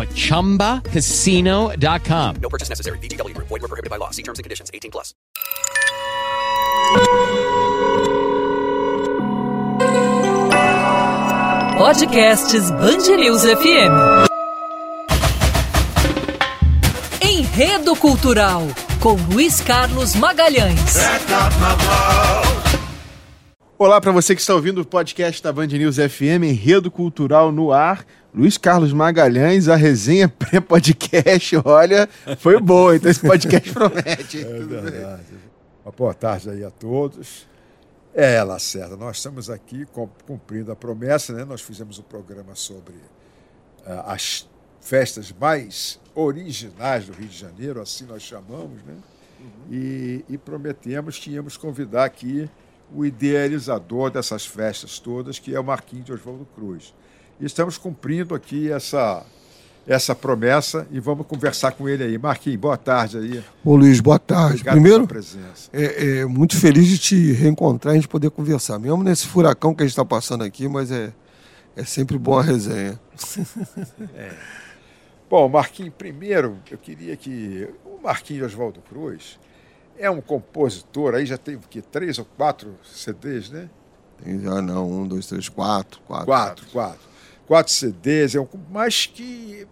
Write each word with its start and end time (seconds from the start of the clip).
at 0.00 0.10
ChumbaCasino.com. 0.10 2.36
No 2.36 2.48
purchase 2.48 2.70
necessary. 2.70 2.98
VGW. 3.00 3.36
Void 3.36 3.60
were 3.60 3.68
prohibited 3.68 3.90
by 3.90 3.96
law. 3.96 4.10
See 4.10 4.22
terms 4.22 4.38
and 4.38 4.44
conditions. 4.44 4.70
18 4.72 4.92
plus. 4.92 5.14
Podcasts 11.78 12.70
Band 12.72 13.16
News 13.16 13.44
FM. 13.44 14.26
Enredo 17.22 17.96
Cultural 17.96 18.62
com 19.00 19.16
Luiz 19.32 19.60
Carlos 19.60 20.14
Magalhães. 20.14 20.96
Olá 23.78 24.00
para 24.00 24.10
você 24.10 24.34
que 24.34 24.40
está 24.40 24.54
ouvindo 24.54 24.80
o 24.80 24.84
podcast 24.84 25.42
da 25.42 25.52
Band 25.52 25.68
News 25.68 25.96
FM, 25.96 26.44
Enredo 26.44 26.90
Cultural 26.90 27.52
no 27.52 27.72
ar. 27.72 28.04
Luiz 28.34 28.58
Carlos 28.58 28.92
Magalhães, 28.92 29.68
a 29.68 29.76
resenha 29.76 30.28
pré-podcast, 30.30 31.56
olha, 31.64 32.08
foi 32.38 32.60
boa, 32.60 32.94
então 32.94 33.10
esse 33.10 33.20
podcast 33.20 33.72
promete. 33.72 34.40
É 34.40 34.44
verdade. 34.44 35.24
Uma 35.84 35.92
boa 35.92 36.12
tarde 36.12 36.50
aí 36.50 36.62
a 36.62 36.70
todos. 36.70 37.48
É, 38.14 38.42
Lacerda, 38.42 38.96
nós 38.96 39.16
estamos 39.16 39.48
aqui 39.48 39.86
cumprindo 40.26 40.72
a 40.72 40.76
promessa, 40.76 41.32
né? 41.32 41.44
Nós 41.44 41.60
fizemos 41.60 41.98
um 41.98 42.02
programa 42.02 42.54
sobre 42.54 42.94
uh, 42.94 44.02
as 44.06 44.48
festas 44.80 45.32
mais 45.38 46.00
originais 46.14 47.06
do 47.06 47.12
Rio 47.12 47.28
de 47.28 47.36
Janeiro, 47.36 47.80
assim 47.80 48.04
nós 48.04 48.22
chamamos, 48.22 48.82
né? 48.82 48.96
Uhum. 49.40 49.48
E, 49.70 50.24
e 50.28 50.36
prometemos 50.36 51.18
que 51.18 51.30
íamos 51.30 51.56
convidar 51.56 52.04
aqui 52.04 52.50
o 52.92 53.04
idealizador 53.04 54.10
dessas 54.10 54.44
festas 54.44 54.98
todas, 54.98 55.38
que 55.38 55.54
é 55.54 55.60
o 55.60 55.64
Marquinhos 55.64 56.06
de 56.06 56.12
Oswaldo 56.12 56.46
Cruz. 56.54 56.94
E 57.40 57.46
estamos 57.46 57.78
cumprindo 57.78 58.34
aqui 58.34 58.70
essa, 58.70 59.24
essa 59.86 60.12
promessa 60.12 60.88
e 60.90 60.98
vamos 60.98 61.24
conversar 61.24 61.70
com 61.70 61.88
ele 61.88 62.02
aí. 62.02 62.18
Marquinhos, 62.18 62.58
boa 62.58 62.76
tarde 62.76 63.16
aí. 63.16 63.44
Ô 63.64 63.76
Luiz, 63.76 64.00
boa 64.00 64.18
tarde. 64.18 64.54
Obrigado 64.54 64.74
Primeiro, 64.74 65.06
pela 65.06 65.08
presença. 65.08 65.70
É, 65.72 66.18
é, 66.18 66.24
muito 66.24 66.56
feliz 66.56 66.88
de 66.88 66.98
te 66.98 67.32
reencontrar 67.32 67.94
e 67.94 67.98
gente 67.98 68.08
poder 68.08 68.30
conversar, 68.30 68.80
mesmo 68.80 69.04
nesse 69.04 69.26
furacão 69.26 69.72
que 69.72 69.84
a 69.84 69.86
gente 69.86 69.92
está 69.92 70.04
passando 70.04 70.42
aqui, 70.42 70.66
mas 70.66 70.90
é, 70.90 71.12
é 71.76 71.84
sempre 71.84 72.18
boa 72.18 72.40
a 72.40 72.44
resenha. 72.44 72.98
É. 74.14 74.32
Bom, 75.30 75.48
Marquinhos, 75.48 75.92
primeiro 75.96 76.56
eu 76.70 76.78
queria 76.78 77.14
que 77.16 77.68
o 77.84 78.02
Marquinhos 78.02 78.52
Oswaldo 78.52 78.80
Cruz 78.80 79.38
é 79.98 80.10
um 80.10 80.20
compositor, 80.20 81.14
aí 81.14 81.26
já 81.26 81.36
tem 81.36 81.58
que 81.70 81.82
três 81.82 82.18
ou 82.18 82.24
quatro 82.24 82.74
CDs, 82.84 83.50
né? 83.50 83.68
Tem 84.24 84.40
já 84.40 84.62
não, 84.62 84.90
um, 84.90 85.06
dois, 85.06 85.26
três, 85.26 85.48
quatro. 85.48 86.00
Quatro, 86.06 86.26
quatro. 86.26 86.66
quatro. 86.72 87.08
Quatro 87.48 87.72
CDs, 87.72 88.36
é 88.36 88.48
mas 88.70 89.06
que 89.06 89.66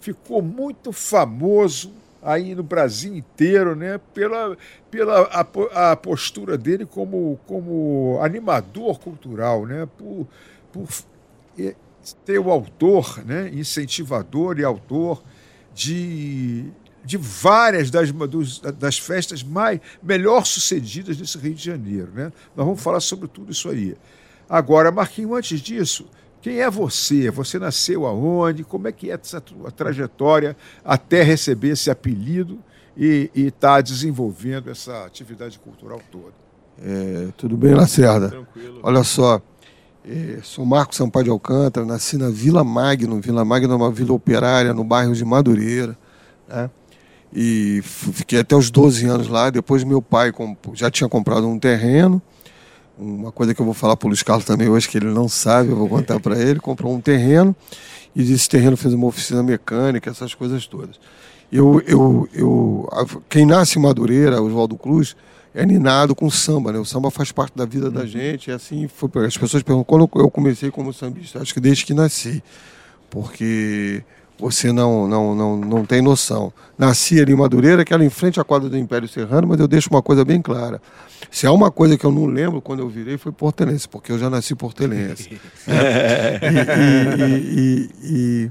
ficou 0.00 0.42
muito 0.42 0.92
famoso 0.92 1.92
aí 2.20 2.54
no 2.54 2.62
Brasil 2.62 3.14
inteiro, 3.14 3.76
né? 3.76 3.98
Pela, 4.12 4.56
pela 4.90 5.22
a, 5.32 5.92
a 5.92 5.96
postura 5.96 6.58
dele 6.58 6.84
como, 6.84 7.38
como 7.46 8.18
animador 8.20 8.98
cultural, 8.98 9.64
né? 9.64 9.88
Por, 9.96 10.26
por 10.72 10.88
ter 12.24 12.38
o 12.40 12.50
autor, 12.50 13.24
né? 13.24 13.48
Incentivador 13.54 14.58
e 14.58 14.64
autor 14.64 15.22
de 15.72 16.66
de 17.02 17.16
várias 17.16 17.90
das, 17.90 18.12
das 18.78 18.98
festas 18.98 19.42
mais 19.42 19.80
melhor 20.02 20.44
sucedidas 20.44 21.16
desse 21.16 21.38
Rio 21.38 21.54
de 21.54 21.64
Janeiro. 21.64 22.12
Né? 22.12 22.24
Nós 22.54 22.66
vamos 22.66 22.82
falar 22.82 23.00
sobre 23.00 23.26
tudo 23.26 23.50
isso 23.52 23.70
aí. 23.70 23.96
Agora, 24.46 24.92
Marquinhos, 24.92 25.38
antes 25.38 25.60
disso, 25.60 26.06
quem 26.40 26.60
é 26.60 26.70
você? 26.70 27.30
Você 27.30 27.58
nasceu 27.58 28.06
aonde? 28.06 28.64
Como 28.64 28.88
é 28.88 28.92
que 28.92 29.10
é 29.10 29.18
essa 29.20 29.40
tua 29.40 29.70
trajetória 29.70 30.56
até 30.84 31.22
receber 31.22 31.70
esse 31.70 31.90
apelido 31.90 32.58
e 32.96 33.30
estar 33.34 33.76
tá 33.76 33.80
desenvolvendo 33.80 34.70
essa 34.70 35.04
atividade 35.04 35.58
cultural 35.58 36.00
toda? 36.10 36.32
É, 36.82 37.28
tudo 37.36 37.56
bem, 37.56 37.74
Lacerda? 37.74 38.30
Tranquilo. 38.30 38.80
Olha 38.82 39.04
só, 39.04 39.40
é, 40.04 40.38
sou 40.42 40.64
Marco 40.64 40.94
Sampaio 40.94 41.24
de 41.24 41.30
Alcântara, 41.30 41.84
nasci 41.84 42.16
na 42.16 42.30
Vila 42.30 42.64
Magno. 42.64 43.20
Vila 43.20 43.44
Magno 43.44 43.72
é 43.72 43.76
uma 43.76 43.90
vila 43.90 44.14
operária 44.14 44.72
no 44.72 44.82
bairro 44.82 45.14
de 45.14 45.24
Madureira. 45.24 45.96
Né? 46.48 46.70
E 47.32 47.80
fiquei 47.84 48.40
até 48.40 48.56
os 48.56 48.70
12 48.70 49.06
anos 49.06 49.28
lá. 49.28 49.50
Depois 49.50 49.84
meu 49.84 50.00
pai 50.00 50.32
já 50.72 50.90
tinha 50.90 51.08
comprado 51.08 51.46
um 51.46 51.58
terreno. 51.58 52.20
Uma 53.00 53.32
coisa 53.32 53.54
que 53.54 53.60
eu 53.60 53.64
vou 53.64 53.72
falar 53.72 53.96
para 53.96 54.06
o 54.06 54.08
Luiz 54.10 54.22
Carlos 54.22 54.44
também 54.44 54.68
hoje, 54.68 54.86
que 54.86 54.98
ele 54.98 55.06
não 55.06 55.26
sabe, 55.26 55.70
eu 55.70 55.76
vou 55.76 55.88
contar 55.88 56.20
para 56.20 56.38
ele. 56.38 56.60
Comprou 56.60 56.94
um 56.94 57.00
terreno 57.00 57.56
e 58.14 58.22
desse 58.22 58.48
terreno 58.48 58.76
fez 58.76 58.92
uma 58.92 59.06
oficina 59.06 59.42
mecânica, 59.42 60.10
essas 60.10 60.34
coisas 60.34 60.66
todas. 60.66 61.00
Eu, 61.50 61.82
eu, 61.86 62.28
eu, 62.34 62.88
quem 63.28 63.46
nasce 63.46 63.78
em 63.78 63.82
Madureira, 63.82 64.40
Oswaldo 64.42 64.76
Cruz, 64.76 65.16
é 65.54 65.64
ninado 65.64 66.14
com 66.14 66.30
samba, 66.30 66.72
né? 66.72 66.78
O 66.78 66.84
samba 66.84 67.10
faz 67.10 67.32
parte 67.32 67.56
da 67.56 67.64
vida 67.64 67.90
da 67.90 68.00
uhum. 68.00 68.06
gente, 68.06 68.50
e 68.50 68.52
assim 68.52 68.86
foi. 68.86 69.08
As 69.26 69.36
pessoas 69.36 69.62
perguntam 69.62 69.84
quando 69.84 70.22
eu 70.22 70.30
comecei 70.30 70.70
como 70.70 70.92
sambista, 70.92 71.40
acho 71.40 71.54
que 71.54 71.60
desde 71.60 71.84
que 71.86 71.94
nasci, 71.94 72.42
porque 73.08 74.04
você 74.40 74.72
não, 74.72 75.06
não, 75.06 75.34
não, 75.34 75.56
não 75.56 75.84
tem 75.84 76.00
noção. 76.00 76.52
Nasci 76.78 77.20
ali 77.20 77.32
em 77.32 77.36
Madureira, 77.36 77.82
aquela 77.82 78.04
em 78.04 78.10
frente 78.10 78.40
à 78.40 78.44
quadra 78.44 78.68
do 78.68 78.76
Império 78.78 79.06
Serrano, 79.06 79.46
mas 79.48 79.60
eu 79.60 79.68
deixo 79.68 79.90
uma 79.90 80.02
coisa 80.02 80.24
bem 80.24 80.40
clara. 80.40 80.80
Se 81.30 81.46
há 81.46 81.52
uma 81.52 81.70
coisa 81.70 81.98
que 81.98 82.04
eu 82.04 82.10
não 82.10 82.26
lembro 82.26 82.60
quando 82.62 82.80
eu 82.80 82.88
virei, 82.88 83.18
foi 83.18 83.30
portelense, 83.30 83.86
porque 83.86 84.10
eu 84.10 84.18
já 84.18 84.30
nasci 84.30 84.54
portelense. 84.54 85.38
é. 85.68 86.40
e, 87.22 87.60
e, 87.60 87.90
e, 88.02 88.50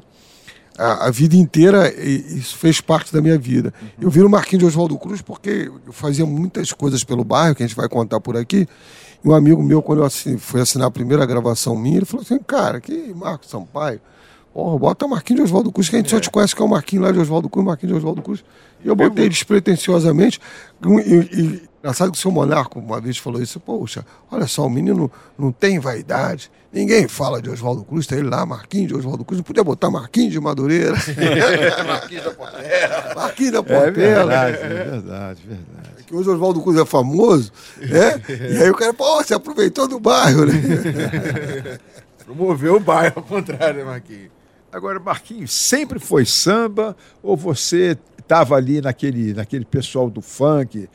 a, 0.77 1.07
a, 1.07 1.11
vida 1.11 1.35
inteira 1.35 1.91
isso 1.91 2.55
fez 2.57 2.79
parte 2.79 3.11
da 3.11 3.21
minha 3.21 3.37
vida. 3.37 3.73
Uhum. 3.81 3.89
Eu 4.01 4.09
vi 4.09 4.21
o 4.21 4.29
Marquinhos 4.29 4.61
de 4.61 4.65
Oswaldo 4.67 4.97
Cruz 4.97 5.21
porque 5.21 5.71
eu 5.85 5.91
fazia 5.91 6.25
muitas 6.25 6.71
coisas 6.71 7.03
pelo 7.03 7.23
bairro, 7.23 7.55
que 7.55 7.63
a 7.63 7.67
gente 7.67 7.75
vai 7.75 7.89
contar 7.89 8.19
por 8.19 8.37
aqui. 8.37 8.67
E 9.23 9.27
um 9.27 9.33
amigo 9.33 9.61
meu, 9.61 9.81
quando 9.81 9.99
eu 9.99 10.05
assin, 10.05 10.37
fui 10.37 10.61
assinar 10.61 10.87
a 10.87 10.91
primeira 10.91 11.25
gravação 11.25 11.75
minha, 11.75 11.97
ele 11.97 12.05
falou 12.05 12.23
assim, 12.23 12.39
cara, 12.39 12.79
que 12.79 13.13
Marcos 13.13 13.49
Sampaio 13.49 13.99
Porra, 14.53 14.77
bota 14.77 15.05
o 15.05 15.09
Marquinhos 15.09 15.41
de 15.41 15.43
Oswaldo 15.45 15.71
Cruz, 15.71 15.89
que 15.89 15.95
a 15.95 15.99
gente 15.99 16.07
é. 16.07 16.09
só 16.09 16.19
te 16.19 16.29
conhece 16.29 16.55
que 16.55 16.61
é 16.61 16.65
o 16.65 16.67
Marquinhos 16.67 17.05
lá 17.05 17.11
de 17.11 17.19
Oswaldo 17.19 17.49
Cruz, 17.49 17.65
Marquinhos 17.65 17.93
de 17.93 17.97
Oswaldo 17.99 18.21
Cruz. 18.21 18.43
E 18.83 18.87
eu 18.87 18.95
botei 18.95 19.25
eu... 19.25 19.29
despretensiosamente. 19.29 20.39
E, 20.85 21.13
e, 21.13 21.69
engraçado 21.79 22.11
que 22.11 22.17
o 22.17 22.21
seu 22.21 22.31
Monarco 22.31 22.79
uma 22.79 22.99
vez 22.99 23.17
falou 23.17 23.41
isso, 23.41 23.59
poxa, 23.59 24.05
olha 24.31 24.47
só, 24.47 24.65
o 24.65 24.69
menino 24.69 25.11
não 25.37 25.51
tem 25.51 25.79
vaidade. 25.79 26.51
Ninguém 26.71 27.07
fala 27.07 27.41
de 27.41 27.49
Oswaldo 27.49 27.83
Cruz, 27.83 28.05
tem 28.05 28.19
ele 28.19 28.29
lá, 28.29 28.45
Marquinhos 28.45 28.87
de 28.89 28.95
Oswaldo 28.95 29.23
Cruz, 29.23 29.39
não 29.39 29.43
podia 29.43 29.63
botar 29.63 29.89
Marquinhos 29.89 30.31
de 30.31 30.39
Madureira. 30.39 30.93
Marquinhos 31.87 32.23
da 32.23 32.31
Portela. 32.31 33.15
Marquinhos 33.15 33.51
da 33.51 33.63
Portela. 33.63 33.87
É 33.87 33.91
verdade, 33.91 34.57
é 34.57 34.67
verdade, 34.67 35.41
verdade. 35.47 35.89
É 35.99 36.03
que 36.03 36.15
hoje 36.15 36.29
o 36.29 36.33
Oswaldo 36.33 36.61
Cruz 36.61 36.77
é 36.77 36.85
famoso, 36.85 37.51
né? 37.77 38.21
E 38.29 38.63
aí 38.63 38.69
o 38.69 38.75
cara, 38.75 38.93
pô, 38.93 39.23
você 39.23 39.33
aproveitou 39.33 39.87
do 39.87 39.99
bairro, 39.99 40.45
né? 40.45 40.53
Promoveu 42.25 42.75
o 42.75 42.79
bairro 42.79 43.13
ao 43.15 43.23
contrário, 43.23 43.79
né, 43.79 43.83
Marquinhos? 43.83 44.38
Agora, 44.71 44.99
Marquinhos, 44.99 45.51
sempre 45.51 45.99
foi 45.99 46.25
samba 46.25 46.95
ou 47.23 47.35
você 47.35 47.97
estava 48.17 48.55
ali 48.55 48.81
naquele, 48.81 49.33
naquele 49.33 49.65
pessoal 49.65 50.09
do 50.09 50.21
funk 50.21 50.87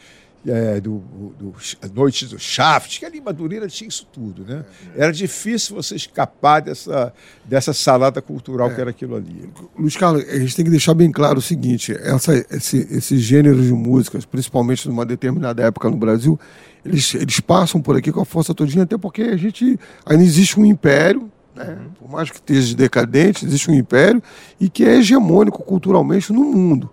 é, 0.47 0.81
do, 0.81 0.99
do, 1.39 1.53
do 1.53 1.95
Noite 1.95 2.27
do 2.27 2.39
Shaft, 2.39 2.99
que 2.99 3.07
ali 3.07 3.19
em 3.19 3.21
Madureira 3.21 3.67
tinha 3.67 3.89
isso 3.89 4.07
tudo, 4.13 4.45
né? 4.45 4.65
Era 4.95 5.13
difícil 5.13 5.75
você 5.75 5.97
escapar 5.97 6.61
dessa, 6.61 7.13
dessa 7.45 7.73
salada 7.73 8.21
cultural 8.21 8.71
que 8.75 8.81
era 8.81 8.91
aquilo 8.91 9.17
ali. 9.17 9.51
Luiz 9.79 9.97
Carlos, 9.97 10.25
a 10.29 10.39
gente 10.39 10.55
tem 10.55 10.65
que 10.65 10.71
deixar 10.71 10.95
bem 10.95 11.11
claro 11.11 11.39
o 11.39 11.43
seguinte: 11.43 11.93
essa, 11.93 12.35
esse, 12.51 12.87
esses 12.91 13.21
gêneros 13.23 13.65
de 13.65 13.73
músicas, 13.73 14.25
principalmente 14.25 14.87
numa 14.89 15.07
determinada 15.07 15.63
época 15.63 15.89
no 15.89 15.97
Brasil, 15.97 16.39
eles, 16.85 17.15
eles 17.15 17.41
passam 17.41 17.81
por 17.81 17.97
aqui 17.97 18.13
com 18.13 18.21
a 18.21 18.27
força 18.27 18.55
todinha, 18.55 18.85
até 18.85 18.99
porque 18.99 19.23
a 19.23 19.37
gente 19.37 19.79
ainda 20.05 20.23
existe 20.23 20.61
um 20.61 20.65
império, 20.65 21.31
né? 21.55 21.79
por 21.99 22.11
mais 22.11 22.31
que 22.31 22.37
esteja 22.37 22.77
decadente, 22.77 23.45
existe 23.45 23.71
um 23.71 23.75
império 23.75 24.23
e 24.61 24.69
que 24.69 24.85
é 24.85 24.97
hegemônico 24.97 25.63
culturalmente 25.63 26.33
no 26.33 26.45
mundo. 26.45 26.91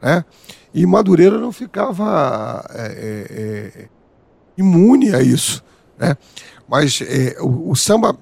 Né? 0.00 0.24
E 0.72 0.86
Madureira 0.86 1.38
não 1.38 1.52
ficava 1.52 2.64
é, 2.70 2.82
é, 2.82 3.80
é, 3.80 3.88
imune 4.56 5.14
a 5.14 5.22
isso. 5.22 5.64
Né? 5.98 6.16
Mas 6.68 7.00
é, 7.02 7.36
o, 7.40 7.70
o, 7.70 7.76
samba 7.76 8.16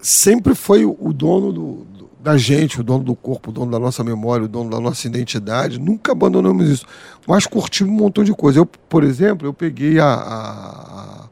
sempre 0.00 0.54
foi 0.54 0.84
o 0.84 1.12
dono 1.12 1.52
do, 1.52 1.72
do, 1.84 2.10
da 2.20 2.36
gente, 2.36 2.80
o 2.80 2.84
dono 2.84 3.04
do 3.04 3.14
corpo, 3.14 3.50
o 3.50 3.52
dono 3.52 3.70
da 3.70 3.78
nossa 3.78 4.04
memória, 4.04 4.44
o 4.44 4.48
dono 4.48 4.70
da 4.70 4.80
nossa 4.80 5.06
identidade. 5.06 5.78
Nunca 5.78 6.12
abandonamos 6.12 6.68
isso. 6.68 6.86
Mas 7.26 7.46
curtimos 7.46 7.92
um 7.92 7.96
montão 7.96 8.22
de 8.22 8.32
coisa. 8.32 8.60
Eu, 8.60 8.66
por 8.66 9.02
exemplo, 9.02 9.46
eu 9.46 9.52
peguei 9.52 9.98
a, 9.98 10.06
a, 10.06 11.28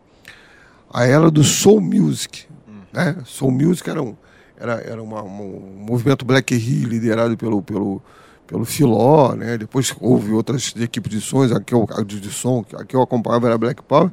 a 0.93 1.05
era 1.05 1.31
do 1.31 1.45
Soul 1.45 1.81
Music. 1.81 2.50
Né? 2.93 3.17
Soul 3.25 3.53
Music 3.53 3.89
era 3.89 4.03
um, 4.03 4.17
era, 4.59 4.75
era 4.75 5.03
uma, 5.03 5.23
um 5.23 5.85
movimento 5.87 6.25
Black 6.25 6.55
Hill 6.55 6.89
liderado 6.89 7.37
pelo, 7.37 7.63
pelo, 7.63 8.03
pelo 8.47 8.65
Filó, 8.65 9.35
né? 9.35 9.57
depois 9.57 9.95
houve 10.01 10.33
outras 10.33 10.75
equipes 10.77 11.11
de 11.11 11.21
sons, 11.21 11.51
aqui 11.53 11.75
eu, 11.75 11.87
de 12.05 12.31
som, 12.31 12.65
aqui 12.75 12.95
eu 12.95 13.03
acompanhava 13.03 13.47
era 13.47 13.59
Black 13.59 13.83
Power, 13.83 14.11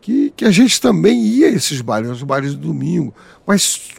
que, 0.00 0.32
que 0.36 0.44
a 0.44 0.50
gente 0.50 0.80
também 0.80 1.18
ia 1.22 1.46
a 1.46 1.50
esses 1.50 1.80
bailes, 1.80 2.10
os 2.10 2.22
bailes 2.22 2.50
de 2.50 2.58
domingo, 2.58 3.14
mas 3.46 3.90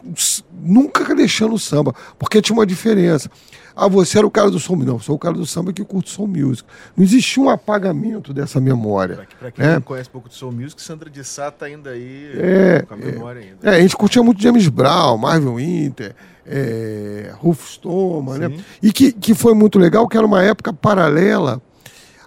nunca 0.52 1.14
deixando 1.14 1.54
o 1.54 1.58
samba, 1.58 1.94
porque 2.18 2.40
tinha 2.40 2.56
uma 2.56 2.66
diferença. 2.66 3.30
Ah, 3.78 3.88
você 3.88 4.16
era 4.16 4.26
o 4.26 4.30
cara 4.30 4.50
do 4.50 4.58
som, 4.58 4.74
não, 4.74 4.98
sou 4.98 5.16
o 5.16 5.18
cara 5.18 5.34
do 5.34 5.44
samba 5.44 5.70
que 5.70 5.84
curte 5.84 6.08
soul 6.08 6.26
music. 6.26 6.66
Não 6.96 7.04
existia 7.04 7.42
um 7.42 7.50
apagamento 7.50 8.32
dessa 8.32 8.58
memória. 8.58 9.28
Para 9.38 9.50
quem 9.50 9.62
né? 9.62 9.74
não 9.74 9.82
conhece 9.82 10.08
pouco 10.08 10.30
de 10.30 10.34
soul 10.34 10.50
music, 10.50 10.80
Sandra 10.80 11.10
de 11.10 11.22
Sá 11.22 11.50
tá 11.50 11.66
ainda 11.66 11.90
aí 11.90 12.30
é, 12.36 12.80
com 12.88 12.94
a 12.94 12.96
memória 12.96 13.42
ainda. 13.42 13.70
É, 13.70 13.76
a 13.76 13.80
gente 13.80 13.94
curtia 13.94 14.22
muito 14.22 14.40
James 14.40 14.66
Brown, 14.68 15.18
Marvin 15.18 15.54
Winter, 15.54 16.14
é, 16.46 17.34
Rufus 17.36 17.72
Stoma, 17.72 18.38
né? 18.38 18.58
E 18.82 18.90
que, 18.90 19.12
que 19.12 19.34
foi 19.34 19.52
muito 19.52 19.78
legal, 19.78 20.08
que 20.08 20.16
era 20.16 20.24
uma 20.24 20.42
época 20.42 20.72
paralela 20.72 21.60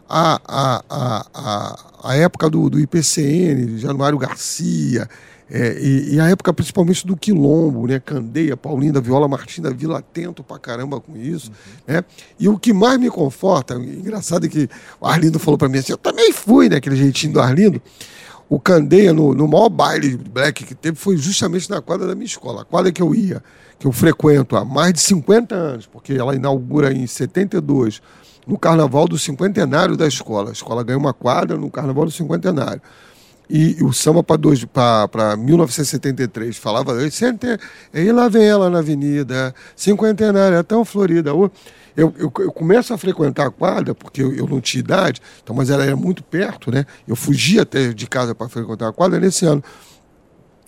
à, 0.08 0.40
à, 0.48 0.84
à, 0.88 1.26
à, 1.34 2.12
à 2.12 2.16
época 2.16 2.48
do, 2.48 2.70
do 2.70 2.80
IPCN, 2.80 3.80
Januário 3.80 4.20
Garcia, 4.20 5.10
é, 5.52 5.80
e, 5.80 6.16
e, 6.16 6.20
a 6.20 6.30
época 6.30 6.54
principalmente 6.54 7.08
do 7.08 7.18
Quilombo, 7.18 7.88
né? 7.88 8.00
Candeia, 8.00 8.56
Paulinho 8.56 8.94
da 8.94 9.00
Viola, 9.00 9.28
Martim 9.28 9.62
da 9.62 9.72
Vila, 9.72 9.98
atento 9.98 10.44
pra 10.44 10.60
caramba 10.60 11.02
com 11.02 11.18
isso. 11.18 11.50
Uhum. 11.50 11.96
Né? 11.96 12.04
E 12.40 12.48
o 12.48 12.58
que 12.58 12.72
mais 12.72 13.00
me 13.00 13.10
conforta, 13.10 13.74
engraçado 13.74 14.46
é 14.46 14.50
que 14.50 14.70
o 15.02 15.08
Arlindo 15.08 15.40
falou 15.40 15.58
para 15.58 15.68
mim 15.68 15.80
assim, 15.80 15.92
eu 15.92 15.98
também 15.98 16.32
fui, 16.32 16.70
né? 16.70 16.76
Aquele 16.76 16.96
jeitinho 16.96 17.34
do 17.34 17.42
Arlindo. 17.42 17.82
O 18.48 18.60
Candeia, 18.60 19.12
no, 19.12 19.34
no 19.34 19.48
maior 19.48 19.70
baile 19.70 20.18
black 20.18 20.64
que 20.64 20.76
teve, 20.76 20.98
foi 20.98 21.18
justamente 21.18 21.70
na 21.70 21.82
quadra 21.82 22.08
da 22.08 22.14
minha 22.14 22.26
escola. 22.26 22.62
A 22.62 22.66
quadra 22.66 22.92
que 22.92 23.02
eu 23.02 23.14
ia, 23.16 23.44
que 23.80 23.88
eu 23.88 23.92
frequento 23.92 24.56
há 24.56 24.64
mais 24.64 24.94
de 24.94 25.00
50 25.02 25.56
anos, 25.56 25.86
porque 25.88 26.14
ela 26.14 26.36
inaugura 26.36 26.92
em 26.92 27.06
72, 27.06 28.02
no 28.46 28.58
carnaval 28.58 29.08
do 29.08 29.18
cinquentenário 29.18 29.96
da 29.96 30.08
escola. 30.08 30.50
A 30.50 30.54
escola 30.54 30.84
ganhou 30.84 31.00
uma 31.00 31.14
quadra 31.14 31.58
no 31.58 31.70
carnaval 31.70 32.06
do 32.06 32.12
cinquentenário. 32.12 32.82
E, 33.50 33.84
o 33.84 33.92
samba 33.92 34.24
para 34.24 35.36
1973 35.36 36.56
falava, 36.56 36.94
e 37.94 38.12
lá 38.12 38.30
vem 38.30 38.44
ela 38.44 38.70
na 38.70 38.78
avenida, 38.78 39.56
cinquentenária, 39.76 40.58
é 40.58 40.64
tão 40.64 40.86
florida. 40.86 41.32
Eu, 41.32 41.52
eu, 41.98 42.14
eu, 42.20 42.52
começo 42.52 42.94
a 42.94 42.98
frequentar 42.98 43.48
a 43.48 43.52
quadra, 43.52 43.96
porque 43.96 44.22
eu, 44.22 44.32
eu, 44.36 44.48
não 44.48 44.62
tinha 44.62 44.80
idade, 44.82 45.20
então, 45.42 45.56
mas 45.56 45.72
ela 45.72 45.84
era 45.84 45.96
muito 45.96 46.24
perto, 46.24 46.70
né? 46.70 46.86
Eu 47.08 47.16
fugia 47.16 47.64
até 47.64 47.92
de 47.92 48.06
casa 48.06 48.36
para 48.36 48.48
frequentar 48.48 48.90
a 48.90 48.94
quadra 48.94 49.20
nesse 49.20 49.48
ano. 49.48 49.64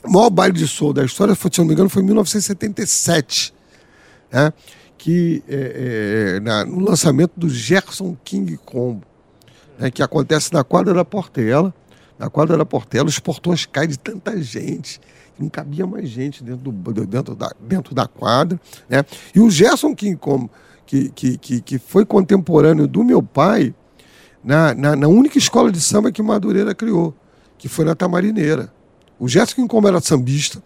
O 0.04 0.12
maior 0.12 0.32
baile 0.32 0.58
de 0.58 0.68
soul 0.68 0.92
da 0.92 1.06
história, 1.06 1.36
se 1.36 1.60
não 1.60 1.66
me 1.66 1.74
engano, 1.74 1.88
foi 1.88 2.02
em 2.02 2.06
1977, 2.06 3.54
né? 4.32 4.52
que 4.98 5.44
é, 5.48 6.36
é, 6.36 6.40
na, 6.40 6.66
no 6.66 6.80
lançamento 6.80 7.34
do 7.38 7.48
Gerson 7.48 8.18
King 8.24 8.58
Combo, 8.58 9.06
né? 9.78 9.92
que 9.92 10.02
acontece 10.02 10.52
na 10.52 10.64
quadra 10.64 10.94
da 10.94 11.06
Portela 11.06 11.74
na 12.22 12.30
quadra 12.30 12.56
da 12.56 12.64
Portela, 12.64 13.10
os 13.10 13.18
portões 13.18 13.66
caem 13.66 13.90
de 13.90 13.98
tanta 13.98 14.40
gente. 14.40 15.02
Não 15.40 15.50
cabia 15.50 15.88
mais 15.88 16.08
gente 16.08 16.44
dentro, 16.44 16.72
do, 16.72 17.04
dentro, 17.04 17.34
da, 17.34 17.52
dentro 17.60 17.96
da 17.96 18.08
quadra. 18.08 18.62
Né? 18.88 19.04
E 19.34 19.40
o 19.40 19.50
Gerson 19.50 19.96
King, 19.96 20.16
como, 20.16 20.48
que, 20.86 21.10
que, 21.10 21.36
que, 21.36 21.62
que 21.62 21.80
foi 21.80 22.06
contemporâneo 22.06 22.88
do 22.88 23.04
meu 23.04 23.24
pai, 23.24 23.74
na, 24.44 24.72
na, 24.76 24.96
na, 24.96 25.08
única 25.08 25.40
escola 25.40 25.72
de 25.72 25.82
samba 25.82 26.12
que 26.12 26.22
Madureira 26.22 26.76
criou, 26.76 27.12
que 27.58 27.68
foi 27.68 27.86
na 27.86 27.96
Tamarineira. 27.96 28.72
O 29.18 29.28
Gerson 29.28 29.56
King 29.56 29.68
como 29.68 29.88
era 29.88 30.00
sambista, 30.00 30.62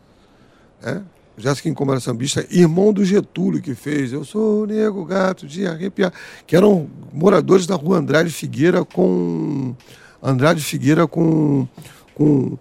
né? 0.83 1.03
o 1.37 1.41
Gerson 1.41 1.61
King 1.61 1.75
como 1.75 1.91
era 1.91 2.01
sambista, 2.01 2.45
irmão 2.49 2.91
do 2.91 3.05
Getúlio, 3.05 3.61
que 3.61 3.73
fez 3.73 4.11
Eu 4.11 4.25
Sou 4.25 4.67
Nego 4.67 5.05
Gato 5.05 5.47
de 5.47 5.65
Arrepiar, 5.65 6.11
que 6.45 6.53
eram 6.53 6.89
moradores 7.13 7.65
da 7.65 7.75
rua 7.75 7.99
Andrade 7.99 8.29
Figueira 8.29 8.83
com 8.83 9.73
Andrade 10.25 10.63
Figueira 10.63 11.07
com, 11.07 11.68
com, 12.16 12.57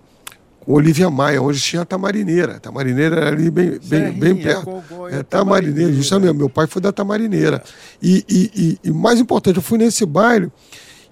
com 0.60 0.72
Olivia 0.72 1.08
Maia, 1.08 1.40
onde 1.40 1.58
tinha 1.60 1.82
a 1.82 1.84
Tamarineira. 1.84 2.56
A 2.56 2.60
Tamarineira 2.60 3.16
era 3.16 3.28
ali 3.28 3.50
bem, 3.50 3.78
bem, 3.82 4.12
bem 4.12 4.36
perto. 4.36 4.82
É, 5.10 5.22
Tamarineira, 5.22 5.92
justamente. 5.92 6.34
Meu 6.34 6.50
pai 6.50 6.66
foi 6.66 6.82
da 6.82 6.92
Tamarineira. 6.92 7.62
E, 8.02 8.24
e, 8.28 8.78
e, 8.84 8.88
e 8.88 8.92
mais 8.92 9.18
importante, 9.18 9.56
eu 9.56 9.62
fui 9.62 9.78
nesse 9.78 10.04
baile 10.04 10.52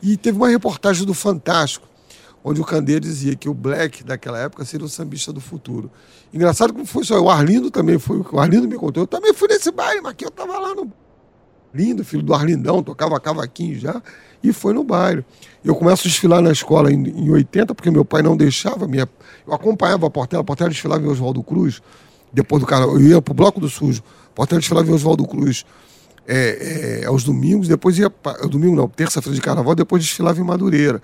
e 0.02 0.16
teve 0.16 0.36
uma 0.36 0.48
reportagem 0.48 1.06
do 1.06 1.14
Fantástico, 1.14 1.86
onde 2.44 2.60
o 2.60 2.64
Candeia 2.64 3.00
dizia 3.00 3.34
que 3.34 3.48
o 3.48 3.54
Black 3.54 4.04
daquela 4.04 4.38
época 4.38 4.64
seria 4.64 4.84
o 4.84 4.88
sambista 4.88 5.32
do 5.32 5.40
futuro. 5.40 5.90
Engraçado 6.34 6.72
como 6.72 6.84
foi 6.84 7.04
só. 7.04 7.20
O 7.20 7.30
Arlindo 7.30 7.70
também 7.70 7.98
foi. 7.98 8.22
O 8.30 8.40
Arlindo 8.40 8.68
me 8.68 8.76
contou. 8.76 9.04
Eu 9.04 9.06
também 9.06 9.32
fui 9.32 9.48
nesse 9.48 9.70
baile, 9.70 10.00
mas 10.00 10.12
aqui 10.12 10.24
eu 10.24 10.28
estava 10.28 10.58
lá 10.58 10.74
no. 10.74 10.92
Lindo, 11.74 12.04
filho 12.04 12.22
do 12.22 12.34
Arlindão, 12.34 12.82
tocava 12.82 13.18
cavaquinho 13.18 13.78
já 13.78 14.02
e 14.42 14.52
foi 14.52 14.74
no 14.74 14.82
baile. 14.84 15.24
Eu 15.64 15.74
começo 15.74 16.06
a 16.06 16.10
desfilar 16.10 16.42
na 16.42 16.50
escola 16.50 16.92
em, 16.92 17.02
em 17.08 17.30
80, 17.30 17.74
porque 17.74 17.90
meu 17.90 18.04
pai 18.04 18.22
não 18.22 18.36
deixava. 18.36 18.86
Minha... 18.86 19.08
Eu 19.46 19.54
acompanhava 19.54 20.06
a 20.06 20.10
Portela, 20.10 20.42
a 20.42 20.44
Portela 20.44 20.70
desfilava 20.70 21.04
em 21.04 21.08
Oswaldo 21.08 21.42
Cruz, 21.42 21.80
depois 22.32 22.60
do 22.60 22.66
carnaval. 22.66 22.96
Eu 22.96 23.02
ia 23.02 23.22
para 23.22 23.32
o 23.32 23.34
Bloco 23.34 23.60
do 23.60 23.68
Sujo, 23.68 24.02
a 24.26 24.34
Portela 24.34 24.60
desfilava 24.60 24.90
em 24.90 24.94
Oswaldo 24.94 25.26
Cruz 25.26 25.64
é, 26.26 27.00
é, 27.02 27.06
aos 27.06 27.24
domingos, 27.24 27.68
depois 27.68 27.98
ia. 27.98 28.10
Pra... 28.10 28.32
Domingo 28.46 28.76
não, 28.76 28.88
terça-feira 28.88 29.34
de 29.34 29.40
carnaval, 29.40 29.74
depois 29.74 30.02
desfilava 30.02 30.40
em 30.40 30.44
Madureira. 30.44 31.00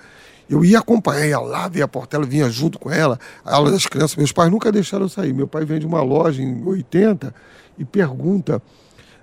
Eu 0.49 0.65
ia 0.65 0.79
acompanhar, 0.79 1.27
ia 1.27 1.39
lá 1.39 1.69
ver 1.69 1.83
a 1.83 1.89
Portela, 1.89 2.25
vinha 2.25 2.49
junto 2.49 2.79
com 2.79 2.91
ela, 2.91 3.19
a 3.45 3.55
aula 3.55 3.71
das 3.71 3.87
crianças. 3.87 4.17
Meus 4.17 4.33
pais 4.33 4.51
nunca 4.51 4.73
deixaram 4.73 5.05
eu 5.05 5.09
sair. 5.09 5.33
Meu 5.33 5.47
pai 5.47 5.65
vem 5.65 5.79
de 5.79 5.87
uma 5.87 6.03
loja 6.03 6.43
em 6.43 6.65
80 6.65 7.35
e 7.79 7.85
pergunta 7.85 8.63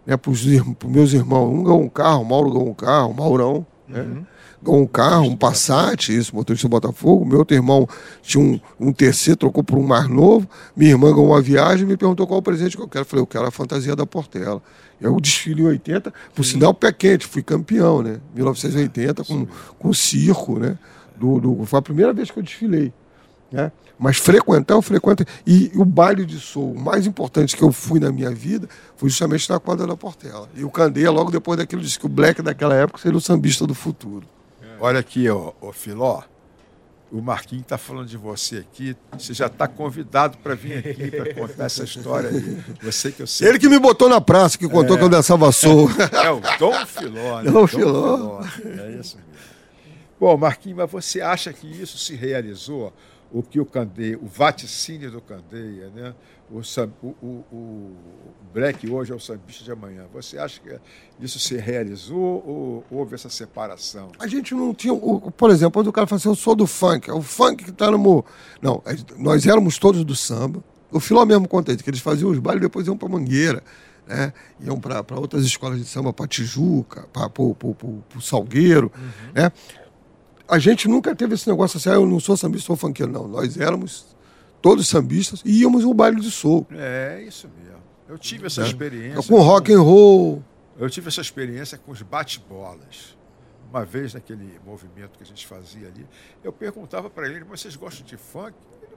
né, 0.06 0.18
para 0.18 0.32
os 0.32 0.46
meus 0.86 1.14
irmãos: 1.14 1.50
um 1.50 1.64
ganhou 1.64 1.82
um 1.82 1.90
carro, 1.90 2.24
Mauro 2.24 2.52
ganhou 2.52 2.70
um 2.70 2.74
carro, 2.74 3.14
Maurão. 3.14 3.66
Né? 3.88 4.02
Uhum. 4.02 4.26
Um 4.68 4.88
carro, 4.88 5.28
um 5.28 5.38
Passat, 5.38 6.10
isso, 6.10 6.36
motorista 6.36 6.68
do 6.68 6.72
Botafogo. 6.72 7.24
Meu 7.24 7.40
outro 7.40 7.56
irmão 7.56 7.88
tinha 8.24 8.44
um, 8.44 8.60
um 8.80 8.92
TC, 8.92 9.36
trocou 9.36 9.64
por 9.64 9.78
um 9.78 9.84
mais 9.84 10.08
novo. 10.10 10.50
Minha 10.76 10.92
irmã 10.92 11.12
ganhou 11.12 11.28
uma 11.28 11.42
viagem 11.42 11.86
e 11.86 11.88
me 11.88 11.96
perguntou 11.96 12.26
qual 12.26 12.40
o 12.40 12.42
presente 12.42 12.76
que 12.76 12.82
eu 12.82 12.88
quero. 12.88 13.04
Eu 13.04 13.06
falei, 13.06 13.22
eu 13.22 13.28
quero 13.28 13.46
a 13.46 13.52
fantasia 13.52 13.96
da 13.96 14.08
Portela. 14.08 14.62
Eu 15.00 15.20
desfile 15.20 15.62
em 15.62 15.66
80, 15.66 16.12
por 16.34 16.44
Sim. 16.44 16.54
sinal 16.54 16.74
pé 16.74 16.92
quente, 16.92 17.28
fui 17.28 17.44
campeão, 17.44 18.02
né? 18.02 18.20
1980, 18.34 19.24
com, 19.24 19.46
com 19.78 19.94
circo, 19.94 20.58
né? 20.58 20.80
Do, 21.16 21.40
do, 21.40 21.66
foi 21.66 21.80
a 21.80 21.82
primeira 21.82 22.12
vez 22.12 22.32
que 22.32 22.40
eu 22.40 22.44
desfilei. 22.44 22.92
Né? 23.56 23.72
Mas 23.98 24.18
frequentar, 24.18 24.74
eu 24.74 24.82
frequento. 24.82 25.24
E 25.48 25.72
o 25.76 25.86
baile 25.86 26.26
de 26.26 26.40
soul 26.40 26.74
o 26.74 26.80
mais 26.80 27.08
importante 27.08 27.56
que 27.56 27.64
eu 27.64 27.72
fui 27.72 28.00
na 28.00 28.12
minha 28.12 28.30
vida 28.30 28.68
foi 28.98 29.08
justamente 29.10 29.50
na 29.50 29.60
quadra 29.60 29.88
da 29.88 29.96
Portela. 29.96 30.50
E 30.54 30.66
o 30.66 30.70
Candeia, 30.70 31.10
logo 31.10 31.32
depois 31.32 31.58
daquilo, 31.58 31.82
disse 31.82 31.98
que 31.98 32.06
o 32.06 32.10
Black 32.10 32.42
daquela 32.42 32.76
época 32.76 33.00
seria 33.00 33.18
o 33.18 33.22
sambista 33.22 33.66
do 33.66 33.74
futuro. 33.74 34.28
Olha 34.80 35.00
aqui, 35.00 35.30
ô, 35.30 35.54
ô 35.62 35.72
Filó. 35.72 36.22
O 37.12 37.22
Marquinhos 37.22 37.64
está 37.64 37.78
falando 37.78 38.08
de 38.08 38.18
você 38.18 38.58
aqui. 38.58 38.98
Você 39.18 39.34
já 39.34 39.46
está 39.46 39.70
convidado 39.70 40.38
para 40.40 40.54
vir 40.54 40.80
aqui 40.80 41.12
para 41.12 41.34
contar 41.34 41.66
essa 41.66 41.86
história 41.86 42.30
aí. 42.30 42.58
Você 42.82 43.10
que 43.12 43.22
eu 43.22 43.28
sei. 43.28 43.48
Ele 43.48 43.60
que 43.60 43.70
me 43.70 43.80
botou 43.80 44.10
na 44.10 44.20
praça, 44.20 44.58
que 44.58 44.68
contou 44.68 44.98
é. 44.98 45.00
que 45.00 45.06
eu 45.06 45.10
dançava 45.10 45.50
soul. 45.54 45.88
É 46.12 46.30
o 46.30 46.42
Dom 46.60 46.86
Filó. 46.86 47.42
Né? 47.42 47.52
Dom, 47.52 47.68
Filó. 47.68 48.42
É 48.66 49.00
isso 49.00 49.16
mesmo. 49.16 49.36
Bom, 50.20 50.36
Marquinhos, 50.36 50.78
mas 50.78 50.92
você 50.92 51.22
acha 51.22 51.54
que 51.54 51.68
isso 51.68 51.98
se 51.98 52.16
realizou? 52.16 52.92
O 53.32 53.42
que 53.44 53.60
o 53.60 53.66
Candeia, 53.66 54.18
o 54.22 54.26
vaticínio 54.28 55.12
do 55.12 55.20
Candeia, 55.22 55.90
né? 55.94 56.14
O, 56.50 56.60
o, 56.60 57.08
o, 57.12 57.46
o 57.52 57.96
Black 58.54 58.88
hoje 58.90 59.12
é 59.12 59.16
o 59.16 59.20
sambista 59.20 59.64
de 59.64 59.72
amanhã. 59.72 60.06
Você 60.14 60.38
acha 60.38 60.62
que 60.62 60.80
isso 61.20 61.40
se 61.40 61.58
realizou 61.58 62.44
ou 62.46 62.84
houve 62.92 63.16
essa 63.16 63.30
separação? 63.30 64.12
A 64.20 64.28
gente 64.28 64.54
não 64.54 64.74
tinha. 64.74 64.94
o- 64.94 65.32
Por 65.32 65.50
exemplo, 65.50 65.74
quando 65.74 65.88
o 65.88 65.92
cara 65.94 66.06
fala 66.06 66.18
assim, 66.20 66.30
eu 66.30 66.36
sou 66.36 66.56
do 66.56 66.68
funk, 66.68 67.10
é 67.10 67.14
o 67.14 67.22
funk 67.22 67.64
que 67.66 67.72
tá 67.72 67.90
no. 67.90 67.98
mo-". 67.98 68.24
Não, 68.62 68.82
gente- 68.88 69.16
nós 69.18 69.46
éramos 69.48 69.78
todos 69.80 70.04
do 70.06 70.16
samba. 70.16 70.64
O 70.92 71.00
Filó 71.00 71.26
mesmo 71.26 71.48
conta 71.48 71.74
isso, 71.74 71.84
que 71.84 71.90
eles 71.90 72.00
faziam 72.00 72.30
os 72.30 72.38
bailes 72.40 72.62
e 72.62 72.66
depois 72.68 72.86
iam 72.88 72.96
pra 72.96 73.10
Mangueira. 73.10 73.64
Né? 74.08 74.32
Iam 74.62 74.80
para 74.80 75.04
outras 75.20 75.44
escolas 75.44 75.80
de 75.80 75.86
samba, 75.86 76.14
para 76.14 76.28
Tijuca, 76.28 77.08
para 77.12 77.28
o 77.42 78.22
Salgueiro. 78.22 78.92
Né? 79.34 79.52
A 80.48 80.60
gente 80.60 80.88
nunca 80.88 81.16
teve 81.16 81.34
esse 81.34 81.50
negócio 81.50 81.78
assim, 81.78 81.90
ah, 81.90 81.94
eu 81.94 82.06
não 82.06 82.20
sou 82.20 82.38
sambista, 82.38 82.68
sou 82.68 82.76
funkeiro. 82.76 83.12
Não, 83.12 83.28
nós 83.28 83.58
éramos 83.58 84.16
todos 84.62 84.88
sambistas 84.88 85.42
e 85.44 85.62
íamos 85.62 85.84
no 85.84 85.94
baile 85.94 86.20
de 86.22 86.30
soul. 86.30 86.66
É 86.72 87.24
isso 87.28 87.50
mesmo. 87.58 87.82
Eu 88.08 88.18
tive 88.18 88.48
essa 88.48 88.62
né? 88.62 88.68
experiência. 88.68 89.24
Com 89.24 89.42
rock 89.42 89.74
and 89.74 89.82
roll. 89.82 90.44
Eu 90.78 90.90
tive 90.90 91.08
essa 91.08 91.22
experiência 91.22 91.78
com 91.78 91.92
os 91.92 92.02
bate-bolas. 92.02 93.18
Uma 93.70 93.84
vez 93.84 94.14
naquele 94.14 94.60
movimento 94.66 95.18
que 95.18 95.24
a 95.24 95.26
gente 95.26 95.46
fazia 95.46 95.88
ali, 95.88 96.06
eu 96.44 96.54
perguntava 96.54 97.10
para 97.10 97.28
ele, 97.28 97.44
mas 97.50 97.62
vocês 97.62 97.76
gostam 97.76 98.06
de 98.06 98.16
funk? 98.16 98.54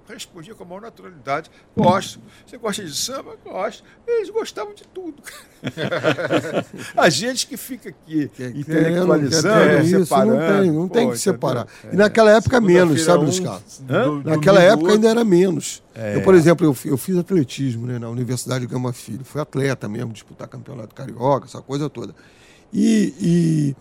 Respondia 0.09 0.55
com 0.55 0.65
a 0.65 0.67
maior 0.67 0.81
naturalidade, 0.81 1.51
gosto. 1.77 2.19
Você 2.47 2.57
gosta 2.57 2.83
de 2.85 2.95
samba? 2.97 3.37
Gosto. 3.45 3.85
Eles 4.07 4.31
gostavam 4.31 4.75
de 4.75 4.85
tudo. 4.85 5.23
a 6.97 7.11
gente 7.11 7.47
que 7.47 7.57
fica 7.57 7.91
aqui 7.91 8.31
intelectualizando, 8.55 9.49
É, 9.61 9.83
isso, 9.83 10.05
separando. 10.07 10.35
não 10.37 10.61
tem, 10.63 10.71
não 10.73 10.89
pô, 10.89 10.95
tem 10.95 11.11
que 11.11 11.19
separar. 11.19 11.67
entendeu? 11.81 11.93
E 11.93 11.97
naquela 11.97 12.31
época 12.31 12.61
menos, 12.61 13.03
sabe, 13.03 13.25
Luiz 13.25 13.41
Carlos? 13.41 13.83
Naquela 14.25 14.63
época 14.63 14.93
ainda 14.93 15.09
era 15.09 15.25
menos. 15.25 15.83
É. 15.95 16.17
Eu, 16.17 16.23
por 16.23 16.35
exemplo, 16.35 16.67
eu, 16.67 16.77
eu 16.91 16.97
fiz 16.97 17.17
atletismo 17.17 17.87
né, 17.87 17.99
na 17.99 18.09
Universidade 18.09 18.67
de 18.67 18.73
Gama 18.73 18.93
Filho. 18.93 19.25
Fui 19.25 19.41
atleta 19.41 19.89
mesmo, 19.89 20.13
disputar 20.13 20.49
campeonato 20.49 20.95
carioca, 20.95 21.47
essa 21.47 21.61
coisa 21.61 21.91
toda. 21.91 22.15
E, 22.73 23.15
e 23.21 23.77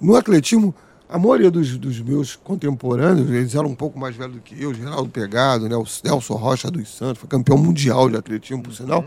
no 0.00 0.14
atletismo, 0.16 0.74
a 1.08 1.18
maioria 1.18 1.50
dos, 1.50 1.76
dos 1.78 2.00
meus 2.00 2.34
contemporâneos, 2.36 3.30
eles 3.30 3.54
eram 3.54 3.68
um 3.68 3.74
pouco 3.74 3.98
mais 3.98 4.16
velhos 4.16 4.34
do 4.34 4.40
que 4.40 4.60
eu, 4.60 4.74
Geraldo 4.74 5.08
Pegado, 5.08 5.68
né, 5.68 5.76
o 5.76 5.84
Nelson 6.04 6.34
Rocha 6.34 6.70
dos 6.70 6.88
Santos, 6.88 7.18
foi 7.20 7.28
campeão 7.28 7.56
mundial 7.56 8.08
de 8.10 8.16
atletismo, 8.16 8.62
por 8.62 8.72
sinal. 8.72 9.04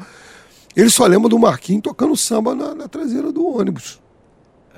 Eles 0.76 0.94
só 0.94 1.06
lembram 1.06 1.30
do 1.30 1.38
Marquinhos 1.40 1.84
tocando 1.84 2.16
samba 2.16 2.56
na, 2.56 2.74
na 2.74 2.88
traseira 2.88 3.32
do 3.32 3.46
ônibus. 3.46 4.00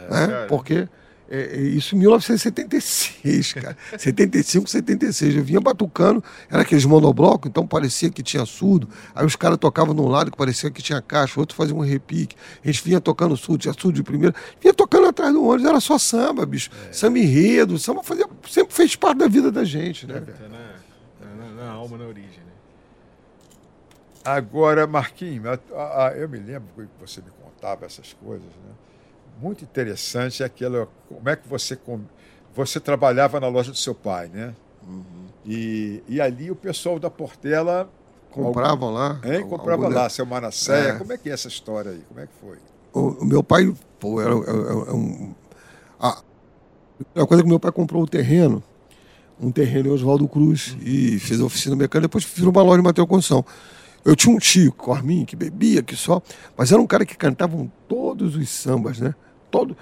né? 0.09 0.45
Porque 0.47 0.87
é, 1.33 1.55
é, 1.55 1.61
isso 1.61 1.95
em 1.95 1.99
1976, 1.99 3.53
cara. 3.61 3.77
75, 3.97 4.69
76. 4.69 5.35
Eu 5.37 5.43
vinha 5.43 5.61
batucando, 5.61 6.23
era 6.49 6.61
aqueles 6.61 6.83
monoblocos, 6.85 7.49
então 7.49 7.65
parecia 7.65 8.09
que 8.09 8.21
tinha 8.21 8.45
surdo. 8.45 8.89
Aí 9.15 9.25
os 9.25 9.35
caras 9.35 9.57
tocavam 9.57 9.95
de 9.95 10.01
um 10.01 10.07
lado 10.07 10.29
que 10.29 10.37
parecia 10.37 10.69
que 10.69 10.81
tinha 10.81 11.01
caixa, 11.01 11.37
o 11.37 11.39
outro 11.39 11.55
fazia 11.55 11.73
um 11.75 11.79
repique. 11.79 12.35
A 12.63 12.67
gente 12.67 12.83
vinha 12.83 12.99
tocando 12.99 13.35
surdo, 13.37 13.61
tinha 13.61 13.73
surdo 13.73 13.93
de 13.93 14.03
primeira. 14.03 14.35
Vinha 14.59 14.73
tocando 14.73 15.07
atrás 15.07 15.31
do 15.33 15.43
ônibus, 15.43 15.69
era 15.69 15.79
só 15.79 15.97
samba, 15.97 16.45
bicho. 16.45 16.69
Samba 16.91 17.17
enredo, 17.19 17.79
samba 17.79 18.03
fazia, 18.03 18.27
sempre 18.49 18.73
fez 18.73 18.95
parte 18.95 19.19
da 19.19 19.27
vida 19.27 19.51
da 19.51 19.63
gente, 19.63 20.05
né? 20.05 20.19
Tá 20.19 20.33
na, 20.49 21.35
na- 21.45 21.51
na 21.63 21.71
alma, 21.71 21.97
na 21.97 22.05
origem, 22.05 22.29
né? 22.29 22.51
Agora, 24.23 24.85
Marquinhos, 24.85 25.45
a- 25.47 25.59
a- 25.75 26.07
a- 26.07 26.11
eu 26.15 26.29
me 26.29 26.37
lembro 26.37 26.67
que 26.77 26.87
você 26.99 27.21
me 27.21 27.31
contava 27.43 27.85
essas 27.85 28.13
coisas, 28.13 28.45
né? 28.47 28.71
Muito 29.41 29.63
interessante 29.63 30.43
é 30.43 30.45
aquela. 30.45 30.87
Como 31.09 31.27
é 31.29 31.35
que 31.35 31.47
você. 31.47 31.77
Você 32.53 32.79
trabalhava 32.79 33.39
na 33.39 33.47
loja 33.47 33.71
do 33.71 33.77
seu 33.77 33.95
pai, 33.95 34.27
né? 34.27 34.53
Uhum. 34.87 35.03
E, 35.45 36.03
e 36.07 36.19
ali 36.21 36.51
o 36.51 36.55
pessoal 36.55 36.99
da 36.99 37.09
Portela. 37.09 37.89
Compravam 38.29 38.91
lá. 38.91 39.19
Hein? 39.23 39.47
Comprava 39.47 39.83
algum- 39.85 39.95
lá, 39.95 40.09
seu 40.09 40.25
Manasséia. 40.25 40.89
É. 40.89 40.97
Como 40.97 41.11
é 41.11 41.17
que 41.17 41.29
é 41.29 41.33
essa 41.33 41.47
história 41.47 41.91
aí? 41.91 42.01
Como 42.07 42.19
é 42.19 42.27
que 42.27 42.33
foi? 42.39 42.57
O, 42.93 43.21
o 43.21 43.25
meu 43.25 43.41
pai, 43.43 43.73
pô, 43.99 44.21
era, 44.21 44.31
era- 44.33 44.81
era 44.83 44.93
um. 44.95 45.33
A 45.99 46.21
primeira 47.03 47.27
coisa 47.27 47.43
que 47.43 47.49
meu 47.49 47.59
pai 47.59 47.71
comprou 47.71 48.03
o 48.03 48.07
terreno, 48.07 48.61
um 49.39 49.51
terreno 49.51 49.89
em 49.89 49.91
Oswaldo 49.91 50.27
Cruz, 50.27 50.77
e 50.81 51.17
fez 51.19 51.39
a 51.41 51.45
oficina 51.45 51.75
mecânica, 51.75 52.07
depois 52.07 52.23
virou 52.23 52.51
uma 52.51 52.61
loja 52.61 52.77
de 52.77 52.83
material 52.83 53.05
de 53.07 53.09
construção. 53.09 53.45
Eu 54.03 54.15
tinha 54.15 54.35
um 54.35 54.39
tio, 54.39 54.71
Corminho, 54.73 55.25
que 55.25 55.35
bebia, 55.35 55.81
que 55.83 55.95
só, 55.95 56.21
mas 56.57 56.71
era 56.71 56.81
um 56.81 56.87
cara 56.87 57.05
que 57.05 57.15
cantava 57.15 57.55
todos 57.87 58.35
os 58.35 58.49
sambas, 58.49 58.99
né? 58.99 59.13
Todo, 59.51 59.75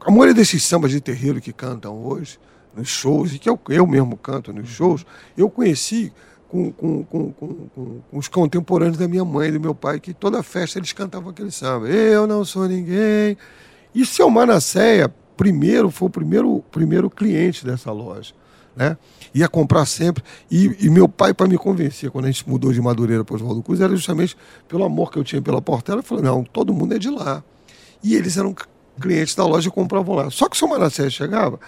a 0.00 0.10
maioria 0.10 0.32
desses 0.32 0.62
sambas 0.62 0.92
de 0.92 1.00
terreiro 1.00 1.40
que 1.40 1.52
cantam 1.52 2.02
hoje, 2.06 2.38
nos 2.74 2.88
shows, 2.88 3.34
e 3.34 3.38
que 3.38 3.50
eu, 3.50 3.58
eu 3.68 3.86
mesmo 3.86 4.16
canto 4.16 4.52
nos 4.52 4.68
shows, 4.68 5.04
eu 5.36 5.50
conheci 5.50 6.12
com, 6.48 6.72
com, 6.72 7.04
com, 7.04 7.32
com, 7.32 8.00
os 8.12 8.28
contemporâneos 8.28 8.96
da 8.96 9.06
minha 9.06 9.24
mãe 9.24 9.48
e 9.48 9.52
do 9.52 9.60
meu 9.60 9.74
pai, 9.74 10.00
que 10.00 10.14
toda 10.14 10.42
festa 10.42 10.78
eles 10.78 10.92
cantavam 10.92 11.30
aquele 11.30 11.50
samba. 11.50 11.88
Eu 11.88 12.26
não 12.26 12.44
sou 12.44 12.66
ninguém. 12.66 13.36
E 13.94 14.06
seu 14.06 14.30
Manasséia, 14.30 15.12
primeiro, 15.36 15.90
foi 15.90 16.08
o 16.08 16.10
primeiro, 16.10 16.64
primeiro 16.70 17.10
cliente 17.10 17.66
dessa 17.66 17.92
loja. 17.92 18.32
Né? 18.74 18.96
Ia 19.34 19.48
comprar 19.48 19.84
sempre. 19.86 20.22
E, 20.50 20.86
e 20.86 20.88
meu 20.88 21.08
pai, 21.08 21.34
para 21.34 21.48
me 21.48 21.58
convencer, 21.58 22.10
quando 22.10 22.26
a 22.26 22.30
gente 22.30 22.48
mudou 22.48 22.72
de 22.72 22.80
Madureira 22.80 23.24
para 23.24 23.34
Oswaldo 23.34 23.62
Cruz, 23.62 23.80
era 23.80 23.94
justamente 23.94 24.36
pelo 24.68 24.84
amor 24.84 25.10
que 25.10 25.18
eu 25.18 25.24
tinha 25.24 25.42
pela 25.42 25.60
Portela. 25.60 25.98
Ele 25.98 26.06
falou: 26.06 26.22
não, 26.22 26.44
todo 26.44 26.72
mundo 26.72 26.94
é 26.94 26.98
de 26.98 27.10
lá. 27.10 27.42
E 28.02 28.14
eles 28.14 28.36
eram 28.36 28.54
clientes 28.98 29.34
da 29.34 29.44
loja 29.46 29.70
compravam 29.70 30.14
lá. 30.14 30.30
Só 30.30 30.48
que 30.48 30.56
o 30.56 30.58
seu 30.58 30.68
Manassés 30.68 31.12
chegava, 31.12 31.58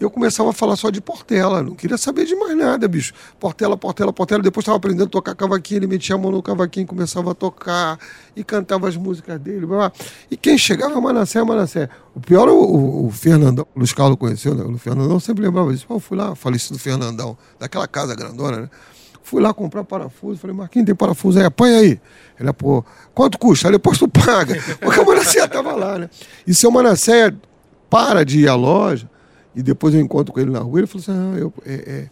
eu 0.00 0.10
começava 0.10 0.50
a 0.50 0.52
falar 0.52 0.76
só 0.76 0.90
de 0.90 1.00
Portela, 1.00 1.62
não 1.62 1.74
queria 1.74 1.98
saber 1.98 2.24
de 2.24 2.34
mais 2.34 2.56
nada, 2.56 2.88
bicho. 2.88 3.12
Portela, 3.38 3.76
Portela, 3.76 4.12
Portela. 4.12 4.42
Depois 4.42 4.62
estava 4.62 4.78
aprendendo 4.78 5.04
a 5.04 5.10
tocar 5.10 5.34
cavaquinho, 5.34 5.78
ele 5.78 5.86
metia 5.86 6.14
a 6.14 6.18
mão 6.18 6.30
no 6.32 6.42
cavaquinho, 6.42 6.86
começava 6.86 7.32
a 7.32 7.34
tocar 7.34 7.98
e 8.34 8.42
cantava 8.42 8.88
as 8.88 8.96
músicas 8.96 9.38
dele. 9.38 9.66
blá, 9.66 9.76
blá. 9.76 9.92
E 10.30 10.36
quem 10.36 10.56
chegava, 10.56 10.98
Manassés, 11.00 11.44
Manassés. 11.44 11.88
O 12.14 12.20
pior, 12.20 12.48
o, 12.48 12.54
o, 12.54 13.06
o 13.06 13.10
Fernandão, 13.10 13.66
o 13.74 13.78
Luiz 13.78 13.92
Carlos 13.92 14.18
conheceu, 14.18 14.54
né? 14.54 14.64
O 14.64 14.78
Fernandão 14.78 15.20
sempre 15.20 15.44
lembrava 15.44 15.72
disso. 15.72 15.86
Eu 15.88 16.00
fui 16.00 16.16
lá, 16.16 16.34
falecido 16.34 16.78
Fernandão, 16.78 17.36
daquela 17.58 17.86
casa 17.86 18.14
grandona, 18.14 18.62
né? 18.62 18.70
Fui 19.22 19.40
lá 19.40 19.52
comprar 19.54 19.84
parafuso, 19.84 20.40
falei, 20.40 20.56
Marquinhos, 20.56 20.86
tem 20.86 20.94
parafuso 20.94 21.38
aí, 21.38 21.44
apanha 21.44 21.78
aí. 21.78 22.00
Ele, 22.38 22.52
pô, 22.52 22.84
quanto 23.14 23.38
custa? 23.38 23.68
Aí 23.68 23.72
depois 23.72 23.98
tu 23.98 24.08
paga. 24.10 24.56
Porque 24.80 24.98
o 25.00 25.06
Manassés 25.06 25.46
tava 25.48 25.72
lá, 25.72 25.98
né? 25.98 26.10
E 26.46 26.54
seu 26.54 26.70
Manassés 26.70 27.32
para 27.88 28.24
de 28.24 28.40
ir 28.40 28.48
à 28.48 28.54
loja, 28.54 29.08
e 29.54 29.62
depois 29.62 29.94
eu 29.94 30.00
encontro 30.00 30.32
com 30.32 30.40
ele 30.40 30.50
na 30.50 30.60
rua, 30.60 30.80
ele 30.80 30.86
falou 30.86 31.02
assim, 31.02 31.12
ah, 31.12 31.38
eu, 31.38 31.52
é, 31.66 31.74
é, 31.74 32.10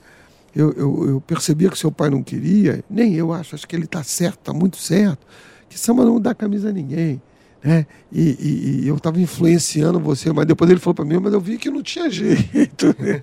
eu, 0.54 0.72
eu, 0.72 1.08
eu 1.08 1.20
percebia 1.20 1.70
que 1.70 1.78
seu 1.78 1.90
pai 1.92 2.10
não 2.10 2.22
queria, 2.22 2.82
nem 2.90 3.14
eu 3.14 3.32
acho, 3.32 3.54
acho 3.54 3.66
que 3.66 3.74
ele 3.76 3.86
tá 3.86 4.02
certo, 4.02 4.38
tá 4.38 4.52
muito 4.52 4.76
certo, 4.76 5.24
que 5.68 5.78
samba 5.78 6.04
não 6.04 6.20
dá 6.20 6.34
camisa 6.34 6.68
a 6.68 6.72
ninguém. 6.72 7.22
Né? 7.62 7.86
E, 8.12 8.22
e- 8.22 8.80
e 8.84 8.88
eu 8.88 8.96
estava 8.96 9.20
influenciando 9.20 9.98
você, 9.98 10.32
mas 10.32 10.46
depois 10.46 10.70
ele 10.70 10.78
falou 10.80 10.94
para 10.94 11.04
mim, 11.04 11.18
mas 11.20 11.32
eu 11.32 11.40
vi 11.40 11.58
que 11.58 11.70
não 11.70 11.82
tinha 11.82 12.08
jeito. 12.10 12.86
né? 12.98 13.20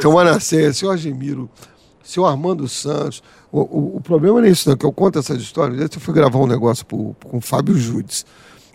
Seu 0.00 0.12
Manassés, 0.12 0.76
seu 0.76 0.90
Agemiro, 0.90 1.48
seu 2.02 2.26
Armando 2.26 2.68
Santos. 2.68 3.22
O, 3.50 3.60
o, 3.60 3.96
o 3.96 4.00
problema 4.00 4.40
não 4.40 4.46
é 4.46 4.50
isso, 4.50 4.68
não, 4.68 4.76
que 4.76 4.84
eu 4.84 4.92
conto 4.92 5.18
essas 5.18 5.40
histórias. 5.40 5.80
Eu 5.80 6.00
fui 6.00 6.14
gravar 6.14 6.38
um 6.38 6.46
negócio 6.46 6.84
pro- 6.84 7.14
com 7.24 7.38
o 7.38 7.40
Fábio 7.40 7.76
Judes. 7.76 8.24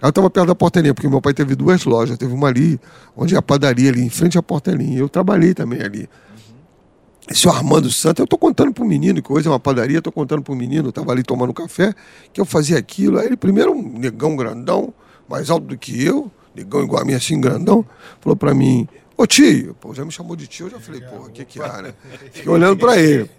Eu 0.02 0.10
estava 0.10 0.30
perto 0.30 0.48
da 0.48 0.56
Portelinha, 0.56 0.94
porque 0.94 1.08
meu 1.08 1.22
pai 1.22 1.34
teve 1.34 1.56
duas 1.56 1.86
lojas. 1.86 2.18
Teve 2.18 2.34
uma 2.34 2.48
ali, 2.50 2.80
onde 3.16 3.36
é 3.36 3.38
a 3.38 3.42
padaria 3.42 3.90
ali, 3.90 4.02
em 4.02 4.10
frente 4.10 4.38
à 4.38 4.44
Portelinha. 4.44 5.00
Eu 5.00 5.08
trabalhei 5.08 5.54
também 5.54 5.82
ali. 5.82 6.10
Esse 7.30 7.48
Armando 7.48 7.90
Santos, 7.90 8.20
eu 8.20 8.26
estou 8.26 8.38
contando 8.38 8.74
para 8.74 8.84
o 8.84 8.88
menino, 8.88 9.22
que 9.22 9.32
hoje 9.32 9.48
é 9.48 9.50
uma 9.50 9.60
padaria, 9.60 10.00
estou 10.00 10.12
contando 10.12 10.42
para 10.42 10.54
o 10.54 10.58
menino, 10.58 10.90
estava 10.90 11.10
ali 11.14 11.24
tomando 11.24 11.54
café, 11.54 11.94
que 12.34 12.42
eu 12.42 12.44
fazia 12.44 12.78
aquilo. 12.78 13.18
Aí 13.18 13.28
ele, 13.28 13.38
primeiro, 13.38 13.72
um 13.72 13.98
negão 13.98 14.36
grandão, 14.36 14.94
mais 15.30 15.50
alto 15.50 15.68
do 15.68 15.78
que 15.78 16.04
eu, 16.04 16.30
negão 16.54 16.84
igual 16.84 17.02
a 17.02 17.06
mim, 17.06 17.14
assim, 17.14 17.40
grandão, 17.40 17.86
falou 18.20 18.36
para 18.36 18.54
mim: 18.54 18.90
Ô 19.16 19.28
tio, 19.28 19.76
pô, 19.80 19.94
já 19.94 20.04
me 20.04 20.12
chamou 20.12 20.36
de 20.36 20.48
tio, 20.48 20.68
eu 20.68 20.72
já 20.72 20.80
falei: 20.80 21.02
pô, 21.02 21.18
o 21.26 21.30
que 21.30 21.46
que 21.46 21.62
há, 21.62 21.82
né? 21.82 21.94
Fiquei 22.32 22.52
olhando 22.52 22.78
para 22.78 23.00
ele. 23.00 23.30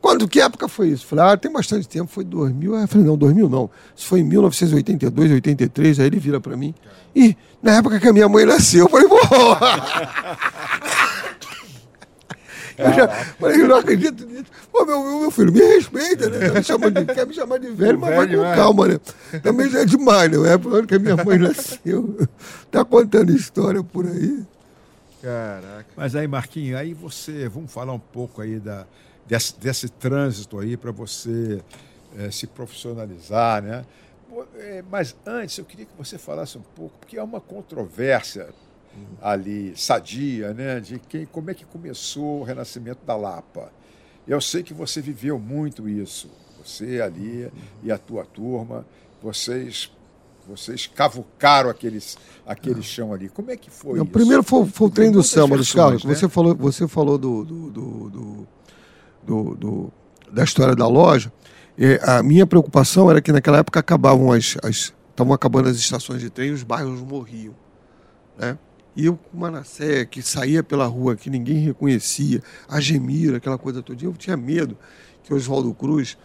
Quando, 0.00 0.28
que 0.28 0.40
época 0.40 0.68
foi 0.68 0.88
isso? 0.88 1.04
Falei, 1.06 1.24
ah, 1.24 1.36
tem 1.36 1.52
bastante 1.52 1.88
tempo, 1.88 2.10
foi 2.10 2.22
2000. 2.22 2.76
Aí 2.76 2.82
eu 2.82 2.88
falei, 2.88 3.06
não, 3.06 3.16
2000 3.16 3.48
não. 3.48 3.68
Isso 3.96 4.06
foi 4.06 4.20
em 4.20 4.24
1982, 4.24 5.32
83. 5.32 6.00
Aí 6.00 6.06
ele 6.06 6.20
vira 6.20 6.40
para 6.40 6.56
mim. 6.56 6.72
E 7.14 7.36
na 7.60 7.78
época 7.78 7.98
que 7.98 8.06
a 8.06 8.12
minha 8.12 8.28
mãe 8.28 8.46
nasceu, 8.46 8.84
eu 8.84 8.88
falei, 8.88 9.08
pô. 9.08 9.18
Eu 12.78 12.92
já, 12.92 13.08
falei, 13.08 13.60
eu 13.60 13.66
não 13.66 13.76
acredito 13.76 14.24
nisso. 14.24 14.44
Pô, 14.70 14.86
meu, 14.86 15.02
meu, 15.20 15.30
filho, 15.32 15.52
me 15.52 15.58
respeita, 15.58 16.30
né? 16.30 16.50
Me 16.50 16.62
chamando 16.62 17.04
de, 17.04 17.12
quer 17.12 17.26
me 17.26 17.34
chamar 17.34 17.58
de 17.58 17.68
velho, 17.72 17.98
mas 17.98 18.14
vai 18.14 18.28
com 18.28 18.44
é. 18.44 18.54
calma, 18.54 18.86
né? 18.86 19.00
Também 19.42 19.68
já 19.68 19.80
é 19.80 19.84
demais, 19.84 20.30
né? 20.30 20.36
É 20.48 20.52
ano 20.52 20.86
que 20.86 20.94
a 20.94 20.98
minha 21.00 21.16
mãe 21.16 21.38
nasceu. 21.38 22.16
Tá 22.70 22.84
contando 22.84 23.32
história 23.32 23.82
por 23.82 24.06
aí. 24.06 24.46
Caraca. 25.22 25.88
Mas 25.96 26.14
aí, 26.14 26.26
Marquinhos, 26.28 26.78
aí 26.78 26.94
você, 26.94 27.48
vamos 27.48 27.72
falar 27.72 27.92
um 27.92 27.98
pouco 27.98 28.40
aí 28.40 28.60
da, 28.60 28.86
desse, 29.26 29.58
desse 29.58 29.88
trânsito 29.88 30.58
aí 30.58 30.76
para 30.76 30.92
você 30.92 31.60
eh, 32.16 32.30
se 32.30 32.46
profissionalizar, 32.46 33.62
né? 33.62 33.84
Eh, 34.56 34.84
Mas 34.90 35.16
antes 35.26 35.58
eu 35.58 35.64
queria 35.64 35.86
que 35.86 35.96
você 35.96 36.18
falasse 36.18 36.56
um 36.56 36.62
pouco, 36.62 36.96
porque 37.00 37.18
há 37.18 37.24
uma 37.24 37.40
controvérsia 37.40 38.48
ali 39.20 39.76
sadia, 39.76 40.52
né? 40.54 40.80
De 40.80 40.98
quem, 40.98 41.26
como 41.26 41.50
é 41.50 41.54
que 41.54 41.64
começou 41.64 42.40
o 42.40 42.44
renascimento 42.44 43.04
da 43.04 43.16
Lapa. 43.16 43.72
Eu 44.26 44.40
sei 44.40 44.62
que 44.62 44.74
você 44.74 45.00
viveu 45.00 45.38
muito 45.38 45.88
isso. 45.88 46.30
Você 46.64 47.00
ali 47.00 47.50
e 47.82 47.90
a 47.90 47.98
tua 47.98 48.24
turma, 48.24 48.84
vocês 49.22 49.90
vocês 50.48 50.86
cavucaram 50.86 51.68
aqueles, 51.70 52.16
aquele 52.46 52.82
chão 52.82 53.12
ali. 53.12 53.28
Como 53.28 53.50
é 53.50 53.56
que 53.56 53.70
foi 53.70 53.98
Não, 53.98 54.04
isso? 54.04 54.12
primeiro 54.12 54.42
foi, 54.42 54.66
foi 54.66 54.86
o 54.88 54.90
trem 54.90 55.12
do 55.12 55.22
samba, 55.22 55.56
Carlos. 55.74 56.04
né? 56.04 56.14
Você 56.14 56.28
falou, 56.28 56.54
você 56.56 56.88
falou 56.88 57.18
do, 57.18 57.44
do, 57.44 57.70
do, 57.70 58.48
do- 59.26 59.54
do- 59.56 59.92
da 60.32 60.44
história 60.44 60.74
da 60.74 60.86
loja. 60.86 61.32
É, 61.78 62.00
a 62.02 62.22
minha 62.22 62.46
preocupação 62.46 63.10
era 63.10 63.20
que 63.20 63.30
naquela 63.30 63.58
época 63.58 63.78
acabavam 63.80 64.32
as. 64.32 64.56
as- 64.62 64.92
Estavam 65.10 65.32
acabando 65.34 65.68
as 65.68 65.76
estações 65.76 66.20
de 66.20 66.30
trem 66.30 66.50
e 66.50 66.52
os 66.52 66.62
bairros 66.62 67.00
morriam. 67.00 67.52
Né? 68.38 68.56
E 68.94 69.06
eu 69.06 69.16
com 69.16 69.36
Manassé, 69.36 70.04
que 70.04 70.22
saía 70.22 70.62
pela 70.62 70.86
rua, 70.86 71.16
que 71.16 71.28
ninguém 71.28 71.56
reconhecia, 71.58 72.40
a 72.68 72.80
Gemira, 72.80 73.38
aquela 73.38 73.58
coisa 73.58 73.82
toda, 73.82 74.04
eu 74.04 74.12
tinha 74.12 74.36
medo 74.36 74.76
que 75.24 75.34
Oswaldo 75.34 75.74
Cruz 75.74 76.16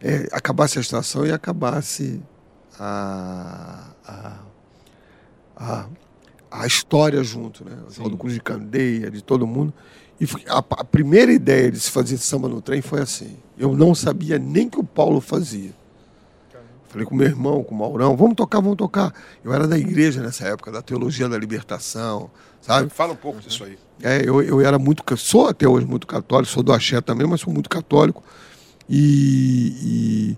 é, 0.00 0.28
acabasse 0.30 0.78
a 0.78 0.80
estação 0.80 1.26
e 1.26 1.32
acabasse 1.32 2.22
a, 2.78 3.90
a, 4.06 4.38
a, 5.56 5.86
a 6.50 6.66
história 6.66 7.22
junto, 7.22 7.64
né? 7.64 7.76
Oswaldo 7.86 8.16
Cruz 8.16 8.34
de 8.34 8.40
Candeia, 8.40 9.10
de 9.10 9.22
todo 9.22 9.46
mundo. 9.46 9.72
E 10.20 10.26
a, 10.48 10.58
a 10.58 10.84
primeira 10.84 11.32
ideia 11.32 11.70
de 11.70 11.78
se 11.78 11.90
fazer 11.90 12.16
samba 12.18 12.48
no 12.48 12.60
trem 12.62 12.80
foi 12.80 13.00
assim. 13.00 13.36
Eu 13.58 13.76
não 13.76 13.94
sabia 13.94 14.38
nem 14.38 14.68
que 14.68 14.78
o 14.78 14.84
Paulo 14.84 15.20
fazia. 15.20 15.72
Falei 16.88 17.06
com 17.06 17.14
meu 17.14 17.26
irmão, 17.26 17.62
com 17.62 17.74
o 17.74 17.78
Maurão, 17.78 18.16
vamos 18.16 18.36
tocar, 18.36 18.60
vamos 18.60 18.76
tocar. 18.78 19.12
Eu 19.44 19.52
era 19.52 19.66
da 19.66 19.76
igreja 19.76 20.22
nessa 20.22 20.46
época, 20.46 20.70
da 20.72 20.80
teologia 20.80 21.28
da 21.28 21.36
libertação, 21.36 22.30
sabe? 22.62 22.88
Fala 22.88 23.12
um 23.12 23.16
pouco 23.16 23.40
disso 23.40 23.64
aí. 23.64 23.76
É, 24.02 24.26
eu, 24.26 24.40
eu 24.42 24.60
era 24.60 24.78
muito, 24.78 25.02
sou 25.18 25.48
até 25.48 25.68
hoje 25.68 25.84
muito 25.84 26.06
católico, 26.06 26.50
sou 26.50 26.62
do 26.62 26.72
axé 26.72 27.00
também, 27.00 27.26
mas 27.26 27.40
sou 27.40 27.52
muito 27.52 27.68
católico. 27.68 28.22
E- 28.88 30.36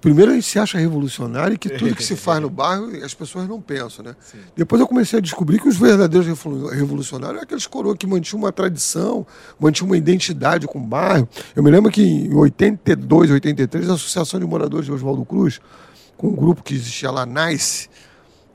primeiro 0.00 0.32
a 0.32 0.34
gente 0.34 0.46
se 0.46 0.58
acha 0.58 0.76
revolucionário 0.78 1.54
e 1.54 1.58
que 1.58 1.68
tudo 1.78 1.94
que 1.94 2.02
se 2.04 2.16
faz 2.16 2.40
no 2.40 2.50
bairro 2.50 2.86
as 3.04 3.14
pessoas 3.14 3.46
não 3.48 3.60
pensam, 3.60 4.04
né? 4.04 4.16
Depois 4.56 4.80
eu 4.80 4.86
comecei 4.88 5.18
a 5.18 5.22
descobrir 5.22 5.60
que 5.60 5.68
os 5.68 5.76
verdadeiros 5.76 6.26
revolu- 6.26 6.68
revolucionários 6.68 7.36
eram 7.36 7.44
aqueles 7.44 7.66
coroas 7.66 7.96
que 7.96 8.06
mantinham 8.06 8.42
uma 8.42 8.52
tradição, 8.52 9.24
mantinham 9.58 9.86
uma 9.90 9.96
identidade 9.96 10.66
com 10.66 10.78
o 10.78 10.82
bairro. 10.82 11.28
Eu 11.54 11.62
me 11.62 11.70
lembro 11.70 11.90
que 11.90 12.02
em 12.02 12.34
82, 12.34 13.30
83, 13.30 13.88
a 13.90 13.94
Associação 13.94 14.40
de 14.40 14.46
Moradores 14.46 14.86
de 14.86 14.92
Oswaldo 14.92 15.24
Cruz, 15.24 15.60
com 16.16 16.28
um 16.28 16.34
grupo 16.34 16.62
que 16.62 16.74
existia 16.74 17.10
lá, 17.10 17.24
NICE, 17.24 17.88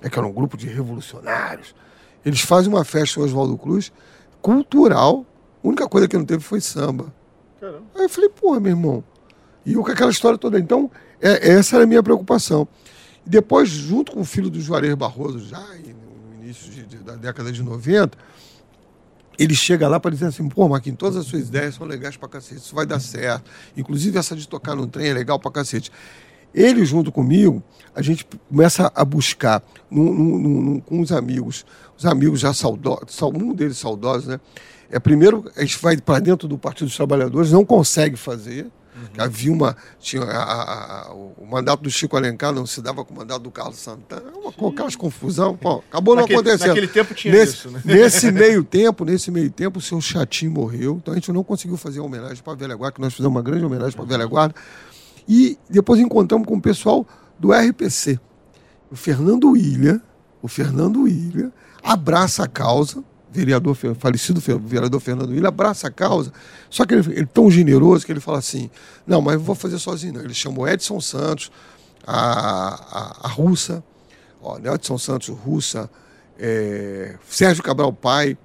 né, 0.02 0.10
que 0.10 0.20
era 0.20 0.28
um 0.28 0.32
grupo 0.34 0.58
de 0.58 0.68
revolucionários, 0.68 1.74
eles 2.26 2.42
fazem 2.42 2.72
uma 2.72 2.84
festa 2.84 3.20
em 3.20 3.24
Oswaldo 3.24 3.58
Cruz, 3.58 3.92
cultural. 4.42 5.26
A 5.64 5.68
única 5.68 5.88
coisa 5.88 6.08
que 6.08 6.18
não 6.18 6.26
teve 6.26 6.44
foi 6.44 6.60
samba. 6.62 7.14
Aí 7.96 8.04
eu 8.04 8.10
falei, 8.10 8.30
porra, 8.30 8.60
meu 8.60 8.72
irmão. 8.72 9.04
E 9.66 9.74
eu 9.74 9.84
com 9.84 9.92
aquela 9.92 10.12
história 10.12 10.38
toda. 10.38 10.60
Então, 10.60 10.90
é- 11.22 11.52
essa 11.52 11.76
era 11.76 11.84
a 11.84 11.88
minha 11.88 12.02
preocupação. 12.04 12.68
Depois, 13.26 13.70
junto 13.70 14.12
com 14.14 14.22
o 14.22 14.26
filho 14.26 14.50
do 14.50 14.60
Juarez 14.60 14.94
Barroso, 14.96 15.40
já 15.40 15.60
no 15.60 16.44
início 16.44 16.72
de- 16.72 16.86
de- 16.86 16.98
da 16.98 17.16
década 17.16 17.52
de 17.52 17.62
90, 17.62 18.18
ele 19.38 19.54
chega 19.56 19.88
lá 19.88 20.00
para 20.00 20.12
dizer 20.12 20.26
assim, 20.26 20.48
pô, 20.50 20.68
Marquinhos, 20.68 20.98
todas 20.98 21.16
as 21.18 21.26
suas 21.26 21.48
ideias 21.48 21.76
são 21.76 21.86
legais 21.86 22.18
pra 22.18 22.28
cacete, 22.28 22.62
isso 22.62 22.76
vai 22.76 22.86
dar 22.86 23.00
certo. 23.00 23.50
Inclusive 23.78 24.18
essa 24.18 24.36
de 24.36 24.48
tocar 24.48 24.76
no 24.76 24.88
trem 24.88 25.08
é 25.08 25.14
legal 25.14 25.40
pra 25.40 25.52
cacete. 25.52 25.92
Ele, 26.54 26.84
junto 26.84 27.12
comigo, 27.12 27.62
a 27.94 28.02
gente 28.02 28.26
começa 28.50 28.92
a 28.96 29.06
buscar 29.06 29.62
num- 29.92 30.14
num- 30.14 30.62
num- 30.62 30.80
com 30.80 31.00
os 31.00 31.12
amigos, 31.12 31.64
os 31.96 32.06
amigos 32.06 32.40
já 32.40 32.54
saudosos, 32.54 33.22
um 33.22 33.54
deles 33.54 33.78
saudosos, 33.78 34.28
né? 34.28 34.40
É, 34.90 34.98
primeiro, 35.00 35.46
a 35.56 35.62
gente 35.62 35.78
vai 35.80 35.96
para 35.98 36.20
dentro 36.20 36.48
do 36.48 36.58
Partido 36.58 36.88
dos 36.88 36.96
Trabalhadores, 36.98 37.52
não 37.52 37.64
consegue 37.64 38.18
fazer. 38.18 38.66
Havia 39.18 39.52
uma. 39.52 39.76
Tinha 40.00 40.24
a- 40.24 40.44
a- 40.44 41.02
a- 41.10 41.14
o 41.14 41.46
mandato 41.50 41.82
do 41.84 41.90
Chico 41.92 42.16
Alencar 42.18 42.52
não 42.54 42.66
se 42.66 42.82
dava 42.82 43.04
com 43.06 43.14
o 43.14 43.18
mandato 43.18 43.42
do 43.44 43.52
Carlos 43.52 43.78
Santana. 43.78 44.32
É 44.34 44.38
Uma, 44.60 44.70
aquelas 44.72 44.96
confusão. 44.96 45.58
Acabou 45.90 46.16
não 46.16 46.24
Naquele- 46.24 46.40
acontecendo. 46.40 46.68
naquele 46.70 46.88
tempo 46.88 47.14
tinha 47.14 47.34
nesse, 47.34 47.54
isso, 47.54 47.72
né? 47.72 47.82
Nesse 47.86 48.32
meio 48.32 48.64
tempo, 48.64 49.06
nesse 49.06 49.32
meio 49.32 49.50
tempo, 49.52 49.80
o 49.80 49.82
seu 49.82 50.00
Chatinho 50.02 50.52
morreu. 50.52 50.98
Então 51.02 51.14
a 51.14 51.16
gente 51.18 51.32
não 51.32 51.44
conseguiu 51.44 51.78
fazer 51.78 52.00
a 52.00 52.04
homenagem 52.04 52.44
para 52.44 52.54
a 52.54 52.56
Velha 52.56 52.76
Guarda, 52.76 52.96
que 52.96 53.02
nós 53.02 53.14
fizemos 53.14 53.36
uma 53.36 53.42
grande 53.42 53.66
homenagem 53.66 53.94
para 53.96 54.04
a 54.04 54.08
Velha 54.08 54.26
Guarda. 54.26 54.56
E 55.28 55.58
depois 55.70 56.00
encontramos 56.00 56.48
com 56.48 56.56
o 56.56 56.62
pessoal 56.62 57.06
do 57.40 57.52
RPC. 57.54 58.20
O 58.92 58.96
Fernando 58.96 59.56
Ilha, 59.56 60.02
o 60.42 60.48
Fernando 60.48 61.08
Ilha, 61.08 61.52
abraça 61.84 62.44
a 62.44 62.48
causa, 62.48 63.04
vereador, 63.32 63.76
falecido 63.98 64.42
vereador 64.60 65.00
Fernando 65.00 65.34
Ilha, 65.34 65.50
abraça 65.50 65.88
a 65.88 65.92
causa, 65.92 66.32
só 66.70 66.86
que 66.86 66.96
ele, 66.96 67.12
ele 67.12 67.22
é 67.22 67.26
tão 67.26 67.50
generoso 67.50 68.06
que 68.06 68.12
ele 68.12 68.20
fala 68.20 68.40
assim, 68.40 68.70
não, 69.06 69.22
mas 69.22 69.36
eu 69.36 69.42
vou 69.42 69.56
fazer 69.56 69.78
sozinho. 69.78 70.14
Não. 70.14 70.22
Ele 70.22 70.34
chamou 70.34 70.68
Edson 70.68 71.00
Santos, 71.00 71.52
a, 72.06 73.24
a, 73.24 73.28
a 73.28 73.28
Russa, 73.28 73.84
ó, 74.42 74.58
né, 74.58 74.74
Edson 74.74 74.98
Santos, 74.98 75.30
Russa, 75.30 75.90
é, 76.38 77.16
Sérgio 77.28 77.64
Cabral 77.64 77.94
Pai, 77.94 78.38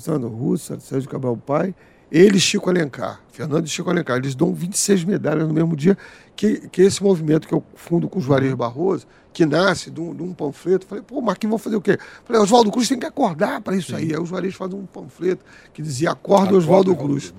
Sandro 0.00 0.28
Russa, 0.28 0.78
Sérgio 0.80 1.08
Cabral 1.08 1.36
Pai, 1.36 1.74
ele 2.10 2.36
e 2.36 2.40
Chico 2.40 2.68
Alencar, 2.68 3.20
Fernando 3.30 3.66
e 3.66 3.68
Chico 3.68 3.88
Alencar, 3.88 4.18
eles 4.18 4.34
dão 4.34 4.54
26 4.54 5.04
medalhas 5.04 5.46
no 5.46 5.54
mesmo 5.54 5.74
dia 5.74 5.96
que, 6.36 6.68
que 6.68 6.82
esse 6.82 7.02
movimento 7.02 7.48
que 7.48 7.54
eu 7.54 7.64
fundo 7.74 8.08
com 8.08 8.18
o 8.18 8.22
Juarez 8.22 8.52
Barroso, 8.54 9.06
que 9.32 9.46
nasce 9.46 9.90
de 9.90 10.00
um, 10.00 10.14
de 10.14 10.22
um 10.22 10.32
panfleto. 10.32 10.86
Falei, 10.86 11.02
pô, 11.02 11.20
Marquinhos, 11.20 11.52
vamos 11.52 11.62
fazer 11.62 11.76
o 11.76 11.80
quê? 11.80 11.98
Falei, 12.24 12.40
Oswaldo 12.42 12.70
Cruz 12.70 12.88
tem 12.88 12.98
que 12.98 13.06
acordar 13.06 13.60
para 13.60 13.76
isso 13.76 13.96
aí. 13.96 14.12
Aí 14.12 14.18
o 14.18 14.26
Juarez 14.26 14.54
faz 14.54 14.72
um 14.72 14.84
panfleto 14.84 15.44
que 15.72 15.82
dizia 15.82 16.10
Acorda 16.10 16.54
Oswaldo 16.54 16.94
Cruz. 16.94 17.32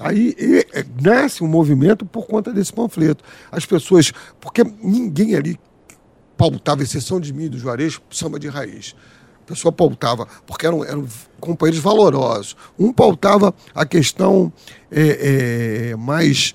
Aí 0.00 0.34
e, 0.38 0.66
é, 0.72 0.84
nasce 1.02 1.42
um 1.42 1.48
movimento 1.48 2.04
por 2.04 2.26
conta 2.26 2.52
desse 2.52 2.72
panfleto. 2.72 3.24
As 3.50 3.64
pessoas, 3.64 4.12
porque 4.40 4.64
ninguém 4.64 5.34
ali 5.34 5.58
pautava, 6.36 6.82
exceção 6.82 7.20
de 7.20 7.32
mim 7.32 7.48
do 7.48 7.58
Juarez, 7.58 8.00
samba 8.10 8.38
de 8.38 8.48
raiz. 8.48 8.94
A 9.42 9.48
pessoa 9.48 9.72
pautava, 9.72 10.28
porque 10.46 10.66
eram, 10.66 10.84
eram 10.84 11.06
companheiros 11.40 11.82
valorosos. 11.82 12.56
Um 12.78 12.92
pautava 12.92 13.54
a 13.74 13.86
questão 13.86 14.52
é, 14.90 15.90
é, 15.90 15.96
mais 15.96 16.54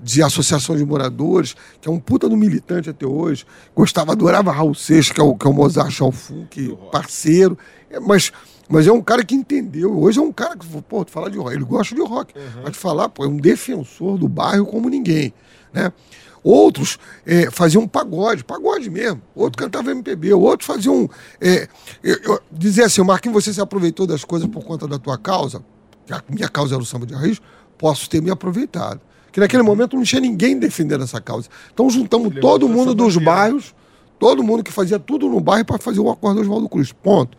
de 0.00 0.22
associação 0.22 0.76
de 0.76 0.84
moradores, 0.84 1.56
que 1.80 1.88
é 1.88 1.92
um 1.92 1.98
puta 1.98 2.28
do 2.28 2.36
militante 2.36 2.88
até 2.88 3.06
hoje. 3.06 3.44
Gostava, 3.74 4.12
adorava 4.12 4.52
Raul 4.52 4.74
Seixas, 4.74 5.12
que 5.12 5.20
é 5.20 5.24
o, 5.24 5.34
que 5.34 5.46
é 5.46 5.50
o 5.50 5.52
Mozart 5.52 5.90
Chalfun, 5.90 6.46
que 6.46 6.76
parceiro. 6.92 7.58
É, 7.90 7.98
mas, 7.98 8.32
mas 8.68 8.86
é 8.86 8.92
um 8.92 9.02
cara 9.02 9.24
que 9.24 9.34
entendeu. 9.34 9.98
Hoje 9.98 10.18
é 10.18 10.22
um 10.22 10.32
cara 10.32 10.56
que, 10.56 10.66
pô, 10.82 11.04
tu 11.04 11.10
falar 11.10 11.30
de 11.30 11.38
rock, 11.38 11.54
ele 11.54 11.64
gosta 11.64 11.94
de 11.94 12.02
rock. 12.02 12.34
Mas 12.62 12.72
te 12.72 12.78
falar, 12.78 13.08
pô, 13.08 13.24
é 13.24 13.28
um 13.28 13.36
defensor 13.36 14.18
do 14.18 14.28
bairro 14.28 14.66
como 14.66 14.88
ninguém. 14.88 15.32
Né? 15.72 15.92
Outros 16.42 16.98
é, 17.26 17.50
faziam 17.50 17.86
pagode, 17.86 18.44
pagode 18.44 18.88
mesmo. 18.88 19.20
Outro 19.34 19.62
cantava 19.62 19.90
MPB, 19.90 20.32
outros 20.32 20.66
faziam. 20.66 21.10
É, 21.40 21.68
eu, 22.02 22.16
eu, 22.22 22.40
dizer 22.50 22.84
assim, 22.84 23.02
Marquinhos, 23.02 23.44
você 23.44 23.52
se 23.52 23.60
aproveitou 23.60 24.06
das 24.06 24.24
coisas 24.24 24.48
por 24.48 24.64
conta 24.64 24.86
da 24.86 24.98
tua 24.98 25.18
causa, 25.18 25.62
que 26.06 26.12
a 26.12 26.22
minha 26.28 26.48
causa 26.48 26.74
era 26.74 26.82
o 26.82 26.86
samba 26.86 27.06
de 27.06 27.14
raiz, 27.14 27.40
posso 27.76 28.08
ter 28.08 28.22
me 28.22 28.30
aproveitado. 28.30 29.00
Que 29.32 29.40
naquele 29.40 29.62
momento 29.62 29.96
não 29.96 30.02
tinha 30.02 30.20
ninguém 30.20 30.58
defendendo 30.58 31.04
essa 31.04 31.20
causa. 31.20 31.48
Então 31.72 31.88
juntamos 31.90 32.34
todo 32.40 32.68
mundo 32.68 32.94
dos 32.94 33.16
bairros, 33.16 33.74
todo 34.18 34.42
mundo 34.42 34.62
que 34.62 34.72
fazia 34.72 34.98
tudo 34.98 35.28
no 35.28 35.40
bairro 35.40 35.64
para 35.64 35.78
fazer 35.78 36.00
o 36.00 36.10
acordo 36.10 36.40
Oswaldo 36.40 36.68
Cruz. 36.68 36.92
Ponto. 36.92 37.36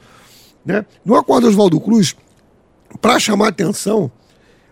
Né? 0.65 0.86
No 1.04 1.15
acordo 1.15 1.47
Oswaldo 1.47 1.80
Cruz, 1.80 2.15
para 3.02 3.19
chamar 3.19 3.49
atenção, 3.49 4.12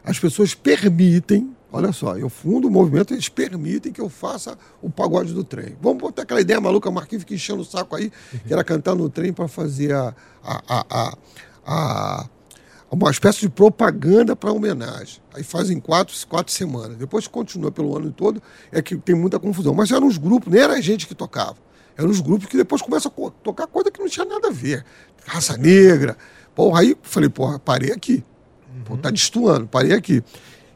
as 0.04 0.20
pessoas 0.20 0.54
permitem, 0.54 1.54
olha 1.72 1.92
só, 1.92 2.18
eu 2.18 2.30
fundo 2.30 2.68
o 2.68 2.72
movimento, 2.72 3.14
eles 3.14 3.30
permitem 3.30 3.92
que 3.92 4.02
eu 4.02 4.10
faça 4.10 4.58
o 4.82 4.90
pagode 4.90 5.34
do 5.34 5.44
trem. 5.44 5.76
Vamos 5.82 6.00
botar 6.00 6.24
aquela 6.24 6.42
ideia 6.42 6.62
maluca, 6.62 6.90
Marquinhos 6.92 7.24
fica 7.24 7.36
enchendo 7.36 7.62
o 7.62 7.66
saco 7.66 7.96
aí, 7.96 8.12
que 8.46 8.54
era 8.54 8.64
cantar 8.64 8.96
no 8.96 9.10
trem 9.10 9.34
para 9.34 9.48
fazer 9.48 9.94
a, 9.94 10.16
a, 10.44 10.62
a, 10.68 10.86
a, 10.90 11.18
a 11.66 12.26
uma 12.90 13.12
espécie 13.12 13.42
de 13.42 13.50
propaganda 13.50 14.36
para 14.36 14.52
homenagem. 14.52 15.22
Aí 15.34 15.44
fazem 15.44 15.80
quatro, 15.80 16.16
quatro 16.28 16.54
semanas. 16.54 16.98
Depois 16.98 17.28
continua 17.28 17.72
pelo 17.72 17.96
ano 17.98 18.12
todo, 18.12 18.42
é 18.72 18.82
que 18.82 18.96
tem 18.96 19.16
muita 19.16 19.40
confusão. 19.40 19.74
Mas 19.74 19.92
eram 19.92 20.08
os 20.08 20.18
grupos, 20.18 20.52
nem 20.52 20.62
era 20.62 20.74
a 20.74 20.82
gente 20.82 21.06
que 21.06 21.14
tocava. 21.14 21.56
Eram 21.98 22.10
os 22.10 22.22
grupos 22.22 22.48
que 22.48 22.56
depois 22.56 22.82
começam 22.82 23.12
a 23.12 23.32
tocar 23.44 23.68
coisa 23.68 23.92
que 23.92 24.00
não 24.00 24.08
tinha 24.08 24.26
nada 24.26 24.48
a 24.48 24.52
ver. 24.52 24.86
Raça 25.26 25.58
negra. 25.58 26.18
Porra, 26.56 26.82
aí 26.82 26.96
falei, 27.02 27.30
porra, 27.30 27.60
parei 27.60 27.92
aqui. 27.92 28.24
Pô, 28.86 28.96
tá 28.96 29.10
destoando, 29.10 29.68
parei 29.68 29.94
aqui. 29.94 30.24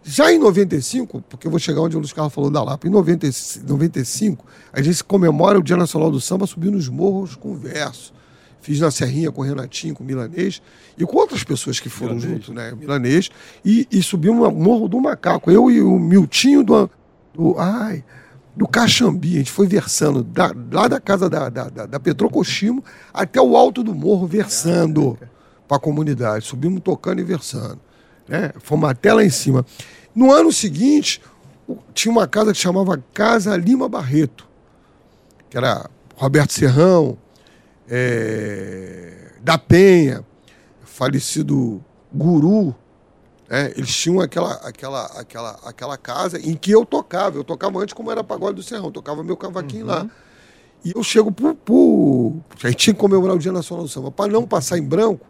Já 0.04 0.34
em 0.34 0.40
95, 0.40 1.22
porque 1.30 1.46
eu 1.46 1.52
vou 1.52 1.60
chegar 1.60 1.82
onde 1.82 1.96
o 1.96 2.00
Luiz 2.00 2.12
Carlos 2.12 2.34
falou 2.34 2.50
da 2.50 2.64
Lapa, 2.64 2.88
em 2.88 2.90
90, 2.90 3.28
95, 3.68 4.44
a 4.74 4.82
gente 4.82 5.04
comemora 5.04 5.60
o 5.60 5.64
Dia 5.64 5.78
Nacional 5.78 6.10
do 6.10 6.20
Samba 6.20 6.48
subindo 6.48 6.76
os 6.76 6.90
morros 6.90 7.36
com 7.36 7.56
verso. 7.56 8.12
Fiz 8.62 8.80
na 8.80 8.92
Serrinha 8.92 9.32
com 9.32 9.42
o 9.42 9.44
Renatinho, 9.44 9.96
com 9.96 10.04
o 10.04 10.08
Milanês, 10.08 10.62
e 10.98 11.06
com 11.06 11.18
outras 11.18 11.44
pessoas 11.44 11.80
que 11.80 11.90
foram 11.90 12.16
Milanês. 12.16 12.46
junto, 12.46 12.54
né? 12.54 12.72
Milanês, 12.74 13.30
e, 13.66 13.88
e 13.92 14.04
subimos 14.04 14.48
o 14.48 14.52
Morro 14.52 14.88
do 14.88 15.00
Macaco. 15.00 15.50
Eu 15.50 15.70
e 15.72 15.82
o 15.82 15.98
Miltinho 15.98 16.64
do. 16.64 16.90
do 17.34 17.56
ai, 17.58 18.04
do 18.56 18.68
Caxambi, 18.68 19.36
a 19.36 19.38
gente 19.40 19.52
foi 19.52 19.66
versando 19.66 20.22
da- 20.24 20.54
lá 20.72 20.88
da 20.88 21.00
casa 21.00 21.30
da, 21.30 21.48
da, 21.48 21.70
da, 21.70 22.00
Petrocochimo 22.00 22.84
até 23.14 23.42
o 23.42 23.56
alto 23.56 23.82
do 23.82 23.96
morro, 23.96 24.28
versando 24.28 25.18
para 25.68 25.78
a 25.78 25.80
comunidade. 25.80 26.46
Subimos 26.46 26.82
tocando 26.82 27.22
e 27.22 27.24
versando. 27.24 27.80
Né? 28.28 28.52
Fomos 28.60 28.90
até 28.90 29.14
lá 29.14 29.24
em 29.24 29.30
cima. 29.30 29.66
No 30.14 30.34
ano 30.34 30.52
seguinte, 30.52 31.22
tinha 31.94 32.12
uma 32.12 32.28
casa 32.28 32.52
que 32.52 32.60
chamava 32.60 33.02
Casa 33.14 33.56
Lima 33.56 33.88
Barreto, 33.88 34.46
que 35.50 35.56
era 35.58 35.90
Roberto 36.18 36.52
Serrão, 36.52 37.18
é, 37.94 39.34
da 39.42 39.58
Penha, 39.58 40.26
falecido 40.86 41.84
Guru, 42.14 42.74
né? 43.50 43.74
eles 43.76 43.94
tinham 43.94 44.22
aquela, 44.22 44.54
aquela, 44.54 45.06
aquela, 45.08 45.60
aquela 45.66 45.98
casa 45.98 46.40
em 46.40 46.56
que 46.56 46.72
eu 46.72 46.86
tocava. 46.86 47.38
Eu 47.38 47.44
tocava 47.44 47.80
antes 47.80 47.94
como 47.94 48.10
era 48.10 48.24
pagode 48.24 48.56
do 48.56 48.64
Serrão, 48.64 48.86
eu 48.86 48.92
tocava 48.92 49.22
meu 49.26 49.36
cavaquinho 49.36 49.86
lá. 49.86 50.10
E 50.86 50.94
eu 50.96 51.04
chego 51.04 51.34
pro, 51.34 51.54
pro. 51.54 52.38
A 52.64 52.70
gente 52.70 52.78
tinha 52.78 52.94
que 52.94 53.00
comemorar 53.00 53.36
o 53.36 53.40
Dia 53.40 53.52
Nacional 53.52 53.84
do 53.84 53.90
Samba. 53.90 54.10
Para 54.10 54.32
não 54.32 54.48
passar 54.48 54.78
em 54.78 54.84
branco, 54.84 55.28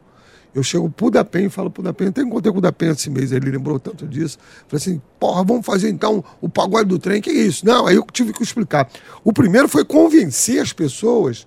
eu 0.53 0.61
chego 0.61 0.89
pro 0.89 1.09
da 1.09 1.25
Penha 1.25 1.47
e 1.47 1.49
falo 1.49 1.71
pro 1.71 1.81
da 1.81 1.91
Penha. 1.91 2.11
Até 2.11 2.21
encontrei 2.21 2.53
com 2.53 2.59
o 2.59 2.61
da 2.61 2.71
Penha 2.71 2.91
esse 2.91 3.09
mês, 3.09 3.31
ele 3.31 3.49
lembrou 3.49 3.79
tanto 3.79 4.07
disso. 4.07 4.37
Falei 4.67 4.81
assim: 4.81 5.01
porra, 5.19 5.43
vamos 5.43 5.65
fazer 5.65 5.89
então 5.89 6.23
o 6.39 6.47
pagode 6.47 6.87
do 6.87 6.99
trem. 6.99 7.21
Que 7.21 7.31
é 7.31 7.33
isso? 7.33 7.65
Não, 7.65 7.87
aí 7.87 7.95
eu 7.95 8.05
tive 8.13 8.31
que 8.31 8.43
explicar. 8.43 8.87
O 9.23 9.33
primeiro 9.33 9.67
foi 9.67 9.83
convencer 9.83 10.61
as 10.61 10.71
pessoas 10.71 11.45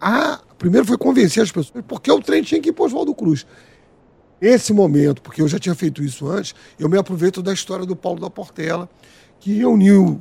a. 0.00 0.40
Primeiro 0.58 0.86
foi 0.86 0.98
convencer 0.98 1.42
as 1.42 1.50
pessoas, 1.50 1.82
porque 1.86 2.10
o 2.10 2.20
trem 2.20 2.42
tinha 2.42 2.60
que 2.60 2.68
ir 2.68 2.72
para 2.72 2.84
Oswaldo 2.84 3.14
Cruz. 3.14 3.46
Esse 4.40 4.72
momento, 4.72 5.20
porque 5.20 5.42
eu 5.42 5.48
já 5.48 5.58
tinha 5.58 5.74
feito 5.74 6.02
isso 6.02 6.26
antes, 6.28 6.54
eu 6.78 6.88
me 6.88 6.98
aproveito 6.98 7.42
da 7.42 7.52
história 7.52 7.84
do 7.84 7.94
Paulo 7.94 8.20
da 8.20 8.30
Portela, 8.30 8.88
que 9.38 9.54
reuniu 9.54 10.18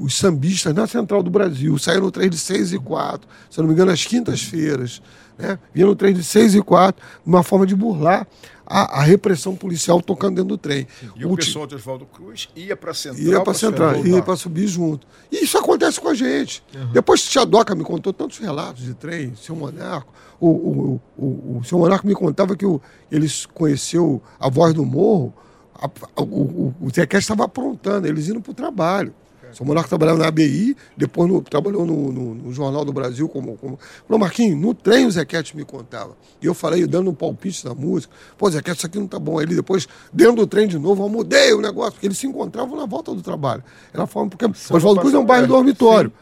os 0.00 0.16
sambistas 0.16 0.74
na 0.74 0.86
Central 0.86 1.22
do 1.22 1.30
Brasil. 1.30 1.78
Saía 1.78 2.00
no 2.00 2.10
trem 2.10 2.30
de 2.30 2.38
6 2.38 2.72
e 2.72 2.78
4, 2.78 3.28
se 3.50 3.58
eu 3.58 3.62
não 3.62 3.68
me 3.68 3.74
engano, 3.74 3.92
às 3.92 4.04
quintas-feiras. 4.04 5.02
Né? 5.38 5.58
Vinha 5.74 5.86
no 5.86 5.94
trem 5.94 6.14
de 6.14 6.24
6 6.24 6.54
e 6.54 6.62
4, 6.62 7.04
uma 7.24 7.42
forma 7.42 7.66
de 7.66 7.76
burlar 7.76 8.26
a, 8.66 9.00
a 9.00 9.02
repressão 9.02 9.54
policial 9.56 10.00
tocando 10.00 10.36
dentro 10.36 10.48
do 10.50 10.58
trem. 10.58 10.86
E 11.16 11.24
o 11.24 11.32
O 11.32 11.36
pessoal 11.36 11.66
de 11.66 11.74
Oswaldo 11.74 12.06
Cruz 12.06 12.48
ia 12.56 12.76
para 12.76 12.94
Central. 12.94 13.24
Ia 13.26 13.40
para 13.40 13.54
central, 13.54 14.06
ia 14.06 14.22
para 14.22 14.36
subir 14.36 14.66
junto. 14.66 15.06
E 15.30 15.44
isso 15.44 15.58
acontece 15.58 16.00
com 16.00 16.08
a 16.08 16.14
gente. 16.14 16.62
Depois 16.92 17.22
Tia 17.22 17.44
Doca 17.44 17.74
me 17.74 17.84
contou 17.84 18.12
tantos 18.12 18.38
relatos 18.38 18.82
de 18.84 18.94
trem, 18.94 19.34
seu 19.36 19.54
Monarco. 19.56 20.12
O, 20.40 20.48
o, 20.48 21.00
o, 21.16 21.58
o, 21.58 21.64
seu 21.64 21.78
Monarco 21.78 22.06
me 22.06 22.14
contava 22.14 22.56
que 22.56 22.66
o, 22.66 22.80
ele 23.10 23.28
conheceu 23.54 24.20
a 24.40 24.48
voz 24.48 24.74
do 24.74 24.84
morro, 24.84 25.32
a- 25.74 25.86
a- 26.16 26.22
o, 26.22 26.24
o, 26.24 26.74
o 26.80 26.88
estava 27.18 27.44
aprontando, 27.44 28.06
eles 28.08 28.28
indo 28.28 28.40
para 28.40 28.50
o 28.50 28.54
trabalho. 28.54 29.14
O 29.52 29.56
seu 29.56 29.66
Monarco 29.66 29.88
trabalhava 29.88 30.18
na 30.18 30.28
ABI, 30.28 30.76
depois 30.96 31.30
no- 31.30 31.42
trabalhou 31.42 31.84
no, 31.84 32.10
no- 32.10 32.34
no 32.34 32.52
Jornal 32.52 32.84
do 32.84 32.92
Brasil 32.92 33.28
como. 33.28 33.56
como... 33.58 33.78
Falou, 34.06 34.18
Marquinhos, 34.18 34.58
no 34.60 34.72
trem 34.74 35.06
o 35.06 35.10
Zequete 35.10 35.56
me 35.56 35.64
contava. 35.64 36.16
E 36.40 36.46
eu 36.46 36.54
falei, 36.54 36.86
dando 36.86 37.10
um 37.10 37.14
palpite 37.14 37.64
na 37.64 37.74
música, 37.74 38.12
pô, 38.38 38.50
Zequete, 38.50 38.78
isso 38.78 38.86
aqui 38.86 38.98
não 38.98 39.06
tá 39.06 39.18
bom. 39.18 39.38
Aí 39.38 39.44
ele 39.44 39.54
depois, 39.54 39.86
dentro 40.12 40.36
do 40.36 40.46
trem 40.46 40.66
de 40.66 40.78
novo, 40.78 41.04
eu 41.04 41.08
mudei 41.08 41.52
o 41.52 41.60
negócio, 41.60 41.92
porque 41.92 42.06
eles 42.06 42.18
se 42.18 42.26
encontravam 42.26 42.76
na 42.76 42.86
volta 42.86 43.14
do 43.14 43.20
trabalho. 43.22 43.62
Era 43.92 44.04
a 44.04 44.06
forma, 44.06 44.30
porque 44.30 44.44
Oswaldo 44.46 45.00
Cruz 45.00 45.14
é 45.14 45.18
um 45.18 45.24
bairro 45.26 45.46
dormitório. 45.46 46.12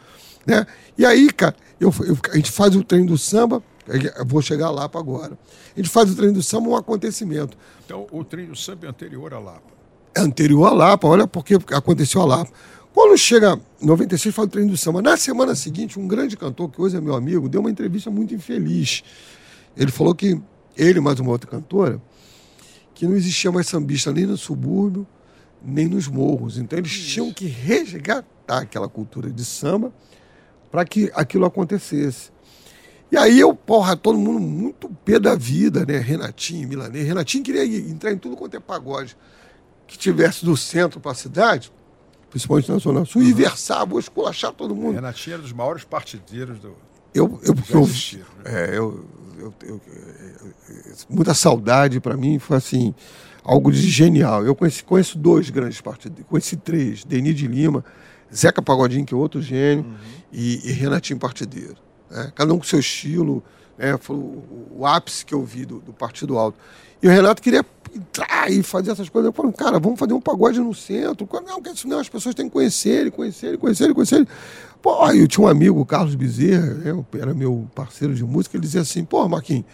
Né? 0.46 0.66
E 0.98 1.04
aí, 1.06 1.30
cara, 1.32 1.54
eu, 1.78 1.92
eu- 2.06 2.18
a 2.32 2.36
gente 2.36 2.50
faz 2.50 2.74
o 2.74 2.82
trem 2.82 3.04
do 3.06 3.16
samba, 3.16 3.62
eu 3.86 4.24
vou 4.26 4.40
chegar 4.42 4.70
lá 4.70 4.88
para 4.88 5.00
agora. 5.00 5.38
A 5.76 5.78
gente 5.80 5.88
faz 5.90 6.10
o 6.10 6.16
trem 6.16 6.32
do 6.32 6.42
samba 6.42 6.68
um 6.68 6.76
acontecimento 6.76 7.56
Então, 7.84 8.06
o 8.10 8.24
trem 8.24 8.46
do 8.46 8.56
samba 8.56 8.86
é 8.86 8.88
anterior 8.90 9.32
à 9.34 9.38
Lapa. 9.38 9.62
é 10.14 10.20
anterior 10.20 10.66
à 10.66 10.72
Lapa, 10.72 11.06
olha 11.08 11.26
porque 11.26 11.54
aconteceu 11.72 12.20
a 12.22 12.24
Lapa. 12.24 12.50
Quando 12.92 13.16
chega 13.16 13.61
96, 13.81 14.35
faz 14.35 14.48
o 14.48 14.50
treino 14.50 14.70
do 14.70 14.76
samba. 14.76 15.00
Na 15.00 15.16
semana 15.16 15.55
seguinte, 15.55 15.98
um 15.98 16.09
grande 16.09 16.37
cantor, 16.37 16.70
que 16.70 16.81
hoje 16.81 16.96
é 16.96 17.00
meu 17.00 17.14
amigo, 17.14 17.48
deu 17.48 17.61
uma 17.61 17.70
entrevista 17.70 18.11
muito 18.11 18.35
infeliz. 18.35 19.03
Ele 19.76 19.90
falou 19.90 20.14
que 20.14 20.40
ele, 20.76 21.00
mais 21.00 21.20
uma 21.20 21.31
outra 21.31 21.48
cantora, 21.48 22.03
que 22.94 23.07
não 23.07 23.14
existia 23.14 23.50
mais 23.53 23.68
sambista 23.68 24.12
nem 24.12 24.26
no 24.26 24.37
subúrbio, 24.37 25.07
nem 25.62 25.87
nos 25.87 26.09
morros. 26.09 26.59
Então 26.59 26.79
eles 26.79 26.92
tinham 26.92 27.33
que 27.33 27.46
resgatar 27.46 28.59
aquela 28.59 28.88
cultura 28.88 29.31
de 29.31 29.44
samba 29.44 29.92
para 30.70 30.85
que 30.85 31.11
aquilo 31.14 31.44
acontecesse. 31.44 32.31
E 33.11 33.16
aí 33.16 33.40
eu, 33.40 33.55
porra, 33.55 33.96
todo 33.96 34.18
mundo 34.18 34.40
muito 34.40 34.88
pé 35.05 35.18
da 35.18 35.35
vida, 35.35 35.85
né? 35.85 35.98
Renatinho, 35.98 36.68
Milanês. 36.68 37.07
Renatinho 37.07 37.42
queria 37.42 37.64
entrar 37.64 38.12
em 38.12 38.18
tudo 38.18 38.37
quanto 38.37 38.57
é 38.57 38.61
pagode 38.61 39.16
que 39.87 39.98
tivesse 39.98 40.44
do 40.44 40.57
centro 40.57 41.00
para 41.00 41.11
a 41.11 41.14
cidade, 41.14 41.72
principalmente 42.30 42.70
na 42.70 42.78
Zona 42.78 43.04
Sul, 43.04 43.22
e 43.22 43.32
versar, 43.32 43.84
vou 43.84 43.98
esculachar 43.98 44.52
todo 44.52 44.74
mundo. 44.74 44.94
Renatinho 44.94 45.34
era 45.34 45.42
dos 45.42 45.52
maiores 45.52 45.84
partideiros 45.84 46.58
do. 46.60 46.74
Eu, 47.12 47.40
eu, 47.42 47.54
eu, 47.68 47.80
né? 47.86 48.22
é, 48.44 48.68
eu, 48.78 49.04
eu- 49.38 49.54
eu- 49.62 49.80
eu- 50.68 50.94
muita 51.08 51.34
saudade 51.34 51.98
para 52.00 52.16
mim, 52.16 52.38
foi 52.38 52.56
assim, 52.56 52.94
algo 53.42 53.72
de 53.72 53.80
genial. 53.90 54.44
Eu 54.44 54.54
conheci, 54.54 54.84
conheço 54.84 55.18
dois 55.18 55.50
grandes 55.50 55.80
partidos, 55.80 56.24
conheci 56.28 56.56
três, 56.56 57.04
Denis 57.04 57.34
de 57.34 57.48
Lima, 57.48 57.84
Zeca 58.32 58.62
Pagodinho, 58.62 59.04
que 59.04 59.12
é 59.12 59.16
outro 59.16 59.42
gênio, 59.42 59.84
e, 60.32 60.68
e 60.68 60.72
Renatinho 60.72 61.18
Partideiro. 61.18 61.76
né? 62.08 62.30
Cada 62.34 62.54
um 62.54 62.58
com 62.58 62.64
seu 62.64 62.78
estilo, 62.78 63.42
né? 63.76 63.98
foi 63.98 64.14
o, 64.16 64.68
o 64.78 64.86
ápice 64.86 65.26
que 65.26 65.34
eu 65.34 65.44
vi 65.44 65.66
do, 65.66 65.80
do 65.80 65.92
Partido 65.92 66.38
Alto. 66.38 66.56
E 67.02 67.08
o 67.08 67.10
Renato 67.10 67.40
queria 67.40 67.64
entrar 67.94 68.50
e 68.50 68.62
fazer 68.62 68.92
essas 68.92 69.08
coisas. 69.08 69.28
Eu 69.28 69.32
falei, 69.32 69.52
cara, 69.52 69.78
vamos 69.78 69.98
fazer 69.98 70.12
um 70.12 70.20
pagode 70.20 70.60
no 70.60 70.74
centro. 70.74 71.28
Não, 71.46 71.62
que 71.62 71.70
isso 71.70 71.88
não, 71.88 71.98
as 71.98 72.08
pessoas 72.08 72.34
têm 72.34 72.46
que 72.46 72.52
conhecer 72.52 72.90
ele, 72.90 73.10
conhecer 73.10 73.48
ele, 73.48 73.58
conhecer 73.58 73.84
ele, 73.84 73.94
conhecer 73.94 74.16
ele. 74.16 74.28
Pô, 74.82 75.10
eu 75.10 75.28
tinha 75.28 75.44
um 75.44 75.48
amigo, 75.48 75.80
o 75.80 75.86
Carlos 75.86 76.14
Bezerra, 76.14 76.74
né, 76.74 77.04
era 77.18 77.34
meu 77.34 77.68
parceiro 77.74 78.14
de 78.14 78.24
música, 78.24 78.56
ele 78.56 78.62
dizia 78.62 78.80
assim, 78.80 79.04
pô, 79.04 79.28
Marquinhos, 79.28 79.64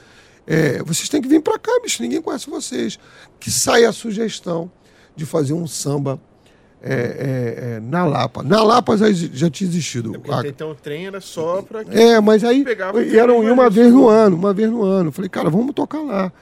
é, 0.47 0.83
vocês 0.83 1.09
têm 1.09 1.23
que 1.23 1.29
vir 1.29 1.41
pra 1.41 1.59
cá, 1.59 1.71
bicho, 1.83 2.03
ninguém 2.03 2.21
conhece 2.21 2.49
vocês. 2.49 2.99
Que 3.39 3.51
saia 3.51 3.89
a 3.89 3.93
sugestão 3.93 4.71
de 5.15 5.25
fazer 5.27 5.53
um 5.53 5.67
samba 5.67 6.21
é, 6.83 6.93
é, 6.95 7.75
é, 7.77 7.81
na 7.81 8.05
Lapa. 8.05 8.43
Na 8.43 8.63
Lapa 8.63 8.97
já, 8.97 9.07
já 9.11 9.51
tinha 9.51 9.69
existido. 9.69 10.13
Porque 10.13 10.47
A- 10.47 10.49
então 10.51 10.71
o 10.71 10.75
trem 10.75 11.07
era 11.07 11.21
só 11.21 11.63
pra. 11.63 11.83
é, 11.91 12.21
mas 12.21 12.45
aí 12.45 12.63
Pegava 12.65 13.01
eram 13.03 13.41
pegava 13.41 13.53
uma 13.53 13.71
vez 13.71 13.93
no 13.93 14.09
ano, 14.09 14.37
uma 14.37 14.53
vez 14.53 14.71
no 14.71 14.83
ano. 14.83 15.11
Falei, 15.11 15.29
cara, 15.29 15.49
vamos 15.51 15.75
tocar 15.75 16.01
lá. 16.01 16.33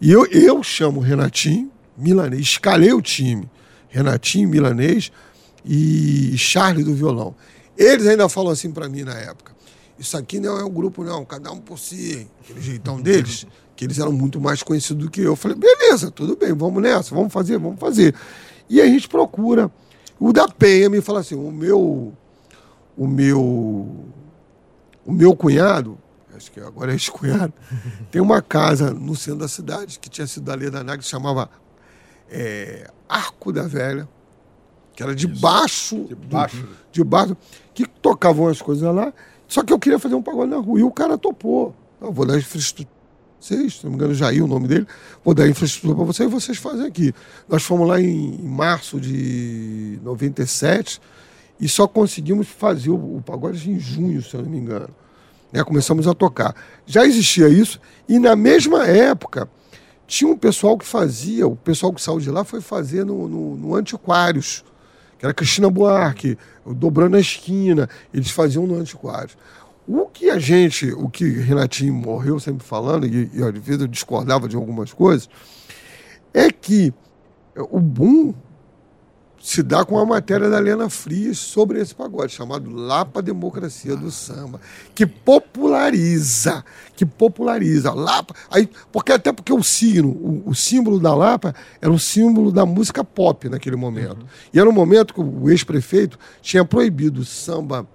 E 0.00 0.10
eu, 0.10 0.26
eu 0.26 0.62
chamo 0.62 1.00
Renatinho, 1.00 1.70
Milanês, 1.96 2.42
escalei 2.42 2.92
o 2.92 3.02
time. 3.02 3.48
Renatinho, 3.88 4.48
Milanês 4.48 5.10
e 5.64 6.36
Charlie 6.36 6.84
do 6.84 6.94
violão. 6.94 7.34
Eles 7.76 8.06
ainda 8.06 8.28
falam 8.28 8.52
assim 8.52 8.70
pra 8.70 8.88
mim 8.88 9.02
na 9.02 9.14
época. 9.18 9.52
Isso 9.98 10.16
aqui 10.16 10.38
não 10.38 10.58
é 10.58 10.64
um 10.64 10.70
grupo, 10.70 11.02
não, 11.02 11.24
cada 11.24 11.50
um 11.50 11.58
por 11.58 11.78
si. 11.78 12.26
Aquele 12.44 12.60
jeitão 12.60 13.00
deles, 13.00 13.46
que 13.74 13.84
eles 13.84 13.98
eram 13.98 14.12
muito 14.12 14.40
mais 14.40 14.62
conhecidos 14.62 15.04
do 15.04 15.10
que 15.10 15.20
eu. 15.20 15.26
Eu 15.32 15.36
falei, 15.36 15.56
beleza, 15.56 16.10
tudo 16.10 16.36
bem, 16.36 16.52
vamos 16.52 16.80
nessa, 16.82 17.14
vamos 17.14 17.32
fazer, 17.32 17.58
vamos 17.58 17.80
fazer. 17.80 18.14
E 18.68 18.80
a 18.80 18.86
gente 18.86 19.08
procura. 19.08 19.70
O 20.20 20.32
da 20.32 20.48
Penha 20.48 20.90
me 20.90 21.00
fala 21.00 21.20
assim, 21.20 21.34
o 21.34 21.50
meu. 21.50 22.12
O 22.96 23.06
meu. 23.06 23.40
O 25.04 25.12
meu 25.12 25.34
cunhado, 25.34 25.96
acho 26.36 26.50
que 26.52 26.60
agora 26.60 26.90
é 26.92 26.94
ex-cunhado, 26.94 27.52
tem 28.10 28.20
uma 28.20 28.42
casa 28.42 28.92
no 28.92 29.16
centro 29.16 29.40
da 29.40 29.48
cidade, 29.48 29.98
que 29.98 30.10
tinha 30.10 30.26
sido 30.26 30.44
da 30.44 30.54
Leda 30.54 30.84
Nag, 30.84 30.98
que 30.98 31.04
se 31.04 31.10
chamava 31.10 31.48
é, 32.30 32.90
Arco 33.08 33.50
da 33.50 33.62
Velha, 33.62 34.06
que 34.94 35.02
era 35.02 35.14
debaixo. 35.14 36.04
Debaixo. 36.04 36.56
do- 36.58 36.76
debaixo. 36.92 37.36
Que 37.72 37.86
tocavam 37.86 38.48
as 38.48 38.60
coisas 38.60 38.94
lá. 38.94 39.14
Só 39.46 39.62
que 39.62 39.72
eu 39.72 39.78
queria 39.78 39.98
fazer 39.98 40.14
um 40.14 40.22
pagode 40.22 40.50
na 40.50 40.58
rua. 40.58 40.78
E 40.78 40.82
o 40.82 40.90
cara 40.90 41.16
topou. 41.16 41.74
Eu 42.00 42.12
vou 42.12 42.26
dar 42.26 42.36
infraestrutura 42.36 42.97
vocês, 43.40 43.74
se 43.74 43.84
não 43.84 43.90
me 43.90 43.96
engano, 43.96 44.14
Jair, 44.14 44.44
o 44.44 44.48
nome 44.48 44.66
dele. 44.66 44.86
Vou 45.24 45.34
dar 45.34 45.48
infraestrutura 45.48 45.94
para 45.94 46.04
vocês 46.04 46.28
e 46.28 46.32
vocês 46.32 46.58
fazem 46.58 46.86
aqui. 46.86 47.14
Nós 47.48 47.62
fomos 47.62 47.88
lá 47.88 48.00
em, 48.00 48.38
março 48.42 49.00
de 49.00 49.98
97 50.02 51.00
e 51.60 51.68
só 51.68 51.86
conseguimos 51.86 52.48
fazer 52.48 52.90
o, 52.90 53.16
o 53.16 53.22
pagode 53.24 53.70
em 53.70 53.78
junho, 53.78 54.22
se 54.22 54.34
eu 54.34 54.42
não 54.42 54.50
me 54.50 54.58
engano. 54.58 54.90
Né? 55.52 55.62
Começamos 55.62 56.06
a 56.08 56.14
tocar. 56.14 56.54
Já 56.86 57.04
existia 57.04 57.48
isso, 57.48 57.80
e 58.08 58.18
na 58.18 58.34
mesma 58.34 58.86
época 58.86 59.48
tinha 60.06 60.30
um 60.30 60.36
pessoal 60.36 60.76
que 60.76 60.86
fazia, 60.86 61.46
o 61.46 61.54
pessoal 61.54 61.92
que 61.92 62.00
saiu 62.00 62.18
de 62.18 62.30
lá 62.30 62.44
foi 62.44 62.60
fazer 62.60 63.04
no, 63.04 63.28
no, 63.28 63.56
no 63.56 63.74
Antiquários, 63.74 64.64
que 65.18 65.26
era 65.26 65.34
Cristina 65.34 65.68
Buarque, 65.68 66.38
Dobrando 66.74 67.16
a 67.16 67.20
Esquina, 67.20 67.88
eles 68.12 68.30
faziam 68.30 68.66
no 68.66 68.76
Antiquários. 68.76 69.36
O 69.88 70.04
que 70.04 70.28
a 70.28 70.38
gente, 70.38 70.92
o 70.92 71.08
que 71.08 71.24
Renatinho 71.24 71.94
morreu 71.94 72.38
sempre 72.38 72.66
falando, 72.66 73.06
e, 73.06 73.30
e 73.32 73.42
às 73.42 73.54
vezes 73.54 73.80
eu 73.80 73.86
discordava 73.86 74.46
de 74.46 74.54
algumas 74.54 74.92
coisas, 74.92 75.30
é 76.34 76.50
que 76.50 76.92
o 77.56 77.80
boom 77.80 78.34
se 79.40 79.62
dá 79.62 79.86
com 79.86 79.98
a 79.98 80.04
matéria 80.04 80.50
da 80.50 80.58
Helena 80.58 80.90
Frias 80.90 81.38
sobre 81.38 81.80
esse 81.80 81.94
pagode, 81.94 82.32
chamado 82.32 82.70
Lapa 82.70 83.22
Democracia 83.22 83.96
do 83.96 84.10
Samba, 84.10 84.60
que 84.94 85.06
populariza, 85.06 86.62
que 86.94 87.06
populariza. 87.06 87.94
Lapa, 87.94 88.34
aí, 88.50 88.68
porque 88.92 89.12
até 89.12 89.32
porque 89.32 89.54
o 89.54 89.62
signo, 89.62 90.10
o, 90.10 90.50
o 90.50 90.54
símbolo 90.54 91.00
da 91.00 91.14
Lapa 91.14 91.54
era 91.80 91.90
um 91.90 91.98
símbolo 91.98 92.52
da 92.52 92.66
música 92.66 93.02
pop 93.02 93.48
naquele 93.48 93.76
momento. 93.76 94.26
E 94.52 94.60
era 94.60 94.68
um 94.68 94.72
momento 94.72 95.14
que 95.14 95.20
o 95.20 95.48
ex-prefeito 95.48 96.18
tinha 96.42 96.62
proibido 96.62 97.22
o 97.22 97.24
samba 97.24 97.86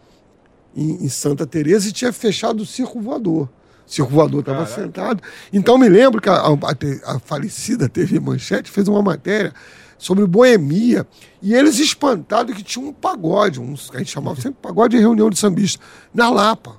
em, 0.76 1.06
em 1.06 1.10
Santa 1.10 1.46
Teresa 1.46 1.88
e 1.90 1.92
tinha 1.92 2.12
fechado 2.14 2.62
o 2.62 2.66
circo 2.66 3.00
voador. 3.02 3.50
O 3.86 3.92
circo 3.92 4.12
voador 4.12 4.40
estava 4.42 4.66
sentado. 4.66 5.22
Então 5.52 5.78
me 5.78 5.90
lembro 5.90 6.22
que 6.22 6.30
a, 6.30 6.36
a- 6.36 7.14
a 7.16 7.20
falecida 7.20 7.90
TV 7.90 8.20
Manchete 8.20 8.72
fez 8.72 8.88
uma 8.88 9.02
matéria 9.02 9.54
sobre 9.98 10.26
boemia 10.26 11.06
e 11.42 11.54
eles 11.54 11.80
espantados 11.80 12.56
que 12.56 12.64
tinha 12.64 12.86
um 12.86 12.92
pagode, 12.94 13.60
um, 13.60 13.74
a 13.94 13.98
gente 14.00 14.12
chamava 14.12 14.40
sempre 14.42 14.60
pagode 14.62 14.96
de 14.98 15.02
reunião 15.02 15.30
de 15.30 15.38
sambista, 15.38 15.82
na 16.14 16.30
Lapa. 16.30 16.76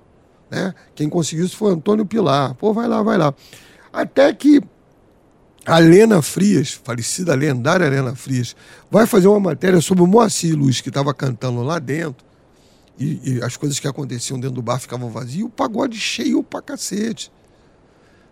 Né? 0.50 0.74
Quem 0.94 1.08
conseguiu 1.08 1.44
isso 1.46 1.56
foi 1.56 1.72
Antônio 1.72 2.04
Pilar. 2.04 2.54
Pô, 2.54 2.72
vai 2.72 2.86
lá, 2.86 3.02
vai 3.02 3.16
lá. 3.16 3.32
Até 3.92 4.32
que 4.32 4.60
a 5.64 5.78
Lena 5.78 6.20
Frias, 6.20 6.72
falecida 6.84 7.34
lendária 7.34 7.88
Lena 7.88 8.14
Frias, 8.14 8.54
vai 8.90 9.06
fazer 9.06 9.28
uma 9.28 9.40
matéria 9.40 9.80
sobre 9.80 10.02
o 10.04 10.06
Moacir 10.06 10.54
Luiz, 10.56 10.80
que 10.82 10.90
estava 10.90 11.14
cantando 11.14 11.62
lá 11.62 11.78
dentro, 11.78 12.24
e, 12.98 13.34
e 13.38 13.42
as 13.42 13.56
coisas 13.56 13.78
que 13.80 13.88
aconteciam 13.88 14.38
dentro 14.38 14.56
do 14.56 14.62
bar 14.62 14.78
ficavam 14.78 15.10
vazias, 15.10 15.44
o 15.44 15.50
pagode 15.50 15.98
cheio 15.98 16.42
pra 16.42 16.62
cacete. 16.62 17.30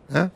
Né? 0.08 0.30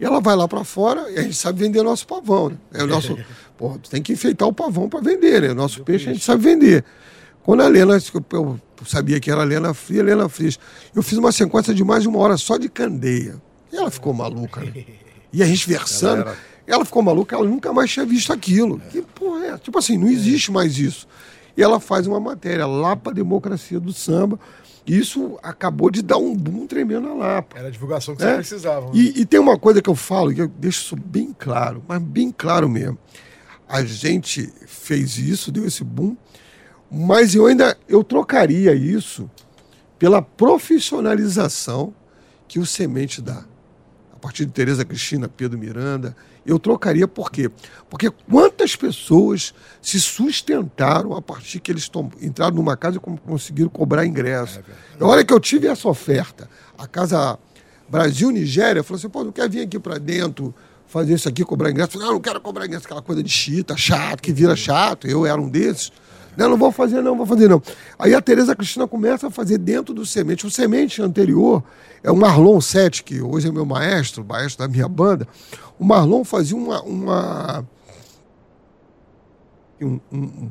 E 0.00 0.04
ela 0.04 0.20
vai 0.20 0.34
lá 0.34 0.48
pra 0.48 0.64
fora 0.64 1.10
e 1.10 1.18
a 1.18 1.22
gente 1.22 1.36
sabe 1.36 1.60
vender 1.60 1.82
nosso 1.82 2.06
pavão, 2.06 2.50
né? 2.50 2.58
É 2.72 2.82
o 2.82 2.86
nosso, 2.86 3.16
pô, 3.56 3.78
tem 3.90 4.02
que 4.02 4.12
enfeitar 4.12 4.48
o 4.48 4.52
pavão 4.52 4.88
para 4.88 5.00
vender, 5.00 5.42
né? 5.42 5.50
O 5.50 5.54
nosso 5.54 5.84
peixe 5.84 6.10
a 6.10 6.12
gente 6.12 6.24
sabe 6.24 6.42
vender. 6.42 6.84
Quando 7.42 7.62
a 7.62 7.68
Lena, 7.68 7.98
eu 8.32 8.60
sabia 8.84 9.18
que 9.20 9.30
era 9.30 9.42
a 9.42 9.44
Lena 9.44 9.74
Fria, 9.74 10.02
Lena 10.02 10.28
Frias, 10.28 10.58
eu 10.94 11.02
fiz 11.02 11.18
uma 11.18 11.32
sequência 11.32 11.74
de 11.74 11.84
mais 11.84 12.02
de 12.02 12.08
uma 12.08 12.18
hora 12.18 12.36
só 12.36 12.56
de 12.56 12.68
candeia. 12.68 13.40
E 13.72 13.76
ela 13.76 13.90
ficou 13.90 14.12
maluca, 14.12 14.60
né? 14.60 14.84
E 15.32 15.42
a 15.42 15.46
gente 15.46 15.68
versando, 15.68 16.30
Ela 16.66 16.84
ficou 16.84 17.02
maluca, 17.02 17.34
ela 17.34 17.44
nunca 17.44 17.72
mais 17.72 17.90
tinha 17.90 18.06
visto 18.06 18.32
aquilo. 18.32 18.80
Que 18.90 19.02
porra 19.02 19.46
é? 19.46 19.58
Tipo 19.58 19.78
assim, 19.78 19.96
não 19.98 20.08
existe 20.08 20.52
mais 20.52 20.78
isso. 20.78 21.08
E 21.56 21.62
ela 21.62 21.78
faz 21.80 22.06
uma 22.06 22.18
matéria, 22.20 22.66
Lapa 22.66 23.12
Democracia 23.12 23.78
do 23.78 23.92
Samba. 23.92 24.38
Isso 24.86 25.38
acabou 25.42 25.90
de 25.90 26.02
dar 26.02 26.16
um 26.18 26.34
boom 26.34 26.66
tremendo 26.66 27.08
na 27.08 27.14
Lapa. 27.14 27.58
Era 27.58 27.68
a 27.68 27.70
divulgação 27.70 28.16
que 28.16 28.22
É. 28.24 28.30
você 28.30 28.36
precisava. 28.36 28.86
né? 28.86 28.92
E, 28.94 29.20
e 29.20 29.26
tem 29.26 29.38
uma 29.38 29.58
coisa 29.58 29.80
que 29.80 29.88
eu 29.88 29.94
falo, 29.94 30.34
que 30.34 30.42
eu 30.42 30.48
deixo 30.48 30.80
isso 30.82 30.96
bem 30.96 31.34
claro, 31.38 31.82
mas 31.86 32.00
bem 32.00 32.34
claro 32.36 32.68
mesmo. 32.68 32.98
A 33.68 33.84
gente 33.84 34.52
fez 34.66 35.18
isso, 35.18 35.52
deu 35.52 35.64
esse 35.66 35.84
boom, 35.84 36.16
mas 36.90 37.34
eu 37.34 37.46
ainda 37.46 37.76
eu 37.88 38.02
trocaria 38.02 38.74
isso 38.74 39.30
pela 39.98 40.20
profissionalização 40.20 41.94
que 42.48 42.58
o 42.58 42.66
Semente 42.66 43.22
dá. 43.22 43.44
A 44.12 44.16
partir 44.20 44.44
de 44.44 44.52
Tereza 44.52 44.84
Cristina, 44.84 45.28
Pedro 45.28 45.58
Miranda, 45.58 46.14
eu 46.44 46.58
trocaria 46.58 47.06
por 47.06 47.30
quê? 47.30 47.50
Porque 47.88 48.10
quantas 48.10 48.74
pessoas 48.74 49.54
se 49.80 50.00
sustentaram 50.00 51.14
a 51.14 51.22
partir 51.22 51.60
que 51.60 51.70
eles 51.70 51.90
entraram 52.20 52.56
numa 52.56 52.76
casa 52.76 52.96
e 52.96 53.00
conseguiram 53.00 53.70
cobrar 53.70 54.04
ingresso. 54.06 54.60
Na 54.98 55.06
hora 55.06 55.24
que 55.24 55.32
eu 55.32 55.40
tive 55.40 55.66
essa 55.66 55.88
oferta, 55.88 56.48
a 56.76 56.86
casa 56.86 57.38
Brasil-Nigéria 57.88 58.82
falou 58.82 58.98
assim: 58.98 59.08
pô, 59.08 59.22
não 59.22 59.32
quer 59.32 59.48
vir 59.48 59.60
aqui 59.60 59.78
para 59.78 59.98
dentro 59.98 60.54
fazer 60.86 61.14
isso 61.14 61.28
aqui, 61.28 61.44
cobrar 61.44 61.70
ingresso? 61.70 61.90
Eu 61.90 61.92
falei, 61.92 62.06
não, 62.06 62.14
não 62.14 62.20
quero 62.20 62.40
cobrar 62.40 62.66
ingresso, 62.66 62.86
aquela 62.86 63.02
coisa 63.02 63.22
de 63.22 63.30
chita, 63.30 63.76
chato, 63.76 64.22
que 64.22 64.32
vira 64.32 64.56
chato. 64.56 65.06
Eu 65.06 65.26
era 65.26 65.40
um 65.40 65.48
desses. 65.48 65.92
Não, 66.36 66.48
não 66.48 66.56
vou 66.56 66.72
fazer, 66.72 67.02
não, 67.02 67.16
vou 67.16 67.26
fazer, 67.26 67.48
não. 67.48 67.62
Aí 67.98 68.14
a 68.14 68.20
Tereza 68.20 68.54
Cristina 68.56 68.88
começa 68.88 69.26
a 69.26 69.30
fazer 69.30 69.58
dentro 69.58 69.92
do 69.92 70.04
Semente. 70.06 70.46
O 70.46 70.50
Semente 70.50 71.02
anterior 71.02 71.62
é 72.02 72.10
o 72.10 72.16
Marlon 72.16 72.60
Sete, 72.60 73.02
que 73.04 73.20
hoje 73.20 73.48
é 73.48 73.52
meu 73.52 73.66
maestro, 73.66 74.24
maestro 74.24 74.66
da 74.66 74.72
minha 74.72 74.88
banda. 74.88 75.26
O 75.78 75.84
Marlon 75.84 76.24
fazia 76.24 76.56
uma. 76.56 76.82
uma 76.82 77.66
um- 79.80 80.00
um- 80.12 80.50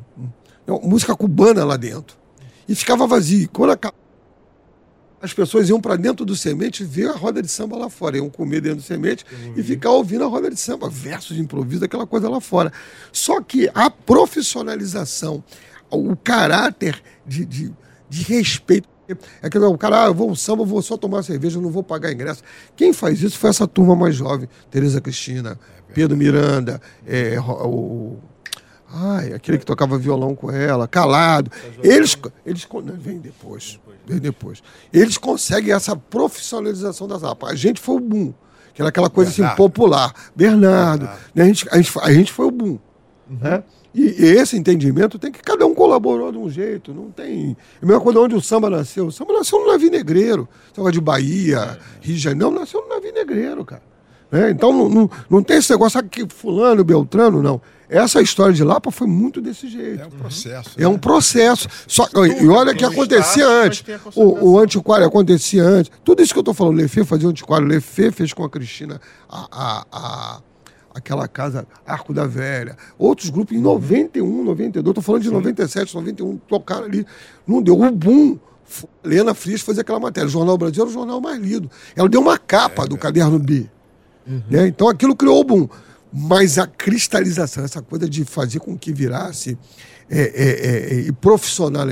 um- 0.68 0.88
música 0.88 1.14
cubana 1.16 1.64
lá 1.64 1.76
dentro. 1.76 2.16
E 2.68 2.74
ficava 2.74 3.06
vazio. 3.06 3.48
Quando 3.52 3.70
acabava 3.70 4.00
as 5.20 5.32
pessoas 5.32 5.68
iam 5.68 5.80
para 5.80 5.94
dentro 5.94 6.26
do 6.26 6.34
semente 6.34 6.82
ver 6.82 7.08
a 7.08 7.12
roda 7.12 7.40
de 7.40 7.46
samba 7.48 7.76
lá 7.76 7.88
fora. 7.88 8.16
Iam 8.16 8.28
comer 8.28 8.60
dentro 8.60 8.78
do 8.78 8.82
semente 8.82 9.24
e 9.56 9.62
ficar 9.62 9.90
ouvindo 9.90 10.24
a 10.24 10.26
roda 10.26 10.50
de 10.50 10.58
samba, 10.58 10.88
versos 10.90 11.36
de 11.36 11.40
improviso, 11.42 11.84
aquela 11.84 12.04
coisa 12.06 12.28
lá 12.28 12.40
fora. 12.40 12.72
Só 13.12 13.40
que 13.40 13.70
a 13.72 13.88
profissionalização, 13.88 15.42
o 15.96 16.16
caráter 16.16 17.02
de, 17.26 17.44
de, 17.44 17.72
de 18.08 18.22
respeito. 18.22 18.88
É 19.42 19.50
que 19.50 19.58
o 19.58 19.76
cara, 19.76 20.04
ah, 20.04 20.06
eu 20.06 20.14
vou 20.14 20.30
um 20.30 20.34
samba, 20.34 20.62
eu 20.62 20.66
vou 20.66 20.80
só 20.80 20.96
tomar 20.96 21.22
cerveja, 21.22 21.58
eu 21.58 21.62
não 21.62 21.70
vou 21.70 21.82
pagar 21.82 22.12
ingresso. 22.12 22.42
Quem 22.74 22.92
faz 22.92 23.20
isso 23.22 23.38
foi 23.38 23.50
essa 23.50 23.66
turma 23.66 23.94
mais 23.94 24.14
jovem. 24.14 24.48
Tereza 24.70 25.00
Cristina, 25.00 25.58
Pedro 25.92 26.16
Miranda, 26.16 26.80
é, 27.06 27.38
o, 27.38 28.16
Ai, 28.94 29.32
aquele 29.32 29.56
que 29.56 29.64
tocava 29.64 29.96
violão 29.96 30.34
com 30.34 30.50
ela, 30.50 30.86
calado. 30.86 31.50
Eles, 31.82 32.16
eles 32.44 32.68
vem 32.98 33.18
depois, 33.18 33.80
vem 34.06 34.18
depois. 34.18 34.62
Eles 34.92 35.16
conseguem 35.16 35.72
essa 35.72 35.96
profissionalização 35.96 37.08
das 37.08 37.24
arpas. 37.24 37.50
A 37.50 37.54
gente 37.54 37.80
foi 37.80 37.96
o 37.96 38.00
boom, 38.00 38.34
que 38.74 38.82
era 38.82 38.90
aquela 38.90 39.08
coisa 39.08 39.30
assim 39.30 39.40
Bernardo. 39.40 39.56
popular. 39.56 40.14
Bernardo, 40.36 41.08
né? 41.34 41.44
a, 41.44 41.46
gente, 41.46 41.66
a, 41.70 41.76
gente, 41.76 41.98
a 42.00 42.12
gente 42.12 42.32
foi 42.32 42.46
o 42.46 42.50
boom. 42.50 42.78
Né? 43.28 43.62
E, 43.94 44.00
e 44.02 44.24
esse 44.38 44.56
entendimento 44.56 45.18
tem 45.18 45.30
que 45.30 45.42
cada 45.42 45.66
um 45.66 45.74
colaborou 45.74 46.32
de 46.32 46.38
um 46.38 46.48
jeito, 46.50 46.94
não 46.94 47.10
tem. 47.10 47.56
É 47.80 47.84
a 47.84 47.86
mesma 47.86 48.00
coisa 48.00 48.20
onde 48.20 48.34
o 48.34 48.40
samba 48.40 48.70
nasceu. 48.70 49.06
O 49.06 49.12
samba 49.12 49.32
nasceu 49.34 49.60
no 49.60 49.66
navio 49.70 49.90
negreiro. 49.90 50.48
Samba 50.74 50.90
de 50.90 51.00
Bahia, 51.00 51.78
Rio 52.00 52.14
de 52.14 52.18
Janeiro, 52.20 52.50
não, 52.50 52.60
nasceu 52.60 52.80
no 52.82 52.88
navio 52.88 53.12
negreiro, 53.12 53.64
cara. 53.64 53.82
né? 54.30 54.50
Então 54.50 54.72
não, 54.72 54.88
não, 54.88 55.10
não 55.28 55.42
tem 55.42 55.58
esse 55.58 55.70
negócio, 55.70 55.92
sabe 55.98 56.08
que 56.08 56.26
fulano, 56.28 56.82
Beltrano, 56.82 57.42
não. 57.42 57.60
Essa 57.88 58.22
história 58.22 58.54
de 58.54 58.64
Lapa 58.64 58.90
foi 58.90 59.06
muito 59.06 59.38
desse 59.42 59.68
jeito. 59.68 60.00
É 60.02 60.06
um 60.06 60.10
processo. 60.10 60.70
É 60.78 60.88
um 60.88 60.96
processo. 60.98 61.68
Só, 61.86 62.08
e 62.40 62.48
olha 62.48 62.74
que 62.74 62.86
acontecia 62.86 63.46
antes. 63.46 63.84
O, 64.14 64.52
o 64.52 64.58
antiquário 64.58 65.06
acontecia 65.06 65.62
antes. 65.62 65.92
Tudo 66.02 66.22
isso 66.22 66.32
que 66.32 66.38
eu 66.38 66.40
estou 66.40 66.54
falando, 66.54 66.78
Lefê 66.78 67.04
fazia 67.04 67.26
o 67.26 67.30
antiquário. 67.30 67.66
Lefê 67.66 68.10
fez 68.10 68.32
com 68.32 68.42
a 68.44 68.48
Cristina 68.48 68.98
a, 69.28 69.46
a, 69.52 69.86
a- 69.92 70.40
aquela 70.94 71.26
casa 71.26 71.66
Arco 71.86 72.12
da 72.12 72.26
Velha. 72.26 72.76
Outros 72.98 73.30
grupos 73.30 73.56
em 73.56 73.60
91, 73.60 74.44
92, 74.44 74.90
estou 74.90 75.02
falando 75.02 75.22
de 75.22 75.30
97, 75.30 75.94
91, 75.94 76.36
tocaram 76.48 76.84
ali. 76.84 77.06
Não 77.46 77.62
deu. 77.62 77.80
O 77.80 77.90
boom. 77.90 78.38
Lena 79.04 79.34
Frias 79.34 79.60
fazia 79.60 79.82
aquela 79.82 80.00
matéria. 80.00 80.26
O 80.26 80.30
Jornal 80.30 80.56
Brasil 80.56 80.82
era 80.82 80.90
o 80.90 80.92
jornal 80.92 81.20
mais 81.20 81.38
lido. 81.38 81.70
Ela 81.94 82.08
deu 82.08 82.20
uma 82.20 82.38
capa 82.38 82.86
do 82.86 82.96
caderno 82.96 83.38
B. 83.38 83.68
né? 84.48 84.66
Então 84.66 84.88
aquilo 84.88 85.14
criou 85.14 85.40
o 85.40 85.44
boom. 85.44 85.68
Mas 86.12 86.58
a 86.58 86.66
cristalização, 86.66 87.64
essa 87.64 87.80
coisa 87.80 88.08
de 88.08 88.24
fazer 88.24 88.60
com 88.60 88.76
que 88.76 88.92
virasse 88.92 89.58
é, 90.10 90.20
é, 90.20 90.94
é, 90.94 91.00
e 91.00 91.12
profissional, 91.12 91.86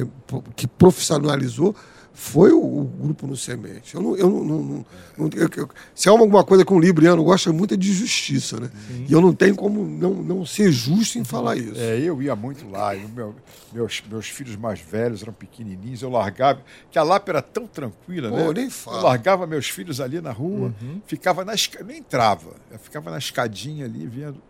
que 0.55 0.67
profissionalizou, 0.67 1.75
foi 2.13 2.53
o, 2.53 2.59
o 2.61 2.85
grupo 2.85 3.27
no 3.27 3.37
Semente. 3.37 3.95
Eu 3.95 4.03
não, 4.03 4.17
eu 4.17 4.29
não, 4.29 4.45
não- 4.45 4.87
não- 5.17 5.31
eu- 5.35 5.49
eu- 5.57 5.69
se 5.95 6.09
há 6.09 6.13
alguma 6.13 6.45
coisa 6.45 6.65
que 6.65 6.73
um 6.73 6.79
libriano 6.79 7.23
gosta 7.25 7.53
muito 7.53 7.75
é 7.75 7.77
de 7.77 7.93
justiça, 7.93 8.61
né? 8.61 8.71
E 9.09 9.13
eu 9.13 9.21
não 9.21 9.33
tenho 9.35 9.55
como 9.57 9.83
não, 9.85 10.15
não 10.15 10.45
ser 10.45 10.71
justo 10.71 11.19
em 11.19 11.25
falar 11.25 11.57
isso. 11.57 11.81
É, 11.81 11.99
eu 11.99 12.21
ia 12.21 12.37
muito 12.37 12.69
lá. 12.69 12.95
meu- 12.95 13.35
meus, 13.73 14.03
meus 14.11 14.27
filhos 14.29 14.57
mais 14.57 14.81
velhos 14.81 15.23
eram 15.23 15.33
pequenininhos. 15.33 16.03
Eu 16.03 16.11
largava. 16.11 16.61
Que 16.91 16.99
a 16.99 17.03
Lapa 17.03 17.31
era 17.31 17.41
tão 17.43 17.67
tranquila, 17.67 18.29
Pô, 18.31 18.37
né? 18.37 18.53
nem 18.55 18.71
fala. 18.71 18.99
Eu 18.99 19.03
largava 19.05 19.47
meus 19.47 19.69
filhos 19.69 20.01
ali 20.01 20.21
na 20.21 20.33
rua, 20.33 20.75
ficava 21.07 21.45
na 21.45 21.55
esca... 21.55 21.83
nem 21.83 21.99
entrava. 21.99 22.51
Eu 22.71 22.79
ficava 22.79 23.11
na 23.11 23.19
escadinha 23.19 23.85
ali, 23.87 24.07
vendo, 24.07 24.43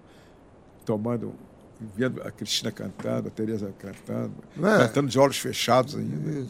tomando, 0.85 1.35
vendo 1.96 2.23
a 2.23 2.31
Cristina 2.31 2.70
cantando, 2.73 3.29
a 3.29 3.31
Tereza 3.31 3.73
cantando, 3.79 4.33
É. 4.59 4.79
cantando 4.87 5.09
de 5.09 5.18
olhos 5.18 5.37
fechados 5.38 5.94
ainda. 5.94 6.46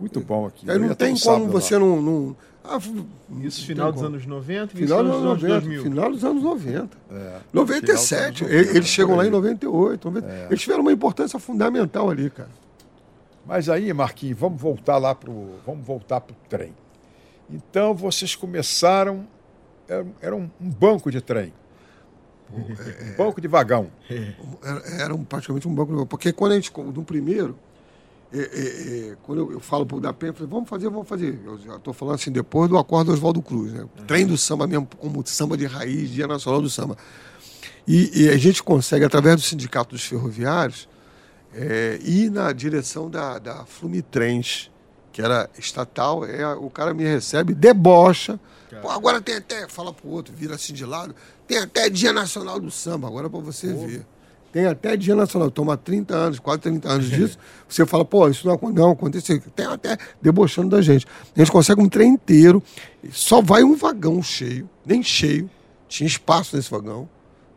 Muito 0.00 0.20
bom 0.20 0.46
aqui. 0.46 0.70
Aí 0.70 0.78
não 0.78 0.94
tem 0.94 1.16
como 1.18 1.46
você 1.48 1.74
lá. 1.74 1.80
não. 1.80 2.02
não 2.02 2.36
ah, 2.64 2.78
Isso 3.42 3.64
final 3.64 3.90
dos 3.90 4.02
como. 4.02 4.14
anos 4.14 4.26
90, 4.26 4.76
Final 4.76 5.02
dos 5.02 5.12
anos 5.12 5.24
anos 5.24 5.42
90. 5.42 5.60
2000. 5.60 5.82
Final 5.82 6.10
dos 6.10 6.24
anos 6.24 6.42
90. 6.42 6.98
É, 7.10 7.40
97. 7.52 7.54
final 7.54 8.30
dos 8.30 8.42
anos 8.42 8.52
Eles 8.52 8.66
90, 8.66 8.86
chegam 8.86 9.10
por 9.10 9.16
lá 9.18 9.26
em 9.26 9.30
98. 9.30 10.10
90. 10.10 10.46
Eles 10.50 10.60
tiveram 10.60 10.80
uma 10.82 10.92
importância 10.92 11.38
fundamental 11.38 12.10
ali, 12.10 12.30
cara. 12.30 12.50
Mas 13.46 13.68
aí, 13.68 13.92
Marquinhos, 13.92 14.38
vamos 14.38 14.60
voltar 14.60 14.98
lá 14.98 15.14
pro, 15.14 15.50
vamos 15.66 15.84
voltar 15.86 16.20
pro 16.20 16.36
trem. 16.48 16.74
Então 17.48 17.94
vocês 17.94 18.36
começaram 18.36 19.26
era, 19.90 20.06
era 20.22 20.36
um, 20.36 20.48
um 20.60 20.70
banco 20.70 21.10
de 21.10 21.20
trem, 21.20 21.52
um 22.52 23.16
banco 23.16 23.40
de 23.40 23.48
vagão. 23.48 23.90
Era, 24.62 25.02
era 25.02 25.14
um, 25.14 25.24
praticamente 25.24 25.66
um 25.66 25.74
banco. 25.74 26.06
Porque 26.06 26.32
quando 26.32 26.52
a 26.52 26.54
gente, 26.54 26.72
no 26.76 27.02
primeiro, 27.02 27.58
é, 28.32 28.38
é, 28.38 29.08
é, 29.10 29.16
quando 29.22 29.40
eu, 29.40 29.52
eu 29.52 29.60
falo 29.60 29.84
pro 29.84 30.00
da 30.00 30.12
Penha, 30.12 30.30
eu 30.30 30.34
falei, 30.34 30.50
vamos 30.50 30.68
fazer, 30.68 30.88
vamos 30.88 31.08
fazer. 31.08 31.40
Eu 31.44 31.58
já 31.58 31.76
estou 31.76 31.92
falando 31.92 32.14
assim, 32.14 32.30
depois 32.30 32.68
do 32.68 32.78
acordo 32.78 33.12
Oswaldo 33.12 33.42
Cruz, 33.42 33.72
né? 33.72 33.86
Trem 34.06 34.24
do 34.24 34.36
samba 34.38 34.66
mesmo, 34.66 34.88
como 34.98 35.26
samba 35.26 35.56
de 35.56 35.66
raiz, 35.66 36.10
Dia 36.10 36.28
Nacional 36.28 36.62
do 36.62 36.70
Samba. 36.70 36.96
E, 37.86 38.22
e 38.24 38.28
a 38.28 38.36
gente 38.36 38.62
consegue, 38.62 39.04
através 39.04 39.36
do 39.36 39.42
Sindicato 39.42 39.96
dos 39.96 40.04
Ferroviários, 40.04 40.88
é, 41.52 41.98
e 42.04 42.30
na 42.30 42.52
direção 42.52 43.10
da, 43.10 43.38
da 43.40 43.64
Flumitrens, 43.64 44.70
que 45.12 45.20
era 45.20 45.50
estatal, 45.58 46.24
é, 46.24 46.46
o 46.54 46.70
cara 46.70 46.94
me 46.94 47.02
recebe, 47.02 47.52
debocha. 47.52 48.38
Pô, 48.80 48.88
agora 48.90 49.20
tem 49.20 49.34
até, 49.34 49.66
fala 49.66 49.92
pro 49.92 50.08
outro, 50.08 50.32
vira 50.32 50.54
assim 50.54 50.72
de 50.72 50.84
lado, 50.84 51.12
tem 51.48 51.58
até 51.58 51.90
Dia 51.90 52.12
Nacional 52.12 52.60
do 52.60 52.70
Samba, 52.70 53.08
agora 53.08 53.28
para 53.28 53.40
você 53.40 53.72
ver. 53.72 54.06
Tem 54.52 54.66
até 54.66 54.96
Dia 54.96 55.14
Nacional, 55.14 55.50
toma 55.50 55.76
30 55.76 56.14
anos, 56.14 56.38
quase 56.40 56.60
30 56.62 56.88
anos 56.88 57.06
disso, 57.08 57.38
você 57.68 57.86
fala, 57.86 58.04
pô, 58.04 58.28
isso 58.28 58.46
não, 58.48 58.58
não 58.72 58.90
aconteceu, 58.90 59.40
tem 59.54 59.66
até 59.66 59.96
debochando 60.20 60.70
da 60.70 60.82
gente. 60.82 61.06
A 61.36 61.38
gente 61.38 61.52
consegue 61.52 61.80
um 61.80 61.88
trem 61.88 62.14
inteiro, 62.14 62.60
só 63.12 63.40
vai 63.40 63.62
um 63.62 63.76
vagão 63.76 64.20
cheio, 64.22 64.68
nem 64.84 65.02
cheio, 65.02 65.48
tinha 65.88 66.06
espaço 66.06 66.56
nesse 66.56 66.68
vagão. 66.70 67.08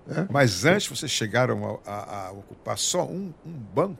né? 0.05 0.27
Mas 0.29 0.65
antes 0.65 0.87
vocês 0.87 1.11
chegaram 1.11 1.79
a, 1.85 1.91
a- 1.91 2.27
a 2.27 2.31
ocupar 2.31 2.77
só 2.77 3.03
um, 3.05 3.33
um 3.45 3.51
banco. 3.73 3.97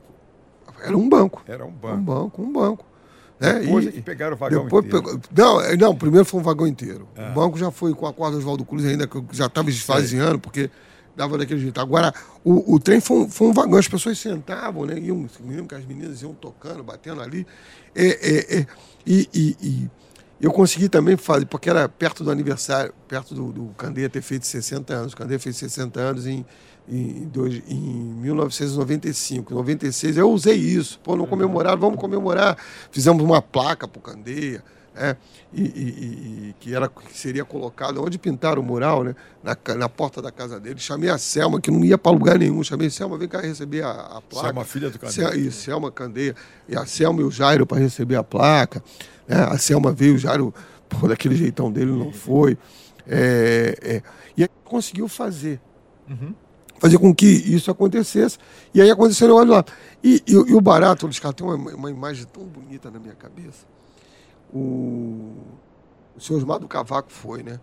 Era 0.82 0.96
um 0.96 1.08
banco. 1.08 1.42
Era 1.48 1.64
um 1.64 1.68
Um 1.68 1.72
banco. 1.72 2.02
banco, 2.02 2.42
um 2.42 2.52
banco. 2.52 2.86
né? 3.40 3.54
Depois 3.60 3.86
E- 3.86 3.88
é 3.88 3.92
que 3.92 4.02
pegaram 4.02 4.34
o 4.34 4.38
vagão 4.38 4.66
inteiro. 4.66 4.82
pegou- 4.88 5.20
não, 5.36 5.60
é, 5.60 5.76
não, 5.76 5.96
primeiro 5.96 6.24
foi 6.24 6.38
um 6.40 6.42
vagão 6.44 6.66
inteiro. 6.66 7.08
Ah. 7.16 7.30
O 7.30 7.34
banco 7.34 7.58
já 7.58 7.70
foi 7.72 7.92
com 7.92 8.06
a 8.06 8.12
corda 8.12 8.36
Oswaldo 8.36 8.64
Cruz 8.64 8.84
ainda, 8.84 9.06
que 9.08 9.16
eu 9.16 9.24
já 9.32 9.46
estava 9.46 9.68
esvaziando, 9.68 10.38
porque 10.38 10.70
dava 11.16 11.38
daquele 11.38 11.60
jeito. 11.60 11.80
Agora, 11.80 12.12
o, 12.44 12.74
o 12.74 12.80
trem 12.80 13.00
foi 13.00 13.18
um, 13.18 13.28
foi 13.28 13.48
um 13.48 13.52
vagão, 13.52 13.78
as 13.78 13.88
pessoas 13.88 14.18
sentavam, 14.18 14.84
né? 14.86 14.98
Iam, 14.98 15.16
me 15.40 15.50
lembro 15.50 15.66
que 15.68 15.74
as 15.74 15.84
meninas 15.84 16.22
iam 16.22 16.34
tocando, 16.34 16.82
batendo 16.82 17.20
ali. 17.22 17.46
É, 17.94 18.06
é, 18.06 18.58
é, 18.60 18.66
e, 19.06 19.28
e- 19.34 19.56
e 19.62 19.90
eu 20.40 20.50
consegui 20.52 20.88
também 20.88 21.16
fazer, 21.16 21.46
porque 21.46 21.70
era 21.70 21.88
perto 21.88 22.22
do 22.24 22.30
aniversário, 22.30 22.92
perto 23.08 23.34
do, 23.34 23.52
do 23.52 23.66
Candeia 23.78 24.08
ter 24.10 24.20
feito 24.22 24.46
60 24.46 24.92
anos. 24.92 25.12
O 25.12 25.16
Candeia 25.16 25.38
fez 25.38 25.56
60 25.56 26.00
anos 26.00 26.26
em, 26.26 26.44
em, 26.88 27.26
dois- 27.28 27.62
em 27.68 27.78
1995. 27.78 29.52
Em 29.52 29.56
96 29.56 30.16
eu 30.16 30.30
usei 30.30 30.56
isso. 30.56 30.98
Pô, 31.02 31.16
não 31.16 31.26
comemoraram, 31.26 31.78
vamos 31.78 31.98
comemorar. 31.98 32.56
Fizemos 32.90 33.22
uma 33.22 33.40
placa 33.40 33.86
para 33.88 33.98
o 33.98 34.02
Candeia. 34.02 34.62
Né? 34.94 35.16
E, 35.52 35.62
e- 35.62 35.66
e- 35.66 36.48
e 36.50 36.54
que, 36.60 36.74
era, 36.74 36.88
que 36.88 37.16
seria 37.16 37.44
colocado 37.44 38.02
onde 38.02 38.18
pintaram 38.18 38.62
o 38.62 38.64
mural, 38.64 39.02
né? 39.04 39.14
na, 39.42 39.56
na 39.74 39.88
porta 39.88 40.22
da 40.22 40.30
casa 40.32 40.58
dele. 40.60 40.78
Chamei 40.78 41.10
a 41.10 41.18
Selma, 41.18 41.60
que 41.60 41.70
não 41.70 41.84
ia 41.84 41.98
para 41.98 42.12
lugar 42.12 42.38
nenhum. 42.38 42.62
Chamei, 42.62 42.88
Selma, 42.90 43.18
vem 43.18 43.28
cá 43.28 43.40
receber 43.40 43.82
a, 43.84 43.90
a 43.90 44.20
placa. 44.20 44.46
Selma, 44.48 44.64
filha 44.64 44.90
do 44.90 44.98
Candeia. 44.98 45.30
Se- 45.32 45.38
Isso, 45.40 45.62
Selma 45.62 45.90
Candeia. 45.90 46.34
E 46.68 46.76
a 46.76 46.86
Selma 46.86 47.20
e 47.20 47.24
o 47.24 47.30
Jairo 47.30 47.66
para 47.66 47.78
receber 47.78 48.16
a 48.16 48.22
placa. 48.24 48.82
né? 49.28 49.36
A 49.50 49.58
Selma 49.58 49.92
veio, 49.92 50.14
o 50.14 50.18
Jairo, 50.18 50.54
pô, 50.88 51.06
daquele 51.08 51.34
jeitão 51.36 51.70
dele, 51.72 51.90
não 51.92 52.12
foi. 52.12 52.56
É, 53.06 53.76
é. 53.82 54.02
E 54.36 54.42
aí 54.42 54.48
conseguiu 54.64 55.08
fazer. 55.08 55.60
Fazer 56.78 56.98
com 56.98 57.14
que 57.14 57.26
isso 57.26 57.70
acontecesse. 57.70 58.36
E 58.74 58.80
aí 58.80 58.90
aconteceu 58.90 59.26
o 59.26 59.30
negócio 59.30 59.52
lá. 59.52 59.64
E, 60.02 60.22
e, 60.26 60.36
o- 60.36 60.46
e 60.48 60.54
o 60.54 60.60
barato, 60.60 61.06
Luiz 61.06 61.18
Carlos, 61.18 61.36
tem 61.36 61.46
uma, 61.46 61.74
uma 61.74 61.90
imagem 61.90 62.26
tão 62.26 62.42
bonita 62.44 62.90
na 62.90 62.98
minha 62.98 63.14
cabeça. 63.14 63.66
O, 64.54 65.32
o 66.16 66.20
senhor 66.20 66.38
Osmar 66.38 66.58
do 66.58 66.68
Cavaco 66.68 67.10
foi, 67.10 67.42
né? 67.42 67.58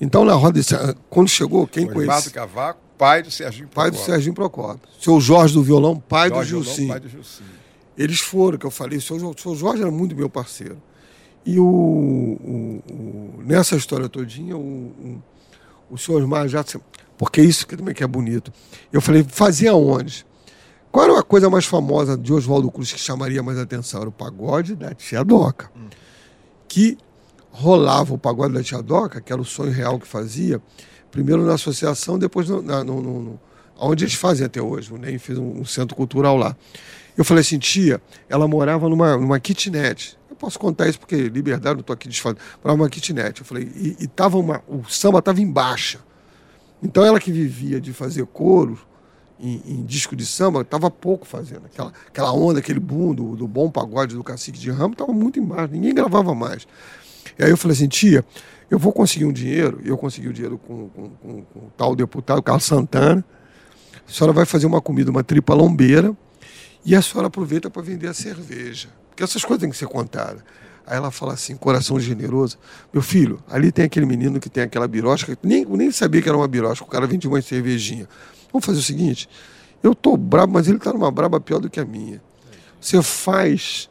Então, 0.00 0.24
na 0.24 0.34
roda, 0.34 0.52
desse- 0.54 0.74
quando 1.08 1.28
chegou, 1.28 1.66
quem 1.66 1.88
Osmar 1.88 2.22
do? 2.22 2.30
Cavaco, 2.30 2.80
pai 2.98 3.22
do 3.22 3.30
Serginho 3.30 3.68
Pai 3.68 3.90
do. 3.90 3.96
Serginho 3.96 4.34
Procópio. 4.34 4.88
Seu 5.00 5.18
Jorge 5.20 5.54
do 5.54 5.62
violão, 5.62 5.98
pai 5.98 6.28
Jorge 6.28 6.52
do 6.54 6.62
Gilcinho. 6.62 6.88
pai 6.88 7.00
do 7.00 7.08
Gilcinho. 7.08 7.48
Eles 7.96 8.20
foram, 8.20 8.58
que 8.58 8.66
eu 8.66 8.70
falei, 8.70 8.98
o 8.98 9.00
seu, 9.00 9.16
o 9.16 9.34
seu 9.40 9.54
Jorge 9.56 9.80
era 9.82 9.90
muito 9.90 10.14
meu 10.14 10.28
parceiro. 10.28 10.76
E 11.46 11.58
o, 11.58 11.64
o- 11.64 12.82
o- 12.92 13.42
nessa 13.42 13.74
história 13.76 14.08
todinha, 14.08 14.56
o, 14.56 14.60
o, 14.60 15.22
o 15.92 15.96
senhor 15.96 16.20
Osmar 16.20 16.46
já. 16.48 16.62
Porque 17.16 17.40
isso 17.40 17.66
que 17.66 17.74
também 17.76 17.94
que 17.94 18.04
é 18.04 18.06
bonito. 18.06 18.52
Eu 18.92 19.00
falei, 19.00 19.24
fazia 19.26 19.74
onde? 19.74 20.26
Qual 20.92 21.04
era 21.06 21.18
a 21.18 21.22
coisa 21.22 21.48
mais 21.48 21.64
famosa 21.64 22.16
de 22.18 22.32
Oswaldo 22.32 22.70
Cruz 22.70 22.92
que 22.92 22.98
chamaria 22.98 23.42
mais 23.42 23.58
atenção? 23.58 24.00
Era 24.00 24.08
o 24.10 24.12
pagode 24.12 24.74
da 24.74 24.94
Tia 24.94 25.24
Doca. 25.24 25.70
Que 26.76 26.98
rolava 27.50 28.12
o 28.12 28.18
pagode 28.18 28.52
da 28.52 28.62
Tia 28.62 28.82
Doca, 28.82 29.18
que 29.18 29.32
era 29.32 29.40
o 29.40 29.44
sonho 29.46 29.72
real 29.72 29.98
que 29.98 30.06
fazia, 30.06 30.60
primeiro 31.10 31.42
na 31.42 31.54
associação, 31.54 32.18
depois 32.18 32.50
no, 32.50 32.60
no, 32.60 32.84
no- 33.00 33.40
onde 33.78 34.04
eles 34.04 34.12
fazem 34.12 34.44
até 34.44 34.60
hoje. 34.60 34.92
O 34.92 34.98
NEM 34.98 35.18
fez 35.18 35.38
um, 35.38 35.60
um 35.60 35.64
centro 35.64 35.96
cultural 35.96 36.36
lá. 36.36 36.54
Eu 37.16 37.24
falei 37.24 37.40
assim, 37.40 37.58
tia, 37.58 37.98
ela 38.28 38.46
morava 38.46 38.90
numa, 38.90 39.16
numa 39.16 39.40
kitnet. 39.40 40.18
Eu 40.28 40.36
posso 40.36 40.58
contar 40.58 40.86
isso 40.86 41.00
porque 41.00 41.16
liberdade, 41.30 41.76
não 41.76 41.80
estou 41.80 41.94
aqui 41.94 42.08
desfazendo. 42.08 42.42
Morava 42.62 42.76
numa 42.76 42.90
kitnet. 42.90 43.40
Eu 43.40 43.46
falei, 43.46 43.72
e, 43.74 43.96
e 44.00 44.06
tava 44.06 44.36
uma, 44.36 44.62
o 44.68 44.84
samba 44.84 45.20
estava 45.20 45.40
em 45.40 45.50
baixa. 45.50 46.00
Então 46.82 47.02
ela 47.02 47.18
que 47.18 47.32
vivia 47.32 47.80
de 47.80 47.94
fazer 47.94 48.26
coro 48.26 48.78
em, 49.38 49.62
em 49.66 49.84
disco 49.84 50.14
de 50.16 50.24
samba, 50.24 50.62
estava 50.62 50.90
pouco 50.90 51.26
fazendo. 51.26 51.62
Aquela, 51.66 51.92
aquela 52.08 52.32
onda, 52.32 52.58
aquele 52.58 52.80
boom 52.80 53.14
do, 53.14 53.36
do 53.36 53.46
bom 53.48 53.70
pagode 53.70 54.14
do 54.14 54.24
cacique 54.24 54.58
de 54.58 54.70
ramo, 54.70 54.92
estava 54.92 55.12
muito 55.12 55.38
embaixo, 55.38 55.72
ninguém 55.72 55.94
gravava 55.94 56.34
mais. 56.34 56.66
E 57.38 57.44
aí 57.44 57.50
eu 57.50 57.56
falei 57.56 57.76
assim, 57.76 57.88
tia, 57.88 58.24
eu 58.70 58.78
vou 58.78 58.92
conseguir 58.92 59.24
um 59.24 59.32
dinheiro, 59.32 59.80
e 59.84 59.88
eu 59.88 59.96
consegui 59.98 60.28
o 60.28 60.32
dinheiro 60.32 60.58
com, 60.58 60.88
com, 60.88 61.10
com- 61.10 61.42
com 61.42 61.58
o 61.60 61.72
tal 61.76 61.94
deputado, 61.94 62.42
Carlos 62.42 62.64
Santana. 62.64 63.24
A 64.08 64.12
senhora 64.12 64.32
vai 64.32 64.46
fazer 64.46 64.66
uma 64.66 64.80
comida, 64.80 65.10
uma 65.10 65.22
tripa 65.24 65.52
lombeira, 65.54 66.16
e 66.84 66.94
a 66.94 67.02
senhora 67.02 67.26
aproveita 67.28 67.68
para 67.68 67.82
vender 67.82 68.08
a 68.08 68.14
cerveja. 68.14 68.88
Porque 69.10 69.22
essas 69.22 69.44
coisas 69.44 69.60
têm 69.60 69.70
que 69.70 69.76
ser 69.76 69.86
contadas. 69.88 70.42
Aí 70.86 70.96
ela 70.96 71.10
fala 71.10 71.32
assim, 71.32 71.56
coração 71.56 71.98
generoso, 71.98 72.56
meu 72.92 73.02
filho, 73.02 73.40
ali 73.50 73.72
tem 73.72 73.84
aquele 73.84 74.06
menino 74.06 74.38
que 74.38 74.48
tem 74.48 74.62
aquela 74.62 74.86
birosca, 74.86 75.36
nem, 75.42 75.64
nem 75.64 75.90
sabia 75.90 76.22
que 76.22 76.28
era 76.28 76.38
uma 76.38 76.46
birosca, 76.46 76.84
o 76.84 76.88
cara 76.88 77.06
vendia 77.08 77.28
uma 77.28 77.42
cervejinha. 77.42 78.08
Vamos 78.52 78.64
fazer 78.64 78.78
o 78.78 78.82
seguinte, 78.82 79.28
eu 79.82 79.94
tô 79.94 80.16
brabo, 80.16 80.52
mas 80.54 80.68
ele 80.68 80.78
tá 80.78 80.92
numa 80.92 81.10
braba 81.10 81.40
pior 81.40 81.58
do 81.60 81.68
que 81.70 81.80
a 81.80 81.84
minha. 81.84 82.22
Você 82.80 83.02
faz, 83.02 83.88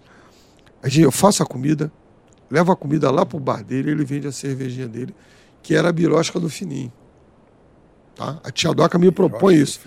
eu 0.97 1.11
faço 1.11 1.43
a 1.43 1.45
comida, 1.45 1.91
levo 2.49 2.71
a 2.71 2.75
comida 2.75 3.11
lá 3.11 3.25
pro 3.25 3.39
bar 3.39 3.63
dele, 3.63 3.91
ele 3.91 4.05
vende 4.05 4.27
a 4.27 4.31
cervejinha 4.31 4.87
dele, 4.87 5.13
que 5.61 5.75
era 5.75 5.89
a 5.89 5.91
birosca 5.91 6.39
do 6.39 6.49
Fininho. 6.49 6.91
Tá? 8.15 8.39
A 8.43 8.51
tia 8.51 8.73
Doca 8.73 8.97
me 8.97 9.11
propõe 9.11 9.55
isso. 9.55 9.79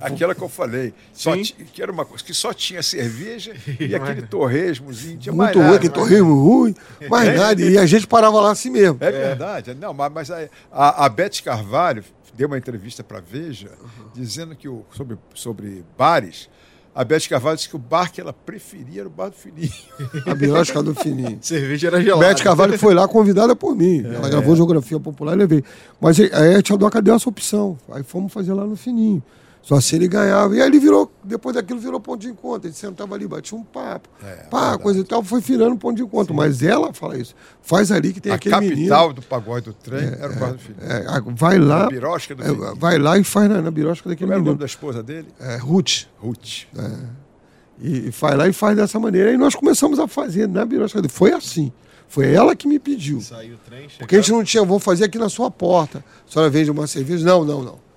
Aquela 0.00 0.34
que 0.34 0.40
eu 0.42 0.48
falei, 0.48 0.94
só 1.12 1.36
ti- 1.36 1.52
que 1.52 1.82
era 1.82 1.92
uma 1.92 2.06
coisa 2.06 2.24
que 2.24 2.32
só 2.32 2.54
tinha 2.54 2.82
cerveja 2.82 3.54
e 3.78 3.92
aquele 3.94 4.22
torresmozinho. 4.22 5.18
Tinha 5.18 5.32
Muito 5.34 5.58
ruim, 5.60 5.78
que 5.78 5.88
mais 5.88 5.92
torresmo 5.92 6.42
ruim, 6.42 6.74
mais 7.10 7.36
nada. 7.38 7.60
E 7.60 7.76
a 7.76 7.84
gente 7.84 8.06
parava 8.06 8.40
lá 8.40 8.50
assim 8.52 8.70
mesmo. 8.70 8.96
É 8.98 9.10
verdade. 9.10 9.74
Não, 9.74 9.92
mas, 9.92 10.10
mas 10.10 10.30
a, 10.30 10.48
a, 10.72 11.04
a 11.04 11.08
Beth 11.10 11.42
Carvalho 11.44 12.02
deu 12.34 12.46
uma 12.46 12.58
entrevista 12.58 13.02
para 13.02 13.20
Veja 13.20 13.70
dizendo 14.14 14.54
que 14.54 14.68
o, 14.68 14.84
sobre, 14.90 15.18
sobre 15.34 15.84
bares, 15.96 16.48
a 16.94 17.04
Beth 17.04 17.28
Carvalho 17.28 17.56
disse 17.56 17.68
que 17.68 17.76
o 17.76 17.78
bar 17.78 18.12
que 18.12 18.20
ela 18.20 18.32
preferia 18.32 19.02
era 19.02 19.08
o 19.08 19.12
bar 19.12 19.28
do 19.28 19.36
Fininho. 19.36 19.72
A 20.26 20.34
birosca 20.34 20.82
do 20.82 20.94
Fininho. 20.94 21.38
Cerveja 21.42 21.86
era 21.86 22.02
gelada. 22.02 22.26
Beth 22.26 22.42
Carvalho 22.42 22.78
foi 22.78 22.94
lá 22.94 23.06
convidada 23.06 23.54
por 23.54 23.76
mim. 23.76 24.04
Ela 24.04 24.28
gravou 24.28 24.56
Geografia 24.56 24.98
Popular 24.98 25.34
e 25.34 25.36
levei. 25.36 25.64
Mas 26.00 26.18
aí 26.18 26.56
a 26.56 26.62
tia 26.62 26.76
Doca 26.76 27.00
deu 27.00 27.14
essa 27.14 27.28
opção. 27.28 27.78
Aí 27.90 28.02
fomos 28.02 28.32
fazer 28.32 28.52
lá 28.52 28.64
no 28.66 28.76
Fininho. 28.76 29.22
Só 29.62 29.78
se 29.80 29.94
ele 29.94 30.08
ganhava. 30.08 30.56
E 30.56 30.60
aí 30.60 30.66
ele 30.66 30.78
virou, 30.78 31.12
depois 31.22 31.54
daquilo 31.54 31.78
virou 31.78 32.00
ponto 32.00 32.20
de 32.22 32.28
encontro. 32.28 32.66
Ele 32.66 32.74
sentava 32.74 33.14
ali, 33.14 33.28
batia 33.28 33.56
um 33.56 33.62
papo. 33.62 34.08
Pá, 34.50 34.76
coisa 34.78 35.00
e 35.00 35.04
tal, 35.04 35.22
foi 35.22 35.40
virando 35.40 35.76
ponto 35.76 35.96
de 35.96 36.02
encontro. 36.02 36.34
Mas 36.34 36.62
ela 36.62 36.92
fala 36.94 37.16
isso. 37.18 37.34
Faz 37.60 37.92
ali 37.92 38.12
que 38.12 38.20
tem 38.20 38.32
a 38.32 38.36
aquele 38.36 38.54
capital 38.54 39.08
menino. 39.08 39.12
do 39.14 39.22
pagode 39.22 39.66
do 39.66 39.72
trem 39.74 40.06
era 40.18 40.32
o 40.32 40.36
bar 40.36 40.52
do 40.54 40.58
Fininho. 40.58 40.82
É, 40.82 41.06
a- 41.06 41.20
vai 41.26 41.58
lá. 41.58 41.84
A 41.84 41.88
birosca 41.88 42.34
do 42.34 42.42
é, 42.42 42.46
Fininho. 42.46 42.76
vai 42.76 42.98
lá 42.98 43.18
e 43.18 43.22
faz 43.24 43.50
na, 43.50 43.60
na 43.60 43.70
birosca 43.70 44.08
daquele 44.08 44.26
Como 44.26 44.32
era 44.32 44.40
o 44.40 44.44
nome 44.44 44.48
menino. 44.54 44.58
da 44.60 44.66
esposa 44.66 45.02
dele? 45.02 45.28
É, 45.38 45.56
Ruth. 45.56 46.06
Ruth. 46.18 46.64
E, 47.78 48.06
e 48.06 48.10
vai 48.10 48.36
lá 48.36 48.48
e 48.48 48.52
faz 48.52 48.76
dessa 48.76 48.98
maneira. 48.98 49.32
E 49.32 49.36
nós 49.36 49.54
começamos 49.54 49.98
a 49.98 50.06
fazer 50.08 50.48
na 50.48 50.64
birosca 50.64 51.00
dele. 51.00 51.12
Foi 51.12 51.32
assim. 51.32 51.72
Foi 52.08 52.32
ela 52.32 52.56
que 52.56 52.66
me 52.66 52.78
pediu. 52.78 53.20
Saiu 53.20 53.54
o 53.54 53.58
trem, 53.58 53.88
Porque 53.98 54.16
a 54.16 54.20
gente 54.20 54.32
não 54.32 54.42
tinha, 54.42 54.64
vou 54.64 54.78
fazer 54.80 55.04
aqui 55.04 55.16
na 55.18 55.28
sua 55.28 55.50
porta. 55.50 56.04
A 56.28 56.32
senhora 56.32 56.50
vende 56.50 56.70
uma 56.70 56.86
cerveja? 56.86 57.24
Não, 57.24 57.44
não, 57.44 57.62
não. 57.62 57.89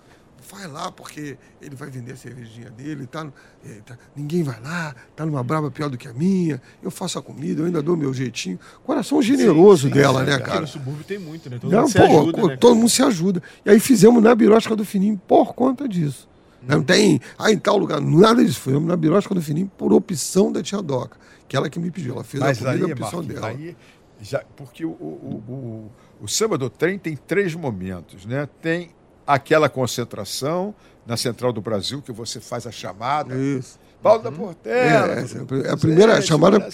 Vai 0.54 0.68
lá, 0.68 0.92
porque 0.92 1.36
ele 1.62 1.76
vai 1.76 1.90
vender 1.90 2.12
a 2.12 2.16
cervejinha 2.16 2.70
dele. 2.70 3.08
Tá, 3.08 3.28
eh, 3.66 3.80
tá- 3.86 3.98
ninguém 4.16 4.44
vai 4.44 4.62
lá, 4.62 4.96
tá 5.16 5.26
numa 5.26 5.44
braba 5.44 5.72
pior 5.72 5.90
do 5.90 5.98
que 5.98 6.08
a 6.08 6.14
minha. 6.14 6.62
Eu 6.82 6.92
faço 6.92 7.18
a 7.18 7.24
comida, 7.24 7.62
eu 7.62 7.66
ainda 7.66 7.82
dou 7.82 7.98
meu 7.98 8.14
jeitinho. 8.14 8.60
Coração 8.84 9.22
generoso 9.22 9.90
dela, 9.90 10.24
né, 10.24 10.36
Aqui 10.36 10.46
cara? 10.46 10.62
no 10.62 10.68
subúrbio 10.68 11.04
tem 11.04 11.18
muito, 11.18 11.50
né? 11.50 11.58
Todo 11.60 11.72
Não, 11.72 11.82
mundo 11.84 11.94
pô, 11.94 12.04
ajuda, 12.04 12.48
né, 12.50 12.58
todo 12.58 12.76
mundo 12.76 12.90
se 12.90 13.02
ajuda. 13.02 13.42
E 13.66 13.70
aí 13.72 13.80
fizemos 13.80 14.22
na 14.22 14.36
birosca 14.36 14.76
do 14.76 14.86
Fininho 14.86 15.20
por 15.28 15.54
conta 15.54 15.88
disso. 15.88 16.30
Não 16.62 16.82
tem, 16.84 17.20
ah, 17.38 17.52
em 17.52 17.58
tal 17.58 17.78
lugar, 17.78 18.00
nada 18.00 18.44
disso. 18.46 18.60
Fizemos 18.62 18.88
na 18.88 18.96
birosca 18.96 19.34
do 19.34 19.42
Fininho 19.42 19.70
por 19.78 19.92
opção 19.92 20.52
da 20.52 20.62
tia 20.62 20.82
Doca, 20.82 21.18
que 21.48 21.58
ela 21.58 21.70
que 21.70 21.80
me 21.80 21.90
pediu. 21.92 22.14
Ela 22.14 22.24
fez 22.24 22.42
Mas 22.42 22.64
a 22.66 22.72
aí, 22.72 22.80
comida, 22.80 23.02
a 23.02 23.06
opção 23.06 23.20
Marquinhos, 23.24 23.42
dela. 23.42 23.48
aí 23.54 23.76
já, 24.22 24.44
porque 24.56 24.86
o, 24.86 24.92
o, 24.92 25.44
o, 25.48 25.52
o, 25.52 25.92
o 26.22 26.28
samba 26.28 26.58
do 26.58 26.70
trem 26.70 26.98
tem 26.98 27.18
três 27.18 27.54
momentos, 27.56 28.26
né? 28.26 28.48
Tem 28.62 28.92
aquela 29.26 29.70
concentração 29.70 30.74
na 31.06 31.18
Central 31.18 31.52
do 31.52 31.62
Brasil, 31.62 32.02
que 32.02 32.12
você 32.12 32.40
faz 32.40 32.66
a 32.66 32.72
chamada. 32.72 33.36
Isso. 33.36 33.80
Paulo 34.02 34.22
da 34.22 34.32
Portela. 34.32 35.14
É, 35.14 35.68
é 35.68 35.72
a 35.72 35.78
primeira 35.78 36.14
presente, 36.14 36.28
chamada-. 36.28 36.68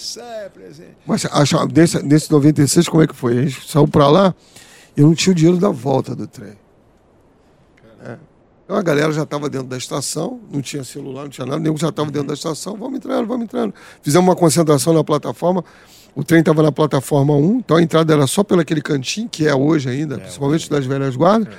Mas 1.06 1.24
a 1.24 1.64
desse, 1.64 2.02
nesse 2.02 2.30
96, 2.30 2.88
como 2.88 3.02
é 3.02 3.06
que 3.06 3.14
foi? 3.14 3.38
A 3.38 3.42
gente 3.42 3.70
saiu 3.70 3.86
pra 3.86 4.08
lá, 4.08 4.34
eu 4.96 5.06
não 5.06 5.14
tinha 5.14 5.32
o 5.32 5.34
dinheiro 5.34 5.58
da 5.58 5.70
volta 5.70 6.14
do 6.14 6.26
trem. 6.26 6.58
É. 8.04 8.16
Então 8.64 8.76
a 8.76 8.82
galera 8.82 9.12
já 9.12 9.22
estava 9.22 9.48
dentro 9.48 9.68
da 9.68 9.76
estação, 9.76 10.40
não 10.50 10.60
tinha 10.60 10.82
celular, 10.82 11.22
não 11.22 11.28
tinha 11.28 11.46
nada, 11.46 11.60
nego 11.60 11.76
já 11.76 11.88
estava 11.88 12.10
dentro 12.10 12.28
da 12.28 12.34
estação, 12.34 12.76
vamos 12.76 12.96
entrando, 12.96 13.26
vamos 13.26 13.44
entrando. 13.44 13.74
Fizemos 14.02 14.28
uma 14.28 14.36
concentração 14.36 14.92
na 14.92 15.02
plataforma, 15.04 15.64
o 16.14 16.24
trem 16.24 16.40
estava 16.40 16.62
na 16.62 16.72
plataforma 16.72 17.34
1, 17.34 17.58
então 17.58 17.76
a 17.76 17.82
entrada 17.82 18.12
era 18.12 18.26
só 18.26 18.42
pelo 18.42 18.60
aquele 18.60 18.80
cantinho, 18.80 19.28
que 19.28 19.46
é 19.46 19.54
hoje 19.54 19.88
ainda, 19.88 20.18
principalmente 20.18 20.68
das 20.68 20.84
velhas 20.84 21.16
guardas. 21.16 21.52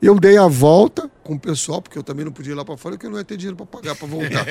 Eu 0.00 0.18
dei 0.18 0.36
a 0.36 0.46
volta 0.46 1.10
com 1.24 1.34
o 1.34 1.38
pessoal, 1.38 1.82
porque 1.82 1.98
eu 1.98 2.02
também 2.02 2.24
não 2.24 2.32
podia 2.32 2.52
ir 2.52 2.54
lá 2.54 2.64
para 2.64 2.76
fora, 2.76 2.94
porque 2.94 3.06
eu 3.06 3.10
não 3.10 3.18
ia 3.18 3.24
ter 3.24 3.36
dinheiro 3.36 3.56
para 3.56 3.66
pagar 3.66 3.96
para 3.96 4.06
voltar. 4.06 4.46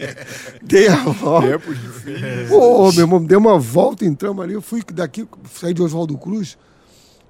dei 0.62 0.88
a 0.88 0.96
volta. 0.96 1.48
Tempo 1.48 1.74
difícil. 1.74 2.48
Pô, 2.48 2.90
meu 2.92 3.00
irmão, 3.02 3.24
dei 3.24 3.36
uma 3.36 3.58
volta, 3.58 4.04
entramos 4.06 4.42
ali. 4.42 4.54
Eu 4.54 4.62
fui 4.62 4.82
daqui, 4.92 5.28
saí 5.52 5.74
de 5.74 5.82
Oswaldo 5.82 6.16
Cruz 6.16 6.56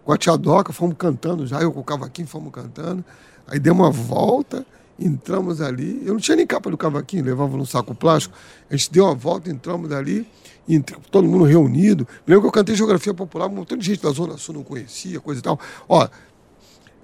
com 0.04 0.12
a 0.12 0.16
tia 0.16 0.36
Doca, 0.36 0.72
fomos 0.72 0.94
cantando 0.96 1.44
já, 1.44 1.60
eu 1.60 1.72
com 1.72 1.80
o 1.80 1.84
cavaquinho 1.84 2.28
fomos 2.28 2.52
cantando. 2.52 3.04
Aí 3.48 3.58
dei 3.58 3.72
uma 3.72 3.90
volta, 3.90 4.64
entramos 4.98 5.60
ali. 5.60 6.00
Eu 6.06 6.14
não 6.14 6.20
tinha 6.20 6.36
nem 6.36 6.46
capa 6.46 6.70
do 6.70 6.76
cavaquinho, 6.76 7.24
levava 7.24 7.56
num 7.56 7.66
saco 7.66 7.92
plástico. 7.92 8.34
A 8.70 8.76
gente 8.76 8.92
deu 8.92 9.04
uma 9.04 9.14
volta, 9.14 9.50
entramos 9.50 9.90
ali, 9.90 10.24
todo 11.10 11.26
mundo 11.26 11.44
reunido. 11.44 12.06
Lembro 12.24 12.42
que 12.42 12.48
eu 12.48 12.52
cantei 12.52 12.76
Geografia 12.76 13.12
Popular, 13.12 13.48
um 13.48 13.56
montão 13.56 13.76
de 13.76 13.84
gente 13.84 14.00
da 14.00 14.10
Zona 14.10 14.36
Sul 14.36 14.54
não 14.54 14.62
conhecia, 14.62 15.20
coisa 15.20 15.40
e 15.40 15.42
tal. 15.42 15.58
Ó, 15.88 16.08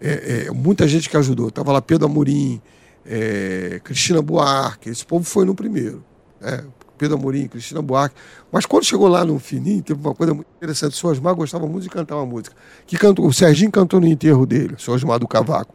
é, 0.03 0.47
é, 0.47 0.51
muita 0.51 0.87
gente 0.89 1.09
que 1.09 1.17
ajudou. 1.17 1.51
Tava 1.51 1.73
lá 1.73 1.81
Pedro 1.81 2.07
Amorim, 2.07 2.61
é, 3.07 3.81
Cristina 3.85 4.21
Buarque, 4.21 4.91
esse 4.91 5.05
povo 5.07 5.25
foi 5.25 5.45
no 5.45 5.55
primeiro. 5.55 6.05
né? 6.41 6.65
Pedro 6.99 7.17
Amorim, 7.17 7.49
Cristina 7.49 7.83
Buarque. 7.83 8.15
Mas 8.51 8.67
quando 8.67 8.85
chegou 8.85 9.09
lá 9.09 9.25
no 9.25 9.39
Fininho, 9.39 9.83
teve 9.83 10.01
uma 10.01 10.15
coisa 10.15 10.35
muito 10.35 10.47
interessante. 10.57 10.93
O 10.93 10.97
senhor 10.97 11.13
Osmar 11.13 11.35
gostava 11.35 11.67
muito 11.67 11.85
de 11.85 11.89
cantar 11.91 12.17
uma 12.17 12.27
música. 12.27 12.55
Que 12.87 12.97
cantou, 12.97 13.27
o 13.27 13.33
Serginho 13.33 13.71
cantou 13.71 14.01
no 14.01 14.07
enterro 14.07 14.47
dele, 14.47 14.75
o 14.75 14.81
senhor 14.81 14.97
Osmar 14.97 15.19
do 15.19 15.27
Cavaco. 15.27 15.75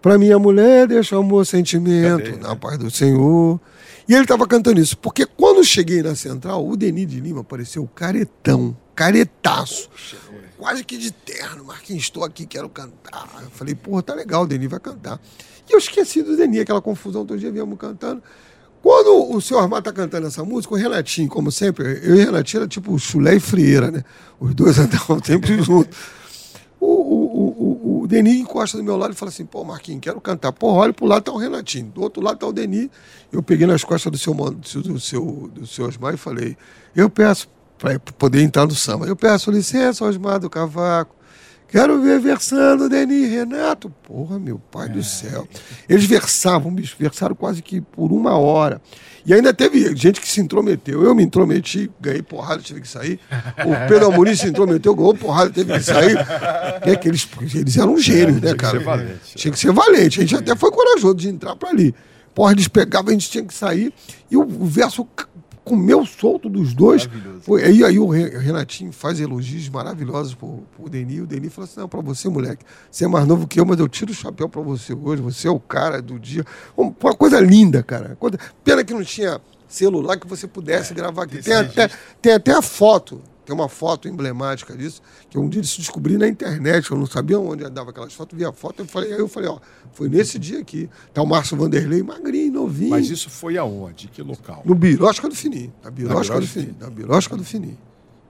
Pra 0.00 0.16
minha 0.16 0.38
mulher, 0.38 0.86
deixa 0.86 1.16
o 1.16 1.20
amor 1.20 1.44
sentimento, 1.44 2.38
na 2.40 2.56
paz 2.56 2.78
do 2.78 2.90
Senhor. 2.90 3.60
E 4.08 4.14
ele 4.14 4.22
estava 4.22 4.46
cantando 4.46 4.80
isso. 4.80 4.96
Porque 4.96 5.26
quando 5.26 5.62
cheguei 5.62 6.02
na 6.02 6.14
central, 6.14 6.66
o 6.66 6.74
Denis 6.76 7.06
de 7.06 7.20
Lima 7.20 7.42
apareceu 7.42 7.86
caretão, 7.94 8.74
caretaço. 8.94 9.90
Quase 10.60 10.84
que 10.84 10.98
de 10.98 11.10
terno. 11.10 11.64
Marquinhos, 11.64 12.02
estou 12.02 12.22
aqui, 12.22 12.44
quero 12.44 12.68
cantar. 12.68 13.26
Eu 13.42 13.50
falei, 13.50 13.74
porra, 13.74 14.02
tá 14.02 14.12
legal, 14.12 14.42
o 14.42 14.46
Denis 14.46 14.68
vai 14.68 14.78
cantar. 14.78 15.18
E 15.66 15.72
eu 15.72 15.78
esqueci 15.78 16.22
do 16.22 16.36
Denis, 16.36 16.60
aquela 16.60 16.82
confusão, 16.82 17.24
todo 17.24 17.38
dia 17.38 17.50
viemos 17.50 17.78
cantando. 17.78 18.22
Quando 18.82 19.34
o 19.34 19.40
senhor 19.40 19.60
Armar 19.60 19.80
tá 19.80 19.90
cantando 19.90 20.26
essa 20.26 20.44
música, 20.44 20.74
o 20.74 20.76
Renatinho, 20.76 21.30
como 21.30 21.50
sempre, 21.50 21.98
eu 22.02 22.14
e 22.14 22.22
o 22.22 22.24
Renatinho 22.26 22.60
era 22.60 22.68
tipo 22.68 22.98
chulé 22.98 23.36
e 23.36 23.40
frieira, 23.40 23.90
né? 23.90 24.04
Os 24.38 24.54
dois 24.54 24.76
andavam 24.78 25.18
sempre 25.24 25.62
juntos. 25.62 25.96
O, 26.78 26.86
o, 26.86 27.98
o, 27.98 28.02
o, 28.02 28.06
Denis 28.06 28.38
encosta 28.38 28.76
do 28.76 28.84
meu 28.84 28.98
lado 28.98 29.14
e 29.14 29.16
fala 29.16 29.30
assim: 29.30 29.46
pô, 29.46 29.64
Marquinhos, 29.64 30.00
quero 30.02 30.20
cantar. 30.20 30.52
Pô, 30.52 30.72
olha 30.72 30.92
pro 30.92 31.06
lado 31.06 31.22
tá 31.22 31.32
o 31.32 31.38
Renatinho, 31.38 31.86
do 31.86 32.02
outro 32.02 32.22
lado 32.22 32.38
tá 32.38 32.46
o 32.46 32.52
Denis. 32.52 32.90
Eu 33.32 33.42
peguei 33.42 33.66
nas 33.66 33.82
costas 33.82 34.12
do 34.12 34.18
seu, 34.18 34.34
do 34.34 35.00
seu, 35.00 35.50
do 35.54 35.66
seu 35.66 35.86
Osmar 35.86 36.12
e 36.12 36.18
falei: 36.18 36.54
eu 36.94 37.08
peço, 37.08 37.48
para 37.80 37.98
poder 37.98 38.42
entrar 38.42 38.66
no 38.66 38.74
samba, 38.74 39.06
eu 39.06 39.16
peço 39.16 39.50
licença, 39.50 40.04
Osmar 40.04 40.38
do 40.38 40.50
Cavaco. 40.50 41.16
Quero 41.66 42.02
ver 42.02 42.20
versando 42.20 42.88
Denis 42.88 43.28
e 43.28 43.28
Renato. 43.28 43.88
Porra, 44.02 44.38
meu 44.38 44.58
pai 44.58 44.88
do 44.88 45.02
céu. 45.02 45.48
Eles 45.88 46.04
versavam, 46.04 46.74
bicho, 46.74 46.96
versaram 46.98 47.34
quase 47.34 47.62
que 47.62 47.80
por 47.80 48.12
uma 48.12 48.36
hora. 48.36 48.82
E 49.24 49.32
ainda 49.32 49.54
teve 49.54 49.94
gente 49.94 50.20
que 50.20 50.28
se 50.28 50.40
intrometeu. 50.40 51.04
Eu 51.04 51.14
me 51.14 51.22
intrometi, 51.22 51.88
ganhei 52.00 52.22
porrada, 52.22 52.60
tive 52.60 52.80
que 52.80 52.88
sair. 52.88 53.20
O 53.64 53.70
Pedro 53.88 54.08
Amorim 54.08 54.34
se 54.34 54.48
intrometeu, 54.48 54.94
ganhou 54.94 55.14
porrada, 55.14 55.50
teve 55.50 55.72
que 55.72 55.80
sair. 55.80 56.16
É 56.82 56.96
que 56.96 57.08
eles, 57.08 57.26
eles 57.54 57.76
eram 57.76 57.96
gênios, 57.96 58.40
né, 58.40 58.52
cara? 58.54 58.78
ser 58.78 58.84
valente. 58.84 59.36
Tinha 59.36 59.52
que 59.52 59.58
ser 59.58 59.72
valente. 59.72 60.18
A 60.18 60.22
gente 60.22 60.36
até 60.36 60.56
foi 60.56 60.72
corajoso 60.72 61.14
de 61.14 61.28
entrar 61.28 61.54
para 61.54 61.70
ali. 61.70 61.94
Porra, 62.34 62.52
eles 62.52 62.66
pegavam, 62.66 63.10
a 63.10 63.12
gente 63.12 63.30
tinha 63.30 63.44
que 63.44 63.54
sair. 63.54 63.92
E 64.28 64.36
o, 64.36 64.44
verso 64.44 65.06
comeu 65.64 66.04
solto 66.06 66.48
dos 66.48 66.74
dois. 66.74 67.08
Foi, 67.40 67.62
aí, 67.64 67.84
aí 67.84 67.98
o 67.98 68.08
Re- 68.08 68.38
Renatinho 68.38 68.92
faz 68.92 69.20
elogios 69.20 69.68
maravilhosos 69.68 70.34
pro, 70.34 70.62
pro 70.76 70.88
Denis. 70.88 71.20
O 71.20 71.26
Denis 71.26 71.52
falou 71.52 71.64
assim: 71.68 71.80
não, 71.80 71.88
pra 71.88 72.00
você, 72.00 72.28
moleque, 72.28 72.64
você 72.90 73.04
é 73.04 73.08
mais 73.08 73.26
novo 73.26 73.46
que 73.46 73.60
eu, 73.60 73.64
mas 73.66 73.78
eu 73.78 73.88
tiro 73.88 74.10
o 74.10 74.14
chapéu 74.14 74.48
pra 74.48 74.60
você 74.62 74.92
hoje. 74.92 75.22
Você 75.22 75.48
é 75.48 75.50
o 75.50 75.60
cara 75.60 76.00
do 76.02 76.18
dia. 76.18 76.44
Um- 76.76 76.92
Uma 77.02 77.14
coisa 77.14 77.40
linda, 77.40 77.82
cara. 77.82 78.16
Pena 78.64 78.84
que 78.84 78.92
não 78.94 79.02
tinha 79.04 79.40
celular 79.68 80.16
que 80.18 80.26
você 80.26 80.46
pudesse 80.48 80.92
gravar 80.94 81.22
aqui. 81.24 81.38
Tem 81.42 81.54
até, 81.54 81.90
tem 82.20 82.32
até 82.32 82.52
a 82.52 82.62
foto. 82.62 83.20
Tem 83.50 83.56
uma 83.56 83.68
foto 83.68 84.06
emblemática 84.06 84.76
disso, 84.76 85.02
que 85.28 85.36
um 85.36 85.48
dia 85.48 85.60
isso 85.60 85.80
descobri 85.80 86.16
na 86.16 86.28
internet, 86.28 86.88
eu 86.88 86.96
não 86.96 87.04
sabia 87.04 87.36
onde 87.36 87.64
andava 87.64 87.90
aquelas 87.90 88.12
fotos, 88.12 88.38
vi 88.38 88.44
a 88.44 88.52
foto, 88.52 88.82
eu 88.82 88.86
falei, 88.86 89.12
aí 89.12 89.18
eu 89.18 89.26
falei, 89.26 89.48
ó, 89.48 89.58
foi 89.92 90.08
nesse 90.08 90.38
dia 90.38 90.60
aqui. 90.60 90.88
Tá 91.12 91.20
o 91.20 91.26
Márcio 91.26 91.56
Vanderlei, 91.56 92.00
magrinho, 92.00 92.52
novinho. 92.52 92.90
Mas 92.90 93.10
isso 93.10 93.28
foi 93.28 93.58
aonde? 93.58 94.06
Que 94.06 94.22
local? 94.22 94.62
No 94.64 94.72
Birosca 94.72 95.28
do 95.28 95.34
Fininho. 95.34 95.72
Na 95.82 95.90
Birosca 95.90 96.40
do 96.40 96.46
Fininho. 96.46 96.76
Na 96.78 96.90
Birosca 96.90 97.36
do 97.36 97.44
Fininho. 97.44 97.78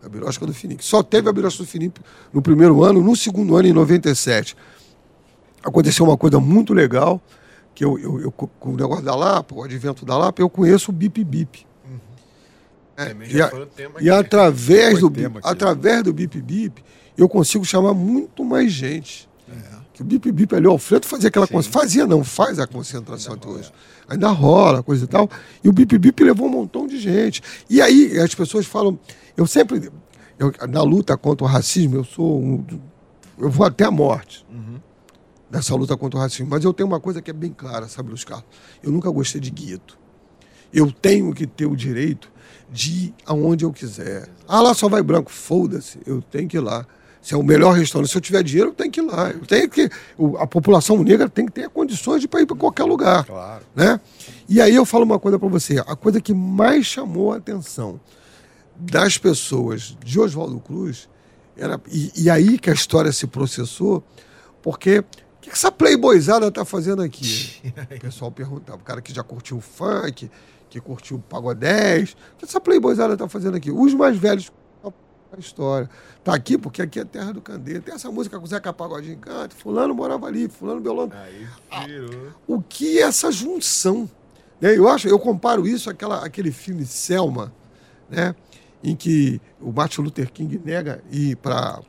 Na 0.03 0.09
Birosca 0.09 0.47
do 0.47 0.55
Fininho. 0.55 0.83
Só 0.83 1.03
teve 1.03 1.29
a 1.29 1.33
Birosca 1.35 1.63
do 1.63 1.69
Fininho 1.69 1.93
no 2.33 2.41
primeiro 2.41 2.83
ano, 2.83 3.03
no 3.03 3.15
segundo 3.15 3.57
ano, 3.57 3.69
em 3.69 3.75
97. 3.75 4.57
Aconteceu 5.63 6.07
uma 6.07 6.17
coisa 6.17 6.41
muito 6.41 6.73
legal, 6.73 7.21
que 7.75 7.85
eu, 7.85 7.99
eu, 7.99 8.21
eu 8.23 8.33
com 8.33 8.71
o 8.71 8.75
negócio 8.75 9.05
da 9.05 9.15
Lapa, 9.15 9.55
o 9.55 9.63
advento 9.63 10.07
da 10.07 10.17
Lapa, 10.17 10.41
eu 10.41 10.49
conheço 10.49 10.91
o 10.91 10.95
Bip 10.95 11.23
Bip. 11.23 11.67
É, 13.07 13.15
e, 13.37 13.41
a- 13.43 13.51
e 14.01 14.11
através 14.11 14.95
do, 15.01 15.11
bip, 15.11 15.23
através 15.51 16.03
do 16.03 16.13
Bip 16.13 16.41
Bip, 16.41 16.85
eu 17.17 17.29
consigo 17.29 17.65
chamar 17.65 17.95
muito 17.95 18.45
mais 18.45 18.73
gente. 18.73 19.29
Que 19.93 20.03
o 20.03 20.05
Bip 20.05 20.31
Bip 20.33 20.55
ali, 20.55 20.67
o 20.67 20.71
Alfredo 20.71 21.07
fazia 21.07 21.29
aquela 21.29 21.47
concentração. 21.47 21.81
Fazia, 21.83 22.07
não, 22.07 22.25
faz 22.25 22.59
a 22.59 22.67
concentração 22.67 23.35
até 23.35 23.49
hoje. 23.49 23.71
Ainda 24.09 24.29
rola, 24.31 24.83
coisa 24.83 25.05
e 25.05 25.09
tal. 25.09 25.29
E 25.63 25.69
o 25.69 25.73
Bip 25.73 25.99
Bip 25.99 26.23
levou 26.25 26.47
um 26.47 26.51
montão 26.51 26.87
de 26.87 26.99
gente. 26.99 27.43
E 27.69 27.83
aí 27.83 28.19
as 28.19 28.35
pessoas 28.35 28.65
falam. 28.67 28.99
Eu 29.37 29.47
sempre. 29.47 29.91
eu- 30.39 30.53
na 30.69 30.83
luta 30.83 31.17
contra 31.19 31.45
o 31.45 31.49
racismo, 31.49 31.97
eu 31.97 32.05
sou 32.05 32.41
um. 32.41 32.65
Eu 33.39 33.51
vou 33.51 33.67
até 33.67 33.85
a 33.85 33.91
morte 33.91 34.47
nessa 35.51 35.75
luta 35.75 35.97
contra 35.97 36.19
o 36.19 36.23
racismo. 36.23 36.47
Mas 36.49 36.65
eu 36.65 36.73
tenho 36.73 36.87
uma 36.89 37.01
coisa 37.01 37.21
que 37.21 37.31
é 37.31 37.35
bem 37.35 37.53
clara, 37.53 37.87
sabe, 37.89 38.09
Luiz 38.11 38.25
Carlos? 38.25 38.47
Eu 38.83 38.91
nunca 38.93 39.11
gostei 39.11 39.41
de 39.41 39.51
gueto. 39.51 39.99
Eu 40.73 40.91
tenho 40.93 41.35
que 41.35 41.47
ter 41.47 41.67
o 41.67 41.75
direito 41.77 42.31
de 42.73 42.91
ir 42.93 43.15
aonde 43.27 43.65
eu 43.65 43.73
quiser. 43.73 44.29
Ah, 44.47 44.61
lá 44.61 44.75
só 44.75 44.89
vai 44.89 45.03
branco. 45.03 45.31
Foda-se, 45.31 45.99
eu 46.07 46.23
tenho 46.23 46.49
que 46.49 46.57
ir 46.57 46.61
lá. 46.61 46.87
Se 47.21 47.35
é 47.35 47.37
o 47.37 47.43
melhor 47.43 47.73
restaurante, 47.73 48.11
se 48.11 48.17
eu 48.17 48.21
tiver 48.21 48.43
dinheiro, 48.43 48.71
eu 48.71 48.75
tenho 48.75 48.91
que 48.91 49.01
ir 49.01 49.05
lá. 49.05 49.31
Eu 49.31 49.45
tenho 49.47 49.69
que, 49.69 49.91
a 50.39 50.47
população 50.47 51.03
negra 51.03 51.29
tem 51.29 51.45
que 51.45 51.53
ter 51.53 51.69
condições 51.69 52.21
de 52.21 52.27
ir 52.27 52.29
para 52.29 52.57
qualquer 52.57 52.85
lugar. 52.85 53.25
Claro. 53.25 53.63
Né? 53.75 54.01
E 54.49 54.61
aí 54.61 54.75
eu 54.75 54.87
falo 54.87 55.05
uma 55.05 55.19
coisa 55.19 55.39
para 55.39 55.49
você. 55.49 55.79
A 55.87 55.95
coisa 55.95 56.21
que 56.21 56.33
mais 56.33 56.87
chamou 56.87 57.33
a 57.33 57.37
atenção 57.37 58.01
das 58.75 59.19
pessoas 59.19 59.97
de 60.03 60.19
Oswaldo 60.19 60.59
Cruz 60.61 61.09
era 61.57 61.79
e, 61.93 62.11
e 62.17 62.31
aí 62.31 62.59
que 62.59 62.71
a 62.71 62.73
história 62.73 63.13
se 63.13 63.27
processou, 63.27 64.03
porque 64.63 65.01
o 65.01 65.05
que 65.43 65.51
essa 65.51 65.71
playboyzada 65.71 66.51
tá 66.51 66.65
fazendo 66.65 67.03
aqui? 67.03 67.61
O 67.97 68.01
pessoal 68.01 68.31
perguntava, 68.31 68.79
o 68.79 68.85
cara 68.85 69.03
que 69.03 69.13
já 69.13 69.23
curtiu 69.23 69.59
o 69.59 69.61
funk, 69.61 70.31
que 70.71 70.81
curtiu 70.81 71.19
o 71.19 71.21
pagodés, 71.21 72.17
o 72.35 72.39
que 72.39 72.45
essa 72.47 72.61
playboyzada 72.61 73.17
tá 73.17 73.29
fazendo 73.29 73.57
aqui? 73.57 73.71
Os 73.71 73.93
mais 73.93 74.17
velhos 74.17 74.51
a 75.33 75.39
história. 75.39 75.89
Tá 76.25 76.35
aqui 76.35 76.59
porque 76.59 76.83
aqui 76.83 76.99
é 76.99 77.05
terra 77.05 77.33
do 77.33 77.41
Candeiro. 77.41 77.83
Tem 77.83 77.95
essa 77.95 78.11
música 78.11 78.39
com 78.39 78.45
o 78.45 78.49
Zeca 78.49 78.73
Pagodinho 78.73 79.17
canta, 79.19 79.55
fulano 79.55 79.95
morava 79.95 80.27
ali, 80.27 80.49
fulano 80.49 80.81
Belano. 80.81 81.13
O 82.47 82.61
que 82.61 82.99
é 82.99 83.03
essa 83.03 83.31
junção? 83.31 84.11
Né? 84.61 84.77
Eu 84.77 84.89
acho, 84.89 85.09
eu 85.09 85.19
comparo 85.19 85.67
isso 85.67 85.89
àquela, 85.89 86.25
àquele 86.25 86.51
filme 86.51 86.85
Selma, 86.85 87.53
né? 88.09 88.35
em 88.83 88.97
que 88.97 89.41
o 89.61 89.71
Martin 89.73 90.03
Luther 90.03 90.33
King 90.33 90.61
nega 90.65 91.03
ir 91.11 91.37
para 91.37 91.81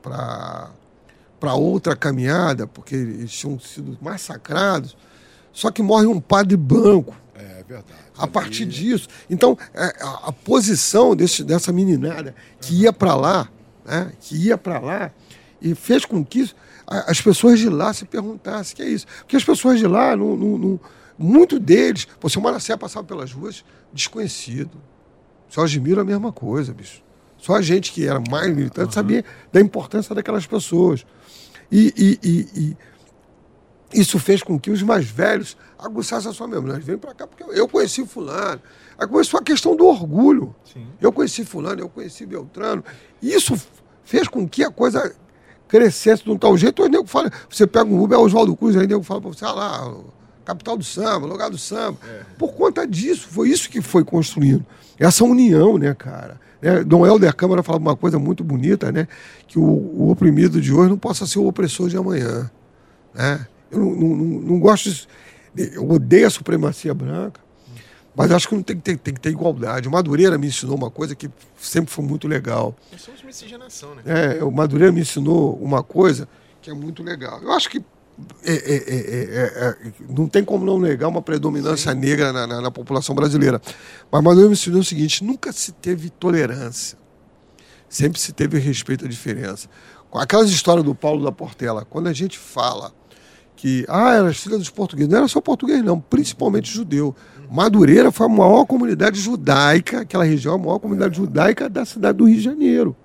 para 1.39 1.55
outra 1.55 1.95
caminhada, 1.95 2.67
porque 2.67 2.93
eles 2.93 3.31
tinham 3.31 3.59
sido 3.59 3.97
massacrados, 3.99 4.95
só 5.51 5.71
que 5.71 5.81
morre 5.81 6.05
um 6.05 6.21
padre 6.21 6.55
branco 6.55 7.15
É 7.33 7.63
verdade. 7.67 8.10
A 8.23 8.27
partir 8.27 8.65
disso. 8.65 9.07
Então, 9.29 9.57
é, 9.73 9.95
a, 10.01 10.27
a 10.27 10.31
posição 10.31 11.15
desse, 11.15 11.43
dessa 11.43 11.71
meninada 11.71 12.35
que 12.61 12.73
ia 12.81 12.93
para 12.93 13.15
lá, 13.15 13.49
né, 13.85 14.11
que 14.19 14.35
ia 14.35 14.57
para 14.57 14.79
lá, 14.79 15.11
e 15.61 15.75
fez 15.75 16.05
com 16.05 16.23
que 16.23 16.49
as 16.87 17.21
pessoas 17.21 17.59
de 17.59 17.69
lá 17.69 17.93
se 17.93 18.05
perguntassem 18.05 18.73
o 18.73 18.75
que 18.75 18.81
é 18.83 18.89
isso. 18.89 19.05
Porque 19.19 19.35
as 19.37 19.43
pessoas 19.43 19.79
de 19.79 19.87
lá, 19.87 20.15
não, 20.15 20.35
não, 20.35 20.57
não, 20.57 20.79
muito 21.17 21.59
deles, 21.59 22.07
pô, 22.19 22.27
se 22.27 22.37
o 22.37 22.41
Maracé 22.41 22.75
passava 22.75 23.05
pelas 23.05 23.31
ruas, 23.31 23.63
desconhecido. 23.93 24.81
Só 25.49 25.63
admiro 25.63 26.01
a 26.01 26.03
mesma 26.03 26.31
coisa, 26.31 26.73
bicho. 26.73 27.01
Só 27.37 27.55
a 27.55 27.61
gente 27.61 27.91
que 27.91 28.05
era 28.07 28.21
mais 28.29 28.53
militante 28.55 28.93
sabia 28.93 29.23
da 29.51 29.59
importância 29.59 30.13
daquelas 30.13 30.45
pessoas. 30.45 31.05
E, 31.71 31.93
e- 31.97 32.19
e- 32.27 32.59
e 32.61 32.77
isso 33.93 34.19
fez 34.19 34.41
com 34.43 34.59
que 34.59 34.71
os 34.71 34.81
mais 34.81 35.05
velhos 35.05 35.57
aguçassem 35.77 36.29
a 36.29 36.33
sua 36.33 36.47
memória. 36.47 36.79
Vem 36.79 36.97
para 36.97 37.13
cá, 37.13 37.27
porque 37.27 37.43
eu 37.43 37.67
conheci 37.67 38.05
fulano. 38.05 38.61
Aí 38.97 39.07
começou 39.07 39.39
a 39.39 39.43
questão 39.43 39.75
do 39.75 39.85
orgulho. 39.85 40.55
Eu 40.99 41.11
conheci 41.11 41.43
fulano, 41.43 41.81
eu 41.81 41.89
conheci 41.89 42.25
Beltrano. 42.25 42.83
Isso 43.21 43.59
fez 44.03 44.27
com 44.27 44.47
que 44.47 44.63
a 44.63 44.71
coisa 44.71 45.13
crescesse 45.67 46.23
de 46.23 46.29
um 46.29 46.37
tal 46.37 46.57
jeito, 46.57 46.83
o 46.83 46.87
nego 46.87 47.07
fala, 47.07 47.31
você 47.49 47.65
pega 47.65 47.89
um 47.89 48.01
Uber, 48.01 48.17
é 48.17 48.21
Oswaldo 48.21 48.55
Cruz, 48.55 48.75
aí 48.75 48.85
o 48.85 48.87
nego 48.87 49.03
fala 49.03 49.21
para 49.21 49.29
você, 49.29 49.45
ah 49.45 49.53
lá, 49.53 49.93
capital 50.43 50.75
do 50.77 50.83
samba, 50.83 51.25
lugar 51.25 51.49
do 51.49 51.57
samba. 51.57 51.97
Por 52.37 52.53
conta 52.53 52.85
disso, 52.85 53.27
foi 53.29 53.49
isso 53.49 53.69
que 53.69 53.81
foi 53.81 54.03
construindo. 54.03 54.65
Essa 54.99 55.23
união, 55.23 55.77
né, 55.77 55.93
cara? 55.93 56.39
É, 56.61 56.83
Dom 56.83 57.05
Helder 57.07 57.33
Câmara 57.35 57.63
falava 57.63 57.81
uma 57.81 57.95
coisa 57.95 58.19
muito 58.19 58.43
bonita, 58.43 58.91
né? 58.91 59.07
Que 59.47 59.57
o, 59.57 59.63
o 59.63 60.11
oprimido 60.11 60.61
de 60.61 60.71
hoje 60.71 60.89
não 60.89 60.97
possa 60.97 61.25
ser 61.25 61.39
o 61.39 61.47
opressor 61.47 61.89
de 61.89 61.97
amanhã. 61.97 62.51
Né? 63.13 63.47
Eu 63.71 63.79
não, 63.79 63.91
não, 63.91 64.15
não, 64.41 64.59
gosto 64.59 64.89
disso. 64.89 65.07
Eu 65.55 65.89
odeio 65.89 66.27
a 66.27 66.29
supremacia 66.29 66.93
branca, 66.93 67.41
mas 68.15 68.31
acho 68.31 68.47
que 68.47 68.55
não 68.55 68.63
tem 68.63 68.75
que 68.75 68.81
ter, 68.81 68.97
tem 68.97 69.13
que 69.13 69.19
ter 69.19 69.29
igualdade. 69.29 69.87
O 69.87 69.91
Madureira 69.91 70.37
me 70.37 70.47
ensinou 70.47 70.75
uma 70.75 70.91
coisa 70.91 71.15
que 71.15 71.29
sempre 71.57 71.91
foi 71.91 72.03
muito 72.03 72.27
legal. 72.27 72.75
Nós 72.91 73.01
somos 73.01 73.23
miscigenação, 73.23 73.95
né? 73.95 74.03
É, 74.05 74.43
o 74.43 74.51
Madureira 74.51 74.91
me 74.91 75.01
ensinou 75.01 75.55
uma 75.55 75.81
coisa 75.81 76.27
que 76.61 76.69
é 76.69 76.73
muito 76.73 77.01
legal. 77.01 77.41
Eu 77.41 77.51
acho 77.51 77.69
que 77.69 77.83
é, 78.43 78.53
é, 78.53 78.75
é, 78.75 78.95
é, 78.95 79.87
é, 79.87 79.91
não 80.09 80.27
tem 80.27 80.43
como 80.43 80.65
não 80.65 80.79
negar 80.79 81.07
uma 81.07 81.21
predominância 81.21 81.93
negra 81.93 82.31
na, 82.31 82.45
na, 82.45 82.61
na 82.61 82.71
população 82.71 83.15
brasileira. 83.15 83.61
Mas 84.11 84.23
Madureira 84.23 84.49
me 84.49 84.53
ensinou 84.53 84.81
o 84.81 84.83
seguinte: 84.83 85.23
nunca 85.23 85.51
se 85.51 85.71
teve 85.71 86.09
tolerância, 86.09 86.97
sempre 87.89 88.19
se 88.19 88.31
teve 88.33 88.59
respeito 88.59 89.05
à 89.05 89.07
diferença. 89.07 89.69
Com 90.09 90.19
aquelas 90.19 90.49
histórias 90.49 90.85
do 90.85 90.93
Paulo 90.93 91.23
da 91.23 91.31
Portela, 91.31 91.85
quando 91.85 92.07
a 92.07 92.13
gente 92.13 92.37
fala 92.37 92.93
que 93.61 93.85
ah, 93.87 94.15
era 94.15 94.33
filha 94.33 94.57
dos 94.57 94.71
portugueses, 94.71 95.11
não 95.11 95.19
era 95.19 95.27
só 95.27 95.39
português, 95.39 95.83
não, 95.83 95.99
principalmente 95.99 96.73
judeu. 96.73 97.15
Madureira 97.47 98.11
foi 98.11 98.25
a 98.25 98.29
maior 98.29 98.65
comunidade 98.65 99.19
judaica, 99.19 100.01
aquela 100.01 100.23
região, 100.23 100.55
a 100.55 100.57
maior 100.57 100.79
comunidade 100.79 101.15
judaica 101.15 101.69
da 101.69 101.85
cidade 101.85 102.17
do 102.17 102.25
Rio 102.25 102.37
de 102.37 102.41
Janeiro. 102.41 102.95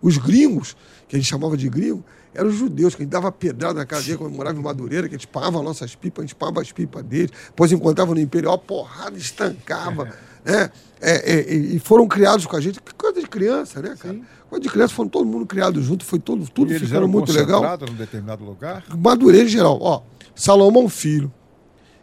Os 0.00 0.16
gringos, 0.16 0.76
que 1.08 1.16
a 1.16 1.18
gente 1.18 1.28
chamava 1.28 1.56
de 1.56 1.68
gringo, 1.68 2.04
eram 2.32 2.50
os 2.50 2.54
judeus, 2.54 2.94
que 2.94 3.02
a 3.02 3.04
gente 3.04 3.10
dava 3.10 3.32
pedrada 3.32 3.80
na 3.80 3.84
casa 3.84 4.04
dele 4.04 4.18
quando 4.18 4.32
morava 4.32 4.56
em 4.56 4.62
Madureira, 4.62 5.08
que 5.08 5.16
a 5.16 5.18
gente 5.18 5.26
pagava 5.26 5.60
nossas 5.60 5.96
pipas, 5.96 6.22
a 6.22 6.26
gente 6.28 6.36
pagava 6.36 6.60
as 6.60 6.70
pipas 6.70 7.02
deles, 7.02 7.32
depois 7.46 7.72
encontrava 7.72 8.14
no 8.14 8.20
Imperial, 8.20 8.58
porrada, 8.58 9.18
estancava, 9.18 10.14
né? 10.44 10.70
É, 11.08 11.34
é, 11.34 11.54
e 11.54 11.78
foram 11.78 12.08
criados 12.08 12.46
com 12.46 12.56
a 12.56 12.60
gente, 12.60 12.80
que 12.80 12.92
coisa 12.92 13.20
de 13.20 13.28
criança, 13.28 13.80
né, 13.80 13.94
cara? 13.96 14.18
Coisa 14.50 14.60
de 14.60 14.68
criança, 14.68 14.92
foram 14.92 15.08
todo 15.08 15.24
mundo 15.24 15.46
criado 15.46 15.80
junto, 15.80 16.04
foi 16.04 16.18
todo, 16.18 16.44
tudo 16.50 16.72
E 16.72 16.80
ficando 16.80 16.96
eram 16.96 17.06
muito 17.06 17.32
legal. 17.32 17.62
num 17.88 17.94
determinado 17.94 18.44
lugar? 18.44 18.82
Madureira 18.98 19.46
em 19.46 19.48
geral. 19.48 19.78
Ó, 19.80 20.02
Salomão 20.34 20.88
Filho 20.88 21.32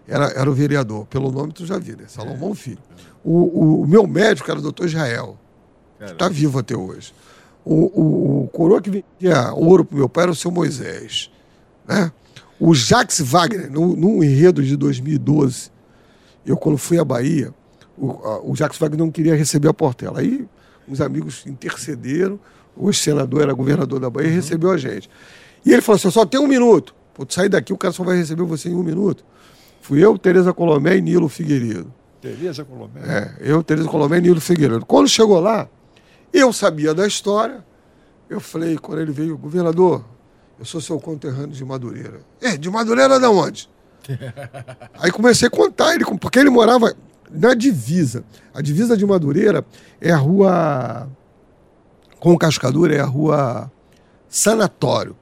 era, 0.08 0.28
era 0.28 0.49
o 0.49 0.54
vereador. 0.54 1.06
Pelo 1.08 1.34
nome 1.34 1.51
tu 1.51 1.66
já 1.66 1.78
viu, 1.78 1.97
né? 1.97 2.06
Salomão 2.08 2.56
Filho. 2.56 2.80
O, 3.26 3.82
o, 3.82 3.88
meu 3.88 4.08
médico 4.08 4.49
era 4.49 4.58
o 4.62 4.64
doutor 4.64 4.86
Israel, 4.86 5.38
que 5.99 6.14
está 6.14 6.30
vivo 6.30 6.60
até 6.60 6.78
hoje. 6.78 7.14
O, 7.66 7.74
o, 7.74 8.43
o 8.43 8.47
coroa 8.47 8.82
que 8.82 8.89
vendia 8.89 9.54
ouro 9.54 9.84
pro 9.84 9.97
meu 9.97 10.08
pai 10.08 10.24
era 10.24 10.32
o 10.32 10.36
seu 10.36 10.49
Moisés. 10.49 11.30
Né? 11.86 12.10
O 12.58 12.74
Jacques 12.74 13.20
Wagner, 13.20 13.70
no 13.70 14.24
enredo 14.24 14.64
de 14.64 14.78
2012, 14.78 15.70
eu 16.45 16.56
quando 16.56 16.78
fui 16.78 16.97
à 16.97 17.04
Bahia, 17.04 17.54
o, 17.98 18.12
a- 18.12 18.41
o 18.44 18.56
Jacques 18.56 18.80
Wagner 18.80 19.00
não 19.00 19.12
queria 19.12 19.36
receber 19.36 19.68
a 19.70 19.74
Portela. 19.74 20.20
Aí 20.20 20.46
uns 20.88 21.00
amigos 21.02 21.46
intercederam, 21.46 22.39
o 22.76 22.91
senador 22.94 23.44
era 23.44 23.54
governador 23.54 24.00
da 24.00 24.10
Bahia 24.10 24.30
e 24.30 24.34
recebeu 24.34 24.72
a 24.72 24.78
gente. 24.78 25.10
E 25.66 25.72
ele 25.72 25.82
falou 25.82 25.98
assim: 25.98 26.10
só 26.12 26.26
tem 26.26 26.39
um 26.39 26.48
minuto. 26.48 26.94
Pô, 27.14 27.26
tu 27.26 27.34
sair 27.34 27.50
daqui, 27.50 27.72
o 27.72 27.78
cara 27.78 27.94
só 27.94 28.04
vai 28.04 28.18
receber 28.18 28.44
você 28.44 28.70
em 28.70 28.76
um 28.76 28.84
minuto. 28.84 29.24
Fui 29.82 30.04
eu, 30.04 30.18
Tereza 30.18 30.52
Colomé 30.54 30.98
e 30.98 31.02
Nilo 31.02 31.28
Figueiredo. 31.30 31.94
Tereza 32.22 32.64
Colomé. 32.64 33.02
É, 33.06 33.34
eu, 33.41 33.62
Tereza 33.62 33.88
Colomé 33.88 34.18
e 34.18 34.22
Nilo 34.22 34.39
Figueiredo. 34.41 34.86
Quando 34.86 35.08
chegou 35.10 35.39
lá, 35.39 35.68
eu 36.32 36.52
sabia 36.54 36.94
da 36.94 37.06
história. 37.06 37.64
Eu 38.30 38.39
falei, 38.39 38.78
quando 38.78 39.02
ele 39.02 39.12
veio, 39.12 39.38
governador, 39.38 40.04
eu 40.58 40.66
sou 40.66 40.80
seu 40.82 41.00
conterrâneo 41.00 41.50
de 41.50 41.64
Madureira. 41.64 42.22
É, 42.41 42.58
de 42.58 42.70
Madureira 42.70 43.20
da 43.20 43.30
onde? 43.30 43.70
Aí 45.00 45.12
comecei 45.12 45.48
a 45.48 45.52
contar, 45.52 45.94
ele, 45.94 46.06
porque 46.20 46.39
ele 46.39 46.50
morava 46.50 46.96
na 47.34 47.54
divisa. 47.54 48.24
A 48.54 48.62
divisa 48.62 48.96
de 48.96 49.06
Madureira 49.06 49.66
é 50.00 50.12
a 50.12 50.18
rua. 50.18 51.10
Com 52.20 52.38
Cascadura 52.38 52.96
é 52.96 53.00
a 53.00 53.06
rua 53.06 53.72
Sanatório. 54.30 55.16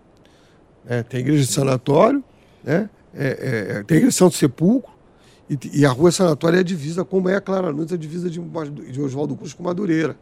É, 0.86 1.01
tem 1.01 1.20
a 1.20 1.22
igreja 1.22 1.45
de 1.45 1.51
Sanatório, 1.51 2.24
né? 2.64 2.89
É, 3.14 3.28
é, 3.28 3.78
é, 3.78 3.84
tem 3.84 3.95
a 3.95 3.99
igreja 3.99 4.09
de 4.09 4.14
Santo 4.16 4.36
Sepulcro, 4.36 4.91
e, 5.49 5.82
e 5.82 5.86
a 5.86 5.89
rua 5.89 6.12
Sanatório 6.12 6.57
é 6.57 6.59
a 6.59 6.64
divisa, 6.64 7.03
como 7.03 7.28
é 7.28 7.36
a 7.36 7.41
Clara 7.41 7.72
Nunes, 7.72 7.91
a 7.91 7.97
divisa 7.97 8.30
de, 8.30 8.39
de 8.39 9.01
Oswaldo 9.01 9.36
Cruz 9.36 9.53
com 9.53 9.64
Madureira. 9.64 10.16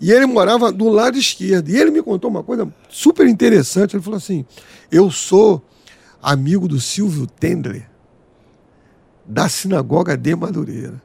E 0.00 0.12
ele 0.12 0.26
morava 0.26 0.70
do 0.72 0.88
lado 0.88 1.18
esquerdo. 1.18 1.68
E 1.68 1.76
ele 1.76 1.90
me 1.90 2.02
contou 2.02 2.30
uma 2.30 2.42
coisa 2.42 2.72
super 2.88 3.26
interessante. 3.26 3.96
Ele 3.96 4.02
falou 4.02 4.16
assim: 4.16 4.44
Eu 4.90 5.10
sou 5.10 5.62
amigo 6.22 6.68
do 6.68 6.80
Silvio 6.80 7.26
Tendler, 7.26 7.88
da 9.24 9.48
sinagoga 9.48 10.16
de 10.16 10.34
Madureira. 10.34 11.02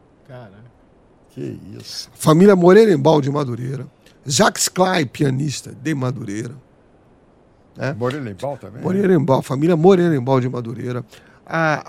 Que 1.33 1.59
isso. 1.79 2.09
Família 2.13 2.55
Moreira 2.55 2.91
de 3.21 3.29
Madureira. 3.31 3.87
Jacques 4.25 4.69
Klein, 4.69 5.05
pianista 5.07 5.73
de 5.81 5.93
Madureira. 5.93 6.55
É. 7.77 7.91
Morelenbaum 7.93 8.55
também? 8.55 8.81
Moreirembal, 8.83 9.41
família 9.41 9.75
Moreirembal 9.75 10.39
de 10.39 10.47
Madureira. 10.47 11.03
A, 11.45 11.83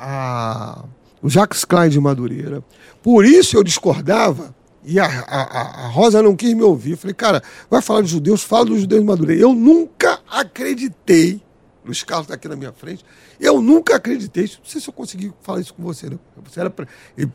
a- 0.80 0.84
o 1.22 1.28
Jacques 1.28 1.64
Klein 1.64 1.90
de 1.90 2.00
Madureira. 2.00 2.64
Por 3.02 3.24
isso 3.24 3.56
eu 3.56 3.62
discordava 3.62 4.54
e 4.82 4.98
a, 4.98 5.04
a- 5.06 5.42
a- 5.42 5.84
a 5.84 5.88
Rosa 5.88 6.22
não 6.22 6.34
quis 6.34 6.54
me 6.54 6.62
ouvir. 6.62 6.96
Falei, 6.96 7.14
cara, 7.14 7.42
vai 7.70 7.82
falar 7.82 8.00
de 8.00 8.08
judeus, 8.08 8.42
fala 8.42 8.64
dos 8.64 8.80
judeus 8.80 9.02
de 9.02 9.06
Madureira. 9.06 9.42
Eu 9.42 9.54
nunca 9.54 10.20
acreditei, 10.30 11.42
Luiz 11.84 12.02
Carlos 12.02 12.24
está 12.24 12.34
aqui 12.34 12.48
na 12.48 12.56
minha 12.56 12.72
frente, 12.72 13.04
eu 13.38 13.60
nunca 13.60 13.96
acreditei, 13.96 14.44
não 14.44 14.64
sei 14.64 14.80
se 14.80 14.88
eu 14.88 14.92
consegui 14.92 15.32
falar 15.42 15.60
isso 15.60 15.74
com 15.74 15.82
você, 15.82 16.08
né? 16.08 16.18
Você 16.44 16.60
era 16.60 16.70
pre- 16.70 16.86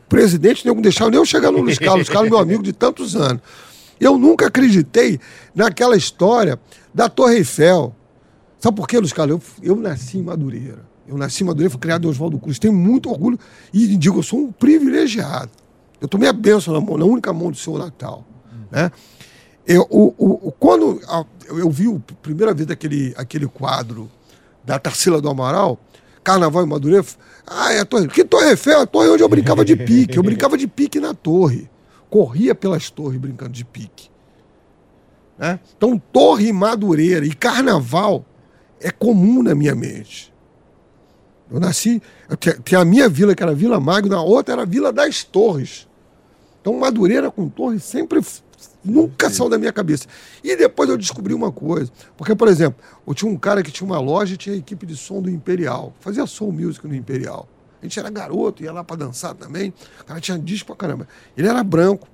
presidente, 0.08 0.66
não 0.66 0.74
deixava 0.74 1.10
nem 1.10 1.18
eu 1.20 1.24
chegar 1.24 1.50
no 1.52 1.58
Luiz 1.58 1.78
Carlos, 1.78 1.94
Luiz 1.98 2.08
Carlos 2.08 2.30
meu 2.30 2.38
amigo 2.38 2.62
de 2.62 2.72
tantos 2.72 3.14
anos. 3.14 3.42
Eu 4.00 4.18
nunca 4.18 4.46
acreditei 4.46 5.20
naquela 5.54 5.96
história 5.96 6.58
da 6.92 7.08
Torre 7.08 7.36
Eiffel. 7.36 7.94
Sabe 8.58 8.76
por 8.76 8.88
quê, 8.88 8.98
Luiz 8.98 9.12
Carlos? 9.12 9.40
Eu, 9.62 9.74
eu 9.74 9.76
nasci 9.76 10.18
em 10.18 10.22
Madureira. 10.22 10.88
Eu 11.06 11.16
nasci 11.16 11.42
em 11.44 11.46
Madureira, 11.46 11.70
fui 11.70 11.80
criado 11.80 12.06
em 12.06 12.10
Oswaldo 12.10 12.38
Cruz. 12.38 12.58
Tenho 12.58 12.72
muito 12.74 13.10
orgulho 13.10 13.38
e 13.72 13.86
digo, 13.96 14.18
eu 14.18 14.22
sou 14.22 14.38
um 14.40 14.50
privilegiado. 14.52 15.50
Eu 16.00 16.08
tomei 16.08 16.28
a 16.28 16.32
bênção 16.32 16.72
na, 16.72 16.80
mão, 16.80 16.96
na 16.96 17.04
única 17.04 17.32
mão 17.32 17.50
do 17.50 17.56
Senhor 17.56 17.78
Natal. 17.78 18.26
Né? 18.70 18.90
Eu, 19.66 19.86
o, 19.90 20.14
o- 20.48 20.52
quando 20.52 21.00
a- 21.06 21.24
eu, 21.46 21.58
eu 21.58 21.70
vi 21.70 21.86
a 21.94 22.14
primeira 22.22 22.54
vez 22.54 22.70
aquele, 22.70 23.12
aquele 23.18 23.46
quadro 23.46 24.10
da 24.64 24.78
Tarsila 24.78 25.20
do 25.20 25.28
Amaral, 25.28 25.78
Carnaval 26.22 26.64
em 26.64 26.68
Madureira, 26.68 27.04
ah, 27.46 27.72
é 27.72 27.80
a 27.80 27.84
torre. 27.84 28.06
Que 28.08 28.24
torre 28.24 28.50
Eiffel? 28.50 28.80
A 28.80 28.86
torre 28.86 29.08
onde 29.08 29.22
eu 29.22 29.28
brincava 29.28 29.64
de 29.64 29.74
pique. 29.76 30.16
Eu 30.16 30.22
brincava 30.22 30.56
de 30.56 30.66
pique 30.68 31.00
na 31.00 31.14
torre. 31.14 31.68
Corria 32.08 32.54
pelas 32.54 32.90
torres 32.90 33.18
brincando 33.18 33.52
de 33.52 33.64
pique. 33.64 34.10
né? 35.38 35.58
Então, 35.76 35.98
Torre 36.12 36.52
Madureira 36.52 37.24
e 37.24 37.32
Carnaval 37.32 38.24
é 38.80 38.90
comum 38.90 39.42
na 39.42 39.54
minha 39.54 39.74
mente. 39.74 40.32
Eu 41.50 41.58
nasci. 41.58 42.00
tinha- 42.64 42.80
a 42.80 42.84
minha 42.84 43.08
vila, 43.08 43.34
que 43.34 43.42
era 43.42 43.54
Vila 43.54 43.80
Magno, 43.80 44.10
na 44.10 44.22
outra 44.22 44.54
era 44.54 44.66
Vila 44.66 44.92
das 44.92 45.24
Torres. 45.24 45.88
Então, 46.60 46.78
Madureira 46.78 47.30
com 47.30 47.48
Torre 47.48 47.78
sempre. 47.78 48.20
Nunca 48.84 49.30
saiu 49.30 49.48
da 49.48 49.58
minha 49.58 49.72
cabeça. 49.72 50.06
E 50.44 50.56
depois 50.56 50.88
eu 50.88 50.96
descobri 50.96 51.34
uma 51.34 51.50
coisa. 51.50 51.90
Porque, 52.16 52.34
por 52.34 52.48
exemplo, 52.48 52.82
eu 53.06 53.14
tinha 53.14 53.30
um 53.30 53.36
cara 53.36 53.62
que 53.62 53.70
tinha 53.70 53.86
uma 53.86 53.98
loja 53.98 54.34
e 54.34 54.36
tinha 54.36 54.54
a 54.54 54.58
equipe 54.58 54.86
de 54.86 54.96
som 54.96 55.20
do 55.20 55.30
Imperial. 55.30 55.94
Fazia 56.00 56.26
som 56.26 56.50
music 56.50 56.86
no 56.86 56.94
Imperial. 56.94 57.48
A 57.80 57.84
gente 57.84 57.98
era 57.98 58.10
garoto, 58.10 58.62
ia 58.62 58.72
lá 58.72 58.84
pra 58.84 58.96
dançar 58.96 59.34
também. 59.34 59.72
O 60.00 60.04
cara 60.04 60.20
tinha 60.20 60.38
disco 60.38 60.66
pra 60.66 60.76
caramba. 60.76 61.08
Ele 61.36 61.48
era 61.48 61.62
branco. 61.64 62.08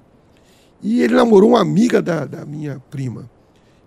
E 0.82 1.02
ele 1.02 1.14
namorou 1.14 1.50
uma 1.50 1.60
amiga 1.60 2.00
da, 2.00 2.24
da 2.24 2.44
minha 2.44 2.80
prima. 2.90 3.28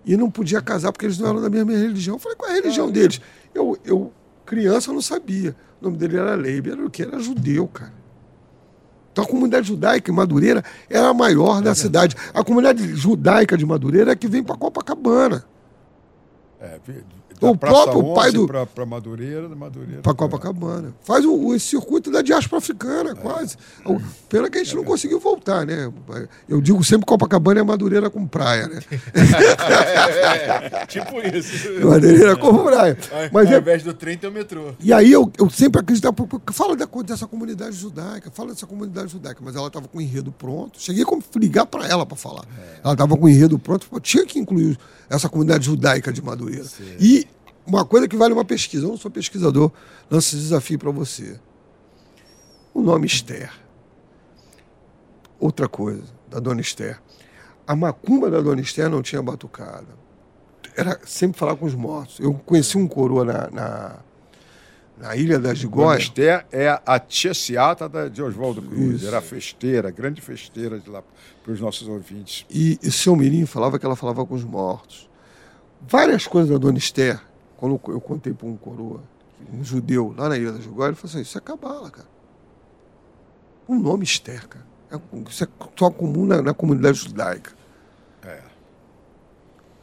E 0.04 0.16
não 0.16 0.30
podia 0.30 0.60
casar 0.60 0.92
porque 0.92 1.06
eles 1.06 1.18
não 1.18 1.28
eram 1.28 1.40
da 1.40 1.48
mesma 1.48 1.72
religião. 1.72 2.16
Eu 2.16 2.18
falei, 2.18 2.36
qual 2.36 2.50
é 2.50 2.52
a 2.52 2.56
religião 2.56 2.90
deles? 2.90 3.20
Eu, 3.54 3.78
eu 3.84 4.12
criança, 4.44 4.92
não 4.92 5.00
sabia. 5.00 5.54
O 5.80 5.84
nome 5.84 5.96
dele 5.96 6.18
era 6.18 6.34
Leib, 6.34 6.66
era 6.66 6.84
o 6.84 6.90
quê? 6.90 7.02
Era 7.02 7.20
judeu, 7.20 7.68
cara. 7.68 7.99
Então 9.20 9.24
a 9.24 9.26
comunidade 9.26 9.68
judaica 9.68 10.10
em 10.10 10.14
Madureira 10.14 10.64
era 10.88 11.08
a 11.08 11.14
maior 11.14 11.60
da 11.60 11.74
cidade. 11.74 12.16
A 12.32 12.42
comunidade 12.42 12.96
judaica 12.96 13.56
de 13.56 13.66
Madureira 13.66 14.12
é 14.12 14.16
que 14.16 14.26
vem 14.26 14.42
para 14.42 14.56
Copacabana. 14.56 15.44
É, 16.60 16.78
O 17.40 17.56
próprio 17.56 18.14
pai 18.14 18.28
11 18.28 18.36
do- 18.36 18.66
pra 18.66 18.86
Madureira, 18.86 19.48
da 19.48 19.56
Madureira. 19.56 20.02
Para 20.02 20.14
Copacabana. 20.14 20.94
Faz 21.02 21.24
o, 21.24 21.34
o- 21.34 21.54
esse 21.54 21.66
circuito 21.68 22.10
da 22.10 22.22
diáspora 22.22 22.58
africana, 22.58 23.14
quase. 23.14 23.56
O- 23.84 24.00
Pena 24.28 24.48
que 24.50 24.58
a 24.58 24.64
gente 24.64 24.76
não 24.76 24.84
conseguiu 24.84 25.18
voltar, 25.18 25.66
né? 25.66 25.90
Eu 26.48 26.60
digo 26.60 26.82
sempre 26.84 27.06
Copacabana 27.06 27.60
é 27.60 27.62
Madureira 27.62 28.10
com 28.10 28.26
praia, 28.26 28.68
né? 28.68 28.80
tipo 30.88 31.20
isso. 31.36 31.86
Madureira 31.86 32.36
com 32.36 32.64
praia. 32.64 32.96
Mas 33.32 33.48
Ao 33.48 33.54
é, 33.54 33.58
invés 33.58 33.82
do 33.82 33.94
trem 33.94 34.16
tem 34.16 34.28
o 34.28 34.32
metrô. 34.32 34.72
E 34.80 34.92
aí 34.92 35.10
eu, 35.10 35.30
eu 35.38 35.48
sempre 35.50 35.80
acreditava, 35.80 36.12
porque 36.14 36.52
fala 36.52 36.76
da, 36.76 36.86
dessa 37.04 37.26
comunidade 37.26 37.76
judaica, 37.76 38.30
fala 38.30 38.50
dessa 38.50 38.66
comunidade 38.66 39.12
judaica, 39.12 39.40
mas 39.42 39.56
ela 39.56 39.66
estava 39.68 39.88
com 39.88 39.98
o 39.98 40.00
enredo 40.00 40.32
pronto. 40.32 40.80
Cheguei 40.80 41.04
a 41.04 41.38
ligar 41.38 41.66
para 41.66 41.86
ela 41.88 42.04
para 42.06 42.16
falar. 42.16 42.44
Ela 42.82 42.92
estava 42.92 43.16
com 43.16 43.26
o 43.26 43.28
enredo 43.28 43.58
pronto, 43.58 43.88
tinha 44.00 44.24
que 44.26 44.38
incluir 44.38 44.78
essa 45.08 45.28
comunidade 45.28 45.66
judaica 45.66 46.12
de 46.12 46.22
Madureira. 46.22 46.66
E 46.98 47.26
uma 47.70 47.84
coisa 47.84 48.08
que 48.08 48.16
vale 48.16 48.34
uma 48.34 48.44
pesquisa. 48.44 48.84
Eu 48.84 48.90
não 48.90 48.96
sou 48.96 49.10
pesquisador, 49.10 49.70
lanço 50.10 50.34
esse 50.34 50.44
desafio 50.44 50.78
para 50.78 50.90
você. 50.90 51.38
O 52.74 52.82
nome 52.82 53.06
Esther. 53.06 53.52
Outra 55.38 55.68
coisa, 55.68 56.04
da 56.28 56.38
dona 56.38 56.60
Esther. 56.60 57.00
A 57.66 57.74
macumba 57.76 58.30
da 58.30 58.40
dona 58.40 58.60
Esther 58.60 58.90
não 58.90 59.02
tinha 59.02 59.22
batucada. 59.22 60.00
Era 60.76 61.00
sempre 61.04 61.38
falar 61.38 61.56
com 61.56 61.66
os 61.66 61.74
mortos. 61.74 62.18
Eu 62.20 62.34
conheci 62.34 62.76
um 62.76 62.86
coroa 62.86 63.24
na, 63.24 63.50
na, 63.50 63.96
na 64.98 65.16
Ilha 65.16 65.38
da 65.38 65.48
Dona 65.48 65.54
Gigóia. 65.54 65.98
Esther 65.98 66.46
é 66.52 66.80
a 66.84 66.98
tia 66.98 67.32
Seata 67.32 68.10
de 68.10 68.22
Oswaldo 68.22 68.62
Cruz. 68.62 68.96
Isso. 68.96 69.06
Era 69.06 69.20
festeira, 69.20 69.90
grande 69.90 70.20
festeira 70.20 70.78
de 70.78 70.90
lá 70.90 71.02
para 71.42 71.52
os 71.52 71.60
nossos 71.60 71.88
ouvintes. 71.88 72.44
E 72.50 72.78
o 72.82 72.92
seu 72.92 73.16
Mirim 73.16 73.46
falava 73.46 73.78
que 73.78 73.86
ela 73.86 73.96
falava 73.96 74.24
com 74.26 74.34
os 74.34 74.44
mortos. 74.44 75.08
Várias 75.80 76.26
coisas 76.26 76.50
da 76.50 76.58
dona 76.58 76.78
Esther, 76.78 77.20
quando 77.60 77.78
eu 77.88 78.00
contei 78.00 78.32
para 78.32 78.46
um 78.48 78.56
coroa, 78.56 79.02
um 79.52 79.62
judeu, 79.62 80.14
lá 80.16 80.28
na 80.30 80.36
Ilha 80.38 80.52
da 80.52 80.60
Gigóia, 80.60 80.88
ele 80.88 80.96
falou 80.96 81.10
assim: 81.10 81.20
Isso 81.20 81.36
é 81.36 81.40
cabala, 81.40 81.90
cara. 81.90 82.08
O 83.68 83.74
nome 83.74 84.02
Esther, 84.04 84.48
cara. 84.48 84.66
É- 84.90 85.28
isso 85.30 85.44
é 85.44 85.48
só 85.78 85.90
comum 85.90 86.26
na, 86.26 86.42
na 86.42 86.54
comunidade 86.54 86.98
judaica. 86.98 87.52
É. 88.24 88.42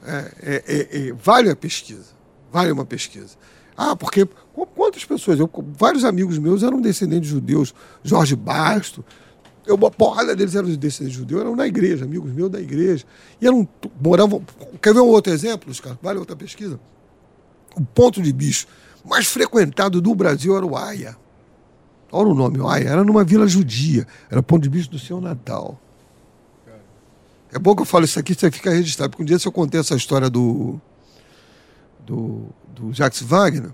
É, 0.05 0.31
é, 0.41 0.63
é, 0.67 1.07
é, 1.09 1.13
vale 1.13 1.49
a 1.49 1.55
pesquisa. 1.55 2.15
Vale 2.51 2.71
uma 2.71 2.85
pesquisa. 2.85 3.35
Ah, 3.75 3.95
porque 3.95 4.25
qu- 4.25 4.65
quantas 4.67 5.05
pessoas? 5.05 5.39
Eu, 5.39 5.49
vários 5.77 6.03
amigos 6.03 6.37
meus 6.37 6.63
eram 6.63 6.81
descendentes 6.81 7.29
de 7.29 7.35
judeus. 7.35 7.73
Jorge 8.03 8.35
Basto. 8.35 9.03
Eu, 9.65 9.75
uma 9.75 9.91
porrada 9.91 10.35
deles 10.35 10.55
eram 10.55 10.67
descendentes 10.69 11.11
de 11.13 11.19
judeus, 11.19 11.41
eram 11.41 11.55
na 11.55 11.67
igreja, 11.67 12.05
amigos 12.05 12.31
meus 12.31 12.49
da 12.49 12.59
igreja. 12.59 13.05
E 13.41 13.45
eram, 13.47 13.67
moravam. 14.01 14.43
Quer 14.81 14.93
ver 14.93 15.01
um 15.01 15.07
outro 15.07 15.31
exemplo, 15.31 15.69
Oscar? 15.69 15.97
Vale 16.01 16.19
outra 16.19 16.35
pesquisa? 16.35 16.79
O 17.77 17.85
ponto 17.85 18.21
de 18.21 18.33
bicho 18.33 18.65
mais 19.05 19.27
frequentado 19.27 20.01
do 20.01 20.15
Brasil 20.15 20.57
era 20.57 20.65
o 20.65 20.75
Aia. 20.75 21.15
Olha 22.11 22.29
o 22.29 22.33
nome, 22.33 22.59
o 22.59 22.67
Aia. 22.67 22.89
Era 22.89 23.03
numa 23.03 23.23
vila 23.23 23.47
judia. 23.47 24.07
Era 24.29 24.41
ponto 24.41 24.63
de 24.63 24.69
bicho 24.69 24.89
do 24.89 24.97
seu 24.97 25.21
Natal. 25.21 25.79
É 27.53 27.59
bom 27.59 27.75
que 27.75 27.81
eu 27.83 27.85
falo 27.85 28.05
isso 28.05 28.19
aqui, 28.19 28.33
você 28.33 28.51
fica 28.51 28.71
registrado. 28.71 29.11
Porque 29.11 29.23
um 29.23 29.25
dia, 29.25 29.39
se 29.39 29.47
eu 29.47 29.51
contei 29.51 29.79
essa 29.79 29.95
história 29.95 30.29
do, 30.29 30.81
do, 32.05 32.47
do 32.67 32.91
Jacques 32.91 33.21
Wagner, 33.21 33.71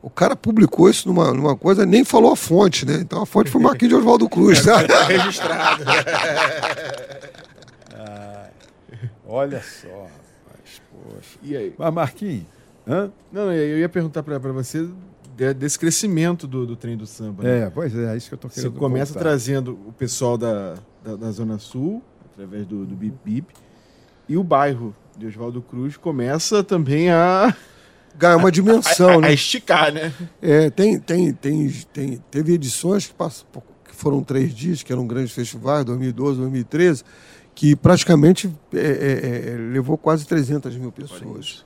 o 0.00 0.08
cara 0.08 0.34
publicou 0.34 0.88
isso 0.88 1.06
numa, 1.06 1.32
numa 1.32 1.56
coisa, 1.56 1.84
nem 1.84 2.04
falou 2.04 2.32
a 2.32 2.36
fonte, 2.36 2.86
né? 2.86 2.94
Então 2.94 3.20
a 3.22 3.26
fonte 3.26 3.50
foi 3.50 3.60
Marquinhos 3.60 3.90
de 3.90 4.00
Oswaldo 4.00 4.28
Cruz. 4.28 4.62
Tá? 4.64 4.78
Registrado. 5.06 5.84
Olha 9.32 9.62
só, 9.62 9.86
rapaz, 9.86 10.82
poxa. 10.90 11.38
E 11.42 11.56
aí? 11.56 11.74
Mas, 11.78 11.94
Marquinhos, 11.94 12.46
hã? 12.90 13.12
Não, 13.32 13.52
eu 13.52 13.78
ia 13.78 13.88
perguntar 13.88 14.22
pra 14.22 14.38
você 14.38 14.88
de- 15.36 15.54
desse 15.54 15.78
crescimento 15.78 16.46
do, 16.46 16.66
do 16.66 16.76
trem 16.76 16.96
do 16.96 17.06
samba. 17.06 17.42
né? 17.42 17.60
É, 17.60 17.70
pois 17.70 17.94
é, 17.96 18.12
é 18.12 18.16
isso 18.16 18.28
que 18.28 18.34
eu 18.34 18.50
Você 18.50 18.62
querendo 18.62 18.78
começa 18.78 19.12
voltar. 19.12 19.28
trazendo 19.28 19.78
o 19.86 19.92
pessoal 19.92 20.36
da, 20.36 20.74
da, 21.02 21.16
da 21.16 21.30
Zona 21.30 21.58
Sul, 21.58 22.02
através 22.32 22.66
do, 22.66 22.84
do 22.84 22.94
Bip 22.94 23.16
Bip, 23.24 23.54
e 24.28 24.36
o 24.36 24.44
bairro 24.44 24.94
de 25.16 25.26
Oswaldo 25.26 25.60
Cruz 25.62 25.96
começa 25.96 26.62
também 26.62 27.10
a, 27.10 27.54
Ganha 28.18 28.36
uma 28.36 28.50
dimensão, 28.50 29.10
a, 29.14 29.14
a 29.16 29.20
né? 29.20 29.32
esticar, 29.32 29.92
né? 29.92 30.12
É, 30.42 30.68
tem, 30.70 30.98
tem, 30.98 31.32
tem, 31.32 31.68
tem, 31.92 32.16
teve 32.30 32.52
edições 32.54 33.06
que, 33.06 33.14
passam, 33.14 33.46
que 33.84 33.94
foram 33.94 34.22
três 34.22 34.52
dias, 34.54 34.82
que 34.82 34.92
eram 34.92 35.06
grandes 35.06 35.32
festivais, 35.32 35.84
2012, 35.84 36.38
2013, 36.38 37.04
que 37.54 37.74
praticamente 37.76 38.50
é, 38.74 38.78
é, 38.78 39.50
é, 39.52 39.56
levou 39.56 39.96
quase 39.96 40.26
300 40.26 40.76
mil 40.76 40.92
pessoas. 40.92 41.64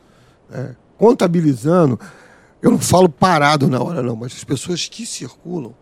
É, 0.50 0.74
contabilizando, 0.98 1.98
eu 2.62 2.70
não 2.70 2.78
falo 2.78 3.08
parado 3.08 3.68
na 3.68 3.82
hora, 3.82 4.02
não, 4.02 4.16
mas 4.16 4.32
as 4.32 4.44
pessoas 4.44 4.88
que 4.88 5.04
circulam 5.04 5.74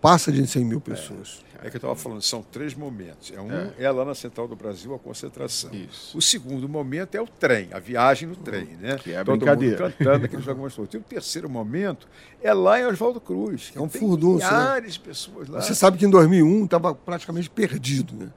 passa 0.00 0.32
de 0.32 0.46
100 0.46 0.64
mil 0.64 0.80
pessoas. 0.80 1.40
É 1.62 1.68
que 1.68 1.76
eu 1.76 1.78
estava 1.78 1.94
falando, 1.94 2.22
são 2.22 2.42
três 2.42 2.74
momentos. 2.74 3.30
É 3.36 3.40
um 3.40 3.50
é. 3.52 3.90
lá 3.90 4.02
na 4.02 4.14
Central 4.14 4.48
do 4.48 4.56
Brasil, 4.56 4.94
a 4.94 4.98
concentração. 4.98 5.70
Isso. 5.74 6.16
O 6.16 6.22
segundo 6.22 6.66
momento 6.66 7.14
é 7.14 7.20
o 7.20 7.26
trem, 7.26 7.68
a 7.72 7.78
viagem 7.78 8.26
no 8.26 8.36
trem, 8.36 8.78
né? 8.80 8.96
Que 8.96 9.12
é 9.12 9.18
a 9.18 9.24
Todo 9.24 9.40
brincadeira. 9.40 9.84
mundo 9.84 9.94
cantando, 9.98 10.24
aqueles 10.24 10.44
jogos 10.44 10.74
todos. 10.74 10.94
E 10.94 10.96
o 10.96 11.02
terceiro 11.02 11.50
momento 11.50 12.08
é 12.42 12.54
lá 12.54 12.80
em 12.80 12.86
Oswaldo 12.86 13.20
Cruz. 13.20 13.70
que 13.70 13.78
É 13.78 13.80
um 13.80 13.90
furdunço, 13.90 14.46
né? 14.46 14.50
milhares 14.50 14.94
de 14.94 15.00
pessoas 15.00 15.48
lá. 15.48 15.60
Você 15.60 15.74
sabe 15.74 15.98
que 15.98 16.06
em 16.06 16.10
2001 16.10 16.64
estava 16.64 16.94
praticamente 16.94 17.50
perdido, 17.50 18.14
né? 18.14 18.30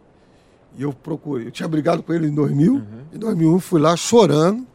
E 0.77 0.83
eu 0.83 0.91
procurei. 0.91 1.47
Eu 1.47 1.51
tinha 1.51 1.67
brigado 1.67 2.03
com 2.03 2.11
ele 2.13 2.27
em 2.27 2.35
2000. 2.35 2.83
Em 3.13 3.17
2001 3.17 3.59
fui 3.59 3.79
lá 3.79 3.95
chorando. 3.95 4.67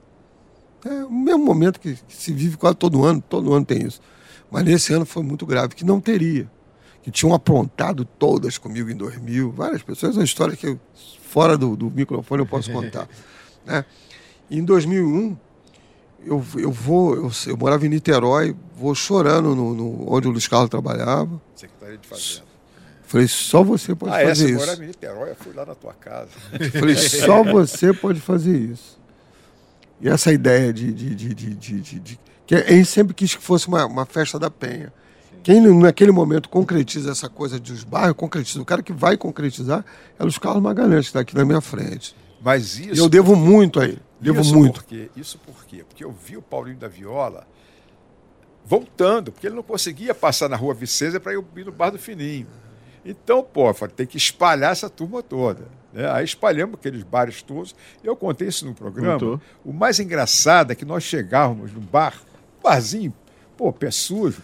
É 0.84 1.04
o 1.04 1.10
mesmo 1.10 1.44
momento 1.44 1.80
que, 1.80 1.94
que 1.94 2.14
se 2.16 2.32
vive 2.32 2.56
quase 2.56 2.76
todo 2.76 3.04
ano. 3.04 3.22
Todo 3.28 3.52
ano 3.52 3.64
tem 3.64 3.84
isso. 3.86 4.00
Mas 4.50 4.64
nesse 4.64 4.92
ano 4.92 5.04
foi 5.04 5.22
muito 5.22 5.44
grave, 5.44 5.74
que 5.74 5.84
não 5.84 6.00
teria. 6.00 6.50
Que 7.02 7.10
tinham 7.10 7.34
aprontado 7.34 8.04
todas 8.04 8.58
comigo 8.58 8.90
em 8.90 8.96
2000. 8.96 9.50
Várias 9.52 9.82
pessoas. 9.82 10.14
É 10.16 10.18
uma 10.20 10.24
história 10.24 10.56
que 10.56 10.66
eu, 10.66 10.80
fora 11.22 11.56
do, 11.56 11.76
do 11.76 11.90
microfone 11.90 12.42
eu 12.42 12.46
posso 12.46 12.70
contar. 12.72 13.08
né? 13.66 13.84
E 14.50 14.58
em 14.58 14.64
2001 14.64 15.36
eu, 16.24 16.44
eu 16.56 16.70
vou, 16.72 17.14
eu, 17.14 17.30
eu 17.46 17.56
morava 17.56 17.86
em 17.86 17.88
Niterói, 17.88 18.54
vou 18.76 18.94
chorando 18.94 19.54
no, 19.54 19.74
no- 19.74 20.12
onde 20.12 20.26
o 20.26 20.30
Luiz 20.30 20.48
Carlos 20.48 20.68
trabalhava. 20.68 21.40
Secretaria 21.54 21.96
de 21.98 22.06
Fazenda. 22.08 22.48
Falei, 23.04 23.26
só 23.28 23.62
você 23.62 23.94
pode 23.94 24.12
Ah, 24.12 24.20
essa 24.20 24.28
fazer 24.30 24.44
eu 24.44 24.48
isso. 24.50 24.58
morava 24.58 24.84
em 24.84 24.86
Niterói, 24.88 25.30
eu 25.30 25.36
fui 25.36 25.52
lá 25.54 25.64
na 25.64 25.74
tua 25.74 25.94
casa. 25.94 26.28
Falei, 26.78 26.94
só 26.96 27.42
você 27.50 27.92
pode 27.94 28.20
fazer 28.20 28.56
isso. 28.58 28.97
E 30.00 30.08
essa 30.08 30.32
ideia 30.32 30.72
de. 30.72 30.92
de, 30.92 31.14
de, 31.14 31.34
de, 31.34 32.00
de, 32.00 32.20
que 32.46 32.56
gente 32.56 32.86
sempre 32.86 33.14
quis 33.14 33.34
que 33.34 33.42
fosse 33.42 33.68
uma, 33.68 33.84
uma 33.84 34.06
festa 34.06 34.38
da 34.38 34.50
penha. 34.50 34.92
Quem 35.42 35.60
naquele 35.60 36.10
momento 36.10 36.48
concretiza 36.48 37.10
essa 37.10 37.28
coisa 37.28 37.58
dos 37.58 37.84
bairros, 37.84 38.16
concretiza. 38.16 38.60
O 38.60 38.64
cara 38.64 38.82
que 38.82 38.92
vai 38.92 39.16
concretizar 39.16 39.84
é 40.18 40.22
o 40.22 40.24
Luiz 40.24 40.38
Carlos 40.38 40.62
Magalhães, 40.62 41.06
que 41.06 41.10
está 41.10 41.20
aqui 41.20 41.34
na 41.34 41.44
minha 41.44 41.60
frente. 41.60 42.14
Mas 42.40 42.78
E 42.78 42.90
isso. 42.90 43.02
eu 43.02 43.08
devo 43.08 43.36
muito 43.36 43.80
a 43.80 43.84
ele. 43.84 44.00
Devo 44.20 44.40
isso 44.40 44.54
muito. 44.54 44.80
Por 44.80 44.84
quê? 44.84 45.10
Isso 45.16 45.38
por 45.38 45.64
quê? 45.64 45.84
Porque 45.86 46.04
eu 46.04 46.12
vi 46.12 46.36
o 46.36 46.42
Paulinho 46.42 46.78
da 46.78 46.88
Viola 46.88 47.46
voltando, 48.64 49.32
porque 49.32 49.46
ele 49.46 49.56
não 49.56 49.62
conseguia 49.62 50.14
passar 50.14 50.48
na 50.48 50.56
rua 50.56 50.74
Vicência 50.74 51.18
para 51.18 51.32
ir 51.32 51.64
no 51.64 51.72
Bar 51.72 51.90
do 51.90 51.98
Fininho. 51.98 52.46
Então, 53.04 53.42
pô, 53.42 53.72
tem 53.88 54.06
que 54.06 54.16
espalhar 54.16 54.72
essa 54.72 54.90
turma 54.90 55.22
toda. 55.22 55.66
Né? 55.92 56.10
Aí 56.10 56.24
espalhamos 56.24 56.74
aqueles 56.78 57.02
bares 57.02 57.42
todos. 57.42 57.74
Eu 58.02 58.14
contei 58.16 58.48
isso 58.48 58.64
no 58.66 58.74
programa. 58.74 59.14
Contou. 59.14 59.40
O 59.64 59.72
mais 59.72 59.98
engraçado 60.00 60.72
é 60.72 60.74
que 60.74 60.84
nós 60.84 61.02
chegávamos 61.02 61.72
num 61.72 61.80
bar, 61.80 62.14
um 62.58 62.62
barzinho, 62.62 63.12
pô, 63.56 63.72
pé 63.72 63.90
sujo. 63.90 64.42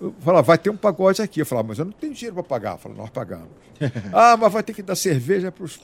Eu 0.00 0.14
falava, 0.20 0.42
vai 0.42 0.58
ter 0.58 0.70
um 0.70 0.76
pagode 0.76 1.20
aqui. 1.22 1.40
Eu 1.40 1.46
falava, 1.46 1.68
mas 1.68 1.78
eu 1.78 1.84
não 1.84 1.92
tenho 1.92 2.12
dinheiro 2.14 2.34
para 2.34 2.42
pagar. 2.44 2.72
Eu 2.72 2.78
falava, 2.78 3.00
nós 3.02 3.10
pagamos. 3.10 3.48
ah, 4.12 4.36
mas 4.36 4.52
vai 4.52 4.62
ter 4.62 4.72
que 4.72 4.82
dar 4.82 4.94
cerveja 4.94 5.50
para 5.50 5.64
os 5.64 5.80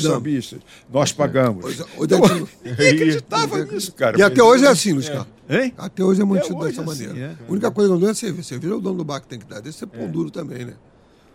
sambistas. 0.00 0.60
Nós 0.88 1.12
pagamos. 1.12 1.64
Hoje- 1.64 1.84
hoje 1.96 2.14
é 2.14 2.20
de- 2.20 2.48
Ninguém 2.70 2.88
acreditava 2.92 3.64
nisso, 3.64 3.92
cara. 3.94 4.16
E 4.18 4.22
até 4.22 4.42
hoje 4.42 4.64
é 4.64 4.68
assim, 4.68 4.92
Luiz 4.92 5.08
Carlos. 5.08 5.26
Hein? 5.50 5.74
Até 5.76 6.04
hoje 6.04 6.22
é 6.22 6.24
mantido 6.24 6.56
hoje 6.58 6.76
dessa 6.76 6.80
é 6.88 6.92
assim, 6.92 7.06
maneira. 7.08 7.36
é. 7.40 7.44
A 7.48 7.50
única 7.52 7.70
coisa 7.70 7.92
que 7.94 8.00
não 8.00 8.08
é 8.08 8.14
cerveja. 8.14 8.42
Cerveja 8.48 8.72
é 8.72 8.76
o 8.76 8.80
dono 8.80 8.98
do 8.98 9.04
bar 9.04 9.20
que 9.20 9.26
tem 9.26 9.38
que 9.40 9.44
dar. 9.44 9.60
Desse 9.60 9.78
ser 9.78 9.86
pão 9.86 10.08
duro 10.08 10.30
também, 10.30 10.64
né? 10.64 10.74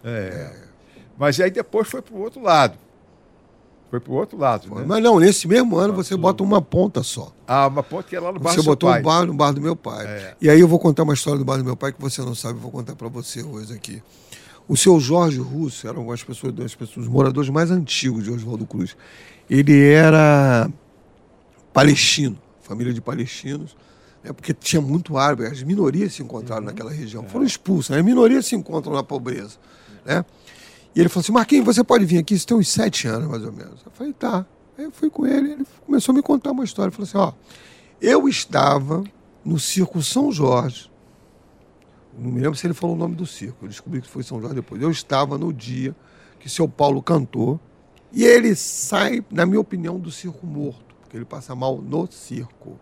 É. 0.04 0.52
Mas 1.18 1.40
aí 1.40 1.52
depois 1.52 1.88
foi 1.90 2.02
para 2.02 2.16
o 2.16 2.22
outro 2.22 2.42
lado. 2.42 2.78
Foi 3.90 4.02
para 4.02 4.12
o 4.12 4.16
outro 4.16 4.38
lado, 4.38 4.68
né? 4.76 4.84
Mas 4.86 5.02
não, 5.02 5.18
nesse 5.20 5.48
mesmo 5.48 5.78
ano 5.78 5.94
você 5.94 6.16
bota 6.18 6.44
uma 6.44 6.62
ponta 6.62 7.02
só. 7.04 7.32
Ah, 7.48 7.68
uma 7.68 7.82
ponte 7.82 8.10
que 8.10 8.16
é 8.18 8.20
lá 8.20 8.34
no 8.34 8.40
bar 8.40 8.52
Você 8.52 8.58
do 8.58 8.64
botou 8.64 8.90
pai. 8.90 9.00
um 9.00 9.04
bar 9.04 9.26
no 9.26 9.34
bar 9.34 9.52
do 9.54 9.62
meu 9.62 9.76
pai. 9.78 10.06
É. 10.06 10.36
E 10.42 10.50
aí 10.50 10.60
eu 10.60 10.68
vou 10.68 10.78
contar 10.78 11.04
uma 11.04 11.14
história 11.14 11.40
do 11.40 11.46
bar 11.46 11.58
do 11.58 11.64
meu 11.64 11.78
pai 11.78 11.94
que 11.94 12.02
você 12.02 12.22
não 12.22 12.36
sabe, 12.36 12.56
eu 12.56 12.62
vou 12.62 12.72
contar 12.72 12.96
para 12.96 13.08
você 13.08 13.42
hoje 13.42 13.74
aqui. 13.74 14.04
O 14.68 14.76
seu 14.76 15.00
Jorge 15.00 15.40
Russo 15.40 15.88
era 15.88 15.98
uma 15.98 16.12
das 16.12 16.24
pessoas, 16.24 16.54
das 16.54 16.76
pessoas, 16.76 17.06
os 17.06 17.12
moradores 17.12 17.50
mais 17.50 17.72
antigos 17.72 18.26
de 18.26 18.32
Oswaldo 18.32 18.66
Cruz. 18.66 18.98
Ele 19.50 19.82
era 19.82 20.70
palestino, 21.72 22.38
família 22.62 22.94
de 22.94 23.00
palestinos, 23.00 23.78
né, 24.22 24.34
porque 24.34 24.54
tinha 24.54 24.82
muito 24.82 25.18
árabe, 25.18 25.46
as 25.46 25.64
minorias 25.64 26.14
se 26.14 26.22
encontraram 26.22 26.66
naquela 26.66 26.92
região, 26.92 27.24
foram 27.24 27.46
expulsas, 27.46 27.96
as 27.96 28.04
minorias 28.04 28.46
se 28.46 28.56
encontram 28.56 28.94
na 28.94 29.04
pobreza. 29.04 29.56
Né? 30.06 30.26
E 30.98 31.00
ele 31.00 31.10
falou 31.10 31.22
assim: 31.22 31.32
Marquinhos, 31.32 31.64
você 31.64 31.84
pode 31.84 32.06
vir 32.06 32.18
aqui? 32.18 32.34
Isso 32.34 32.48
tem 32.48 32.58
uns 32.58 32.70
sete 32.70 33.08
anos, 33.08 33.30
mais 33.30 33.44
ou 33.44 33.52
menos. 33.52 33.86
Eu 33.86 33.92
falei: 33.92 34.12
tá. 34.14 34.44
Aí 34.76 34.86
eu 34.86 34.92
fui 34.92 35.12
com 35.12 35.28
ele, 35.28 35.52
ele 35.52 35.66
começou 35.86 36.12
a 36.12 36.16
me 36.16 36.24
contar 36.24 36.52
uma 36.52 36.64
história. 36.64 36.90
Ele 36.90 36.96
falou 36.96 37.08
assim: 37.08 37.18
ó, 37.20 37.34
eu 38.02 38.28
estava 38.28 39.04
no 39.46 39.60
Circo 39.60 40.02
São 40.02 40.32
Jorge. 40.32 40.92
Não 42.18 42.32
me 42.32 42.42
lembro 42.42 42.58
se 42.58 42.66
ele 42.66 42.74
falou 42.74 42.96
o 42.96 43.00
nome 43.00 43.14
do 43.14 43.28
circo. 43.28 43.66
Eu 43.66 43.70
descobri 43.70 44.02
que 44.02 44.10
foi 44.10 44.24
São 44.24 44.42
Jorge 44.42 44.56
depois. 44.56 44.82
Eu 44.82 44.90
estava 44.90 45.38
no 45.38 45.54
dia 45.54 45.96
que 46.40 46.50
seu 46.50 46.68
Paulo 46.68 47.00
cantou. 47.04 47.60
E 48.12 48.24
ele 48.24 48.56
sai, 48.56 49.24
na 49.30 49.46
minha 49.46 49.60
opinião, 49.60 50.00
do 50.00 50.10
circo 50.10 50.48
morto. 50.48 50.96
Porque 51.02 51.16
ele 51.16 51.26
passa 51.26 51.54
mal 51.54 51.80
no 51.80 52.12
circo. 52.12 52.80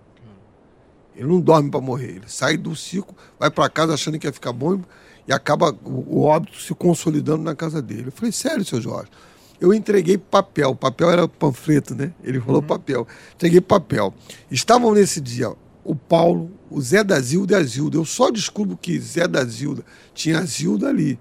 Ele 1.13 1.27
não 1.27 1.41
dorme 1.41 1.69
para 1.69 1.81
morrer. 1.81 2.15
Ele 2.15 2.27
sai 2.29 2.55
do 2.55 2.73
circo, 2.77 3.13
vai 3.37 3.51
para 3.51 3.69
casa 3.69 3.93
achando 3.93 4.17
que 4.17 4.25
ia 4.25 4.31
ficar 4.31 4.53
bom 4.53 4.75
e 4.75 4.81
acaba 5.31 5.75
o, 5.83 6.21
óbito 6.23 6.59
se 6.61 6.73
consolidando 6.73 7.43
na 7.43 7.55
casa 7.55 7.81
dele. 7.81 8.07
Eu 8.07 8.11
falei, 8.11 8.31
sério, 8.31 8.63
seu 8.63 8.79
Jorge? 8.79 9.09
Eu 9.59 9.73
entreguei 9.73 10.17
papel. 10.17 10.75
Papel 10.75 11.09
era 11.09 11.27
panfleto, 11.27 11.95
né? 11.95 12.13
Ele 12.23 12.39
falou 12.39 12.61
papel. 12.61 13.07
Entreguei 13.35 13.61
papel. 13.61 14.13
Estavam 14.51 14.93
nesse 14.93 15.19
dia 15.21 15.51
o 15.83 15.95
Paulo, 15.95 16.51
o 16.69 16.81
Zé 16.81 17.03
da 17.03 17.19
Zilda 17.19 17.53
e 17.53 17.55
a 17.57 17.63
Zilda. 17.63 17.97
Eu 17.97 18.05
só 18.05 18.31
descubro 18.31 18.75
que 18.75 18.99
Zé 18.99 19.27
da 19.27 19.43
Zilda 19.45 19.83
tinha 20.13 20.39
a 20.39 20.45
Zilda 20.45 20.89
ali. 20.89 21.17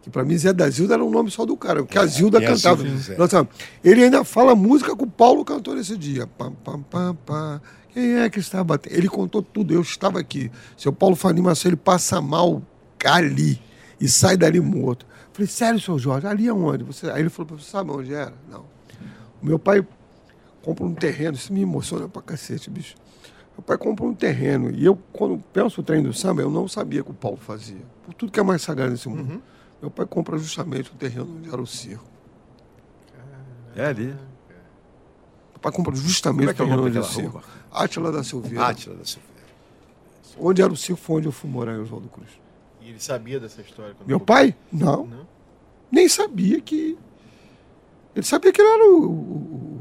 Que 0.00 0.08
para 0.08 0.24
mim 0.24 0.38
Zé 0.38 0.52
da 0.52 0.70
Zilda 0.70 0.94
era 0.94 1.04
um 1.04 1.10
nome 1.10 1.30
só 1.30 1.44
do 1.44 1.56
cara, 1.56 1.82
porque 1.82 1.98
a 1.98 2.06
Zilda 2.06 2.40
e 2.40 2.46
a 2.46 2.48
cantava. 2.48 2.82
Zilda 2.82 3.48
e 3.84 3.88
ele 3.88 4.04
ainda 4.04 4.24
fala 4.24 4.54
música 4.54 4.96
que 4.96 5.02
o 5.02 5.06
Paulo 5.06 5.44
cantou 5.44 5.74
nesse 5.74 5.96
dia. 5.96 6.26
Pam, 6.26 6.52
pam, 6.52 6.80
pam, 6.82 7.14
pam. 7.26 7.60
Quem 7.92 8.14
é 8.18 8.30
que 8.30 8.40
batendo? 8.64 8.94
Ele 8.94 9.08
contou 9.08 9.42
tudo, 9.42 9.74
eu 9.74 9.82
estava 9.82 10.20
aqui. 10.20 10.50
Seu 10.76 10.92
Paulo 10.92 11.16
Fanim 11.16 11.42
Marcelo, 11.42 11.74
ele 11.74 11.80
passa 11.82 12.20
mal 12.20 12.62
ali 13.04 13.60
e 14.00 14.08
sai 14.08 14.36
dali 14.36 14.60
morto. 14.60 15.06
Falei, 15.32 15.46
sério, 15.46 15.80
senhor 15.80 15.98
Jorge, 15.98 16.26
ali 16.26 16.48
aonde? 16.48 16.84
Você... 16.84 17.10
Aí 17.10 17.20
ele 17.20 17.28
falou, 17.28 17.58
você 17.58 17.70
sabe 17.70 17.90
onde 17.90 18.12
era? 18.12 18.34
Não. 18.50 18.64
O 19.40 19.46
meu 19.46 19.58
pai 19.58 19.86
compra 20.62 20.84
um 20.84 20.94
terreno, 20.94 21.36
isso 21.36 21.52
me 21.52 21.62
emociona 21.62 22.08
pra 22.08 22.20
cacete, 22.20 22.68
bicho. 22.68 22.96
Meu 23.56 23.62
pai 23.62 23.78
compra 23.78 24.04
um 24.04 24.14
terreno. 24.14 24.70
E 24.70 24.84
eu, 24.84 24.96
quando 25.12 25.42
penso 25.52 25.80
o 25.80 25.84
trem 25.84 26.02
do 26.02 26.12
samba, 26.12 26.42
eu 26.42 26.50
não 26.50 26.66
sabia 26.68 27.02
que 27.02 27.10
o 27.10 27.14
Paulo 27.14 27.36
fazia. 27.36 27.82
Por 28.04 28.14
tudo 28.14 28.32
que 28.32 28.40
é 28.40 28.42
mais 28.42 28.62
sagrado 28.62 28.90
nesse 28.90 29.08
mundo. 29.08 29.42
Meu 29.80 29.90
pai 29.90 30.06
compra 30.06 30.36
justamente 30.38 30.90
o 30.90 30.94
terreno 30.94 31.36
onde 31.38 31.48
era 31.48 31.60
o 31.60 31.66
circo. 31.66 32.04
É 33.76 33.86
ali. 33.86 34.06
Meu 34.06 35.60
pai 35.60 35.72
compra 35.72 35.94
justamente 35.94 36.44
é 36.44 36.46
o 36.46 36.50
é 36.50 36.52
o 36.52 36.56
terreno 36.56 36.84
onde 36.84 36.96
era 36.96 37.06
o 37.06 37.08
circo. 37.08 37.42
Átila 37.70 38.10
da 38.10 38.24
Silveira. 38.24 38.66
Átila 38.66 38.96
da 38.96 39.04
Silveira. 39.04 39.38
Onde 40.38 40.62
era 40.62 40.72
o 40.72 40.76
circo 40.76 41.00
foi 41.00 41.16
onde 41.16 41.28
eu 41.28 41.32
fui 41.32 41.50
morar 41.50 41.74
em 41.74 41.80
Oswaldo 41.80 42.08
Cruz. 42.08 42.28
E 42.88 42.92
ele 42.92 43.00
sabia 43.00 43.38
dessa 43.38 43.60
história? 43.60 43.94
quando 43.94 44.08
Meu 44.08 44.18
pai? 44.18 44.56
Não. 44.72 45.04
Não? 45.04 45.26
Nem 45.92 46.08
sabia 46.08 46.58
que. 46.58 46.96
Ele 48.16 48.24
sabia 48.24 48.50
que 48.50 48.60
ele 48.62 48.68
era 48.70 48.84
o. 48.90 49.04
o- 49.04 49.08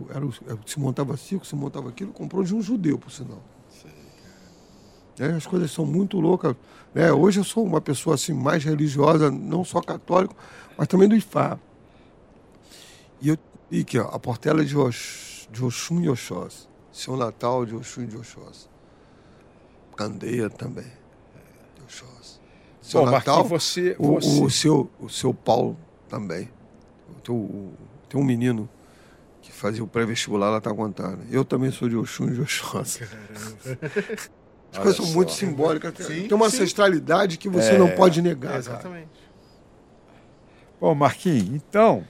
o- 0.04 0.08
era 0.14 0.26
o 0.26 0.34
se 0.66 0.78
montava 0.78 1.16
circo, 1.16 1.46
se 1.46 1.56
montava 1.56 1.88
aquilo, 1.88 2.12
comprou 2.12 2.44
de 2.44 2.54
um 2.54 2.62
judeu, 2.62 3.00
por 3.00 3.10
sinal. 3.12 3.42
É, 5.20 5.28
as 5.32 5.48
coisas 5.48 5.72
são 5.72 5.86
muito 5.86 6.20
loucas. 6.20 6.54
né? 6.94 7.12
Hoje 7.14 7.40
eu 7.40 7.44
sou 7.46 7.66
uma 7.66 7.80
pessoa 7.82 8.16
assim 8.16 8.34
mais 8.34 8.64
religiosa, 8.64 9.32
não 9.32 9.64
só 9.64 9.80
católico, 9.82 10.36
mas 10.78 10.88
também 10.88 11.08
do 11.08 11.16
Ifá. 11.16 11.58
E 13.22 13.30
eu 13.30 13.38
e 13.72 13.82
aqui, 13.82 13.98
ó, 13.98 14.10
a 14.10 14.20
portela 14.20 14.64
de, 14.66 14.78
Ox, 14.78 15.48
de 15.52 15.64
Oxum 15.64 16.02
e 16.02 16.10
Oxós. 16.10 16.68
Seu 16.92 17.16
Natal 17.18 17.66
de 17.66 17.74
Oxum 17.76 18.04
e 18.04 18.08
de 18.08 18.18
Oxós. 18.18 18.70
Candeia 19.96 20.50
também. 20.50 20.86
De 21.76 21.84
Oxós. 21.84 22.37
Seu 22.88 23.02
Bom, 23.04 23.12
Natal, 23.12 23.38
Marquinhos, 23.40 23.64
você- 23.64 23.96
o, 24.00 24.14
você- 24.22 24.42
o 24.42 24.50
seu, 24.50 24.90
o 25.00 25.10
seu 25.10 25.34
Paulo 25.34 25.78
também. 26.08 26.50
Tem, 27.24 27.36
um 28.20 28.24
menino 28.24 28.70
que 29.42 29.52
fazia 29.52 29.84
o 29.84 29.88
pré-vestibular 29.88 30.50
lá, 30.50 30.62
tá 30.62 30.74
contando. 30.74 31.20
Eu 31.30 31.44
também 31.44 31.70
sou 31.72 31.90
de 31.90 31.98
Oxum 31.98 32.28
e 32.30 32.32
de 32.36 32.42
Oxós. 32.42 33.02
As 34.72 34.78
coisas 34.78 34.96
são 34.96 35.08
muito 35.14 35.32
simbólicas. 35.34 35.94
Tem- 35.94 36.06
Sim, 36.06 36.28
tem 36.28 36.34
uma 36.34 36.50
sim. 36.50 36.56
ancestralidade 36.58 37.38
que 37.38 37.50
você 37.50 37.78
não 37.78 37.90
pode 37.92 38.22
negar. 38.22 38.48
cara. 38.52 38.60
Exatamente. 38.60 39.10
Bom, 40.80 40.94
Marquinhos, 40.96 41.50
então, 41.56 42.06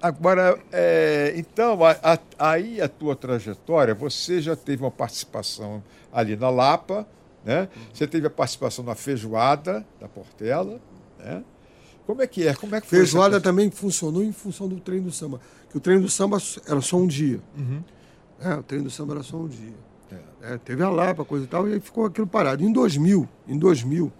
agora, 0.00 0.58
é, 0.70 1.32
então, 1.36 1.82
a- 1.84 1.96
a- 2.02 2.18
aí 2.38 2.80
a 2.80 2.88
tua 2.88 3.16
trajetória, 3.16 3.94
você 3.94 4.40
já 4.40 4.54
teve 4.54 4.82
uma 4.84 4.90
participação 4.90 5.82
ali 6.12 6.36
na 6.36 6.50
Lapa, 6.50 7.08
né? 7.44 7.68
Você 7.92 8.06
teve 8.06 8.26
a 8.26 8.30
participação 8.30 8.84
na 8.84 8.94
feijoada 8.94 9.86
da 10.00 10.08
Portela, 10.08 10.80
né? 11.18 11.44
Como 12.06 12.20
é 12.20 12.26
que 12.26 12.46
é? 12.46 12.54
Como 12.54 12.74
é 12.74 12.80
que 12.80 12.86
foi 12.86 12.98
Feijoada 12.98 13.40
também 13.40 13.70
funcionou 13.70 14.22
em 14.22 14.32
função 14.32 14.68
do 14.68 14.80
treino 14.80 15.06
do 15.06 15.12
samba. 15.12 15.40
Que 15.70 15.76
o 15.76 15.80
treino 15.80 16.02
do 16.02 16.08
samba 16.08 16.38
era 16.66 16.80
só 16.80 16.96
um 16.96 17.06
dia. 17.06 17.40
É, 18.40 18.54
o 18.54 18.62
treino 18.62 18.86
do 18.86 18.90
samba 18.90 19.14
era 19.14 19.22
só 19.22 19.36
um 19.36 19.46
dia. 19.46 19.74
É, 20.42 20.58
teve 20.58 20.82
a 20.82 20.90
Lapa, 20.90 21.24
coisa 21.24 21.44
e 21.44 21.48
tal, 21.48 21.68
e 21.68 21.74
aí 21.74 21.80
ficou 21.80 22.04
aquilo 22.04 22.26
parado. 22.26 22.64
Em 22.64 22.72
2000, 22.72 23.28
em 23.46 23.56
2000, 23.56 24.12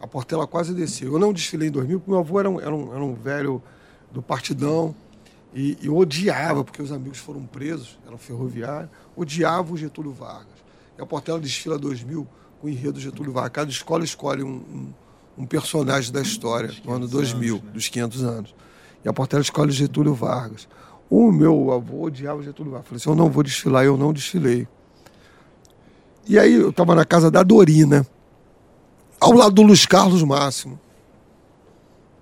a 0.00 0.06
Portela 0.06 0.46
quase 0.46 0.72
desceu. 0.72 1.12
Eu 1.12 1.18
não 1.18 1.32
desfilei 1.32 1.68
em 1.68 1.72
2000, 1.72 1.98
porque 1.98 2.10
meu 2.10 2.20
avô 2.20 2.38
era 2.38 2.48
um, 2.48 2.60
era 2.60 2.74
um, 2.74 2.94
era 2.94 3.04
um 3.04 3.14
velho 3.14 3.60
do 4.12 4.22
partidão 4.22 4.94
e, 5.52 5.76
e 5.82 5.88
odiava, 5.88 6.62
porque 6.62 6.80
os 6.80 6.92
amigos 6.92 7.18
foram 7.18 7.44
presos, 7.44 7.98
eram 8.06 8.16
ferroviários, 8.16 8.88
odiava 9.16 9.72
o 9.72 9.76
Getúlio 9.76 10.12
Vargas. 10.12 10.54
E 10.96 11.02
a 11.02 11.04
Portela 11.06 11.40
desfila 11.40 11.76
2000 11.76 12.24
com 12.24 12.30
o 12.66 12.68
enredo 12.68 13.00
Getúlio 13.00 13.32
Vargas. 13.32 13.52
Cada 13.52 13.70
escola 13.70 14.04
escolhe 14.04 14.42
um, 14.42 14.48
um, 14.48 14.94
um 15.38 15.46
personagem 15.46 16.12
da 16.12 16.20
história 16.20 16.68
do 16.84 16.92
ano 16.92 17.08
2000, 17.08 17.58
dos 17.72 17.88
500 17.88 18.24
anos. 18.24 18.54
E 19.04 19.08
a 19.08 19.12
Portela 19.12 19.42
escolhe 19.42 19.70
Getúlio 19.72 20.14
Vargas. 20.14 20.68
O 21.08 21.30
meu 21.30 21.72
avô 21.72 22.02
odiava 22.02 22.42
Getúlio 22.42 22.72
Vargas. 22.72 22.88
Falei 22.88 22.96
assim, 23.00 23.10
eu 23.10 23.14
não 23.14 23.30
vou 23.30 23.42
desfilar, 23.42 23.84
eu 23.84 23.96
não 23.96 24.12
desfilei. 24.12 24.66
E 26.26 26.38
aí 26.38 26.54
eu 26.54 26.70
estava 26.70 26.94
na 26.94 27.04
casa 27.04 27.30
da 27.30 27.42
Dorina, 27.44 28.04
ao 29.20 29.32
lado 29.32 29.54
do 29.54 29.62
Luiz 29.62 29.86
Carlos 29.86 30.22
Máximo, 30.24 30.78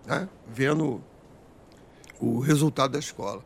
né? 0.07 0.29
vendo 0.53 1.03
o 2.21 2.39
resultado 2.39 2.93
da 2.93 2.99
escola. 2.99 3.43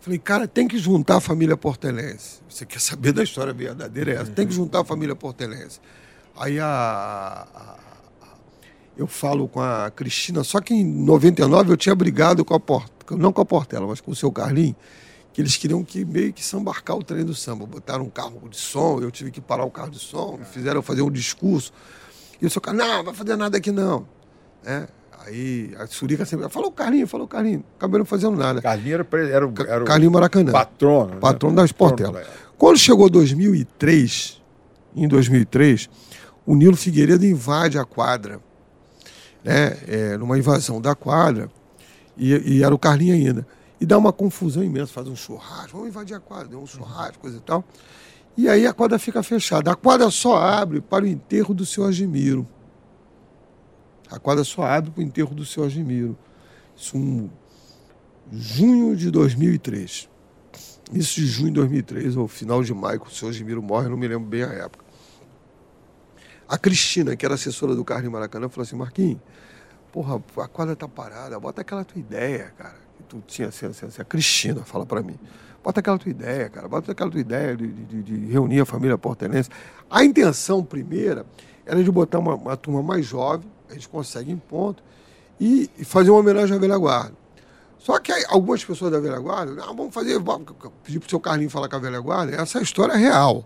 Falei, 0.00 0.18
cara, 0.18 0.48
tem 0.48 0.66
que 0.66 0.78
juntar 0.78 1.16
a 1.16 1.20
família 1.20 1.56
portelense. 1.56 2.40
Você 2.48 2.66
quer 2.66 2.80
saber 2.80 3.12
da 3.12 3.22
história 3.22 3.52
verdadeira? 3.52 4.12
É 4.12 4.14
essa. 4.16 4.32
Tem 4.32 4.46
que 4.46 4.52
juntar 4.52 4.80
a 4.80 4.84
família 4.84 5.14
portelense. 5.14 5.78
Aí 6.40 6.58
a, 6.58 7.46
a- 7.54 7.76
eu 8.96 9.06
falo 9.06 9.46
com 9.48 9.60
a 9.60 9.90
Cristina, 9.90 10.42
só 10.44 10.60
que 10.60 10.74
em 10.74 10.84
99 10.84 11.72
eu 11.72 11.76
tinha 11.76 11.94
brigado 11.94 12.44
com 12.44 12.54
a 12.54 12.60
Portela, 12.60 13.20
não 13.20 13.32
com 13.32 13.40
a 13.40 13.44
Portela, 13.44 13.86
mas 13.86 14.00
com 14.00 14.10
o 14.10 14.16
seu 14.16 14.30
Carlinhos, 14.32 14.74
que 15.32 15.40
eles 15.40 15.56
queriam 15.56 15.82
que 15.84 16.04
meio 16.04 16.32
que 16.32 16.44
sambarcar 16.44 16.96
o 16.96 17.02
trem 17.02 17.24
do 17.24 17.34
samba. 17.34 17.64
Botaram 17.66 18.04
um 18.04 18.10
carro 18.10 18.48
de 18.50 18.56
som, 18.56 18.98
eu 19.00 19.10
tive 19.10 19.30
que 19.30 19.40
parar 19.40 19.64
o 19.64 19.70
carro 19.70 19.90
de 19.90 19.98
som, 19.98 20.38
fizeram 20.52 20.82
fazer 20.82 21.02
um 21.02 21.10
discurso. 21.10 21.72
E 22.42 22.46
o 22.46 22.50
seu 22.50 22.60
Carlinhos, 22.60 22.88
não, 22.88 23.04
vai 23.04 23.14
fazer 23.14 23.36
nada 23.36 23.56
aqui 23.56 23.70
não. 23.70 24.06
É, 24.64 24.86
Aí 25.26 25.74
a 25.78 25.86
Surica 25.86 26.24
sempre 26.24 26.48
falou 26.48 26.72
Carlinhos, 26.72 27.10
falou 27.10 27.28
Carlinhos, 27.28 27.62
acabou 27.76 27.98
não 27.98 28.06
fazendo 28.06 28.36
nada. 28.38 28.62
Carlinhos 28.62 29.00
era, 29.00 29.28
era, 29.28 29.46
o- 29.46 29.54
era 29.68 29.82
o 29.82 29.86
Carlinhos 29.86 30.12
Maracanã. 30.14 30.50
patrono. 30.50 31.10
né? 31.14 31.20
Patrono 31.20 31.56
das 31.56 31.72
Portelas. 31.72 32.26
Quando 32.56 32.78
chegou 32.78 33.08
2003, 33.10 34.40
em 34.96 35.06
2003, 35.06 35.90
o 36.50 36.56
Nilo 36.56 36.76
Figueiredo 36.76 37.24
invade 37.24 37.78
a 37.78 37.84
quadra, 37.84 38.40
né, 39.44 39.78
é, 39.86 40.16
numa 40.16 40.36
invasão 40.36 40.80
da 40.80 40.96
quadra, 40.96 41.48
e, 42.16 42.56
e 42.56 42.64
era 42.64 42.74
o 42.74 42.78
Carlinho 42.78 43.14
ainda. 43.14 43.46
E 43.80 43.86
dá 43.86 43.96
uma 43.96 44.12
confusão 44.12 44.64
imensa, 44.64 44.92
faz 44.92 45.06
um 45.06 45.14
churrasco, 45.14 45.76
vamos 45.76 45.90
invadir 45.90 46.16
a 46.16 46.18
quadra, 46.18 46.48
deu 46.48 46.60
um 46.60 46.66
churrasco, 46.66 47.20
coisa 47.20 47.36
e 47.36 47.40
tal. 47.40 47.64
E 48.36 48.48
aí 48.48 48.66
a 48.66 48.72
quadra 48.72 48.98
fica 48.98 49.22
fechada. 49.22 49.70
A 49.70 49.76
quadra 49.76 50.10
só 50.10 50.38
abre 50.38 50.80
para 50.80 51.04
o 51.04 51.06
enterro 51.06 51.54
do 51.54 51.64
seu 51.64 51.84
Admiro. 51.84 52.44
A 54.10 54.18
quadra 54.18 54.42
só 54.42 54.62
abre 54.62 54.90
para 54.90 55.00
o 55.00 55.04
enterro 55.04 55.32
do 55.32 55.46
seu 55.46 55.62
Admiro. 55.62 56.18
Isso 56.76 56.96
em 56.96 57.30
junho 58.32 58.96
de 58.96 59.08
2003. 59.08 60.08
Isso 60.92 61.20
de 61.20 61.26
junho 61.28 61.50
de 61.50 61.60
2003, 61.60 62.16
ou 62.16 62.26
final 62.26 62.60
de 62.64 62.74
maio, 62.74 62.98
que 62.98 63.06
o 63.06 63.10
senhor 63.14 63.30
Admiro 63.30 63.62
morre, 63.62 63.88
não 63.88 63.96
me 63.96 64.08
lembro 64.08 64.28
bem 64.28 64.42
a 64.42 64.48
época. 64.48 64.89
A 66.50 66.58
Cristina, 66.58 67.14
que 67.14 67.24
era 67.24 67.34
assessora 67.36 67.74
do 67.74 67.84
Carlinhos 67.84 68.12
Maracanã, 68.12 68.48
falou 68.48 68.64
assim, 68.64 68.74
Marquinhos, 68.76 69.20
porra, 69.92 70.20
a 70.38 70.48
quadra 70.48 70.74
tá 70.74 70.88
parada, 70.88 71.38
bota 71.38 71.60
aquela 71.60 71.84
tua 71.84 71.98
ideia, 72.00 72.52
cara. 72.58 72.74
que 72.96 73.02
Tu 73.04 73.22
tinha, 73.26 73.48
assim, 73.48 73.66
assim, 73.66 73.86
assim, 73.86 74.02
a 74.02 74.04
Cristina 74.04 74.62
fala 74.64 74.84
para 74.84 75.00
mim, 75.02 75.16
bota 75.62 75.78
aquela 75.80 75.96
tua 75.98 76.10
ideia, 76.10 76.48
cara, 76.48 76.66
bota 76.68 76.90
aquela 76.92 77.10
tua 77.10 77.20
ideia 77.20 77.56
de, 77.56 77.66
de- 77.68 78.02
de 78.02 78.32
reunir 78.32 78.60
a 78.60 78.64
família 78.66 78.98
portelense. 78.98 79.48
A 79.88 80.04
intenção 80.04 80.64
primeira 80.64 81.24
era 81.64 81.82
de 81.84 81.90
botar 81.90 82.18
uma, 82.18 82.34
uma 82.34 82.56
turma 82.56 82.82
mais 82.82 83.06
jovem, 83.06 83.48
a 83.68 83.74
gente 83.74 83.88
consegue 83.88 84.32
em 84.32 84.36
ponto, 84.36 84.82
e, 85.38 85.70
e 85.78 85.84
fazer 85.84 86.10
uma 86.10 86.18
homenagem 86.18 86.56
à 86.56 86.58
velha 86.58 86.76
guarda. 86.76 87.14
Só 87.78 87.98
que 87.98 88.12
aí, 88.12 88.24
algumas 88.28 88.62
pessoas 88.64 88.90
da 88.92 89.00
velha 89.00 89.18
guarda, 89.18 89.52
não, 89.54 89.74
vamos 89.74 89.94
fazer, 89.94 90.18
vamos 90.18 90.48
pedir 90.84 90.98
pro 90.98 91.08
seu 91.08 91.18
Carlinhos 91.20 91.52
falar 91.52 91.68
com 91.68 91.76
a 91.76 91.78
velha 91.78 91.98
guarda, 92.00 92.34
essa 92.34 92.58
é 92.58 92.60
a 92.60 92.62
história 92.62 92.94
real. 92.96 93.44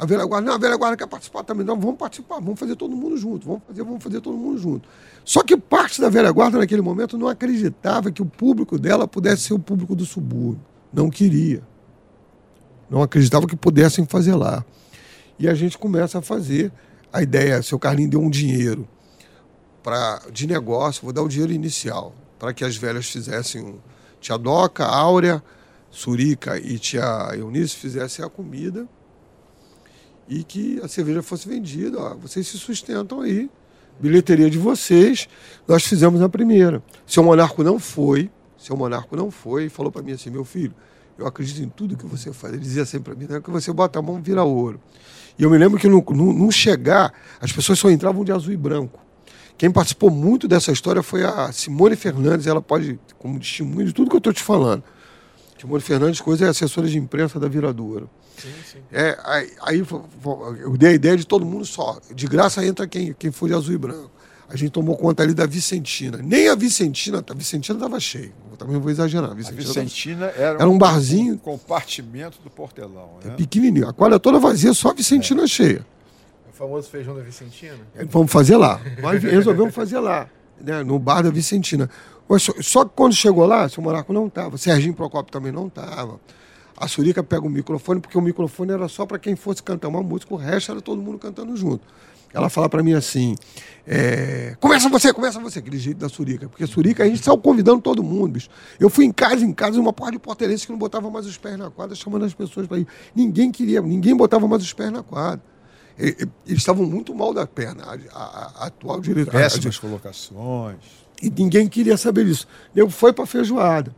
A 0.00 0.06
velha 0.06 0.24
guarda, 0.24 0.46
não, 0.46 0.54
a 0.54 0.58
velha 0.58 0.78
guarda 0.78 0.96
quer 0.96 1.06
participar 1.06 1.44
também. 1.44 1.62
Não, 1.62 1.78
vamos 1.78 1.98
participar, 1.98 2.40
vamos 2.40 2.58
fazer 2.58 2.74
todo 2.74 2.96
mundo 2.96 3.18
junto, 3.18 3.46
vamos 3.46 3.62
fazer, 3.66 3.82
vamos 3.82 4.02
fazer 4.02 4.22
todo 4.22 4.34
mundo 4.34 4.56
junto. 4.56 4.88
Só 5.26 5.42
que 5.42 5.58
parte 5.58 6.00
da 6.00 6.08
velha 6.08 6.32
guarda 6.32 6.56
naquele 6.56 6.80
momento 6.80 7.18
não 7.18 7.28
acreditava 7.28 8.10
que 8.10 8.22
o 8.22 8.24
público 8.24 8.78
dela 8.78 9.06
pudesse 9.06 9.42
ser 9.42 9.52
o 9.52 9.58
público 9.58 9.94
do 9.94 10.06
subúrbio. 10.06 10.64
Não 10.90 11.10
queria. 11.10 11.62
Não 12.88 13.02
acreditava 13.02 13.46
que 13.46 13.54
pudessem 13.54 14.06
fazer 14.06 14.34
lá. 14.34 14.64
E 15.38 15.46
a 15.46 15.52
gente 15.52 15.76
começa 15.76 16.18
a 16.18 16.22
fazer. 16.22 16.72
A 17.12 17.22
ideia, 17.22 17.62
seu 17.62 17.78
Carlinhos 17.78 18.12
deu 18.12 18.22
um 18.22 18.30
dinheiro 18.30 18.88
pra, 19.82 20.22
de 20.32 20.46
negócio, 20.46 21.02
vou 21.02 21.12
dar 21.12 21.22
o 21.22 21.28
dinheiro 21.28 21.52
inicial, 21.52 22.14
para 22.38 22.54
que 22.54 22.64
as 22.64 22.74
velhas 22.74 23.06
fizessem 23.06 23.62
um. 23.62 23.78
Tia 24.18 24.38
Doca, 24.38 24.86
Áurea, 24.86 25.42
Surica 25.90 26.56
e 26.56 26.78
tia 26.78 27.34
Eunice 27.34 27.76
fizessem 27.76 28.24
a 28.24 28.30
comida 28.30 28.88
e 30.30 30.44
que 30.44 30.80
a 30.80 30.86
cerveja 30.86 31.22
fosse 31.22 31.48
vendida. 31.48 31.98
Ó, 31.98 32.14
vocês 32.14 32.46
se 32.46 32.56
sustentam 32.56 33.20
aí. 33.20 33.50
Bilheteria 33.98 34.48
de 34.48 34.56
vocês. 34.56 35.28
Nós 35.66 35.84
fizemos 35.84 36.22
a 36.22 36.28
primeira. 36.28 36.80
Seu 37.04 37.24
Monarco 37.24 37.64
não 37.64 37.80
foi. 37.80 38.30
Seu 38.56 38.76
Monarco 38.76 39.16
não 39.16 39.30
foi 39.30 39.64
e 39.64 39.68
falou 39.68 39.90
para 39.90 40.02
mim 40.02 40.12
assim: 40.12 40.30
meu 40.30 40.44
filho, 40.44 40.72
eu 41.18 41.26
acredito 41.26 41.60
em 41.60 41.68
tudo 41.68 41.96
que 41.96 42.06
você 42.06 42.32
faz. 42.32 42.54
Ele 42.54 42.62
dizia 42.62 42.86
sempre 42.86 43.12
para 43.12 43.20
mim, 43.20 43.26
né, 43.28 43.40
que 43.40 43.50
você 43.50 43.72
bota 43.72 43.98
a 43.98 44.02
mão 44.02 44.22
vira 44.22 44.44
ouro. 44.44 44.80
E 45.36 45.42
eu 45.42 45.50
me 45.50 45.58
lembro 45.58 45.80
que 45.80 45.88
no, 45.88 46.02
no, 46.10 46.32
no, 46.32 46.52
chegar, 46.52 47.12
as 47.40 47.50
pessoas 47.50 47.78
só 47.78 47.90
entravam 47.90 48.24
de 48.24 48.30
azul 48.30 48.52
e 48.52 48.56
branco. 48.56 49.00
Quem 49.58 49.70
participou 49.70 50.10
muito 50.10 50.46
dessa 50.46 50.70
história 50.70 51.02
foi 51.02 51.24
a 51.24 51.50
Simone 51.52 51.96
Fernandes, 51.96 52.46
ela 52.46 52.62
pode, 52.62 52.98
como 53.18 53.38
testemunho 53.38 53.86
de 53.86 53.92
tudo 53.92 54.08
que 54.08 54.16
eu 54.16 54.18
estou 54.18 54.32
te 54.32 54.42
falando. 54.42 54.82
Simone 55.58 55.82
Fernandes, 55.82 56.20
coisa 56.20 56.46
é 56.46 56.48
assessora 56.48 56.88
de 56.88 56.96
imprensa 56.96 57.38
da 57.38 57.48
Viradouro. 57.48 58.08
Sim, 58.40 58.52
sim. 58.72 58.78
É, 58.92 59.18
aí, 59.24 59.50
aí 59.62 59.78
eu 60.60 60.76
dei 60.76 60.90
a 60.90 60.92
ideia 60.92 61.16
de 61.16 61.26
todo 61.26 61.44
mundo 61.44 61.64
só. 61.64 62.00
De 62.14 62.26
graça 62.26 62.64
entra 62.64 62.86
quem, 62.86 63.12
quem 63.12 63.30
for 63.30 63.48
de 63.48 63.54
azul 63.54 63.74
e 63.74 63.78
branco. 63.78 64.10
A 64.48 64.56
gente 64.56 64.72
tomou 64.72 64.96
conta 64.96 65.22
ali 65.22 65.32
da 65.32 65.46
Vicentina. 65.46 66.18
Nem 66.18 66.48
a 66.48 66.56
Vicentina, 66.56 67.24
a 67.28 67.34
Vicentina 67.34 67.78
estava 67.78 68.00
cheia. 68.00 68.32
Eu 68.50 68.56
também 68.56 68.74
não 68.74 68.80
vou 68.80 68.90
exagerar. 68.90 69.30
A 69.30 69.34
Vicentina, 69.34 69.60
a 69.60 69.64
Vicentina 69.64 70.26
era, 70.26 70.58
era, 70.58 70.68
um, 70.68 70.76
barzinho. 70.76 71.34
Um 71.34 71.38
compartimento 71.38 72.40
do 72.42 72.50
portelão. 72.50 73.10
Né? 73.24 73.30
É 73.30 73.36
pequenininho. 73.36 73.88
A 73.88 73.92
quadra 73.92 74.18
toda 74.18 74.40
vazia, 74.40 74.74
só 74.74 74.90
a 74.90 74.92
Vicentina 74.92 75.44
é. 75.44 75.46
cheia. 75.46 75.86
O 76.52 76.52
famoso 76.52 76.90
feijão 76.90 77.14
da 77.14 77.22
Vicentina? 77.22 77.78
É, 77.94 78.04
vamos 78.04 78.32
fazer 78.32 78.56
lá. 78.56 78.80
Nós 79.00 79.22
resolvemos 79.22 79.72
fazer 79.72 80.00
lá, 80.00 80.28
né, 80.60 80.82
no 80.82 80.98
bar 80.98 81.22
da 81.22 81.30
Vicentina. 81.30 81.88
Só, 82.38 82.52
só 82.60 82.84
que 82.84 82.90
quando 82.94 83.14
chegou 83.14 83.46
lá, 83.46 83.66
o 83.66 83.68
seu 83.68 83.82
Monaco 83.82 84.12
não 84.12 84.26
estava. 84.26 84.58
Serginho 84.58 84.94
Procopio 84.94 85.30
também 85.30 85.52
não 85.52 85.68
estava. 85.68 86.20
A 86.80 86.88
Surica 86.88 87.22
pega 87.22 87.46
o 87.46 87.50
microfone, 87.50 88.00
porque 88.00 88.16
o 88.16 88.22
microfone 88.22 88.72
era 88.72 88.88
só 88.88 89.04
para 89.04 89.18
quem 89.18 89.36
fosse 89.36 89.62
cantar 89.62 89.88
uma 89.88 90.02
música, 90.02 90.32
o 90.32 90.36
resto 90.38 90.72
era 90.72 90.80
todo 90.80 91.02
mundo 91.02 91.18
cantando 91.18 91.54
junto. 91.54 91.86
Ela 92.32 92.48
fala 92.48 92.70
para 92.70 92.82
mim 92.82 92.94
assim: 92.94 93.36
é, 93.86 94.56
começa 94.58 94.88
você, 94.88 95.12
começa 95.12 95.38
você, 95.38 95.58
aquele 95.58 95.78
jeito 95.78 95.98
da 95.98 96.08
Surica. 96.08 96.48
Porque 96.48 96.66
Surica 96.66 97.02
a 97.02 97.06
gente 97.06 97.22
saiu 97.22 97.36
convidando 97.36 97.82
todo 97.82 98.02
mundo, 98.02 98.32
bicho. 98.32 98.48
Eu 98.78 98.88
fui 98.88 99.04
em 99.04 99.12
casa, 99.12 99.44
em 99.44 99.52
casa, 99.52 99.78
uma 99.78 99.92
porra 99.92 100.12
de 100.12 100.18
porteirense 100.18 100.64
que 100.64 100.72
não 100.72 100.78
botava 100.78 101.10
mais 101.10 101.26
os 101.26 101.36
pés 101.36 101.58
na 101.58 101.70
quadra, 101.70 101.94
chamando 101.94 102.24
as 102.24 102.32
pessoas 102.32 102.66
para 102.66 102.78
ir. 102.78 102.86
Ninguém 103.14 103.50
queria, 103.50 103.82
ninguém 103.82 104.16
botava 104.16 104.48
mais 104.48 104.62
os 104.62 104.72
pés 104.72 104.90
na 104.90 105.02
quadra. 105.02 105.44
Eles 105.98 106.32
estavam 106.46 106.86
muito 106.86 107.14
mal 107.14 107.34
da 107.34 107.46
perna, 107.46 107.84
a, 107.84 107.92
a, 107.92 108.52
a 108.62 108.66
atual 108.68 109.00
diretora. 109.00 109.38
Péssimas 109.38 109.78
colocações. 109.78 110.78
E 111.20 111.28
ninguém 111.28 111.68
queria 111.68 111.98
saber 111.98 112.24
disso. 112.24 112.46
Eu 112.74 112.88
foi 112.88 113.12
para 113.12 113.26
feijoada. 113.26 113.94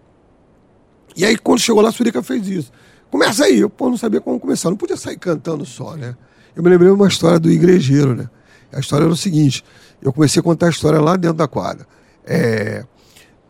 E 1.16 1.24
aí, 1.24 1.36
quando 1.36 1.60
chegou 1.60 1.82
lá, 1.82 1.90
a 1.90 1.92
Surica 1.92 2.22
fez 2.22 2.46
isso. 2.48 2.72
Começa 3.10 3.44
aí. 3.44 3.60
Eu 3.60 3.70
pô, 3.70 3.90
não 3.90 3.96
sabia 3.96 4.20
como 4.20 4.40
começar. 4.40 4.70
Não 4.70 4.76
podia 4.76 4.96
sair 4.96 5.18
cantando 5.18 5.64
só, 5.64 5.96
né? 5.96 6.16
Eu 6.54 6.62
me 6.62 6.68
lembrei 6.70 6.88
de 6.88 6.94
uma 6.94 7.08
história 7.08 7.38
do 7.38 7.50
igrejeiro, 7.50 8.14
né? 8.14 8.28
A 8.72 8.80
história 8.80 9.04
era 9.04 9.12
o 9.12 9.16
seguinte: 9.16 9.64
eu 10.00 10.12
comecei 10.12 10.40
a 10.40 10.42
contar 10.42 10.66
a 10.66 10.70
história 10.70 11.00
lá 11.00 11.16
dentro 11.16 11.36
da 11.36 11.46
quadra. 11.46 11.86
É, 12.24 12.84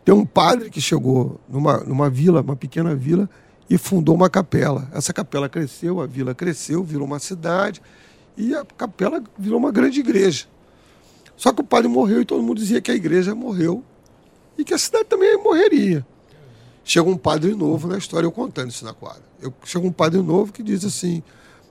tem 0.05 0.15
um 0.15 0.27
padre 0.27 0.71
que 0.71 0.81
chegou 0.81 1.41
numa, 1.49 1.79
numa 1.79 2.11
vila, 2.11 2.41
uma 2.41 2.57
pequena 2.57 2.95
vila, 2.95 3.29
e 3.71 3.79
fundou 3.79 4.15
uma 4.15 4.29
capela. 4.29 4.89
Essa 4.93 5.13
capela 5.13 5.49
cresceu, 5.49 6.01
a 6.01 6.07
vila 6.07 6.35
cresceu, 6.35 6.83
virou 6.83 7.07
uma 7.07 7.19
cidade, 7.19 7.81
e 8.37 8.55
a 8.55 8.65
capela 8.65 9.23
virou 9.39 9.59
uma 9.59 9.71
grande 9.71 10.01
igreja. 10.01 10.47
Só 11.37 11.53
que 11.53 11.61
o 11.61 11.65
padre 11.65 11.89
morreu 11.89 12.21
e 12.21 12.25
todo 12.25 12.43
mundo 12.43 12.59
dizia 12.59 12.81
que 12.81 12.91
a 12.91 12.95
igreja 12.95 13.35
morreu 13.35 13.83
e 14.59 14.65
que 14.65 14.75
a 14.75 14.79
cidade 14.79 15.05
também 15.05 15.37
morreria. 15.43 16.07
Chega 16.85 17.09
um 17.09 17.17
padre 17.17 17.55
novo 17.55 17.87
na 17.87 17.97
história, 17.97 18.27
eu 18.27 18.33
contando 18.33 18.71
isso 18.71 18.85
na 18.85 18.93
quadra. 18.93 19.23
Eu, 19.41 19.53
chega 19.65 19.87
um 19.87 19.93
padre 19.93 20.21
novo 20.21 20.53
que 20.53 20.63
diz 20.63 20.85
assim: 20.85 21.23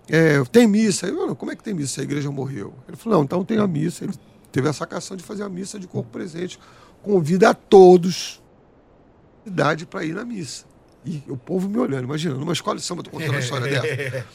é, 0.10 0.44
tem 0.46 0.68
missa. 0.68 1.08
Eu, 1.08 1.36
como 1.36 1.52
é 1.52 1.56
que 1.56 1.64
tem 1.64 1.74
missa? 1.74 2.02
A 2.02 2.04
igreja 2.04 2.32
morreu. 2.32 2.74
Ele 2.88 2.98
falou, 2.98 3.20
não, 3.20 3.26
então 3.26 3.44
tem 3.44 3.58
a 3.58 3.68
missa. 3.68 4.04
Ele 4.06 4.14
teve 4.52 4.68
a 4.70 4.74
sacação 4.74 5.16
de 5.18 5.24
fazer 5.24 5.44
a 5.44 5.50
missa 5.50 5.80
de 5.80 5.88
corpo 5.88 6.10
presente. 6.10 6.60
Convida 7.02 7.50
a 7.50 7.54
todos 7.54 8.42
idade 9.46 9.86
para 9.86 10.04
ir 10.04 10.14
na 10.14 10.24
missa. 10.24 10.66
E 11.06 11.24
o 11.28 11.36
povo 11.36 11.68
me 11.68 11.78
olhando, 11.80 12.04
imagina, 12.04 12.36
numa 12.36 12.54
escola 12.54 12.78
de 12.78 12.84
samba, 12.84 13.04
tô 13.04 13.10
contando 13.10 13.32
uma 13.32 13.40
história 13.40 13.68
dessa. 13.82 14.28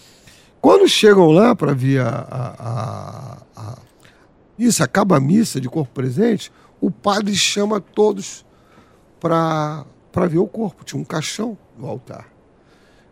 Quando 0.60 0.88
chegam 0.88 1.30
lá 1.30 1.54
para 1.54 1.72
ver 1.72 2.00
a, 2.00 2.08
a, 2.08 2.54
a, 2.58 3.42
a 3.56 3.78
missa, 4.58 4.84
acaba 4.84 5.16
a 5.16 5.20
missa 5.20 5.60
de 5.60 5.68
corpo 5.68 5.92
presente, 5.92 6.50
o 6.80 6.90
padre 6.90 7.34
chama 7.36 7.80
todos 7.80 8.44
para 9.20 9.84
ver 10.24 10.38
o 10.38 10.46
corpo. 10.46 10.82
Tinha 10.82 10.98
um 10.98 11.04
caixão 11.04 11.58
no 11.76 11.86
altar. 11.86 12.26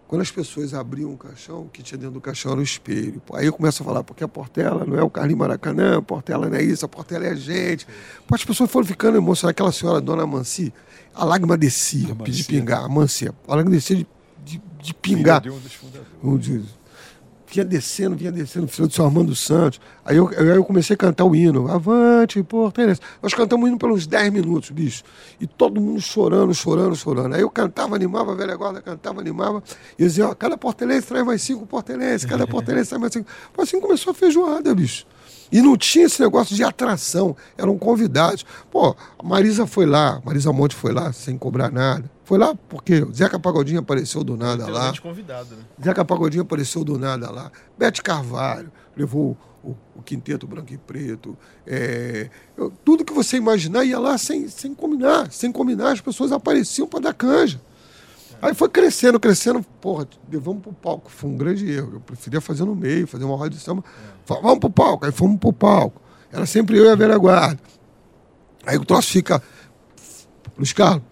Quando 0.08 0.22
as 0.22 0.30
pessoas 0.30 0.72
abriam 0.72 1.12
o 1.12 1.18
caixão, 1.18 1.62
o 1.62 1.68
que 1.68 1.82
tinha 1.82 1.98
dentro 1.98 2.14
do 2.14 2.20
caixão 2.20 2.52
era 2.52 2.60
o 2.60 2.62
espelho. 2.62 3.20
Aí 3.34 3.44
eu 3.44 3.52
começo 3.52 3.82
a 3.82 3.86
falar, 3.86 4.02
porque 4.02 4.24
a 4.24 4.28
Portela 4.28 4.86
não 4.86 4.98
é 4.98 5.02
o 5.02 5.10
Carlinhos 5.10 5.40
Maracanã, 5.40 5.98
a 5.98 6.02
Portela 6.02 6.48
não 6.48 6.56
é 6.56 6.62
isso, 6.62 6.86
a 6.86 6.88
Portela 6.88 7.26
é 7.26 7.32
a 7.32 7.34
gente. 7.34 7.86
Pô, 8.26 8.34
as 8.34 8.44
pessoas 8.44 8.70
foram 8.70 8.86
ficando 8.86 9.18
emocionadas. 9.18 9.50
Aquela 9.50 9.72
senhora, 9.72 10.00
Dona 10.00 10.26
Manci, 10.26 10.72
a 11.14 11.24
lágrima 11.24 11.58
descia, 11.58 12.14
de 12.14 12.44
pingar, 12.44 12.84
a 12.84 12.88
Manci, 12.88 13.28
a 13.28 13.34
lágrima 13.48 13.74
descia 13.74 13.96
de, 13.96 14.06
de, 14.42 14.62
de 14.80 14.94
pingar. 14.94 15.42
Um 15.46 15.58
dos 15.58 15.74
fundadores 15.74 16.83
vinha 17.54 17.64
descendo, 17.64 18.16
vinha 18.16 18.32
descendo, 18.32 18.66
filho 18.66 18.88
do 18.88 18.92
seu 18.92 19.04
Armando 19.04 19.34
Santos. 19.34 19.80
Aí 20.04 20.16
eu, 20.16 20.28
aí 20.28 20.48
eu 20.48 20.64
comecei 20.64 20.94
a 20.94 20.96
cantar 20.96 21.24
o 21.24 21.34
hino. 21.36 21.70
Avante, 21.70 22.42
Portelense. 22.42 23.00
Nós 23.22 23.32
cantamos 23.32 23.64
o 23.64 23.68
hino 23.68 23.78
pelos 23.78 24.06
10 24.06 24.32
minutos, 24.32 24.70
bicho. 24.70 25.04
E 25.40 25.46
todo 25.46 25.80
mundo 25.80 26.00
chorando, 26.00 26.52
chorando, 26.52 26.96
chorando. 26.96 27.34
Aí 27.34 27.42
eu 27.42 27.50
cantava, 27.50 27.94
animava, 27.94 28.32
a 28.32 28.34
velha 28.34 28.56
guarda 28.56 28.82
cantava, 28.82 29.20
animava. 29.20 29.62
E 29.98 30.02
eu 30.02 30.08
dizia, 30.08 30.28
ó, 30.28 30.34
cada 30.34 30.58
portelense 30.58 31.06
traz 31.06 31.24
mais 31.24 31.42
cinco 31.42 31.64
portelenses, 31.66 32.24
cada 32.24 32.46
portelense 32.48 32.88
traz 32.88 33.00
mais 33.00 33.12
cinco. 33.12 33.28
Assim 33.56 33.80
começou 33.80 34.10
a 34.10 34.14
feijoada, 34.14 34.74
bicho. 34.74 35.06
E 35.50 35.60
não 35.60 35.76
tinha 35.76 36.06
esse 36.06 36.20
negócio 36.20 36.54
de 36.54 36.62
atração, 36.62 37.36
eram 37.56 37.78
convidados. 37.78 38.44
Pô, 38.70 38.96
a 39.18 39.22
Marisa 39.22 39.66
foi 39.66 39.86
lá, 39.86 40.20
Marisa 40.24 40.52
Monte 40.52 40.74
foi 40.74 40.92
lá 40.92 41.12
sem 41.12 41.36
cobrar 41.38 41.70
nada. 41.70 42.10
Foi 42.24 42.38
lá 42.38 42.54
porque 42.68 43.02
o 43.02 43.12
Zeca 43.12 43.38
Pagodinho 43.38 43.80
apareceu 43.80 44.24
do 44.24 44.36
nada 44.36 44.66
lá. 44.66 44.92
convidado, 45.00 45.54
né? 45.54 45.62
Zeca 45.82 46.04
Pagodinho 46.04 46.42
apareceu 46.42 46.82
do 46.82 46.98
nada 46.98 47.30
lá. 47.30 47.52
Bete 47.76 48.02
Carvalho 48.02 48.72
levou 48.96 49.36
o, 49.62 49.74
o, 49.94 50.02
quinteto 50.02 50.46
branco 50.46 50.72
e 50.72 50.78
preto. 50.78 51.36
É, 51.66 52.30
eu, 52.56 52.72
tudo 52.84 53.04
que 53.04 53.12
você 53.12 53.36
imaginar 53.36 53.84
ia 53.84 53.98
lá 53.98 54.16
sem, 54.16 54.48
sem 54.48 54.74
combinar. 54.74 55.30
Sem 55.30 55.52
combinar, 55.52 55.92
as 55.92 56.00
pessoas 56.00 56.32
apareciam 56.32 56.86
para 56.86 57.00
dar 57.00 57.14
canja. 57.14 57.60
Aí 58.44 58.52
foi 58.52 58.68
crescendo, 58.68 59.18
crescendo. 59.18 59.64
Porra, 59.80 60.06
vamos 60.28 60.60
pro 60.62 60.70
palco. 60.70 61.10
Foi 61.10 61.30
um 61.30 61.34
grande 61.34 61.66
erro. 61.70 61.94
Eu 61.94 62.00
preferia 62.00 62.42
fazer 62.42 62.66
no 62.66 62.76
meio, 62.76 63.06
fazer 63.06 63.24
uma 63.24 63.38
roda 63.38 63.48
de 63.48 63.58
samba. 63.58 63.82
É. 64.28 64.34
Vamos 64.42 64.58
pro 64.58 64.68
palco. 64.68 65.06
Aí 65.06 65.12
fomos 65.12 65.40
pro 65.40 65.50
palco. 65.50 65.98
Era 66.30 66.44
sempre 66.44 66.76
eu 66.76 66.84
e 66.84 66.90
a 66.90 66.94
velha 66.94 67.16
guarda. 67.16 67.58
Aí 68.66 68.76
o 68.76 68.84
troço 68.84 69.10
fica. 69.10 69.42
Luiz 70.58 70.74
Carlos, 70.74 71.02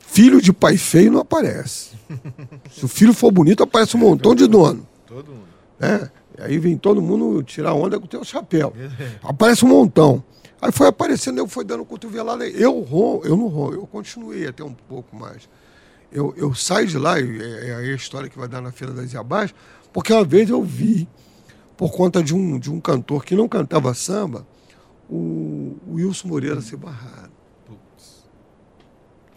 filho 0.00 0.42
de 0.42 0.52
pai 0.52 0.76
feio 0.76 1.10
não 1.10 1.20
aparece. 1.20 1.92
Se 2.70 2.84
o 2.84 2.88
filho 2.88 3.14
for 3.14 3.32
bonito, 3.32 3.62
aparece 3.62 3.96
um 3.96 4.00
montão 4.00 4.34
de 4.34 4.46
dono. 4.46 4.86
Todo 5.06 5.32
mundo. 5.32 5.48
É. 5.80 6.10
E 6.38 6.42
aí 6.42 6.58
vem 6.58 6.76
todo 6.76 7.00
mundo 7.00 7.42
tirar 7.42 7.72
onda 7.72 7.98
com 7.98 8.04
o 8.04 8.08
teu 8.08 8.22
chapéu. 8.24 8.74
Aparece 9.24 9.64
um 9.64 9.68
montão. 9.68 10.22
Aí 10.60 10.70
foi 10.70 10.86
aparecendo, 10.86 11.38
eu 11.38 11.48
fui 11.48 11.64
dando 11.64 11.82
cotovelada. 11.82 12.46
Eu 12.46 12.86
eu 13.24 13.36
não 13.36 13.48
rom, 13.48 13.72
eu 13.72 13.86
continuei 13.86 14.46
até 14.46 14.62
um 14.62 14.74
pouco 14.74 15.16
mais. 15.16 15.48
Eu, 16.12 16.34
eu 16.36 16.54
saio 16.54 16.86
de 16.86 16.98
lá, 16.98 17.18
é, 17.18 17.70
é 17.70 17.74
a 17.74 17.94
história 17.94 18.28
que 18.28 18.38
vai 18.38 18.46
dar 18.46 18.60
na 18.60 18.70
Feira 18.70 18.92
das 18.92 19.12
Iabás, 19.12 19.54
porque 19.92 20.12
uma 20.12 20.24
vez 20.24 20.50
eu 20.50 20.62
vi, 20.62 21.08
por 21.76 21.90
conta 21.90 22.22
de 22.22 22.34
um, 22.34 22.58
de 22.58 22.70
um 22.70 22.80
cantor 22.80 23.24
que 23.24 23.34
não 23.34 23.48
cantava 23.48 23.94
samba, 23.94 24.46
o, 25.08 25.78
o 25.86 25.94
Wilson 25.94 26.28
Moreira 26.28 26.60
ser 26.60 26.76
barrado. 26.76 27.32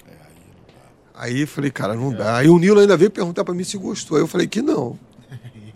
É, 0.07 0.13
aí, 1.13 1.36
aí 1.36 1.45
falei, 1.45 1.71
cara, 1.71 1.95
não 1.95 2.13
dá. 2.13 2.38
Aí 2.38 2.49
o 2.49 2.57
Nilo 2.57 2.80
ainda 2.80 2.97
veio 2.97 3.09
perguntar 3.09 3.43
para 3.43 3.53
mim 3.53 3.63
se 3.63 3.78
gostou. 3.78 4.17
Aí 4.17 4.23
eu 4.23 4.28
falei 4.28 4.47
que 4.47 4.61
não. 4.61 4.99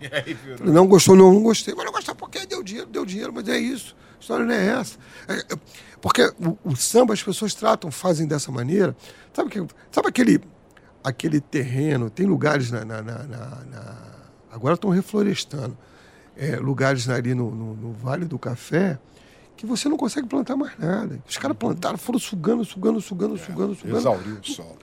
Aí, 0.00 0.36
não 0.64 0.86
gostou, 0.86 1.14
não, 1.14 1.32
não 1.32 1.42
gostei. 1.42 1.74
Mas 1.74 1.84
não 1.84 1.92
gostou 1.92 2.14
porque 2.14 2.46
deu 2.46 2.62
dinheiro, 2.62 2.88
deu 2.88 3.04
dinheiro, 3.04 3.32
mas 3.34 3.48
é 3.48 3.58
isso. 3.58 3.94
A 4.16 4.20
história 4.20 4.46
não 4.46 4.54
é 4.54 4.66
essa. 4.66 4.98
É, 5.28 5.34
é, 5.34 5.58
porque 6.00 6.22
o, 6.38 6.56
o, 6.64 6.76
samba 6.76 7.12
as 7.12 7.22
pessoas 7.22 7.54
tratam, 7.54 7.90
fazem 7.90 8.26
dessa 8.26 8.50
maneira. 8.50 8.96
Sabe, 9.34 9.50
que, 9.50 9.66
sabe 9.90 10.08
aquele, 10.08 10.40
aquele 11.02 11.40
terreno? 11.40 12.10
Tem 12.10 12.26
lugares 12.26 12.70
na. 12.70 12.84
na, 12.84 13.02
na, 13.02 13.18
na 13.24 13.96
agora 14.50 14.74
estão 14.74 14.90
reflorestando. 14.90 15.76
É, 16.36 16.56
lugares 16.56 17.08
ali 17.08 17.34
no, 17.34 17.50
no, 17.50 17.74
no, 17.74 17.92
Vale 17.92 18.24
do 18.24 18.38
Café 18.38 18.98
que 19.56 19.66
você 19.66 19.88
não 19.90 19.96
consegue 19.98 20.26
plantar 20.26 20.56
mais 20.56 20.72
nada. 20.78 21.22
Os 21.28 21.36
caras 21.36 21.56
plantaram, 21.56 21.98
foram 21.98 22.18
sugando, 22.18 22.64
sugando, 22.64 23.00
sugando, 23.00 23.36
sugando, 23.36 23.74
sugando. 23.74 23.98
Exauriu 23.98 24.38
o 24.42 24.46
solo. 24.46 24.78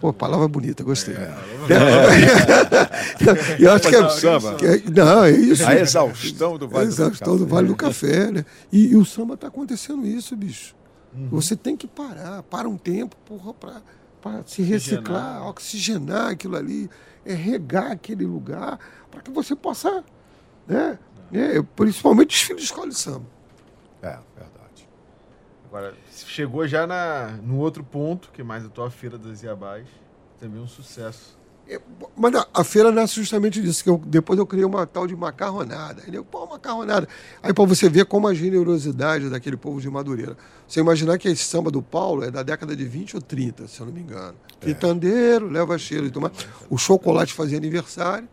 Pô, 0.00 0.12
palavra 0.12 0.46
bonita, 0.46 0.84
gostei. 0.84 1.14
É, 1.14 1.34
é. 1.70 3.56
Eu 3.64 3.72
acho 3.72 3.88
que 3.88 3.96
é, 3.96 4.08
samba. 4.10 4.54
Que 4.56 4.66
é, 4.66 4.82
não, 4.90 5.24
é 5.24 5.30
isso. 5.30 5.66
A 5.66 5.74
exaustão 5.74 6.58
do 6.58 6.68
Vale 6.68 6.84
a 6.84 6.88
exaustão 6.88 7.36
do, 7.36 7.44
do 7.44 7.46
Vale 7.46 7.68
do 7.68 7.76
Café, 7.76 8.30
né? 8.30 8.44
E, 8.70 8.88
e 8.88 8.96
o 8.96 9.04
samba 9.04 9.34
está 9.34 9.48
acontecendo 9.48 10.06
isso, 10.06 10.36
bicho. 10.36 10.76
Uhum. 11.14 11.28
Você 11.30 11.56
tem 11.56 11.76
que 11.76 11.86
parar, 11.86 12.42
para 12.42 12.68
um 12.68 12.76
tempo, 12.76 13.16
porra, 13.24 13.54
para 13.54 13.82
se 14.46 14.62
reciclar, 14.62 15.46
oxigenar. 15.46 15.48
oxigenar 15.48 16.30
aquilo 16.32 16.56
ali, 16.56 16.90
é 17.24 17.34
regar 17.34 17.92
aquele 17.92 18.24
lugar, 18.24 18.78
para 19.10 19.20
que 19.22 19.30
você 19.30 19.54
possa, 19.56 20.04
né? 20.66 20.98
É, 21.32 21.60
principalmente 21.74 22.34
os 22.36 22.42
filhos 22.42 22.62
de 22.62 22.66
escola 22.66 22.88
de 22.88 22.94
samba. 22.94 23.26
É, 24.02 24.18
verdade. 24.36 24.88
Agora, 25.66 25.94
chegou 26.10 26.66
já 26.68 26.86
na, 26.86 27.32
no 27.42 27.58
outro 27.58 27.82
ponto, 27.82 28.30
que 28.30 28.42
é 28.42 28.44
mais 28.44 28.64
a 28.64 28.68
tua 28.68 28.90
feira 28.90 29.18
das 29.18 29.42
Iabás. 29.42 29.86
Também 30.38 30.60
um 30.60 30.68
sucesso. 30.68 31.36
É, 31.68 31.80
Mas 32.16 32.34
a, 32.34 32.46
a 32.52 32.62
feira 32.64 32.92
nasce 32.92 33.14
justamente 33.16 33.60
disso, 33.60 33.82
que 33.82 33.88
eu- 33.90 34.00
depois 34.06 34.38
eu 34.38 34.46
criei 34.46 34.64
uma 34.66 34.86
tal 34.86 35.06
de 35.06 35.16
macarronada. 35.16 36.02
Eu, 36.12 36.24
pô, 36.24 36.46
macarronada. 36.46 37.08
Aí 37.42 37.52
para 37.54 37.64
você 37.64 37.88
ver 37.88 38.04
como 38.04 38.28
a 38.28 38.34
generosidade 38.34 39.30
daquele 39.30 39.56
povo 39.56 39.80
de 39.80 39.88
Madureira. 39.88 40.36
Você 40.68 40.80
imaginar 40.80 41.16
que 41.18 41.26
esse 41.28 41.42
samba 41.44 41.70
do 41.70 41.82
Paulo 41.82 42.22
é 42.22 42.30
da 42.30 42.42
década 42.42 42.76
de 42.76 42.84
20 42.84 43.16
ou 43.16 43.22
30, 43.22 43.66
se 43.66 43.80
eu 43.80 43.86
não 43.86 43.92
me 43.94 44.00
engano. 44.00 44.34
Quitandeiro, 44.60 45.48
leva 45.48 45.76
cheiro 45.78 46.06
e 46.06 46.10
tomate. 46.10 46.46
O 46.68 46.76
chocolate 46.76 47.32
fazia 47.32 47.56
aniversário. 47.56 48.28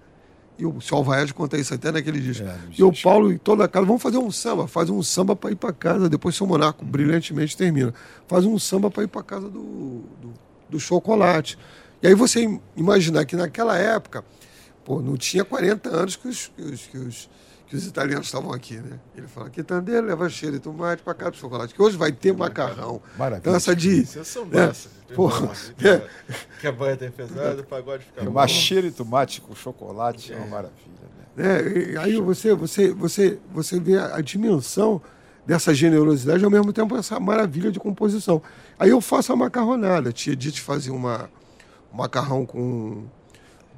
E 0.60 0.66
o 0.66 0.80
seu 0.80 0.98
Alvaed 0.98 1.34
conta 1.34 1.58
isso 1.58 1.74
até 1.74 1.92
naquele 1.92 2.20
disco. 2.20 2.46
É, 2.46 2.56
e 2.78 2.84
o. 2.84 2.92
Paulo 3.02 3.32
e 3.32 3.40
toda 3.40 3.64
a 3.64 3.68
casa, 3.68 3.86
vamos 3.86 4.02
fazer 4.02 4.18
um 4.20 4.30
samba, 4.30 4.68
faz 4.68 4.90
um 4.92 5.02
samba 5.02 5.36
para 5.36 5.52
ir 5.52 5.56
para 5.56 5.74
casa. 5.74 6.08
Depois 6.08 6.36
seu 6.36 6.46
Monaco 6.46 6.86
brilhantemente 6.86 7.58
termina. 7.58 7.94
Faz 8.28 8.46
um 8.46 8.60
samba 8.60 8.92
para 8.92 9.04
ir 9.04 9.08
para 9.08 9.24
casa 9.24 9.50
do, 9.50 10.04
do, 10.22 10.34
do 10.70 10.80
chocolate. 10.80 11.58
E 12.02 12.08
aí 12.08 12.16
você 12.16 12.42
im- 12.44 12.62
imaginar 12.76 13.26
que 13.26 13.36
naquela 13.36 13.78
época, 13.78 14.24
pô, 14.84 15.02
não 15.02 15.16
tinha 15.18 15.44
40 15.46 15.90
anos 15.90 16.16
que 16.16 16.28
os, 16.28 16.48
que 16.56 16.62
os, 16.62 16.82
que 16.88 16.98
os, 16.98 17.30
que 17.68 17.76
os 17.76 17.86
italianos 17.88 18.26
estavam 18.28 18.52
aqui, 18.52 18.76
né? 18.78 19.00
Ele 19.16 19.28
fala, 19.28 19.50
quitandeiro, 19.50 20.06
leva 20.08 20.28
cheiro 20.30 20.56
de 20.56 20.62
tomate 20.62 21.02
para 21.04 21.14
casa 21.14 21.32
do 21.32 21.38
chocolate. 21.38 21.74
Que 21.74 21.82
hoje 21.82 21.96
vai 21.98 22.12
ter 22.12 22.34
macarrão. 22.36 23.02
Maravilha. 23.18 23.56
Essa 23.56 23.76
de... 23.76 24.06
Sensação 24.06 24.44
É, 24.52 24.68
dessa. 24.68 24.90
pô, 25.16 25.30
Que, 25.78 25.88
é. 25.88 26.08
que 26.60 26.68
a 26.68 26.72
banha 26.72 26.98
tem 26.98 27.12
pesado, 27.12 27.62
o 27.62 27.66
pagode 27.66 28.04
fica 28.06 28.22
bom. 28.22 28.28
Tomar 28.28 28.48
cheiro 28.48 28.90
de 28.90 28.96
tomate 28.96 29.40
com 29.42 29.54
chocolate 29.56 30.34
é 30.34 30.38
uma 30.38 30.48
maravilha. 30.48 30.82
Né? 31.36 31.62
né? 31.62 31.92
E 31.94 31.98
aí 31.98 32.20
você, 32.20 32.54
você, 32.54 32.92
você, 32.92 33.40
você 33.54 33.80
vê 33.80 33.98
a, 33.98 34.16
a 34.18 34.22
dimensão 34.22 35.02
dessa 35.46 35.74
generosidade 35.74 36.42
e 36.42 36.46
ao 36.46 36.52
mesmo 36.52 36.74
tempo 36.74 36.96
essa 36.98 37.20
maravilha 37.20 37.72
de 37.72 37.80
composição. 37.80 38.42
Aí 38.78 38.90
eu 38.90 39.00
faço 39.02 39.32
a 39.32 39.36
macarronada. 39.36 40.12
Tia 40.12 40.36
Dite 40.36 40.62
fazia 40.62 40.94
uma, 40.94 41.24
um 41.24 41.41
macarrão 41.94 42.46
com, 42.46 43.04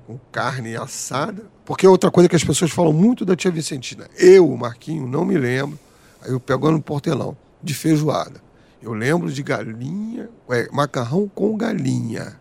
com 0.06 0.20
carne 0.32 0.76
assada. 0.76 1.46
Porque 1.66 1.86
é 1.86 1.90
outra 1.90 2.12
coisa 2.12 2.30
que 2.30 2.36
as 2.36 2.44
pessoas 2.44 2.72
falam 2.72 2.94
muito 2.94 3.26
da 3.26 3.36
tia 3.36 3.52
Vicentina. 3.52 4.08
Eu, 4.18 4.48
Marquinho, 4.56 5.08
não 5.08 5.26
me 5.26 5.38
lembro. 5.38 5.80
Aí 6.22 6.32
eu 6.32 6.40
pego 6.40 6.72
no 6.72 6.82
portelão, 6.82 7.36
de 7.62 7.74
feijoada. 7.74 8.42
Eu 8.82 8.94
lembro 8.94 9.32
de 9.32 9.42
galinha, 9.42 10.30
é, 10.50 10.68
macarrão 10.72 11.30
com 11.34 11.56
galinha. 11.56 12.38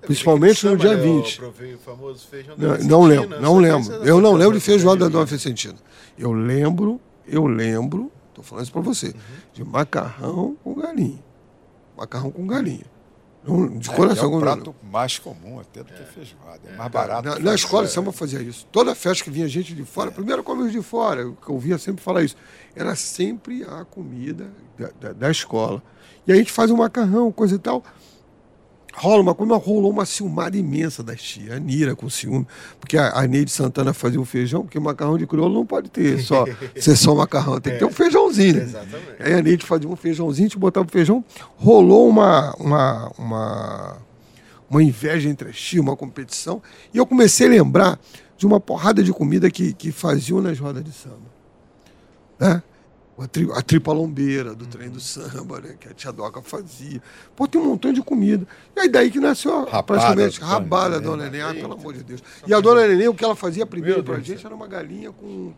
Principalmente 0.00 0.66
no 0.66 0.76
dia 0.76 0.96
né? 0.96 1.06
Eu 1.06 1.22
20. 1.22 1.36
provei 1.38 1.74
o 1.74 1.78
famoso 1.78 2.26
feijão 2.26 2.56
da 2.56 2.78
Não, 2.78 2.84
não 2.84 3.02
lembro, 3.04 3.40
não 3.40 3.58
lembro. 3.58 3.92
Eu 4.04 4.20
não 4.20 4.34
lembro 4.34 4.54
de 4.54 4.60
feijoada 4.60 5.00
da 5.00 5.08
Dona 5.08 5.24
Vicentina. 5.24 5.76
Eu 6.18 6.32
lembro, 6.32 7.00
eu 7.26 7.46
lembro, 7.46 8.12
tô 8.32 8.42
falando 8.42 8.64
isso 8.64 8.72
pra 8.72 8.82
você, 8.82 9.14
de 9.52 9.64
macarrão 9.64 10.56
com 10.62 10.74
galinha. 10.74 11.22
Macarrão 11.96 12.30
com 12.30 12.46
galinha. 12.46 12.84
Não, 13.46 13.78
de 13.78 13.90
É, 13.90 13.94
coração. 13.94 14.24
é 14.24 14.26
o 14.28 14.30
não- 14.30 14.40
prato 14.40 14.74
mais 14.90 15.18
comum 15.18 15.60
até 15.60 15.82
do 15.82 15.92
que 15.92 16.02
feijoada. 16.04 16.60
É 16.66 16.76
mais 16.76 16.90
barato. 16.90 17.28
na, 17.28 17.38
na 17.38 17.54
escola 17.54 17.86
samba 17.86 18.10
fazia 18.12 18.40
isso. 18.40 18.66
Toda 18.72 18.94
festa 18.94 19.22
que 19.24 19.30
vinha 19.30 19.46
gente 19.46 19.74
de 19.74 19.84
fora, 19.84 20.10
primeiro 20.10 20.42
come 20.42 20.62
os 20.62 20.72
de 20.72 20.80
fora, 20.80 21.28
o 21.28 21.36
que 21.36 21.48
eu 21.50 21.54
ouvia 21.54 21.76
sempre 21.78 22.02
falar 22.02 22.22
isso. 22.22 22.36
Era 22.74 22.94
sempre 22.96 23.62
a 23.64 23.84
comida 23.84 24.48
da, 24.78 24.90
da- 25.00 25.12
da 25.12 25.30
escola. 25.30 25.82
E 26.26 26.32
aí 26.32 26.38
a 26.38 26.40
gente 26.40 26.52
faz 26.52 26.70
um 26.70 26.76
macarrão, 26.78 27.30
coisa 27.30 27.54
e 27.56 27.58
tal. 27.58 27.84
Rola 28.96 29.22
uma 29.22 29.34
coisa, 29.34 29.56
rolou 29.56 29.90
uma 29.90 30.06
ciumada 30.06 30.56
imensa 30.56 31.02
das 31.02 31.20
tias, 31.20 31.50
a 31.50 31.58
Nira 31.58 31.96
com 31.96 32.08
ciúme, 32.08 32.46
porque 32.78 32.96
a, 32.96 33.18
a 33.18 33.26
Neide 33.26 33.50
Santana 33.50 33.92
fazia 33.92 34.20
o 34.20 34.24
feijão, 34.24 34.62
porque 34.62 34.78
macarrão 34.78 35.18
de 35.18 35.26
crioulo 35.26 35.52
não 35.52 35.66
pode 35.66 35.90
ter 35.90 36.20
só, 36.20 36.44
ser 36.78 36.96
só 36.96 37.14
macarrão, 37.14 37.60
tem 37.60 37.72
que 37.72 37.80
ter 37.80 37.84
um 37.84 37.90
feijãozinho. 37.90 38.54
Né? 38.54 38.62
Exatamente. 38.62 39.16
Aí 39.18 39.34
a 39.34 39.42
Neide 39.42 39.66
fazia 39.66 39.88
um 39.88 39.96
feijãozinho, 39.96 40.44
gente 40.44 40.58
botava 40.58 40.86
o 40.86 40.90
feijão, 40.90 41.24
rolou 41.56 42.08
uma, 42.08 42.54
uma, 42.54 43.12
uma, 43.18 43.96
uma 44.70 44.82
inveja 44.82 45.28
entre 45.28 45.48
as 45.48 45.56
tias, 45.56 45.82
uma 45.82 45.96
competição, 45.96 46.62
e 46.92 46.98
eu 46.98 47.06
comecei 47.06 47.46
a 47.48 47.50
lembrar 47.50 47.98
de 48.36 48.46
uma 48.46 48.60
porrada 48.60 49.02
de 49.02 49.12
comida 49.12 49.50
que, 49.50 49.72
que 49.72 49.90
faziam 49.90 50.40
nas 50.40 50.58
rodas 50.58 50.84
de 50.84 50.92
samba. 50.92 51.34
Né? 52.38 52.62
A, 53.16 53.28
tri, 53.28 53.48
a 53.52 53.62
tripa 53.62 53.92
lombeira 53.92 54.54
do 54.54 54.66
trem 54.66 54.90
do 54.90 54.98
samba, 55.00 55.60
né? 55.60 55.76
que 55.78 55.88
a 55.88 55.92
tia 55.94 56.10
Doca 56.12 56.42
fazia. 56.42 57.00
Pô, 57.36 57.46
tem 57.46 57.60
um 57.60 57.64
montão 57.66 57.92
de 57.92 58.02
comida. 58.02 58.44
E 58.76 58.80
aí 58.80 58.88
daí 58.88 59.08
que 59.10 59.20
nasceu 59.20 59.60
a- 59.60 59.82
praticamente 59.82 60.40
rabada 60.40 61.00
da 61.00 61.00
Neném, 61.00 61.10
Dona 61.10 61.30
Neném, 61.30 61.40
ah, 61.42 61.54
pelo 61.54 61.74
amor 61.74 61.94
de 61.94 62.02
Deus. 62.02 62.20
E 62.44 62.52
a 62.52 62.58
Dona 62.60 62.86
Neném, 62.88 63.06
o 63.06 63.14
que 63.14 63.24
ela 63.24 63.36
fazia 63.36 63.64
primeiro 63.64 64.02
pra 64.02 64.18
gente 64.18 64.44
era 64.44 64.52
uma 64.54 64.66
galinha 64.66 65.12
com 65.12 65.52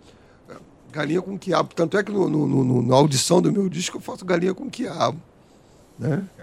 é, 0.51 0.55
galinha 0.93 1.23
com 1.23 1.39
quiabo. 1.39 1.75
Tanto 1.75 1.97
é 1.97 2.05
que 2.05 2.13
no, 2.13 2.29
no- 2.29 2.47
no- 2.47 2.83
na 2.83 2.95
audição 2.95 3.41
do 3.41 3.51
meu 3.51 3.71
disco 3.71 3.97
eu 3.97 4.01
faço 4.03 4.23
galinha 4.25 4.53
com 4.53 4.69
quiabo. 4.69 5.19
Né? 5.99 6.25
Que 6.37 6.43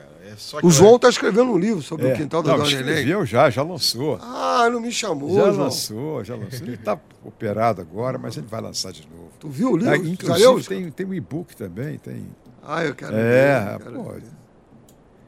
O 0.53 0.59
ela- 0.59 0.69
João 0.71 0.95
está 0.95 1.09
escrevendo 1.09 1.51
um 1.51 1.57
livro 1.57 1.81
sobre 1.81 2.07
É. 2.07 2.13
o 2.13 2.17
quintal 2.17 2.41
da 2.43 2.51
Não, 2.51 2.57
Dona 2.57 2.69
Neném. 2.69 2.81
escreveu 2.93 3.25
já, 3.25 3.49
já 3.49 3.63
lançou. 3.63 4.17
Ah, 4.21 4.69
não 4.71 4.79
me 4.79 4.91
chamou, 4.91 5.35
já 5.35 5.51
João. 5.51 5.57
lançou, 5.65 6.23
já 6.23 6.35
lançou. 6.35 6.59
Ele 6.67 6.75
está 6.75 6.99
operado 7.23 7.81
agora, 7.81 8.17
mas 8.17 8.37
ele 8.37 8.47
vai 8.47 8.61
lançar 8.61 8.91
de 8.91 9.07
novo. 9.07 9.29
Tu 9.39 9.49
viu 9.49 9.71
o 9.71 9.77
livro? 9.77 9.93
Ah, 9.93 9.97
inclusive 9.97 10.63
tem, 10.63 10.91
tem 10.91 11.05
um 11.05 11.13
e-book 11.13 11.55
também, 11.55 11.97
tem. 11.97 12.25
Ah, 12.65 12.83
eu 12.85 12.95
quero 12.95 13.15
É, 13.15 13.59
ver, 13.59 13.73
eu 13.73 13.79
quero 13.79 13.95
pô, 14.03 14.11
ver. 14.13 14.23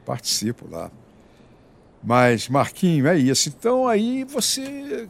participo 0.04 0.68
lá. 0.70 0.90
Mas, 2.02 2.48
Marquinho, 2.48 3.06
é 3.08 3.18
isso. 3.18 3.48
Então 3.48 3.88
aí 3.88 4.24
você 4.24 5.08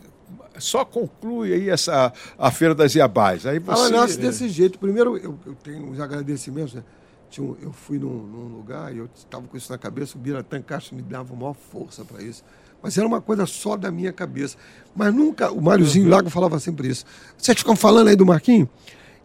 só 0.59 0.85
conclui 0.85 1.53
aí 1.53 1.69
essa 1.69 2.13
a 2.39 2.51
Feira 2.51 2.75
das 2.75 2.95
Iabás. 2.95 3.45
Aí 3.47 3.57
Ela 3.65 3.77
você. 3.77 3.93
nasce 3.93 4.19
desse 4.19 4.49
jeito. 4.49 4.79
Primeiro, 4.79 5.17
eu, 5.19 5.39
eu 5.45 5.55
tenho 5.63 5.85
uns 5.91 6.01
agradecimentos. 6.01 6.75
Né? 6.75 6.83
Tinha 7.31 7.47
um- 7.47 7.57
eu 7.61 7.73
fui 7.73 7.99
num, 7.99 8.09
num 8.09 8.57
lugar 8.57 8.95
e 8.95 8.99
eu 8.99 9.09
estava 9.15 9.47
com 9.47 9.57
isso 9.57 9.71
na 9.73 9.79
cabeça. 9.79 10.17
O 10.17 10.21
Biratã 10.21 10.61
Castro 10.63 10.95
me 10.97 11.03
dava 11.03 11.35
maior 11.35 11.55
força 11.55 12.05
para 12.05 12.23
isso. 12.23 12.43
Mas 12.83 12.97
era 12.97 13.07
uma 13.07 13.21
coisa 13.21 13.47
só 13.47 13.77
da 13.77 13.91
minha 13.91 14.13
cabeça. 14.13 14.57
Mas 14.95 15.13
nunca. 15.15 15.51
O 15.51 15.61
Máriozinho 15.61 16.09
Lago 16.09 16.31
falava 16.31 16.59
sempre 16.61 16.89
isso. 16.89 17.05
Vocês 17.37 17.59
ficam 17.59 17.75
falando 17.75 18.09
aí 18.09 18.17
do 18.17 18.25
Marquinho? 18.27 18.69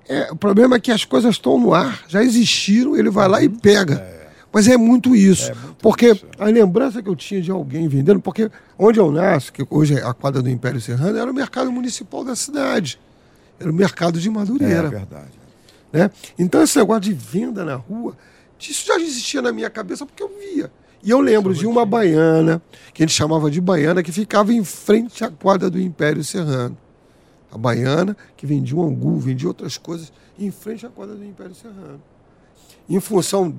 É, 0.09 0.31
o 0.31 0.35
problema 0.35 0.77
é 0.77 0.79
que 0.79 0.91
as 0.91 1.05
coisas 1.05 1.35
estão 1.35 1.59
no 1.59 1.73
ar, 1.73 2.03
já 2.07 2.23
existiram, 2.23 2.97
ele 2.97 3.09
vai 3.09 3.27
lá 3.27 3.41
e 3.43 3.47
pega. 3.47 4.03
Mas 4.51 4.67
é 4.67 4.75
muito 4.75 5.15
isso. 5.15 5.51
porque 5.79 6.07
isso, 6.11 6.25
a 6.37 6.45
lembrança 6.45 7.01
que 7.01 7.07
eu 7.07 7.15
tinha 7.15 7.41
de 7.41 7.51
alguém 7.51 7.87
vendendo, 7.87 8.19
porque 8.19 8.49
onde 8.77 8.99
eu 8.99 9.09
nasço, 9.11 9.53
que 9.53 9.65
hoje 9.69 9.97
é 9.97 10.03
a 10.03 10.13
quadra 10.13 10.41
do 10.41 10.49
Império 10.49 10.81
Serrano, 10.81 11.17
era 11.17 11.29
o 11.31 11.33
mercado 11.33 11.71
municipal 11.71 12.23
da 12.25 12.35
cidade. 12.35 12.99
Era 13.59 13.69
o 13.69 13.73
mercado 13.73 14.19
de 14.19 14.27
É 14.27 14.31
Madureira. 14.31 14.89
verdade. 14.89 15.39
Né? 15.91 16.09
Então 16.37 16.61
esse 16.61 16.77
negócio 16.77 17.01
de 17.01 17.13
venda 17.13 17.65
na 17.65 17.75
rua, 17.75 18.15
isso 18.59 18.85
já 18.85 18.95
existia 18.99 19.41
na 19.41 19.51
minha 19.51 19.69
cabeça 19.69 20.05
porque 20.05 20.23
eu 20.23 20.29
via. 20.29 20.71
E 21.03 21.09
eu 21.09 21.19
lembro 21.19 21.53
de 21.53 21.65
uma 21.65 21.85
baiana, 21.85 22.61
que 22.93 23.01
a 23.01 23.07
gente 23.07 23.15
chamava 23.15 23.49
de 23.49 23.59
baiana, 23.59 24.03
que 24.03 24.11
ficava 24.11 24.53
em 24.53 24.63
frente 24.63 25.23
à 25.23 25.31
quadra 25.31 25.69
do 25.69 25.79
Império 25.79 26.23
Serrano. 26.23 26.77
A 27.51 27.57
baiana, 27.57 28.15
que 28.37 28.45
vendia 28.45 28.77
um 28.77 28.87
angu, 28.87 29.17
vendia 29.17 29.47
outras 29.47 29.77
coisas, 29.77 30.13
em 30.37 30.51
frente 30.51 30.85
à 30.85 30.89
quadra 30.89 31.15
do 31.15 31.25
Império 31.25 31.55
Serrano. 31.55 32.01
Em 32.87 32.99
função 32.99 33.55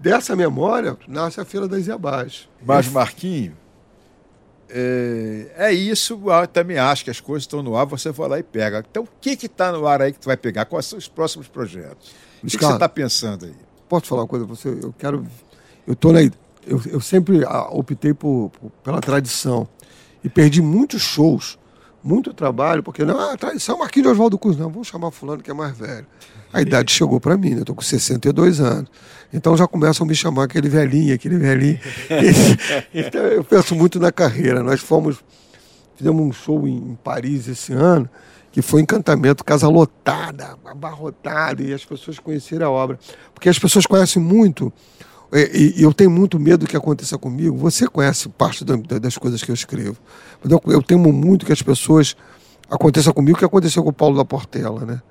dessa 0.00 0.36
memória, 0.36 0.96
nasce 1.06 1.40
a 1.40 1.44
Feira 1.44 1.66
das 1.66 1.86
Iabás. 1.86 2.48
Mas, 2.64 2.88
Marquinho, 2.88 3.56
é, 4.72 5.52
é 5.68 5.72
isso. 5.72 6.20
Eu 6.26 6.46
também 6.46 6.78
acho 6.78 7.04
que 7.04 7.10
as 7.10 7.20
coisas 7.20 7.42
estão 7.44 7.62
no 7.62 7.76
ar, 7.76 7.86
você 7.86 8.10
vai 8.10 8.28
lá 8.28 8.38
e 8.38 8.42
pega. 8.42 8.84
Então, 8.90 9.04
o 9.04 9.08
que 9.20 9.30
está 9.46 9.72
no 9.72 9.86
ar 9.86 10.00
aí 10.02 10.12
que 10.12 10.18
tu 10.20 10.26
vai 10.26 10.36
pegar? 10.36 10.64
Quais 10.64 10.86
são 10.86 10.98
os 10.98 11.08
próximos 11.08 11.48
projetos? 11.48 12.10
O 12.42 12.46
que, 12.46 12.56
que 12.56 12.64
você 12.64 12.72
está 12.72 12.88
pensando 12.88 13.46
aí? 13.46 13.54
Posso 13.88 14.06
falar 14.06 14.22
uma 14.22 14.28
coisa 14.28 14.46
pra 14.46 14.54
você? 14.54 14.68
Eu 14.68 14.94
quero. 14.98 15.26
Eu 15.86 15.94
tô 15.96 16.12
na. 16.12 16.20
Eu, 16.22 16.80
eu 16.86 17.00
sempre 17.00 17.44
ah, 17.44 17.68
optei 17.70 18.14
por, 18.14 18.50
por- 18.50 18.70
pela 18.84 19.00
tradição. 19.00 19.68
E 20.22 20.28
perdi 20.28 20.60
muitos 20.60 21.00
shows, 21.02 21.58
muito 22.04 22.32
trabalho, 22.34 22.82
porque 22.82 23.04
não, 23.04 23.18
ah, 23.18 23.36
tradição 23.36 23.78
Marquinhos 23.78 24.06
de 24.08 24.12
Oswaldo 24.12 24.38
Cruz. 24.38 24.56
Não, 24.56 24.70
vamos 24.70 24.86
chamar 24.88 25.10
fulano 25.10 25.42
que 25.42 25.50
é 25.50 25.54
mais 25.54 25.76
velho. 25.76 26.06
A 26.52 26.60
idade 26.60 26.92
chegou 26.92 27.20
para 27.20 27.36
mim, 27.36 27.50
né? 27.50 27.60
eu 27.60 27.64
tô 27.64 27.74
com 27.74 27.82
62 27.82 28.60
anos. 28.60 28.90
Então 29.32 29.56
já 29.56 29.66
começam 29.66 30.04
a 30.04 30.08
me 30.08 30.14
chamar 30.14 30.44
aquele 30.44 30.68
velhinho, 30.68 31.14
aquele 31.14 31.36
velhinho. 31.38 31.78
então 32.92 33.20
eu 33.22 33.44
penso 33.44 33.74
muito 33.74 33.98
na 34.00 34.10
carreira. 34.10 34.62
Nós 34.62 34.80
fomos. 34.80 35.18
Fizemos 35.96 36.22
um 36.22 36.32
show 36.32 36.66
em, 36.66 36.96
Paris 37.04 37.46
esse 37.46 37.74
ano, 37.74 38.08
que 38.50 38.62
foi 38.62 38.80
encantamento, 38.80 39.44
casa 39.44 39.68
lotada, 39.68 40.56
abarrotada, 40.64 41.62
e 41.62 41.74
as 41.74 41.84
pessoas 41.84 42.18
conheceram 42.18 42.66
a 42.66 42.70
obra. 42.70 42.98
Porque 43.34 43.50
as 43.50 43.58
pessoas 43.58 43.84
conhecem 43.84 44.20
muito, 44.22 44.72
é, 45.30 45.54
e, 45.54 45.82
eu 45.82 45.92
tenho 45.92 46.10
muito 46.10 46.40
medo 46.40 46.60
do 46.64 46.66
que 46.66 46.74
aconteça 46.76 47.18
comigo. 47.18 47.54
Você 47.58 47.86
conhece 47.86 48.30
parte 48.30 48.64
da- 48.64 48.76
da- 48.76 48.98
das 48.98 49.18
coisas 49.18 49.42
que 49.44 49.50
eu 49.50 49.54
escrevo. 49.54 49.98
Eu, 50.42 50.60
eu 50.72 50.82
temo 50.82 51.12
muito 51.12 51.44
que 51.44 51.52
as 51.52 51.60
pessoas 51.60 52.16
aconteça 52.70 53.12
comigo 53.12 53.36
o 53.36 53.38
que 53.38 53.44
aconteceu 53.44 53.82
com 53.82 53.90
o 53.90 53.92
Paulo 53.92 54.16
da 54.16 54.24
Portela, 54.24 54.86
né? 54.86 55.02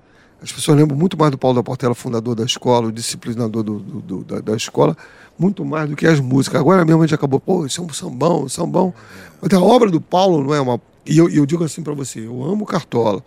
As 0.42 0.52
pessoas 0.52 0.78
lembram 0.78 0.98
muito 0.98 1.18
mais 1.18 1.32
do 1.32 1.38
Paulo 1.38 1.56
da 1.58 1.64
Portela, 1.64 1.94
fundador 1.94 2.34
da 2.36 2.46
escola, 2.46 2.88
o 2.88 2.92
disciplinador 2.92 3.62
do, 3.62 3.80
do- 3.80 4.02
do- 4.02 4.24
da, 4.24 4.40
da 4.40 4.56
escola, 4.56 4.96
muito 5.38 5.66
mais 5.66 5.90
do 5.90 5.96
que 5.96 6.08
as 6.08 6.20
músicas. 6.20 6.62
Agora 6.62 6.86
mesmo 6.86 7.02
a 7.02 7.06
gente 7.06 7.16
acabou, 7.16 7.40
pô, 7.40 7.66
isso 7.66 7.82
é 7.82 7.84
um 7.84 7.90
sambão, 7.92 8.44
um 8.44 8.50
sambão. 8.50 8.94
Mas 9.42 9.52
a 9.54 9.62
obra 9.62 9.90
do 9.92 10.00
Paulo 10.00 10.42
não 10.44 10.54
é 10.54 10.62
uma. 10.62 10.80
E 11.06 11.18
eu, 11.18 11.30
eu 11.30 11.46
digo 11.46 11.64
assim 11.64 11.82
para 11.84 11.94
você, 11.94 12.26
eu 12.26 12.42
amo 12.44 12.66
Cartola, 12.66 13.24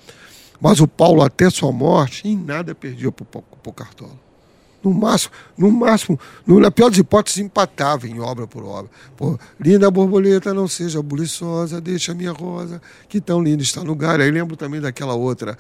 mas 0.60 0.80
o 0.80 0.88
Paulo, 0.88 1.22
até 1.22 1.50
sua 1.50 1.70
morte, 1.72 2.26
em 2.26 2.36
nada 2.36 2.74
perdia 2.74 3.10
pro, 3.12 3.24
pro, 3.24 3.72
Cartola. 3.72 4.12
No 4.82 4.92
máximo, 4.92 5.32
no 5.56 5.70
máximo, 5.70 6.18
no, 6.46 6.58
na 6.58 6.70
pior 6.70 6.88
das 6.88 6.98
hipóteses, 6.98 7.38
empatava 7.38 8.08
em 8.08 8.18
obra 8.20 8.46
por 8.48 8.64
obra. 8.64 8.90
Pô, 9.16 9.38
linda 9.60 9.88
borboleta, 9.90 10.52
não 10.52 10.66
seja 10.66 11.00
buliçosa, 11.02 11.80
deixa 11.80 12.12
minha 12.14 12.32
rosa, 12.32 12.80
que 13.08 13.20
tão 13.20 13.40
linda 13.42 13.62
está 13.62 13.84
no 13.84 13.94
galho. 13.94 14.24
Aí 14.24 14.30
lembro 14.30 14.56
também 14.56 14.80
daquela 14.80 15.14
outra. 15.14 15.56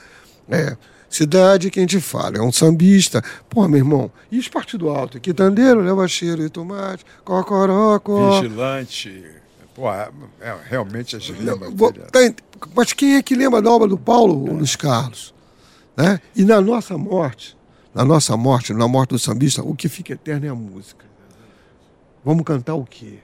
É, 0.50 0.76
cidade, 1.14 1.70
quem 1.70 1.86
te 1.86 2.00
fala? 2.00 2.38
É 2.38 2.42
um 2.42 2.52
sambista. 2.52 3.22
Pô, 3.48 3.66
meu 3.68 3.78
irmão, 3.78 4.10
e 4.30 4.38
os 4.38 4.48
partido 4.48 4.88
alto? 4.88 5.20
Quitandeiro, 5.20 5.80
leva 5.80 6.06
cheiro 6.08 6.44
e 6.44 6.48
tomate, 6.48 7.04
cocorocó. 7.24 8.40
Vigilante. 8.40 9.24
Pô, 9.74 9.90
é, 9.90 10.10
é, 10.40 10.56
realmente 10.68 11.16
a 11.16 11.18
gente 11.18 11.40
lembra 11.40 11.68
Mas 12.74 12.92
quem 12.92 13.16
é 13.16 13.22
que 13.22 13.34
lembra 13.34 13.62
da 13.62 13.70
obra 13.70 13.88
do 13.88 13.98
Paulo, 13.98 14.52
Luiz 14.54 14.76
Carlos? 14.76 15.34
Né? 15.96 16.20
E 16.36 16.44
na 16.44 16.60
nossa 16.60 16.96
morte, 16.96 17.56
na 17.94 18.04
nossa 18.04 18.36
morte, 18.36 18.72
na 18.72 18.88
morte 18.88 19.10
do 19.10 19.18
sambista, 19.18 19.62
o 19.62 19.74
que 19.74 19.88
fica 19.88 20.12
eterno 20.12 20.46
é 20.46 20.48
a 20.48 20.54
música. 20.54 21.04
Vamos 22.24 22.44
cantar 22.44 22.74
o 22.74 22.84
quê? 22.84 23.18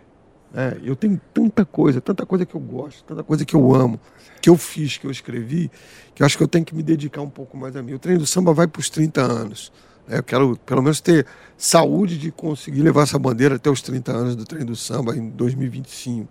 Né? 0.53 0.77
eu 0.83 0.97
tenho 0.97 1.21
tanta 1.33 1.65
coisa, 1.65 2.01
tanta 2.01 2.25
coisa 2.25 2.47
que 2.47 2.55
eu 2.55 2.61
gosto, 2.61 3.05
tanta 3.05 3.23
coisa 3.23 3.45
que 3.45 3.55
eu 3.55 3.75
amo, 3.75 4.01
que 4.41 4.49
eu 4.49 4.57
fiz, 4.57 4.97
que 4.97 5.07
eu 5.07 5.11
escrevi, 5.11 5.71
que 6.15 6.23
eu 6.23 6.27
acho 6.27 6.37
que 6.37 6.43
eu 6.43 6.49
tenho 6.49 6.65
que 6.65 6.75
me 6.75 6.83
dedicar 6.83 7.23
um 7.23 7.31
pouco 7.31 7.57
mais 7.57 7.77
a 7.77 7.83
mim. 7.83 7.95
O 7.95 7.99
treino 7.99 8.21
do 8.21 8.27
samba 8.27 8.53
vai 8.53 8.67
para 8.67 8.81
os 8.81 8.89
30 8.89 9.21
anos. 9.21 9.73
né? 10.07 10.19
Eu 10.19 10.23
quero, 10.23 10.57
pelo 10.65 10.83
menos, 10.83 11.01
ter 11.01 11.27
saúde 11.57 12.19
de 12.19 12.31
conseguir 12.31 12.83
levar 12.83 13.03
essa 13.03 13.19
bandeira 13.19 13.57
até 13.57 13.71
os 13.71 13.83
30 13.83 14.13
anos 14.13 14.37
do 14.37 14.45
treino 14.45 14.67
do 14.67 14.77
samba 14.77 15.17
em 15.17 15.29
2025. 15.31 16.29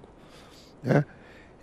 Né? 0.83 1.05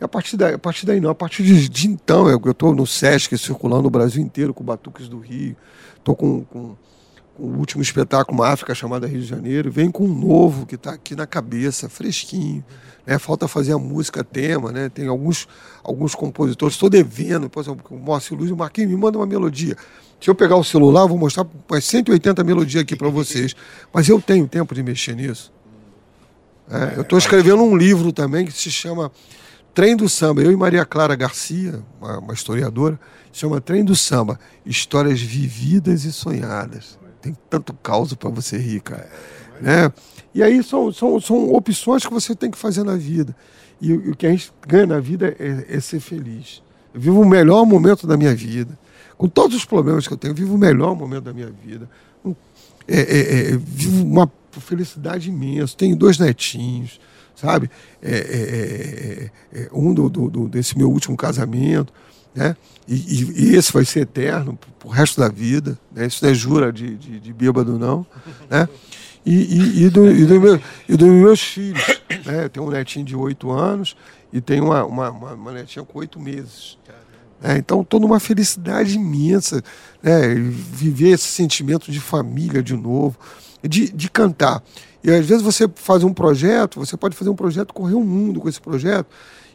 E 0.01 0.05
a 0.05 0.09
partir 0.09 0.37
daí, 0.37 0.55
a 0.55 0.59
partir 0.59 0.87
daí 0.87 1.01
não, 1.01 1.11
a 1.11 1.15
partir 1.15 1.43
de, 1.43 1.69
de 1.69 1.89
então, 1.89 2.29
eu 2.29 2.39
estou 2.51 2.75
no 2.75 2.87
Sesc 2.87 3.37
circulando 3.39 3.87
o 3.87 3.91
Brasil 3.91 4.23
inteiro 4.23 4.53
com 4.53 4.65
Batuques 4.65 5.09
do 5.09 5.19
Rio, 5.19 5.57
estou 5.97 6.15
com, 6.17 6.45
com 6.45 6.77
o 7.39 7.47
último 7.47 7.82
espetáculo, 7.82 8.39
uma 8.39 8.49
África 8.49 8.74
chamada 8.74 9.07
Rio 9.07 9.20
de 9.20 9.26
Janeiro, 9.26 9.70
vem 9.70 9.91
com 9.91 10.05
um 10.05 10.14
novo 10.14 10.66
que 10.66 10.76
está 10.76 10.93
aqui 10.93 11.16
na 11.16 11.26
cabeça, 11.26 11.89
fresquinho. 11.89 12.64
Né? 13.07 13.18
Falta 13.18 13.49
fazer 13.49 13.72
a 13.72 13.78
música 13.78 14.22
tema, 14.22 14.70
né? 14.70 14.89
tem 14.89 15.09
alguns, 15.09 15.49
alguns 15.82 16.14
compositores, 16.14 16.74
estou 16.74 16.89
devendo, 16.89 17.51
por 17.51 17.62
exemplo, 17.62 17.85
o 17.91 17.99
Márcio 17.99 18.37
Luiz, 18.37 18.51
o 18.51 18.57
Marquinhos 18.57 18.91
me 18.91 18.97
manda 18.97 19.18
uma 19.18 19.26
melodia. 19.26 19.76
Se 20.20 20.30
eu 20.30 20.35
pegar 20.35 20.57
o 20.57 20.64
celular, 20.64 21.07
vou 21.07 21.18
mostrar 21.18 21.47
umas 21.68 21.85
180 21.85 22.43
melodias 22.45 22.82
aqui 22.82 22.97
para 22.97 23.09
vocês, 23.09 23.55
mas 23.93 24.09
eu 24.09 24.20
tenho 24.20 24.47
tempo 24.47 24.74
de 24.74 24.82
mexer 24.82 25.14
nisso. 25.14 25.53
É, 26.70 26.97
eu 26.97 27.03
estou 27.03 27.18
escrevendo 27.18 27.62
um 27.62 27.76
livro 27.76 28.11
também 28.11 28.47
que 28.47 28.53
se 28.53 28.70
chama 28.70 29.12
Trem 29.74 29.97
do 29.97 30.09
Samba. 30.09 30.41
Eu 30.41 30.51
e 30.51 30.57
Maria 30.57 30.85
Clara 30.87 31.14
Garcia, 31.14 31.82
uma, 32.01 32.18
uma 32.20 32.32
historiadora, 32.32 32.99
chama 33.32 33.61
Trem 33.61 33.85
do 33.85 33.95
Samba. 33.95 34.39
Histórias 34.64 35.20
vividas 35.20 36.05
e 36.05 36.12
sonhadas. 36.12 36.99
Tem 37.25 37.35
tanto 37.49 37.72
caos 37.75 38.12
para 38.12 38.29
você 38.29 38.59
rir, 38.59 38.81
cara. 38.81 39.09
Né? 39.61 39.91
E 40.35 40.43
aí 40.43 40.62
são, 40.62 40.93
são, 40.93 41.18
são 41.18 41.55
opções 41.55 42.05
que 42.05 42.12
você 42.12 42.35
tem 42.37 42.51
que 42.51 42.59
fazer 42.59 42.85
na 42.85 42.97
vida. 42.97 43.35
E, 43.81 43.93
o- 43.95 44.11
o 44.11 44.16
que 44.16 44.27
a 44.27 44.31
gente 44.31 44.53
ganha 44.68 44.87
na 44.87 45.01
vida 45.01 45.35
é, 45.39 45.64
é 45.77 45.81
ser 45.81 46.01
feliz. 46.01 46.62
Eu 46.93 47.01
vivo 47.01 47.20
o 47.22 47.27
melhor 47.27 47.64
momento 47.64 48.07
da 48.07 48.14
minha 48.16 48.35
vida. 48.35 48.79
Com 49.16 49.27
todos 49.27 49.57
os 49.57 49.64
problemas 49.64 50.07
que 50.07 50.12
eu 50.12 50.18
tenho, 50.18 50.33
eu 50.33 50.37
vivo 50.37 50.55
o 50.55 50.59
melhor 50.59 50.95
momento 50.95 51.25
da 51.25 51.33
minha 51.33 51.51
vida. 51.64 51.89
É, 52.87 53.01
é, 53.01 53.53
é, 53.53 53.57
vivo 53.57 54.05
uma 54.05 54.31
felicidade 54.61 55.31
imensa. 55.31 55.75
Tenho 55.77 55.97
dois 55.97 56.18
netinhos, 56.18 57.01
sabe? 57.35 57.70
É, 58.03 59.31
é, 59.55 59.61
é, 59.62 59.68
um 59.72 59.95
do, 59.95 60.11
do- 60.11 60.29
do- 60.29 60.49
desse 60.49 60.77
meu 60.77 60.91
último 60.91 61.16
casamento, 61.16 61.91
né? 62.35 62.57
E, 62.87 62.95
e- 62.95 63.32
e 63.53 63.57
esse 63.57 63.72
vai 63.72 63.85
ser 63.85 64.01
eterno 64.01 64.59
pro 64.78 64.89
resto 64.89 65.20
da 65.20 65.28
vida. 65.28 65.78
Né? 65.93 66.07
Isso 66.07 66.24
não 66.24 66.30
é 66.30 66.35
jura 66.35 66.72
de, 66.72 66.97
de, 66.97 67.20
de 67.20 67.32
bêbado, 67.32 67.78
não. 67.78 68.07
Né? 68.51 68.68
E, 69.24 69.85
e, 69.85 69.89
do, 69.89 70.11
e, 70.11 70.26
do 70.26 70.41
meu, 70.41 70.61
e 70.89 70.97
dos 70.97 71.09
meus 71.09 71.41
filhos. 71.41 71.82
Né? 72.26 72.45
Eu 72.45 72.51
tenho 72.51 72.66
um 72.66 72.70
netinho 72.70 73.05
de 73.05 73.16
oito 73.16 73.51
anos 73.51 73.97
e 74.32 74.41
tenho 74.41 74.64
uma, 74.64 74.85
uma, 74.85 75.11
uma, 75.11 75.32
uma 75.35 75.53
netinha 75.53 75.85
com 75.85 75.99
oito 75.99 76.20
meses. 76.20 76.76
É, 77.43 77.59
então, 77.59 77.82
estou 77.82 78.01
numa 78.01 78.18
felicidade 78.18 78.95
imensa, 78.95 79.62
né? 80.03 80.35
Viver 80.35 81.11
esse 81.11 81.26
sentimento 81.26 81.93
de 81.93 82.01
família 82.01 82.62
de 82.62 82.74
novo, 82.74 83.18
de, 83.62 83.91
de 83.91 84.11
cantar. 84.11 84.62
E 85.03 85.11
às 85.11 85.26
vezes 85.26 85.43
você 85.43 85.68
faz 85.74 86.03
um 86.05 86.12
projeto, 86.14 86.80
você 86.80 86.97
pode 86.97 87.14
fazer 87.14 87.28
um 87.28 87.35
projeto, 87.37 87.74
correr 87.74 87.95
o 87.95 88.01
mundo 88.01 88.41
com 88.41 88.49
esse 88.49 88.61
projeto, 88.61 89.07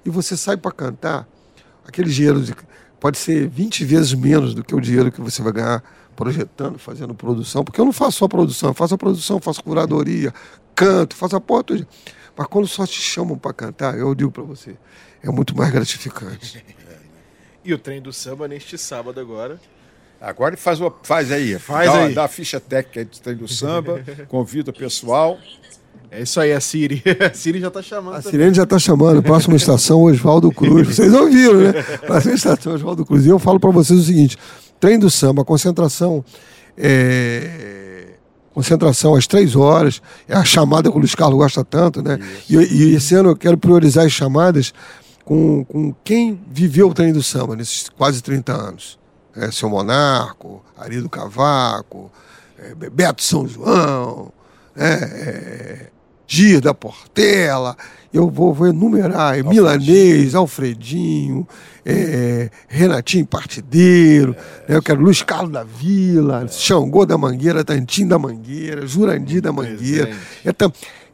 e 0.06 0.10
você 0.10 0.38
sai 0.38 0.56
para 0.56 0.72
cantar, 0.72 1.28
aquele 1.90 2.10
dinheiro 2.10 2.42
de- 2.42 2.56
pode 3.00 3.18
ser 3.18 3.48
20 3.48 3.84
vezes 3.84 4.14
menos 4.14 4.54
do 4.54 4.64
que 4.64 4.76
o 4.76 4.80
dinheiro 4.82 5.12
que 5.12 5.22
você 5.22 5.42
vai 5.42 5.52
ganhar 5.54 5.84
projetando, 6.16 6.78
fazendo 6.78 7.14
produção, 7.14 7.64
porque 7.64 7.80
eu 7.80 7.86
não 7.86 7.94
faço 7.94 8.18
só 8.18 8.28
produção, 8.28 8.70
eu 8.70 8.74
faço 8.74 8.94
a 8.94 8.98
produção, 8.98 9.40
faço 9.40 9.64
curadoria, 9.64 10.34
canto, 10.76 11.16
faço 11.16 11.36
a 11.36 11.42
porta. 11.42 11.76
Mas 12.36 12.48
quando 12.48 12.68
só 12.68 12.86
te 12.86 13.02
chamam 13.02 13.38
para 13.38 13.54
cantar, 13.54 13.98
eu 13.98 14.14
digo 14.14 14.32
para 14.32 14.44
você, 14.44 14.76
é 15.24 15.30
muito 15.30 15.56
mais 15.56 15.72
gratificante. 15.72 16.64
E 17.62 17.74
o 17.74 17.78
trem 17.78 18.02
do 18.02 18.12
samba 18.14 18.48
neste 18.48 18.78
sábado 18.78 19.20
agora. 19.20 19.60
Agora 20.20 20.52
ele 20.52 20.62
faz, 20.62 20.80
uma, 20.80 20.94
faz 21.04 21.30
aí. 21.30 21.60
Faz 21.60 21.92
dá, 21.92 22.06
aí. 22.06 22.14
Dá 22.14 22.24
a 22.24 22.28
ficha 22.28 22.58
técnica 22.60 23.02
aí 23.02 23.06
do 23.06 23.20
trem 23.20 23.36
do 23.36 23.48
samba, 23.50 24.04
convida 24.30 24.72
o 24.72 24.74
pessoal. 24.74 25.38
É 26.12 26.22
isso 26.24 26.40
aí, 26.40 26.52
a 26.54 26.60
Siri. 26.60 27.04
A 27.22 27.34
Siri 27.34 27.60
já 27.60 27.70
tá 27.70 27.82
chamando. 27.82 28.16
A. 28.16 28.22
Sirene 28.22 28.54
já 28.54 28.64
está 28.64 28.80
chamando, 28.80 29.22
próxima 29.22 29.56
estação 29.56 30.02
Oswaldo 30.04 30.52
Cruz. 30.52 30.88
Vocês 30.96 31.14
ouviram, 31.14 31.60
né? 31.62 31.74
Próxima 32.06 32.34
estação 32.34 32.74
Oswaldo 32.74 33.06
Cruz. 33.06 33.26
E 33.26 33.30
eu 33.30 33.38
falo 33.40 33.60
para 33.60 33.70
vocês 33.70 34.00
o 34.00 34.04
seguinte: 34.04 34.38
trem 34.80 34.98
do 34.98 35.10
samba, 35.10 35.46
concentração. 35.46 36.24
é, 36.78 38.06
Concentração 38.54 39.16
às 39.16 39.28
três 39.28 39.56
horas, 39.56 40.02
é 40.28 40.36
a 40.36 40.44
chamada 40.44 40.90
que 40.90 40.96
o 40.98 41.00
Luiz 41.00 41.14
Carlos 41.16 41.38
gosta 41.38 41.64
tanto, 41.64 42.02
né? 42.02 42.20
E, 42.50 42.56
e 42.58 42.96
esse 42.96 43.14
ano 43.16 43.30
eu 43.30 43.36
quero 43.36 43.58
priorizar 43.58 44.06
as 44.06 44.12
chamadas 44.12 44.74
com, 45.24 45.64
com 45.64 45.94
quem 46.04 46.38
viveu 46.52 46.90
o 46.90 46.94
trem 46.94 47.14
do 47.14 47.22
samba 47.24 47.56
nesses 47.56 47.88
quase 47.90 48.22
30 48.22 48.52
anos. 48.52 49.00
É, 49.36 49.50
seu 49.52 49.70
Monarco, 49.70 50.62
Ari 50.76 51.00
do 51.00 51.08
Cavaco, 51.08 52.12
é, 52.58 52.74
Bebeto 52.76 53.24
São 53.24 53.48
João, 53.48 54.32
né? 54.76 54.94
É, 55.04 55.86
Gir 56.32 56.62
da 56.62 56.76
Portela, 56.76 57.76
eu 58.14 58.30
vou, 58.30 58.54
vou 58.54 58.68
enumerar, 58.68 59.40
é 59.40 59.42
Milanês, 59.42 60.36
Alfredinho, 60.36 61.48
é, 61.84 62.52
Renatinho 62.68 63.26
Partideiro, 63.26 64.36
né, 64.68 64.76
eu 64.76 64.82
quero 64.82 65.02
Luiz 65.02 65.24
Carlos 65.24 65.52
da 65.52 65.64
Vila, 65.64 66.48
Xangô 66.48 67.04
da 67.04 67.18
Mangueira, 67.18 67.64
Tantim 67.64 68.08
da 68.08 68.20
Mangueira, 68.20 68.86
Jurandir 68.86 69.42
da 69.42 69.52
Mangueira. 69.52 70.12
É 70.46 70.54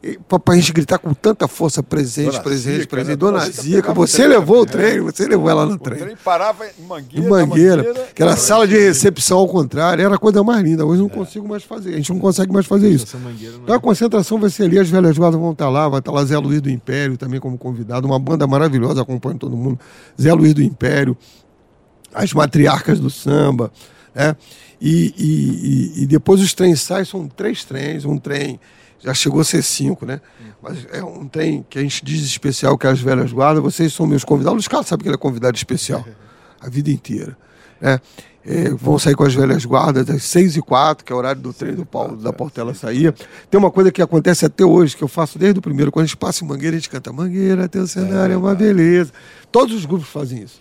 é, 0.02 0.16
pra, 0.28 0.38
pra 0.38 0.54
gente 0.56 0.72
gritar 0.72 0.98
com 0.98 1.12
tanta 1.14 1.48
força, 1.48 1.82
presente, 1.82 2.30
Dona 2.32 2.42
presente, 2.42 2.80
Zica, 2.80 2.86
presente. 2.88 3.10
né? 3.10 3.16
Dona 3.16 3.38
Dona 3.40 3.50
Zica 3.50 3.94
você 3.94 4.16
trem 4.18 4.28
levou 4.28 4.60
o 4.62 4.66
também, 4.66 4.86
trem, 4.92 5.00
você 5.00 5.26
levou 5.26 5.50
ela 5.50 5.66
no 5.66 5.74
O 5.74 5.78
trem. 5.78 5.98
trem 5.98 6.16
parava 6.16 6.64
em 6.66 6.70
Em 6.82 6.86
Mangueira. 6.86 7.28
Mangueira, 7.28 7.76
Mangueira, 7.82 8.08
que 8.14 8.22
era 8.22 8.32
a 8.32 8.36
sala 8.36 8.66
de 8.66 8.78
recepção 8.78 9.38
ao 9.38 9.48
contrário, 9.48 10.04
era 10.04 10.14
a 10.14 10.18
coisa 10.18 10.42
mais 10.44 10.62
linda. 10.62 10.84
Hoje 10.86 11.00
não 11.02 11.08
consigo 11.08 11.48
mais 11.48 11.62
fazer, 11.64 11.90
a 11.94 11.96
gente 11.96 12.12
não 12.12 12.18
consegue 12.20 12.52
mais 12.52 12.66
fazer 12.66 12.88
isso. 12.88 13.16
Mangueira 13.18 13.54
é 13.54 13.58
Então 13.58 13.74
a 13.74 13.80
concentração 13.80 14.38
vai 14.38 14.50
ser 14.50 14.64
ali, 14.64 14.78
as 14.78 14.88
velhas 14.88 15.16
guardas 15.16 15.40
vão 15.40 15.52
estar 15.52 15.68
lá, 15.68 15.88
vai 15.88 15.98
estar 16.00 16.12
lá 16.12 16.24
Zé 16.24 16.38
Luiz 16.38 16.60
do 16.60 16.70
Império 16.70 17.16
também 17.16 17.40
como 17.40 17.56
convidado, 17.58 18.06
uma 18.06 18.18
banda 18.18 18.46
maravilhosa 18.46 19.02
acompanha 19.02 19.38
todo 19.38 19.56
mundo. 19.56 19.78
Zé 20.20 20.32
Luiz 20.32 20.54
do 20.54 20.62
Império, 20.62 21.16
as 22.14 22.32
matriarcas 22.32 22.98
do 23.00 23.10
samba, 23.10 23.70
né? 24.14 24.36
E, 24.80 25.14
e- 25.16 26.00
e- 26.00 26.02
e 26.02 26.06
depois 26.06 26.40
os 26.40 26.52
trens 26.52 26.80
saem, 26.82 27.04
são 27.04 27.26
três 27.28 27.64
trens, 27.64 28.04
um 28.04 28.18
trem 28.18 28.60
já 29.00 29.14
chegou 29.14 29.40
a 29.40 29.44
ser 29.44 29.62
cinco, 29.62 30.04
né? 30.04 30.20
Mas 30.62 30.86
é 30.92 31.02
um 31.02 31.28
trem 31.28 31.64
que 31.68 31.78
a 31.78 31.82
gente 31.82 32.04
diz 32.04 32.22
especial, 32.22 32.76
que 32.76 32.86
é 32.86 32.90
as 32.90 33.00
velhas 33.00 33.32
guardas, 33.32 33.62
vocês 33.62 33.92
são 33.92 34.06
meus 34.06 34.24
convidados, 34.24 34.60
os 34.60 34.68
caras 34.68 34.86
sabem 34.86 35.04
que 35.04 35.08
ele 35.08 35.16
é 35.16 35.18
convidado 35.18 35.56
especial, 35.56 36.04
a 36.60 36.68
vida 36.68 36.90
inteira, 36.90 37.36
né? 37.80 38.00
É, 38.48 38.70
vão 38.70 38.96
sair 38.96 39.16
com 39.16 39.24
as 39.24 39.34
velhas 39.34 39.64
guardas 39.64 40.08
às 40.08 40.22
seis 40.22 40.56
e 40.56 40.62
quatro, 40.62 41.04
que 41.04 41.12
é 41.12 41.16
o 41.16 41.18
horário 41.18 41.42
do 41.42 41.52
trem 41.52 41.74
do 41.74 41.84
Paulo 41.84 42.16
da 42.16 42.32
Portela 42.32 42.72
saía. 42.74 43.12
Tem 43.50 43.58
uma 43.58 43.72
coisa 43.72 43.90
que 43.90 44.00
acontece 44.00 44.46
até 44.46 44.64
hoje, 44.64 44.96
que 44.96 45.02
eu 45.02 45.08
faço 45.08 45.36
desde 45.36 45.58
o 45.58 45.62
primeiro. 45.62 45.90
Quando 45.90 46.04
a 46.04 46.06
gente 46.06 46.16
passa 46.16 46.44
em 46.44 46.46
Mangueira, 46.46 46.76
a 46.76 46.78
gente 46.78 46.88
canta 46.88 47.12
Mangueira, 47.12 47.68
teu 47.68 47.84
cenário 47.88 48.34
é 48.34 48.36
uma 48.36 48.54
beleza. 48.54 49.12
Todos 49.50 49.74
os 49.74 49.84
grupos 49.84 50.08
fazem 50.08 50.44
isso. 50.44 50.60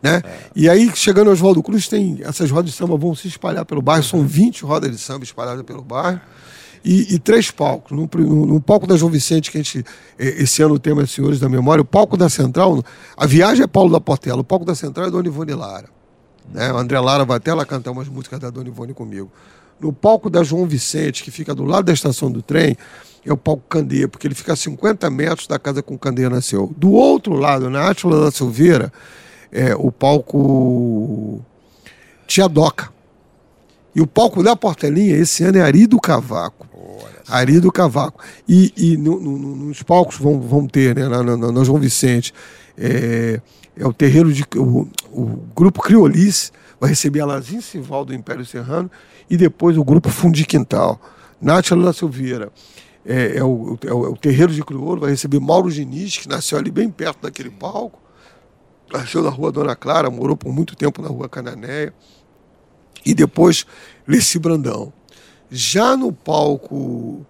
Né? 0.00 0.22
E 0.54 0.68
aí, 0.68 0.90
chegando 0.94 1.26
ao 1.26 1.32
Oswaldo 1.32 1.60
Cruz, 1.62 1.88
tem 1.88 2.20
essas 2.22 2.48
rodas 2.48 2.70
de 2.70 2.76
samba 2.76 2.96
vão 2.96 3.12
se 3.14 3.28
espalhar 3.28 3.64
pelo 3.64 3.82
bairro. 3.82 4.04
São 4.04 4.24
20 4.24 4.62
rodas 4.62 4.90
de 4.90 4.98
samba 4.98 5.24
espalhadas 5.24 5.62
pelo 5.64 5.82
bairro. 5.82 6.20
E, 6.84 7.14
e 7.14 7.18
três 7.18 7.50
palcos. 7.50 7.92
No, 7.96 8.08
no- 8.14 8.46
no 8.46 8.60
palco 8.60 8.86
da 8.86 8.96
João 8.96 9.10
Vicente, 9.12 9.50
que 9.50 9.58
a 9.58 9.62
gente, 9.62 9.84
esse 10.18 10.62
ano 10.62 10.74
o 10.74 10.78
tema 10.78 11.02
é 11.02 11.06
Senhores 11.06 11.38
da 11.38 11.48
Memória, 11.48 11.82
o 11.82 11.84
palco 11.84 12.16
da 12.16 12.28
Central, 12.30 12.82
a 13.16 13.26
viagem 13.26 13.64
é 13.64 13.66
Paulo 13.66 13.92
da 13.92 14.00
Portela, 14.00 14.40
o 14.40 14.44
palco 14.44 14.64
da 14.64 14.74
Central 14.74 15.08
é 15.08 15.10
Dona 15.10 15.28
Ivone 15.28 15.52
Lara. 15.52 15.88
Né? 16.52 16.72
O 16.72 16.78
André 16.78 16.98
Lara 16.98 17.24
vai 17.24 17.36
até 17.36 17.52
lá 17.52 17.64
cantar 17.66 17.90
umas 17.90 18.08
músicas 18.08 18.40
da 18.40 18.48
Dona 18.48 18.68
Ivone 18.68 18.94
comigo. 18.94 19.30
No 19.78 19.92
palco 19.92 20.28
da 20.30 20.42
João 20.42 20.66
Vicente, 20.66 21.22
que 21.22 21.30
fica 21.30 21.54
do 21.54 21.64
lado 21.64 21.84
da 21.84 21.92
estação 21.92 22.30
do 22.30 22.42
trem, 22.42 22.76
é 23.24 23.32
o 23.32 23.36
palco 23.36 23.62
Candeia, 23.68 24.08
porque 24.08 24.26
ele 24.26 24.34
fica 24.34 24.54
a 24.54 24.56
50 24.56 25.08
metros 25.10 25.46
da 25.46 25.58
casa 25.58 25.82
com 25.82 25.98
Candeia 25.98 26.30
nasceu. 26.30 26.72
Do 26.76 26.90
outro 26.92 27.34
lado, 27.34 27.68
na 27.70 27.88
Átila 27.90 28.24
da 28.24 28.30
Silveira, 28.30 28.90
é 29.52 29.74
o 29.74 29.90
palco 29.92 31.40
Tia 32.26 32.48
Doca, 32.48 32.90
E 33.94 34.00
o 34.00 34.06
palco 34.06 34.42
da 34.42 34.54
Portelinha 34.54 35.16
esse 35.16 35.42
ano 35.44 35.58
é 35.58 35.62
Ari 35.62 35.86
do 35.86 35.98
Cavaco. 36.00 36.66
Ari 37.28 37.60
do 37.60 37.70
Cavaco. 37.72 38.22
E, 38.48 38.72
e 38.76 38.96
no- 38.96 39.20
no- 39.20 39.38
no- 39.38 39.56
nos 39.66 39.82
palcos 39.82 40.16
vão, 40.18 40.40
vão 40.40 40.66
ter, 40.66 40.94
né, 40.96 41.08
na, 41.08 41.22
na, 41.22 41.52
na 41.52 41.64
João 41.64 41.78
Vicente, 41.78 42.32
é, 42.76 43.40
é 43.76 43.86
o 43.86 43.92
terreiro 43.92 44.32
de. 44.32 44.44
O, 44.56 44.88
o 45.12 45.26
grupo 45.54 45.80
Criolice 45.82 46.50
vai 46.80 46.90
receber 46.90 47.20
a 47.20 47.26
Lazinha 47.26 47.60
Sival 47.60 48.04
do 48.04 48.14
Império 48.14 48.44
Serrano 48.46 48.90
e 49.28 49.36
depois 49.36 49.76
o 49.76 49.84
grupo 49.84 50.08
Fundi 50.08 50.44
Quintal. 50.44 51.00
Nátila 51.40 51.84
da 51.84 51.92
Silveira. 51.92 52.50
É, 53.04 53.38
é 53.38 53.44
o, 53.44 53.78
é, 53.86 53.92
o, 53.92 54.06
é 54.06 54.08
o 54.10 54.16
terreiro 54.16 54.52
de 54.52 54.62
Crioulo, 54.62 55.00
vai 55.00 55.10
receber 55.10 55.40
Mauro 55.40 55.70
Diniz, 55.70 56.18
que 56.18 56.28
nasceu 56.28 56.58
ali 56.58 56.70
bem 56.70 56.90
perto 56.90 57.22
daquele 57.22 57.48
palco. 57.50 57.98
Nasceu 58.92 59.22
na 59.22 59.30
rua 59.30 59.50
Dona 59.50 59.74
Clara, 59.74 60.10
morou 60.10 60.36
por 60.36 60.52
muito 60.52 60.76
tempo 60.76 61.00
na 61.00 61.08
rua 61.08 61.28
Cananéia. 61.28 61.94
E 63.06 63.14
depois 63.14 63.64
Leci 64.06 64.38
Brandão. 64.38 64.92
Já 65.50 65.96
no 65.96 66.12
palco 66.12 67.26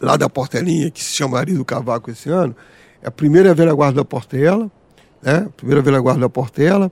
lá 0.00 0.16
da 0.16 0.28
Portelinha, 0.28 0.90
que 0.90 1.02
se 1.02 1.14
chama 1.14 1.38
Ari 1.38 1.54
do 1.54 1.64
Cavaco 1.64 2.10
esse 2.10 2.28
ano, 2.28 2.54
é 3.02 3.08
a 3.08 3.10
primeira 3.10 3.54
velha 3.54 3.72
guarda 3.72 3.96
da 3.96 4.04
Portela, 4.04 4.70
né? 5.22 5.48
Primeira 5.56 5.80
velha 5.80 6.00
guarda 6.00 6.22
da 6.22 6.28
Portela. 6.28 6.90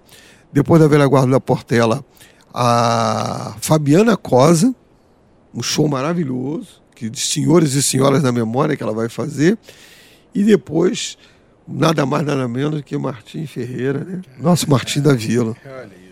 Depois 0.52 0.80
da 0.80 0.86
velha 0.86 1.06
guarda 1.06 1.30
da 1.30 1.40
Portela, 1.40 2.04
a 2.52 3.56
Fabiana 3.60 4.16
Cosa, 4.16 4.74
um 5.54 5.62
show 5.62 5.88
maravilhoso, 5.88 6.82
que 6.94 7.08
de 7.08 7.20
senhores 7.20 7.74
e 7.74 7.82
senhoras 7.82 8.22
da 8.22 8.30
memória 8.30 8.76
que 8.76 8.82
ela 8.82 8.92
vai 8.92 9.08
fazer. 9.08 9.58
E 10.34 10.42
depois, 10.42 11.16
nada 11.66 12.04
mais, 12.04 12.24
nada 12.24 12.46
menos 12.46 12.82
que 12.82 12.96
Martim 12.96 13.46
Ferreira, 13.46 14.04
né? 14.04 14.22
Nosso 14.38 14.68
Martim 14.70 15.00
da 15.00 15.14
Vila. 15.14 15.56
Olha 15.64 15.90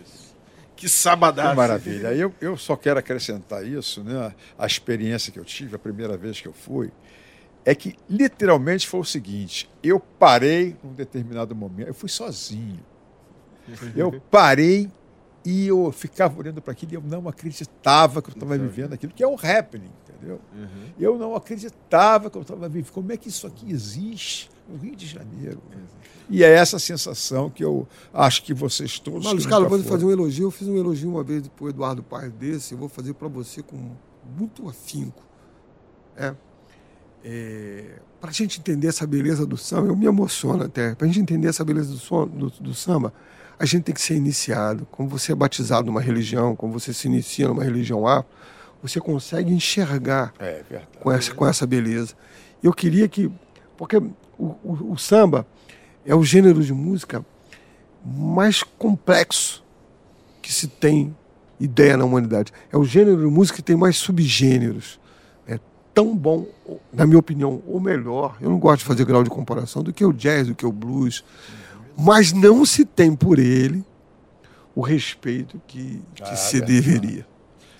Que 0.81 0.89
sabadaço. 0.89 1.51
Que 1.51 1.55
maravilha. 1.55 2.07
Eu, 2.15 2.33
eu 2.41 2.57
só 2.57 2.75
quero 2.75 2.97
acrescentar 2.97 3.63
isso, 3.63 4.03
né? 4.03 4.33
A 4.57 4.65
experiência 4.65 5.31
que 5.31 5.37
eu 5.37 5.45
tive, 5.45 5.75
a 5.75 5.79
primeira 5.79 6.17
vez 6.17 6.41
que 6.41 6.47
eu 6.47 6.53
fui, 6.53 6.91
é 7.63 7.75
que 7.75 7.95
literalmente 8.09 8.87
foi 8.87 8.99
o 8.99 9.03
seguinte: 9.03 9.69
eu 9.83 9.99
parei 9.99 10.75
num 10.83 10.91
determinado 10.91 11.55
momento, 11.55 11.89
eu 11.89 11.93
fui 11.93 12.09
sozinho. 12.09 12.79
Eu 13.95 14.19
parei 14.31 14.89
e 15.45 15.67
eu 15.67 15.91
ficava 15.91 16.39
olhando 16.39 16.59
para 16.63 16.71
aquilo 16.71 16.93
e 16.93 16.95
eu 16.95 17.01
não 17.01 17.29
acreditava 17.29 18.19
que 18.19 18.29
eu 18.29 18.33
estava 18.33 18.57
vivendo 18.57 18.93
aquilo, 18.93 19.13
que 19.13 19.23
é 19.23 19.27
um 19.27 19.35
happening, 19.35 19.91
entendeu? 20.03 20.41
Eu 20.99 21.15
não 21.15 21.35
acreditava 21.35 22.31
que 22.31 22.37
eu 22.37 22.41
estava 22.41 22.67
vivendo. 22.67 22.91
Como 22.91 23.11
é 23.11 23.17
que 23.17 23.29
isso 23.29 23.45
aqui 23.45 23.71
existe 23.71 24.49
no 24.71 24.77
Rio 24.77 24.95
de 24.95 25.07
Janeiro? 25.07 25.61
E 26.29 26.43
é 26.43 26.49
essa 26.49 26.79
sensação 26.79 27.49
que 27.49 27.63
eu 27.63 27.87
acho 28.13 28.43
que 28.43 28.53
vocês 28.53 28.97
todos. 28.99 29.31
Mas, 29.31 29.45
Carlos, 29.45 29.69
vou 29.69 29.83
fazer 29.83 30.05
um 30.05 30.11
elogio. 30.11 30.45
Eu 30.45 30.51
fiz 30.51 30.67
um 30.67 30.77
elogio 30.77 31.09
uma 31.09 31.23
vez 31.23 31.47
para 31.47 31.65
o 31.65 31.69
Eduardo 31.69 32.01
Paes 32.01 32.31
desse, 32.31 32.73
eu 32.73 32.77
vou 32.77 32.87
fazer 32.87 33.13
para 33.13 33.27
você 33.27 33.61
com 33.61 33.91
muito 34.37 34.67
afinco. 34.69 35.23
É. 36.15 36.33
para 38.19 38.29
a 38.29 38.33
gente 38.33 38.59
entender 38.59 38.87
essa 38.87 39.07
beleza 39.07 39.45
do 39.45 39.57
samba, 39.57 39.87
eu 39.87 39.95
me 39.95 40.05
emociono 40.05 40.63
até. 40.63 40.95
Para 40.95 41.05
a 41.05 41.07
gente 41.07 41.19
entender 41.19 41.47
essa 41.47 41.65
beleza 41.65 41.91
do, 41.91 41.99
som, 41.99 42.27
do, 42.27 42.49
do 42.49 42.73
samba, 42.73 43.13
a 43.59 43.65
gente 43.65 43.83
tem 43.83 43.93
que 43.93 44.01
ser 44.01 44.15
iniciado. 44.15 44.87
Como 44.91 45.09
você 45.09 45.31
é 45.31 45.35
batizado 45.35 45.87
numa 45.87 46.01
religião, 46.01 46.55
como 46.55 46.71
você 46.71 46.93
se 46.93 47.07
inicia 47.07 47.47
numa 47.47 47.63
religião 47.63 48.07
A, 48.07 48.23
você 48.81 48.99
consegue 48.99 49.51
enxergar 49.51 50.33
É 50.39 50.63
com 50.99 51.11
essa, 51.11 51.33
com 51.33 51.45
essa 51.45 51.67
beleza. 51.67 52.15
Eu 52.63 52.73
queria 52.73 53.07
que. 53.07 53.31
Porque 53.77 54.01
o, 54.41 54.55
o- 54.63 54.91
o 54.93 54.97
samba 54.97 55.45
é 56.05 56.15
o 56.15 56.23
gênero 56.23 56.63
de 56.63 56.73
música 56.73 57.23
mais 58.03 58.63
complexo 58.63 59.63
que 60.41 60.51
se 60.51 60.67
tem 60.67 61.15
ideia 61.59 61.95
na 61.95 62.03
humanidade. 62.05 62.51
É 62.71 62.77
o 62.77 62.83
gênero 62.83 63.17
de 63.17 63.25
música 63.27 63.57
que 63.57 63.61
tem 63.63 63.75
mais 63.75 63.97
subgêneros. 63.97 64.99
É 65.47 65.59
tão 65.93 66.15
bom, 66.15 66.47
na 66.91 67.05
minha 67.05 67.19
opinião, 67.19 67.61
ou 67.67 67.79
melhor, 67.79 68.37
eu 68.41 68.49
não 68.49 68.57
gosto 68.57 68.79
de 68.79 68.85
fazer 68.85 69.05
grau 69.05 69.23
de 69.23 69.29
comparação, 69.29 69.83
do 69.83 69.93
que 69.93 70.03
o 70.03 70.11
jazz, 70.11 70.47
do 70.47 70.55
que 70.55 70.65
o 70.65 70.71
blues. 70.71 71.23
Mas 71.95 72.33
não 72.33 72.65
se 72.65 72.83
tem 72.83 73.15
por 73.15 73.37
ele 73.37 73.83
o 74.73 74.81
respeito 74.81 75.61
que, 75.67 76.01
que 76.15 76.23
Ah, 76.23 76.35
se 76.35 76.53
verdade. 76.59 76.73
deveria. 76.81 77.27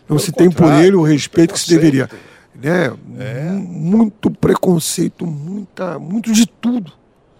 Não 0.02 0.18
Pelo 0.18 0.20
se 0.20 0.32
tem 0.32 0.52
por 0.52 0.72
ele 0.74 0.96
o 0.96 1.02
respeito 1.02 1.54
que 1.54 1.60
se 1.60 1.70
deveria. 1.70 2.08
Né? 2.56 2.90
Mu- 2.90 3.98
Muito 4.02 4.32
preconceito, 4.32 5.26
muita, 5.26 5.98
muito 5.99 6.32
de 6.32 6.45
tudo. 6.45 6.91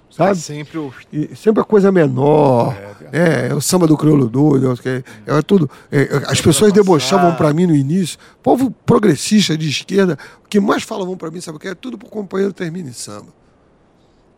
Sabe? 0.09 0.38
Sempre 0.38 0.77
o. 0.77 0.93
E 1.11 1.33
sempre 1.38 1.61
a 1.61 1.63
coisa 1.63 1.89
menor. 1.91 2.75
É, 3.13 3.47
é 3.49 3.53
o 3.53 3.61
samba 3.61 3.88
do 3.88 3.97
crioulo 3.97 4.27
doido, 4.29 4.73
é, 4.85 5.03
é 5.25 5.41
tudo. 5.41 5.69
é, 5.91 6.09
as 6.27 6.41
pessoas 6.41 6.73
debochavam 6.73 7.33
para 7.35 7.53
mim 7.53 7.65
no 7.65 7.73
início. 7.75 8.17
Povo 8.43 8.71
progressista 8.85 9.57
de 9.57 9.69
esquerda, 9.69 10.17
o 10.43 10.47
que 10.49 10.59
mais 10.59 10.83
falavam 10.83 11.15
para 11.15 11.31
mim, 11.31 11.39
sabe 11.39 11.57
o 11.57 11.59
que 11.59 11.67
é? 11.69 11.75
Tudo 11.75 11.97
pro 11.97 12.09
companheiro 12.09 12.51
termina 12.53 12.89
em 12.89 12.93
samba. 12.93 13.27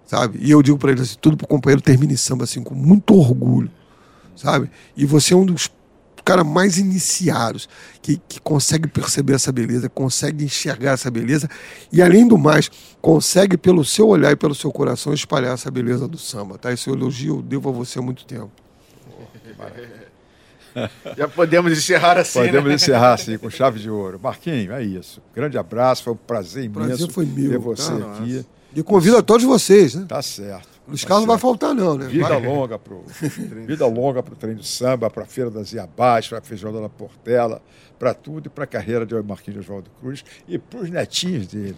Sabe? 0.05 0.37
E 0.41 0.51
eu 0.51 0.61
digo 0.61 0.77
para 0.77 0.91
eles 0.91 1.01
assim, 1.09 1.17
tudo 1.19 1.37
pro 1.37 1.47
companheiro 1.47 1.81
termina 1.81 2.13
em 2.13 2.17
samba, 2.17 2.43
assim, 2.43 2.61
com 2.61 2.75
muito 2.75 3.15
orgulho. 3.17 3.71
Sabe? 4.35 4.69
E 4.95 5.05
você 5.05 5.33
é 5.33 5.37
um 5.37 5.45
dos 5.45 5.69
caras 6.23 6.45
mais 6.45 6.77
iniciados, 6.77 7.69
que, 8.01 8.19
que 8.27 8.39
consegue 8.41 8.87
perceber 8.87 9.33
essa 9.33 9.51
beleza, 9.51 9.89
consegue 9.89 10.45
enxergar 10.45 10.91
essa 10.91 11.11
beleza 11.11 11.49
e, 11.91 12.01
além 12.01 12.27
do 12.27 12.37
mais, 12.37 12.71
consegue, 13.01 13.57
pelo 13.57 13.83
seu 13.85 14.07
olhar 14.07 14.31
e 14.31 14.35
pelo 14.35 14.55
seu 14.55 14.71
coração, 14.71 15.13
espalhar 15.13 15.53
essa 15.53 15.69
beleza 15.69 16.07
do 16.07 16.17
samba. 16.17 16.57
Tá? 16.57 16.71
Esse 16.71 16.89
elogio 16.89 17.37
eu 17.37 17.41
devo 17.41 17.69
a 17.69 17.71
você 17.71 17.99
há 17.99 18.01
muito 18.01 18.25
tempo. 18.25 18.51
Já 21.17 21.27
podemos 21.27 21.71
encerrar 21.71 22.17
assim. 22.17 22.39
Podemos 22.39 22.69
né? 22.69 22.75
encerrar 22.75 23.13
assim, 23.13 23.37
com 23.37 23.49
chave 23.49 23.79
de 23.79 23.89
ouro. 23.89 24.19
Marquinhos, 24.21 24.73
é 24.73 24.83
isso. 24.83 25.21
Grande 25.35 25.57
abraço, 25.57 26.03
foi 26.03 26.13
um 26.13 26.17
prazer 26.17 26.63
imenso 26.63 26.87
Prazer 26.87 27.11
foi 27.11 27.25
meu, 27.25 27.51
ter 27.51 27.57
você 27.59 27.91
tá? 27.91 28.13
aqui. 28.13 28.45
E 28.75 28.81
convido 28.81 29.17
a 29.17 29.21
todos 29.21 29.45
vocês, 29.45 29.93
né? 29.93 30.05
Tá 30.07 30.21
certo. 30.21 30.72
Tá 30.85 31.07
Carlos 31.07 31.25
não 31.25 31.27
vai 31.27 31.37
faltar, 31.37 31.73
não, 31.73 31.97
né? 31.97 32.07
Vida 32.07 32.27
Vai- 32.27 32.45
longa 32.45 32.77
pro 32.77 33.03
vida 33.65 33.87
longa 33.87 34.21
pro 34.21 34.35
trem 34.35 34.55
de 34.55 34.67
samba, 34.67 35.09
para 35.09 35.23
a 35.23 35.25
feira 35.25 35.49
das 35.49 35.71
Iabás, 35.71 36.27
para 36.27 36.39
a 36.39 36.41
feijoada 36.41 36.81
da 36.81 36.89
Portela, 36.89 37.61
para 37.97 38.13
tudo 38.13 38.47
e 38.47 38.49
para 38.49 38.65
a 38.65 38.67
carreira 38.67 39.05
de 39.05 39.15
Marquinhos 39.21 39.61
Oswaldo 39.65 39.89
Cruz 40.01 40.25
e 40.47 40.59
para 40.59 40.81
os 40.81 40.89
netinhos 40.89 41.47
dele. 41.47 41.77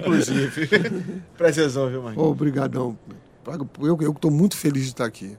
Inclusive. 0.00 0.68
Prazerzão, 1.36 1.90
viu, 1.90 2.02
Marquinhos? 2.02 2.26
Obrigadão. 2.26 2.96
Eu, 3.80 3.98
eu 4.00 4.12
estou 4.12 4.30
muito 4.30 4.56
feliz 4.56 4.84
de 4.84 4.90
estar 4.90 5.04
aqui. 5.04 5.36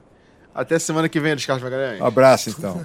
Até 0.54 0.78
semana 0.78 1.08
que 1.08 1.18
vem, 1.18 1.32
Luiz 1.32 1.44
Carlos 1.44 1.64
Magalhães. 1.64 2.00
Um 2.00 2.06
abraço 2.06 2.50
então. 2.50 2.84